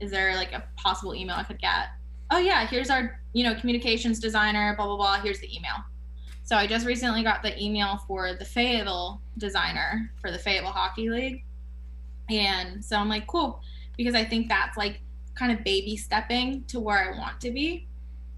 Is 0.00 0.10
there 0.10 0.34
like 0.34 0.52
a 0.52 0.64
possible 0.76 1.14
email 1.14 1.36
I 1.36 1.44
could 1.44 1.60
get? 1.60 1.88
Oh 2.30 2.38
yeah, 2.38 2.66
here's 2.66 2.90
our, 2.90 3.20
you 3.32 3.44
know, 3.44 3.54
communications 3.54 4.18
designer, 4.18 4.74
blah 4.76 4.86
blah 4.86 4.96
blah. 4.96 5.20
Here's 5.20 5.38
the 5.38 5.54
email. 5.56 5.76
So 6.42 6.56
I 6.56 6.66
just 6.66 6.86
recently 6.86 7.22
got 7.22 7.42
the 7.42 7.60
email 7.62 8.00
for 8.06 8.34
the 8.34 8.44
Fayetteville 8.44 9.22
designer 9.38 10.10
for 10.20 10.30
the 10.30 10.38
Fayetteville 10.38 10.72
Hockey 10.72 11.08
League. 11.08 11.44
And 12.28 12.84
so 12.84 12.96
I'm 12.96 13.08
like, 13.08 13.26
cool, 13.26 13.62
because 13.96 14.14
I 14.14 14.24
think 14.24 14.48
that's 14.48 14.76
like 14.76 15.00
kind 15.34 15.52
of 15.52 15.64
baby 15.64 15.96
stepping 15.96 16.64
to 16.64 16.80
where 16.80 17.14
I 17.14 17.18
want 17.18 17.40
to 17.42 17.50
be. 17.50 17.86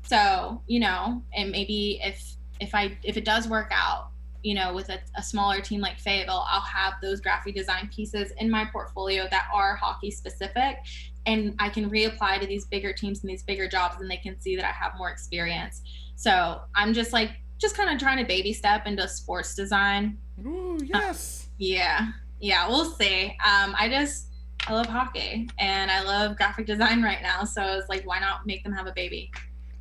So, 0.08 0.62
you 0.66 0.80
know, 0.80 1.22
and 1.34 1.50
maybe 1.50 2.00
if 2.02 2.36
if 2.60 2.74
I 2.74 2.96
if 3.04 3.16
it 3.16 3.24
does 3.24 3.46
work 3.46 3.70
out, 3.72 4.08
you 4.42 4.54
know, 4.54 4.72
with 4.72 4.88
a, 4.88 4.98
a 5.16 5.22
smaller 5.22 5.60
team 5.60 5.80
like 5.80 5.98
Fayetteville, 5.98 6.44
I'll 6.48 6.60
have 6.60 6.94
those 7.02 7.20
graphic 7.20 7.54
design 7.54 7.90
pieces 7.94 8.32
in 8.38 8.50
my 8.50 8.64
portfolio 8.64 9.28
that 9.30 9.48
are 9.52 9.76
hockey 9.76 10.10
specific. 10.10 10.78
And 11.26 11.54
I 11.58 11.68
can 11.68 11.90
reapply 11.90 12.40
to 12.40 12.46
these 12.46 12.64
bigger 12.64 12.92
teams 12.92 13.20
and 13.20 13.28
these 13.28 13.42
bigger 13.42 13.68
jobs, 13.68 14.00
and 14.00 14.10
they 14.10 14.16
can 14.16 14.40
see 14.40 14.56
that 14.56 14.64
I 14.64 14.72
have 14.72 14.92
more 14.96 15.10
experience. 15.10 15.82
So 16.16 16.62
I'm 16.74 16.94
just 16.94 17.12
like, 17.12 17.32
just 17.58 17.76
kind 17.76 17.90
of 17.90 17.98
trying 17.98 18.16
to 18.18 18.24
baby 18.24 18.54
step 18.54 18.86
into 18.86 19.06
sports 19.08 19.54
design. 19.54 20.16
Ooh, 20.46 20.78
yes. 20.82 21.48
Yeah. 21.58 22.12
Yeah. 22.40 22.66
We'll 22.68 22.90
see. 22.92 23.26
Um, 23.44 23.74
I 23.78 23.88
just, 23.90 24.28
I 24.66 24.72
love 24.72 24.86
hockey 24.86 25.48
and 25.58 25.90
I 25.90 26.02
love 26.02 26.36
graphic 26.36 26.66
design 26.66 27.02
right 27.02 27.20
now. 27.20 27.44
So 27.44 27.60
I 27.60 27.76
was 27.76 27.88
like, 27.88 28.06
why 28.06 28.20
not 28.20 28.46
make 28.46 28.62
them 28.64 28.72
have 28.72 28.86
a 28.86 28.92
baby? 28.92 29.30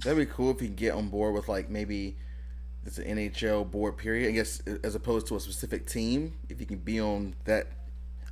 That'd 0.04 0.18
be 0.18 0.32
cool 0.32 0.52
if 0.52 0.62
you 0.62 0.68
can 0.68 0.76
get 0.76 0.94
on 0.94 1.10
board 1.10 1.34
with 1.34 1.48
like 1.48 1.70
maybe 1.70 2.16
it's 2.86 2.98
an 2.98 3.18
NHL 3.18 3.70
board 3.70 3.98
period. 3.98 4.30
I 4.30 4.32
guess 4.32 4.62
as 4.84 4.96
opposed 4.96 5.28
to 5.28 5.36
a 5.36 5.40
specific 5.40 5.88
team, 5.88 6.34
if 6.50 6.60
you 6.60 6.66
can 6.66 6.78
be 6.78 7.00
on 7.00 7.36
that, 7.46 7.68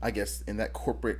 I 0.01 0.11
guess 0.11 0.41
in 0.41 0.57
that 0.57 0.74
corporate 0.74 1.20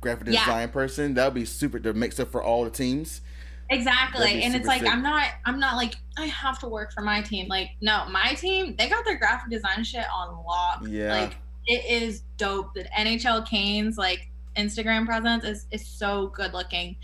graphic 0.00 0.28
Yeah. 0.28 0.44
design 0.44 0.68
person, 0.70 1.14
that 1.14 1.26
would 1.26 1.34
be 1.34 1.44
super 1.44 1.78
to 1.80 1.92
mix 1.92 2.18
up 2.18 2.30
for 2.32 2.42
all 2.42 2.64
the 2.64 2.70
teams. 2.70 3.20
Exactly. 3.68 4.42
And 4.42 4.54
it's 4.54 4.66
like 4.66 4.82
sick. 4.82 4.90
I'm 4.90 5.02
not 5.02 5.28
I'm 5.44 5.58
not 5.58 5.76
like 5.76 5.96
I 6.16 6.26
have 6.26 6.58
to 6.60 6.68
work 6.68 6.92
for 6.92 7.02
my 7.02 7.20
team. 7.20 7.48
Like, 7.48 7.70
no, 7.80 8.06
my 8.10 8.32
team, 8.34 8.76
they 8.76 8.88
got 8.88 9.04
their 9.04 9.18
graphic 9.18 9.50
design 9.50 9.84
shit 9.84 10.04
on 10.14 10.44
lock. 10.46 10.82
Yeah. 10.88 11.20
Like 11.20 11.36
it 11.66 11.84
is 11.84 12.22
dope. 12.36 12.74
The 12.74 12.84
NHL 12.96 13.46
Canes 13.46 13.98
like 13.98 14.28
Instagram 14.56 15.04
presence 15.04 15.44
is 15.44 15.66
is 15.70 15.86
so 15.86 16.28
good 16.28 16.52
looking. 16.52 16.96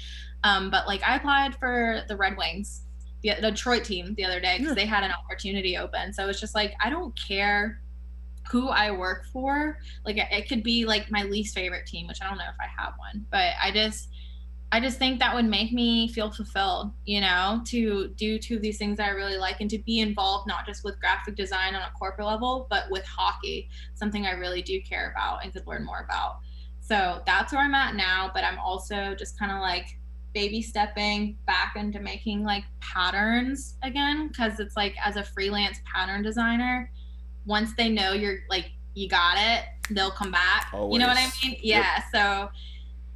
Um, 0.45 0.71
but 0.71 0.87
like 0.87 1.03
I 1.03 1.17
applied 1.17 1.55
for 1.57 2.03
the 2.09 2.17
Red 2.17 2.37
Wings, 2.37 2.83
the, 3.23 3.35
the 3.41 3.51
Detroit 3.51 3.85
team 3.85 4.15
the 4.17 4.25
other 4.25 4.41
day 4.41 4.59
because 4.59 4.77
Yeah. 4.77 4.83
they 4.83 4.87
had 4.87 5.05
an 5.05 5.13
opportunity 5.13 5.77
open. 5.77 6.13
So 6.13 6.29
it's 6.29 6.41
just 6.41 6.55
like 6.55 6.75
I 6.83 6.91
don't 6.91 7.17
care 7.29 7.81
who 8.51 8.69
I 8.69 8.91
work 8.91 9.27
for. 9.33 9.79
Like 10.05 10.17
it 10.19 10.49
could 10.49 10.63
be 10.63 10.85
like 10.85 11.11
my 11.11 11.23
least 11.23 11.55
favorite 11.55 11.87
team, 11.87 12.07
which 12.09 12.19
I 12.21 12.29
don't 12.29 12.39
know 12.39 12.45
if 12.49 12.57
I 12.61 12.67
have 12.83 12.95
one, 12.99 13.25
but 13.31 13.53
I 13.63 13.71
just 13.71 14.09
I 14.75 14.81
just 14.81 14.99
think 14.99 15.21
that 15.21 15.35
would 15.35 15.45
make 15.45 15.71
me 15.73 16.09
feel 16.09 16.31
fulfilled, 16.31 16.93
you 17.05 17.21
know, 17.21 17.61
to 17.67 18.09
do 18.17 18.39
two 18.39 18.57
of 18.57 18.63
these 18.63 18.79
things 18.79 18.97
that 18.97 19.07
I 19.07 19.11
really 19.11 19.37
like 19.37 19.61
and 19.61 19.69
to 19.69 19.79
be 19.79 20.01
involved 20.01 20.49
not 20.49 20.65
just 20.65 20.83
with 20.83 20.99
graphic 20.99 21.37
design 21.37 21.75
on 21.75 21.83
a 21.83 21.91
corporate 21.99 22.27
level, 22.27 22.67
but 22.71 22.85
with 22.91 23.05
hockey, 23.05 23.69
something 23.95 24.25
I 24.25 24.31
really 24.31 24.63
do 24.63 24.81
care 24.81 25.11
about 25.15 25.45
and 25.45 25.53
could 25.53 25.67
learn 25.67 25.85
more 25.85 26.01
about. 26.09 26.39
So 26.81 27.21
that's 27.27 27.53
where 27.53 27.61
I'm 27.61 27.75
at 27.75 27.97
now, 27.97 28.31
but 28.33 28.45
I'm 28.45 28.59
also 28.59 29.15
just 29.15 29.39
kind 29.39 29.53
of 29.53 29.59
like 29.61 29.99
baby 30.35 30.63
stepping 30.63 31.37
back 31.47 31.75
into 31.77 32.01
making 32.01 32.43
like 32.43 32.65
patterns 32.81 33.77
again 33.83 34.29
because 34.29 34.61
it's 34.61 34.77
like 34.77 34.95
as 35.05 35.17
a 35.17 35.25
freelance 35.25 35.81
pattern 35.93 36.23
designer, 36.23 36.91
once 37.47 37.73
they 37.77 37.89
know 37.89 38.13
you're 38.13 38.39
like 38.49 38.71
you 38.95 39.09
got 39.09 39.37
it, 39.39 39.65
they'll 39.91 40.11
come 40.11 40.31
back. 40.31 40.69
Always. 40.73 40.95
You 40.95 41.01
know 41.01 41.09
what 41.09 41.19
I 41.19 41.29
mean? 41.43 41.57
Yeah. 41.63 42.03
So 42.13 42.51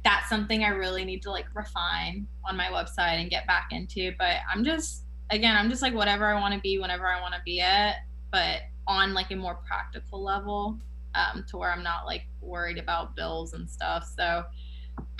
that's 0.03 0.29
something 0.29 0.63
I 0.63 0.69
really 0.69 1.05
need 1.05 1.21
to 1.23 1.31
like 1.31 1.45
refine 1.53 2.27
on 2.47 2.55
my 2.55 2.67
website 2.67 3.21
and 3.21 3.29
get 3.29 3.45
back 3.45 3.69
into. 3.71 4.13
But 4.17 4.37
I'm 4.51 4.63
just 4.63 5.03
again, 5.29 5.55
I'm 5.55 5.69
just 5.69 5.81
like 5.81 5.93
whatever 5.93 6.25
I 6.25 6.39
want 6.39 6.53
to 6.53 6.59
be 6.59 6.79
whenever 6.79 7.07
I 7.07 7.19
want 7.21 7.33
to 7.33 7.41
be 7.45 7.59
it, 7.59 7.95
but 8.31 8.61
on 8.87 9.13
like 9.13 9.31
a 9.31 9.35
more 9.35 9.55
practical 9.67 10.23
level, 10.23 10.79
um, 11.15 11.43
to 11.49 11.57
where 11.57 11.71
I'm 11.71 11.83
not 11.83 12.05
like 12.05 12.23
worried 12.41 12.77
about 12.77 13.15
bills 13.15 13.53
and 13.53 13.69
stuff. 13.69 14.09
So 14.17 14.45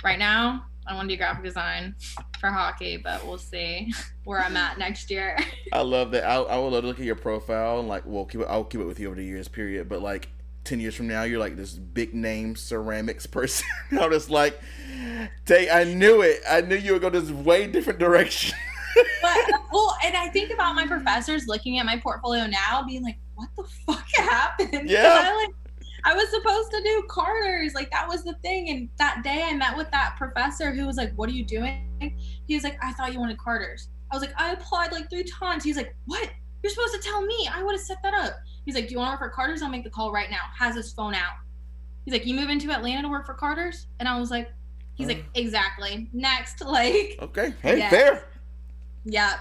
right 0.02 0.18
now 0.18 0.64
I 0.88 0.94
want 0.94 1.08
to 1.08 1.14
do 1.14 1.18
graphic 1.18 1.44
design 1.44 1.94
for 2.40 2.50
hockey, 2.50 2.96
but 2.96 3.24
we'll 3.26 3.38
see 3.38 3.92
where 4.24 4.40
I'm 4.40 4.56
at 4.56 4.78
next 4.78 5.10
year. 5.10 5.38
I 5.72 5.82
love 5.82 6.10
that. 6.12 6.24
I, 6.24 6.36
I 6.36 6.58
would 6.58 6.72
love 6.72 6.82
to 6.82 6.88
look 6.88 6.98
at 6.98 7.04
your 7.04 7.14
profile 7.14 7.78
and 7.78 7.88
like, 7.88 8.04
well, 8.06 8.24
keep 8.24 8.40
it, 8.40 8.46
I'll 8.48 8.64
keep 8.64 8.80
it 8.80 8.84
with 8.84 8.98
you 8.98 9.08
over 9.08 9.16
the 9.16 9.24
years, 9.24 9.48
period. 9.48 9.88
But 9.88 10.00
like, 10.00 10.28
10 10.64 10.80
years 10.80 10.94
from 10.94 11.08
now, 11.08 11.22
you're 11.22 11.38
like 11.38 11.56
this 11.56 11.74
big 11.74 12.14
name 12.14 12.56
ceramics 12.56 13.26
person. 13.26 13.66
I'm 13.92 14.10
just 14.10 14.30
like, 14.30 14.58
take, 15.44 15.70
I 15.70 15.84
knew 15.84 16.22
it. 16.22 16.40
I 16.48 16.62
knew 16.62 16.76
you 16.76 16.94
would 16.94 17.02
go 17.02 17.10
this 17.10 17.30
way 17.30 17.66
different 17.66 17.98
direction. 17.98 18.56
but 19.22 19.54
uh, 19.54 19.58
well, 19.72 19.96
and 20.04 20.16
I 20.16 20.28
think 20.28 20.52
about 20.52 20.74
my 20.74 20.86
professors 20.86 21.46
looking 21.46 21.78
at 21.78 21.86
my 21.86 21.98
portfolio 21.98 22.46
now, 22.46 22.82
being 22.86 23.02
like, 23.02 23.18
"What 23.34 23.48
the 23.56 23.64
fuck 23.86 24.06
happened?" 24.16 24.88
Yeah. 24.88 25.20
I, 25.22 25.36
like, 25.36 25.54
I 26.08 26.14
was 26.14 26.30
supposed 26.30 26.70
to 26.70 26.82
do 26.82 27.04
Carter's, 27.06 27.74
like 27.74 27.90
that 27.90 28.08
was 28.08 28.24
the 28.24 28.32
thing. 28.42 28.70
And 28.70 28.88
that 28.96 29.22
day, 29.22 29.46
I 29.46 29.54
met 29.54 29.76
with 29.76 29.90
that 29.90 30.14
professor 30.16 30.72
who 30.72 30.86
was 30.86 30.96
like, 30.96 31.12
"What 31.16 31.28
are 31.28 31.32
you 31.32 31.44
doing?" 31.44 32.18
He 32.46 32.54
was 32.54 32.64
like, 32.64 32.82
"I 32.82 32.92
thought 32.94 33.12
you 33.12 33.20
wanted 33.20 33.36
Carter's." 33.36 33.90
I 34.10 34.16
was 34.16 34.22
like, 34.22 34.32
"I 34.40 34.52
applied 34.52 34.90
like 34.90 35.10
three 35.10 35.24
times." 35.24 35.62
He's 35.64 35.76
like, 35.76 35.94
"What? 36.06 36.30
You're 36.62 36.70
supposed 36.70 36.94
to 36.94 37.00
tell 37.00 37.20
me. 37.20 37.46
I 37.52 37.62
would 37.62 37.72
have 37.72 37.82
set 37.82 37.98
that 38.02 38.14
up." 38.14 38.36
He's 38.64 38.74
like, 38.74 38.88
"Do 38.88 38.92
you 38.92 38.98
want 38.98 39.08
to 39.08 39.12
work 39.12 39.20
for 39.20 39.36
Carter's? 39.36 39.60
I'll 39.60 39.68
make 39.68 39.84
the 39.84 39.90
call 39.90 40.10
right 40.10 40.30
now." 40.30 40.40
Has 40.58 40.74
his 40.74 40.90
phone 40.94 41.14
out. 41.14 41.34
He's 42.06 42.14
like, 42.14 42.24
"You 42.24 42.34
move 42.34 42.48
into 42.48 42.70
Atlanta 42.70 43.02
to 43.02 43.08
work 43.10 43.26
for 43.26 43.34
Carter's?" 43.34 43.88
And 44.00 44.08
I 44.08 44.18
was 44.18 44.30
like, 44.30 44.50
"He's 44.94 45.08
like, 45.08 45.24
oh. 45.26 45.30
exactly." 45.34 46.08
Next, 46.14 46.64
like. 46.64 47.18
okay. 47.20 47.52
Hey, 47.60 47.80
Yeah. 47.80 47.90
fair. 47.90 48.24
Yeah, 49.04 49.34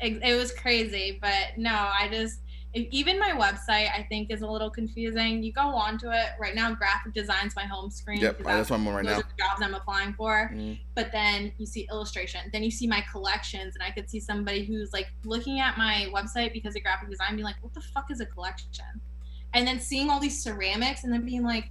it, 0.00 0.20
it 0.22 0.36
was 0.36 0.52
crazy, 0.52 1.18
but 1.20 1.56
no, 1.56 1.72
I 1.72 2.08
just 2.08 2.41
even 2.74 3.18
my 3.18 3.30
website 3.30 3.90
I 3.92 4.06
think 4.08 4.30
is 4.30 4.40
a 4.42 4.46
little 4.46 4.70
confusing. 4.70 5.42
You 5.42 5.52
go 5.52 5.60
onto 5.60 6.10
it 6.10 6.28
right 6.40 6.54
now. 6.54 6.72
Graphic 6.74 7.12
design's 7.12 7.54
my 7.54 7.64
home 7.64 7.90
screen. 7.90 8.20
Yep. 8.20 8.38
'cause 8.38 8.46
That's 8.46 8.70
what 8.70 8.76
I'm 8.80 8.88
on 8.88 8.94
right 8.94 9.04
those 9.04 9.12
now. 9.12 9.18
are 9.20 9.22
the 9.22 9.42
jobs 9.42 9.62
I'm 9.62 9.74
applying 9.74 10.14
for. 10.14 10.50
Mm. 10.54 10.78
But 10.94 11.12
then 11.12 11.52
you 11.58 11.66
see 11.66 11.86
illustration. 11.90 12.40
Then 12.52 12.62
you 12.62 12.70
see 12.70 12.86
my 12.86 13.02
collections, 13.12 13.74
and 13.74 13.82
I 13.82 13.90
could 13.90 14.08
see 14.08 14.20
somebody 14.20 14.64
who's 14.64 14.92
like 14.92 15.12
looking 15.24 15.60
at 15.60 15.76
my 15.76 16.08
website 16.14 16.52
because 16.52 16.74
of 16.74 16.82
graphic 16.82 17.10
design, 17.10 17.34
being 17.34 17.44
like, 17.44 17.62
"What 17.62 17.74
the 17.74 17.82
fuck 17.82 18.10
is 18.10 18.20
a 18.20 18.26
collection?" 18.26 18.84
And 19.54 19.66
then 19.66 19.78
seeing 19.78 20.08
all 20.08 20.18
these 20.18 20.42
ceramics, 20.42 21.04
and 21.04 21.12
then 21.12 21.26
being 21.26 21.42
like, 21.44 21.70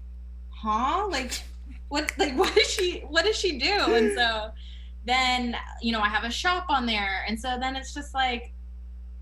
"Huh? 0.52 1.08
Like, 1.10 1.42
what? 1.90 2.12
Like, 2.20 2.34
what 2.38 2.54
does 2.54 2.68
she? 2.70 3.00
What 3.08 3.26
does 3.26 3.36
she 3.36 3.58
do?" 3.58 3.96
And 3.96 4.14
so 4.16 4.52
then 5.06 5.56
you 5.82 5.92
know 5.94 6.02
I 6.02 6.10
have 6.10 6.26
a 6.26 6.30
shop 6.32 6.68
on 6.70 6.86
there, 6.86 7.26
and 7.28 7.40
so 7.40 7.58
then 7.60 7.76
it's 7.76 7.92
just 7.92 8.14
like 8.14 8.54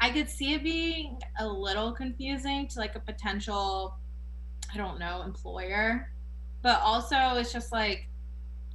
I 0.01 0.09
could 0.11 0.29
see 0.29 0.53
it 0.53 0.63
being 0.63 1.19
a 1.39 1.47
little 1.47 1.91
confusing 1.91 2.67
to 2.69 2.79
like 2.79 2.95
a 2.95 2.99
potential, 2.99 3.95
I 4.73 4.77
don't 4.77 4.99
know, 4.99 5.21
employer, 5.23 6.09
but 6.61 6.79
also 6.81 7.35
it's 7.35 7.51
just 7.51 7.71
like 7.71 8.07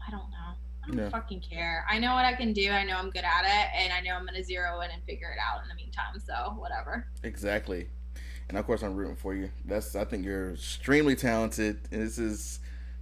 I 0.06 0.10
don't 0.10 0.30
know. 0.30 0.36
I 0.84 0.86
don't 0.88 0.98
Yeah. 0.98 1.08
fucking 1.08 1.40
care. 1.40 1.84
I 1.88 1.98
know 1.98 2.12
what 2.14 2.26
I 2.26 2.34
can 2.34 2.52
do. 2.52 2.70
I 2.70 2.84
know 2.84 2.96
I'm 2.98 3.08
good 3.08 3.24
at 3.24 3.44
it, 3.44 3.70
and 3.74 3.90
I 3.92 4.00
know 4.00 4.14
I'm 4.16 4.26
gonna 4.26 4.44
zero 4.44 4.80
in 4.82 4.90
and 4.90 5.02
figure 5.04 5.30
it 5.30 5.38
out 5.40 5.62
in 5.62 5.68
the 5.68 5.74
meantime. 5.74 6.20
So 6.20 6.54
whatever. 6.58 7.06
Exactly. 7.22 7.88
And 8.50 8.58
of 8.58 8.66
course, 8.66 8.82
I'm 8.82 8.94
rooting 8.94 9.16
for 9.16 9.34
you. 9.34 9.50
That's 9.64 9.96
I 9.96 10.04
think 10.04 10.26
you're 10.26 10.52
extremely 10.52 11.16
talented, 11.16 11.88
and 11.90 12.02
this 12.02 12.18
is 12.18 12.60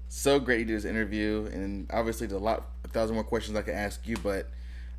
so 0.09 0.39
great 0.39 0.59
to 0.59 0.65
do 0.67 0.75
this 0.75 0.85
interview. 0.85 1.51
And 1.53 1.91
obviously, 1.93 2.29
there's 2.29 2.41
a 2.41 2.45
lot, 2.45 2.69
a 2.85 2.89
thousand 2.89 3.17
more 3.17 3.25
questions 3.25 3.57
I 3.57 3.63
can 3.63 3.75
ask 3.75 4.07
you, 4.07 4.17
but 4.23 4.49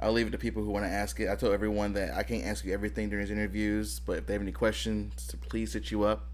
I'll 0.04 0.12
leave 0.12 0.28
it 0.28 0.32
to 0.32 0.38
people 0.38 0.64
who 0.64 0.70
want 0.72 0.86
to 0.86 0.92
ask 0.92 1.20
it. 1.20 1.30
I 1.30 1.36
told 1.36 1.54
everyone 1.54 1.94
that 1.94 2.14
I 2.16 2.24
can't 2.24 2.44
ask 2.46 2.66
you 2.66 2.74
everything 2.74 3.10
during 3.10 3.26
these 3.26 3.32
interviews, 3.32 4.00
but 4.00 4.18
if 4.18 4.26
they 4.28 4.34
have 4.34 4.42
any 4.42 4.52
questions, 4.52 5.26
to 5.28 5.38
please 5.38 5.74
hit 5.74 5.90
you 5.92 6.04
up. 6.04 6.28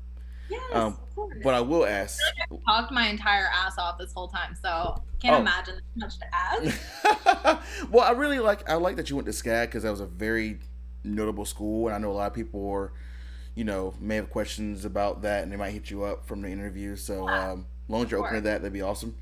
Yes, 0.49 0.61
Um, 0.74 0.93
of 0.93 1.15
course. 1.15 1.38
But 1.43 1.53
I 1.53 1.61
will 1.61 1.86
ask. 1.86 2.17
talked 2.67 2.91
my 2.91 3.07
entire 3.07 3.47
ass 3.53 3.78
off 3.78 3.99
this 3.99 4.11
whole 4.13 4.28
time, 4.28 4.55
so 4.59 5.01
can't 5.22 5.36
Oh. 5.36 5.39
imagine 5.41 5.76
there's 5.95 5.95
much 5.95 6.17
to 6.20 6.26
ask. 6.34 7.61
well, 7.91 8.03
I 8.03 8.11
really 8.11 8.39
like 8.39 8.67
I 8.70 8.74
like 8.76 8.95
that 8.95 9.09
you 9.09 9.15
went 9.15 9.28
to 9.28 9.32
SCAD 9.32 9.67
because 9.67 9.84
that 9.84 9.91
was 9.91 9.99
a 10.01 10.07
very 10.07 10.59
notable 11.03 11.45
school, 11.45 11.88
and 11.88 11.95
I 11.95 11.99
know 11.99 12.11
a 12.11 12.13
lot 12.13 12.28
of 12.28 12.34
people 12.34 12.67
are, 12.72 12.91
you 13.55 13.63
know, 13.63 13.93
may 13.99 14.15
have 14.15 14.30
questions 14.32 14.86
about 14.86 15.22
that, 15.22 15.43
and 15.43 15.51
they 15.51 15.55
might 15.57 15.72
hit 15.72 15.91
you 15.91 16.03
up 16.03 16.26
from 16.26 16.41
the 16.41 16.49
interview. 16.49 16.95
So, 16.95 17.28
Yeah, 17.30 17.51
um, 17.51 17.67
as 17.86 17.89
long 17.91 18.03
as 18.05 18.11
you're 18.11 18.20
open 18.20 18.34
to 18.36 18.41
that, 18.41 18.61
that'd 18.61 18.74
be 18.74 18.82
awesome. 18.82 19.15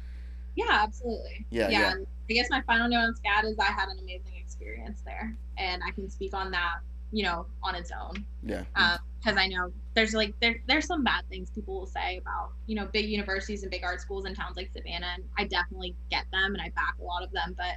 Yeah, 0.55 0.65
absolutely. 0.71 1.45
Yeah, 1.49 1.69
yeah. 1.69 1.91
and 1.91 2.07
I 2.29 2.33
guess 2.33 2.49
my 2.49 2.61
final 2.61 2.87
note 2.89 2.99
on 2.99 3.13
SCAD 3.15 3.51
is 3.51 3.59
I 3.59 3.65
had 3.65 3.89
an 3.89 3.99
amazing 3.99 4.31
experience 4.47 5.01
there, 5.05 5.35
and 5.57 5.81
I 5.85 5.91
can 5.91 6.09
speak 6.09 6.33
on 6.33 6.51
that, 6.51 6.77
you 7.11 7.23
know, 7.23 7.45
on 7.61 7.75
its 7.75 7.91
own. 7.91 8.25
Yeah, 8.43 8.63
Because 9.19 9.37
I 9.37 9.47
know 9.47 9.71
there's 9.93 10.13
like 10.13 10.33
there 10.41 10.61
there's 10.67 10.87
some 10.87 11.03
bad 11.03 11.23
things 11.29 11.49
people 11.49 11.73
will 11.79 11.85
say 11.99 12.17
about 12.17 12.51
you 12.65 12.75
know 12.75 12.85
big 12.93 13.09
universities 13.09 13.63
and 13.63 13.71
big 13.71 13.83
art 13.83 13.99
schools 13.99 14.25
in 14.25 14.33
towns 14.33 14.55
like 14.55 14.69
Savannah, 14.75 15.11
and 15.15 15.23
I 15.37 15.43
definitely 15.45 15.95
get 16.09 16.25
them 16.31 16.53
and 16.53 16.61
I 16.61 16.69
back 16.69 16.95
a 17.01 17.03
lot 17.03 17.23
of 17.23 17.31
them, 17.31 17.53
but 17.57 17.75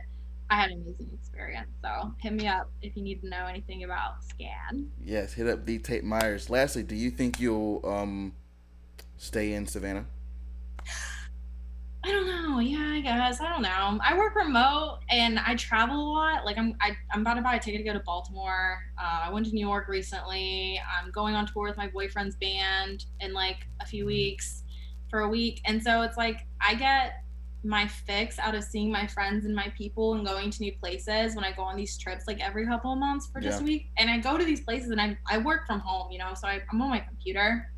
I 0.49 0.55
had 0.61 0.71
an 0.71 0.83
amazing 0.83 1.11
experience. 1.15 1.71
So 1.83 2.13
hit 2.19 2.33
me 2.33 2.47
up 2.47 2.71
if 2.83 2.97
you 2.97 3.03
need 3.03 3.21
to 3.23 3.29
know 3.29 3.47
anything 3.47 3.85
about 3.85 4.15
SCAD. 4.23 4.87
yes. 5.03 5.33
Hit 5.35 5.47
up 5.49 5.65
the 5.67 5.79
Tate 5.79 6.05
Myers. 6.05 6.49
Lastly, 6.51 6.83
do 6.83 6.95
you 6.95 7.11
think 7.11 7.41
you'll 7.41 7.81
um 7.85 8.33
stay 9.17 9.53
in 9.53 9.67
Savannah? 9.67 10.07
I 12.03 12.13
don't 12.13 12.27
know. 12.27 12.61
Yeah, 12.61 12.93
I 12.95 13.01
guess. 13.01 13.41
I 13.41 13.49
don't 13.51 13.63
know. 13.63 13.99
I 14.03 14.17
work 14.17 14.35
remote 14.35 15.01
and 15.11 15.39
I 15.39 15.55
travel 15.55 15.97
a 15.97 16.11
lot. 16.13 16.45
Like 16.47 16.57
I'm 16.57 16.75
I, 16.81 16.93
I'm 17.13 17.21
about 17.21 17.35
to 17.35 17.43
buy 17.43 17.57
a 17.57 17.61
ticket 17.61 17.81
to 17.81 17.85
go 17.85 17.93
to 17.93 18.01
Baltimore. 18.05 18.79
Uh, 18.99 19.21
I 19.25 19.31
went 19.31 19.47
to 19.47 19.53
New 19.53 19.67
York 19.67 19.87
recently. 19.87 20.81
I'm 20.99 21.11
going 21.11 21.35
on 21.35 21.47
tour 21.47 21.65
with 21.69 21.77
my 21.77 21.89
boyfriend's 21.89 22.37
band 22.37 23.05
in 23.21 23.35
like 23.35 23.67
a 23.81 23.87
few 23.87 24.07
weeks 24.07 24.63
for 25.11 25.21
a 25.21 25.29
week. 25.29 25.61
And 25.67 25.83
so 25.83 26.01
it's 26.03 26.17
like 26.17 26.47
I 26.61 26.75
get 26.75 27.23
my 27.63 27.87
fix 27.87 28.39
out 28.39 28.55
of 28.55 28.65
seeing 28.65 28.91
my 28.91 29.07
friends 29.07 29.45
and 29.45 29.55
my 29.55 29.71
people 29.77 30.15
and 30.15 30.25
going 30.25 30.51
to 30.51 30.63
new 30.63 30.73
places 30.81 31.35
when 31.35 31.45
I 31.45 31.53
go 31.53 31.63
on 31.63 31.77
these 31.77 31.99
trips 31.99 32.25
like 32.27 32.41
every 32.41 32.67
couple 32.67 32.93
of 32.95 32.99
months 32.99 33.29
for 33.31 33.41
just 33.43 33.59
Yeah. 33.59 33.65
a 33.65 33.69
week. 33.69 33.91
And 33.99 34.09
I 34.09 34.17
go 34.17 34.39
to 34.39 34.45
these 34.45 34.63
places 34.63 34.89
and 34.91 34.99
I, 35.01 35.19
I 35.29 35.37
work 35.37 35.67
from 35.67 35.81
home, 35.81 36.11
you 36.11 36.19
know, 36.19 36.33
so 36.35 36.49
I, 36.49 36.63
I'm 36.73 36.81
on 36.81 36.89
my 36.89 37.01
computer 37.01 37.71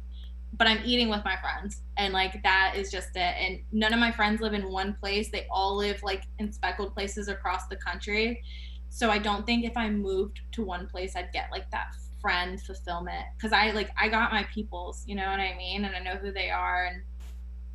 but 0.55 0.67
I'm 0.67 0.81
eating 0.85 1.09
with 1.09 1.25
my 1.25 1.37
friends. 1.37 1.83
And 1.97 2.13
like 2.13 2.43
that 2.43 2.75
is 2.77 2.91
just 2.91 3.17
it. 3.17 3.35
And 3.39 3.61
none 3.73 3.93
of 3.93 4.01
my 4.01 4.13
friends 4.13 4.41
live 4.41 4.55
in 4.55 4.71
one 4.71 4.95
place. 4.95 5.31
They 5.31 5.47
all 5.51 5.77
live 5.77 6.03
like 6.03 6.25
in 6.39 6.53
speckled 6.53 6.95
places 6.95 7.29
across 7.29 7.67
the 7.69 7.77
country. 7.77 8.43
So 8.91 9.11
I 9.11 9.19
don't 9.19 9.47
think 9.47 9.65
if 9.65 9.77
I 9.77 9.89
moved 9.89 10.41
to 10.53 10.63
one 10.63 10.87
place 10.87 11.17
I'd 11.17 11.33
get 11.33 11.51
like 11.51 11.71
that 11.71 11.95
friend 12.21 12.61
fulfillment. 12.61 13.25
Cause 13.41 13.53
I 13.53 13.71
like 13.71 13.91
I 13.99 14.09
got 14.09 14.33
my 14.33 14.45
peoples, 14.55 15.05
you 15.07 15.15
know 15.15 15.31
what 15.31 15.41
I 15.41 15.57
mean? 15.57 15.85
And 15.85 15.97
I 15.97 16.01
know 16.01 16.17
who 16.17 16.33
they 16.33 16.51
are 16.51 16.87
and 16.87 17.03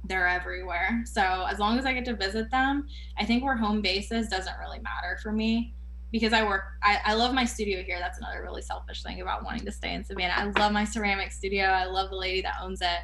they're 0.06 0.28
everywhere. 0.28 1.04
So 1.06 1.45
as 1.49 1.60
long 1.60 1.80
as 1.80 1.86
I 1.86 1.94
get 1.94 2.06
to 2.06 2.16
visit 2.16 2.49
them, 2.52 2.88
I 3.18 3.26
think 3.26 3.44
where 3.44 3.58
home 3.58 3.82
base 3.82 4.12
is 4.12 4.28
doesn't 4.28 4.58
really 4.60 4.80
matter 4.80 5.18
for 5.22 5.32
me 5.32 5.74
because 6.12 6.34
I 6.34 6.44
work, 6.44 6.64
I, 6.84 7.00
I 7.06 7.14
love 7.14 7.34
my 7.34 7.46
studio 7.46 7.84
here. 7.84 7.98
That's 8.00 8.18
another 8.18 8.42
really 8.42 8.62
selfish 8.62 9.04
thing 9.04 9.22
about 9.22 9.44
wanting 9.44 9.66
to 9.66 9.72
stay 9.72 9.94
in 9.94 10.04
Savannah. 10.04 10.34
I 10.36 10.60
love 10.60 10.72
my 10.72 10.86
ceramic 10.86 11.32
studio. 11.32 11.66
I 11.66 11.86
love 11.86 12.10
the 12.10 12.16
lady 12.16 12.42
that 12.42 12.56
owns 12.62 12.82
it. 12.82 13.00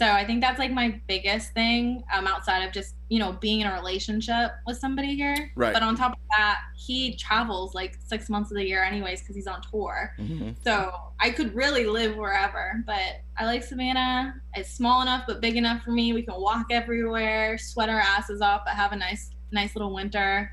So 0.00 0.06
I 0.06 0.24
think 0.24 0.40
that's 0.40 0.58
like 0.58 0.72
my 0.72 0.98
biggest 1.08 1.52
thing 1.52 2.02
um, 2.10 2.26
outside 2.26 2.62
of 2.62 2.72
just, 2.72 2.94
you 3.10 3.18
know, 3.18 3.32
being 3.32 3.60
in 3.60 3.66
a 3.66 3.74
relationship 3.74 4.52
with 4.66 4.78
somebody 4.78 5.14
here. 5.14 5.52
Right. 5.56 5.74
But 5.74 5.82
on 5.82 5.94
top 5.94 6.12
of 6.12 6.18
that, 6.38 6.58
he 6.74 7.16
travels 7.16 7.74
like 7.74 7.98
six 8.06 8.30
months 8.30 8.50
of 8.50 8.56
the 8.56 8.66
year 8.66 8.82
anyways 8.82 9.20
because 9.20 9.36
he's 9.36 9.46
on 9.46 9.60
tour. 9.70 10.14
Mm-hmm. 10.18 10.52
So 10.64 10.90
I 11.20 11.28
could 11.28 11.54
really 11.54 11.84
live 11.84 12.16
wherever, 12.16 12.82
but 12.86 13.20
I 13.36 13.44
like 13.44 13.62
Savannah. 13.62 14.36
It's 14.54 14.70
small 14.70 15.02
enough 15.02 15.24
but 15.26 15.42
big 15.42 15.56
enough 15.56 15.82
for 15.82 15.90
me. 15.90 16.14
We 16.14 16.22
can 16.22 16.40
walk 16.40 16.68
everywhere, 16.70 17.58
sweat 17.58 17.90
our 17.90 18.00
asses 18.00 18.40
off, 18.40 18.62
but 18.64 18.72
have 18.76 18.92
a 18.92 18.96
nice, 18.96 19.32
nice 19.52 19.76
little 19.76 19.92
winter. 19.92 20.50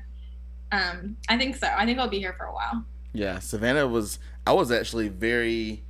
Um, 0.72 1.16
I 1.28 1.38
think 1.38 1.56
so. 1.56 1.66
I 1.66 1.84
think 1.86 1.98
I'll 1.98 2.08
be 2.08 2.18
here 2.18 2.34
for 2.36 2.46
a 2.46 2.52
while. 2.52 2.84
Yeah, 3.12 3.38
Savannah 3.38 3.86
was. 3.86 4.18
I 4.46 4.52
was 4.52 4.70
actually 4.70 5.08
very 5.08 5.84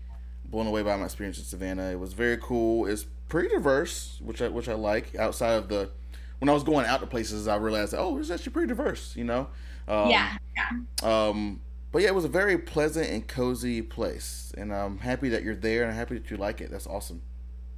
blown 0.45 0.67
away 0.67 0.83
by 0.83 0.97
my 0.97 1.05
experience 1.05 1.39
in 1.39 1.45
Savannah. 1.45 1.91
It 1.91 1.99
was 1.99 2.13
very 2.13 2.39
cool. 2.39 2.87
It's 2.87 3.05
pretty 3.29 3.49
diverse, 3.49 4.19
which 4.23 4.41
I 4.41 4.49
which 4.49 4.69
I 4.69 4.75
like. 4.75 5.15
Outside 5.17 5.55
of 5.55 5.69
the 5.69 5.91
when 6.39 6.49
I 6.49 6.53
was 6.53 6.63
going 6.63 6.87
out 6.87 7.01
to 7.01 7.07
places, 7.07 7.49
I 7.49 7.57
realized 7.57 7.93
that, 7.93 7.99
oh, 7.99 8.19
it's 8.19 8.31
actually 8.31 8.53
pretty 8.53 8.69
diverse. 8.69 9.17
You 9.17 9.25
know. 9.25 9.49
Um, 9.87 10.11
yeah, 10.11 10.37
yeah. 10.57 11.29
Um, 11.29 11.61
but 11.91 12.03
yeah, 12.03 12.09
it 12.09 12.15
was 12.15 12.25
a 12.25 12.29
very 12.29 12.59
pleasant 12.59 13.09
and 13.09 13.27
cozy 13.27 13.83
place, 13.83 14.53
and 14.57 14.73
I'm 14.73 14.99
happy 14.99 15.31
that 15.31 15.43
you're 15.43 15.57
there, 15.57 15.83
and 15.83 15.91
I'm 15.91 15.97
happy 15.97 16.19
that 16.19 16.31
you 16.31 16.37
like 16.37 16.61
it. 16.61 16.71
That's 16.71 16.87
awesome. 16.87 17.23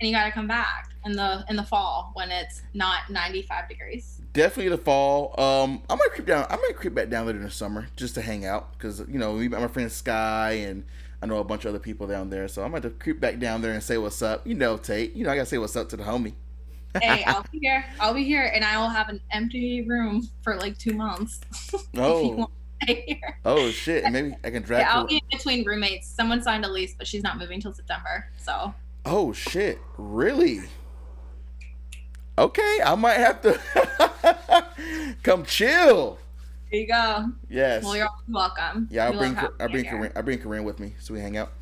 And 0.01 0.09
you 0.09 0.15
got 0.15 0.25
to 0.25 0.33
come 0.33 0.47
back 0.47 0.91
in 1.05 1.13
the 1.13 1.45
in 1.49 1.57
the 1.57 1.63
fall 1.63 2.11
when 2.15 2.31
it's 2.31 2.63
not 2.75 3.11
95 3.11 3.69
degrees. 3.69 4.20
Definitely 4.33 4.71
the 4.71 4.79
fall. 4.79 5.35
Um, 5.41 5.83
I 5.91 5.97
might 5.97 6.11
creep 6.13 6.27
down. 6.27 6.47
I 6.49 6.57
might 6.57 6.77
creep 6.77 6.95
back 6.95 7.09
down 7.09 7.27
there 7.27 7.35
in 7.35 7.43
the 7.43 7.51
summer 7.51 7.89
just 7.97 8.15
to 8.15 8.23
hang 8.23 8.45
out 8.45 8.73
because 8.73 9.01
you 9.09 9.19
know 9.19 9.35
we 9.35 9.49
met 9.49 9.61
my 9.61 9.69
friend 9.69 9.91
Sky 9.91 10.53
and 10.53 10.85
I 11.21 11.27
know 11.27 11.39
a 11.39 11.45
bunch 11.45 11.65
of 11.65 11.71
other 11.71 11.81
people 11.81 12.07
down 12.07 12.31
there. 12.31 12.47
So 12.47 12.63
I'm 12.63 12.71
going 12.71 12.83
to 12.83 12.91
creep 12.91 13.21
back 13.21 13.41
down 13.41 13.61
there 13.61 13.73
and 13.73 13.83
say 13.83 13.99
what's 13.99 14.23
up. 14.23 14.47
You 14.47 14.55
know, 14.55 14.77
Tate. 14.77 15.15
You 15.15 15.25
know 15.25 15.31
I 15.31 15.37
gotta 15.37 15.47
say 15.47 15.59
what's 15.59 15.75
up 15.75 15.89
to 15.91 15.97
the 15.97 16.05
homie. 16.05 16.35
hey, 17.01 17.25
I'll 17.27 17.45
be 17.51 17.59
here. 17.59 17.85
I'll 17.99 18.15
be 18.15 18.25
here, 18.25 18.51
and 18.55 18.65
I 18.65 18.79
will 18.79 18.89
have 18.89 19.09
an 19.09 19.21
empty 19.33 19.83
room 19.83 20.29
for 20.43 20.57
like 20.57 20.79
two 20.79 20.95
months. 20.95 21.41
Oh. 21.97 22.49
oh 23.45 23.71
shit! 23.71 24.11
Maybe 24.11 24.35
I 24.43 24.49
can 24.49 24.63
drag. 24.63 24.81
Yeah, 24.81 24.95
I'll 24.95 25.07
be 25.07 25.17
in 25.17 25.23
between 25.31 25.67
roommates. 25.67 26.09
Someone 26.09 26.43
signed 26.43 26.65
a 26.65 26.69
lease, 26.69 26.95
but 26.97 27.07
she's 27.07 27.23
not 27.23 27.37
moving 27.37 27.61
till 27.61 27.75
September. 27.75 28.27
So. 28.39 28.73
Oh 29.05 29.35
shit! 29.35 29.79
Really? 29.99 30.63
Okay, 32.41 32.81
I 32.83 32.95
might 32.95 33.19
have 33.19 33.43
to 33.43 33.61
come 35.23 35.45
chill. 35.45 36.19
There 36.71 36.81
you 36.81 36.87
go. 36.87 37.27
Yes. 37.51 37.85
Well, 37.85 37.95
you're 37.95 38.09
welcome. 38.29 38.89
Yeah, 38.91 39.09
I'll 39.09 39.19
bring 39.19 39.37
I 39.37 39.67
bring 39.67 39.85
Corinne, 39.85 40.13
I 40.17 40.23
bring 40.23 40.39
Corinne 40.39 40.65
with 40.65 40.81
me 40.81 40.95
so 41.01 41.13
we 41.13 41.21
hang 41.21 41.37
out. 41.37 41.53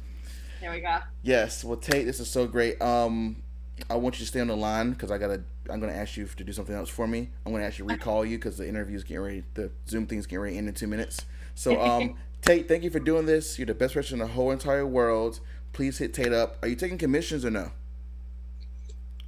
There 0.61 0.71
we 0.71 0.79
go. 0.79 0.99
Yes. 1.23 1.65
Well, 1.65 1.79
Tate, 1.79 2.07
this 2.07 2.21
is 2.21 2.31
so 2.31 2.47
great. 2.47 2.81
Um, 2.81 3.43
I 3.91 3.97
want 3.97 4.21
you 4.21 4.21
to 4.21 4.29
stay 4.29 4.39
on 4.39 4.47
the 4.47 4.57
line 4.57 4.93
because 4.93 5.11
I 5.11 5.19
gotta. 5.19 5.43
I'm 5.69 5.81
gonna 5.81 5.95
ask 5.95 6.17
you 6.17 6.27
to 6.27 6.45
do 6.45 6.53
something 6.53 6.77
else 6.77 6.89
for 6.89 7.09
me. 7.09 7.29
I'm 7.45 7.51
gonna 7.51 7.65
actually 7.65 7.93
recall 7.95 8.25
you 8.25 8.39
because 8.39 8.57
the 8.57 8.69
interview's 8.69 9.03
getting 9.03 9.25
ready. 9.25 9.45
The 9.55 9.73
Zoom 9.89 10.07
thing's 10.07 10.27
getting 10.27 10.43
ready 10.43 10.59
in 10.59 10.69
in 10.69 10.75
two 10.75 10.87
minutes. 10.87 11.27
So, 11.57 11.83
um, 11.83 12.17
Tate, 12.43 12.69
thank 12.69 12.85
you 12.85 12.91
for 12.91 13.01
doing 13.01 13.27
this. 13.27 13.59
You're 13.59 13.67
the 13.67 13.75
best 13.75 13.95
person 13.95 14.21
in 14.21 14.29
the 14.29 14.33
whole 14.33 14.53
entire 14.53 14.87
world. 14.87 15.41
Please 15.73 15.99
hit 15.99 16.15
Tate 16.15 16.33
up. 16.33 16.57
Are 16.63 16.69
you 16.69 16.77
taking 16.77 16.99
commissions 16.99 17.45
or 17.45 17.51
no? 17.51 17.73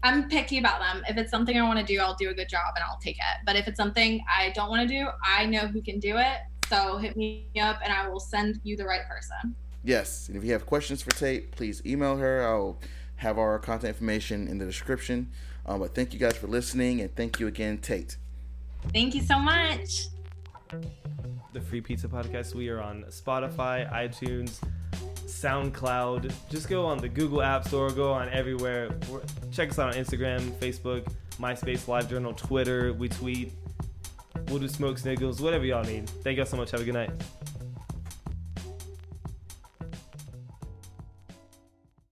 I'm 0.02 0.28
picky 0.28 0.58
about 0.58 0.80
them. 0.80 1.02
If 1.08 1.16
it's 1.16 1.30
something 1.30 1.56
I 1.56 1.62
want 1.62 1.78
to 1.78 1.84
do, 1.84 2.00
I'll 2.00 2.14
do 2.14 2.30
a 2.30 2.34
good 2.34 2.48
job 2.48 2.72
and 2.74 2.84
I'll 2.84 2.98
take 2.98 3.16
it. 3.16 3.44
But 3.44 3.56
if 3.56 3.68
it's 3.68 3.76
something 3.76 4.24
I 4.28 4.50
don't 4.50 4.70
want 4.70 4.88
to 4.88 4.94
do, 4.94 5.08
I 5.22 5.46
know 5.46 5.66
who 5.66 5.82
can 5.82 5.98
do 5.98 6.16
it. 6.16 6.38
So 6.68 6.98
hit 6.98 7.16
me 7.16 7.48
up 7.60 7.80
and 7.84 7.92
I 7.92 8.08
will 8.08 8.20
send 8.20 8.60
you 8.62 8.76
the 8.76 8.84
right 8.84 9.06
person. 9.08 9.54
Yes. 9.84 10.28
And 10.28 10.36
if 10.36 10.44
you 10.44 10.52
have 10.52 10.66
questions 10.66 11.02
for 11.02 11.10
Tate, 11.10 11.50
please 11.52 11.82
email 11.84 12.16
her. 12.16 12.46
I'll 12.46 12.78
have 13.16 13.38
our 13.38 13.58
contact 13.58 13.88
information 13.88 14.48
in 14.48 14.58
the 14.58 14.64
description. 14.64 15.30
Um, 15.66 15.80
but 15.80 15.94
thank 15.94 16.14
you 16.14 16.18
guys 16.18 16.36
for 16.36 16.46
listening 16.46 17.00
and 17.00 17.14
thank 17.14 17.38
you 17.38 17.46
again, 17.46 17.78
Tate. 17.78 18.16
Thank 18.92 19.14
you 19.14 19.22
so 19.22 19.38
much. 19.38 20.06
The 21.52 21.60
Free 21.60 21.80
Pizza 21.80 22.08
Podcast. 22.08 22.54
We 22.54 22.68
are 22.68 22.80
on 22.80 23.04
Spotify, 23.10 23.90
iTunes, 23.92 24.60
SoundCloud. 25.30 26.32
Just 26.50 26.68
go 26.68 26.84
on 26.86 26.98
the 26.98 27.08
Google 27.08 27.42
App 27.42 27.66
Store, 27.66 27.90
go 27.90 28.12
on 28.12 28.28
everywhere. 28.30 28.90
Check 29.50 29.70
us 29.70 29.78
out 29.78 29.94
on 29.94 30.02
Instagram, 30.02 30.50
Facebook, 30.52 31.06
MySpace, 31.38 31.86
LiveJournal, 31.86 32.36
Twitter. 32.36 32.92
We 32.92 33.08
tweet. 33.08 33.52
We'll 34.48 34.58
do 34.58 34.68
smoke 34.68 34.98
signals, 34.98 35.40
whatever 35.40 35.64
y'all 35.64 35.84
need. 35.84 36.08
Thank 36.08 36.36
y'all 36.36 36.46
so 36.46 36.56
much. 36.56 36.70
Have 36.72 36.80
a 36.80 36.84
good 36.84 36.94
night. 36.94 37.10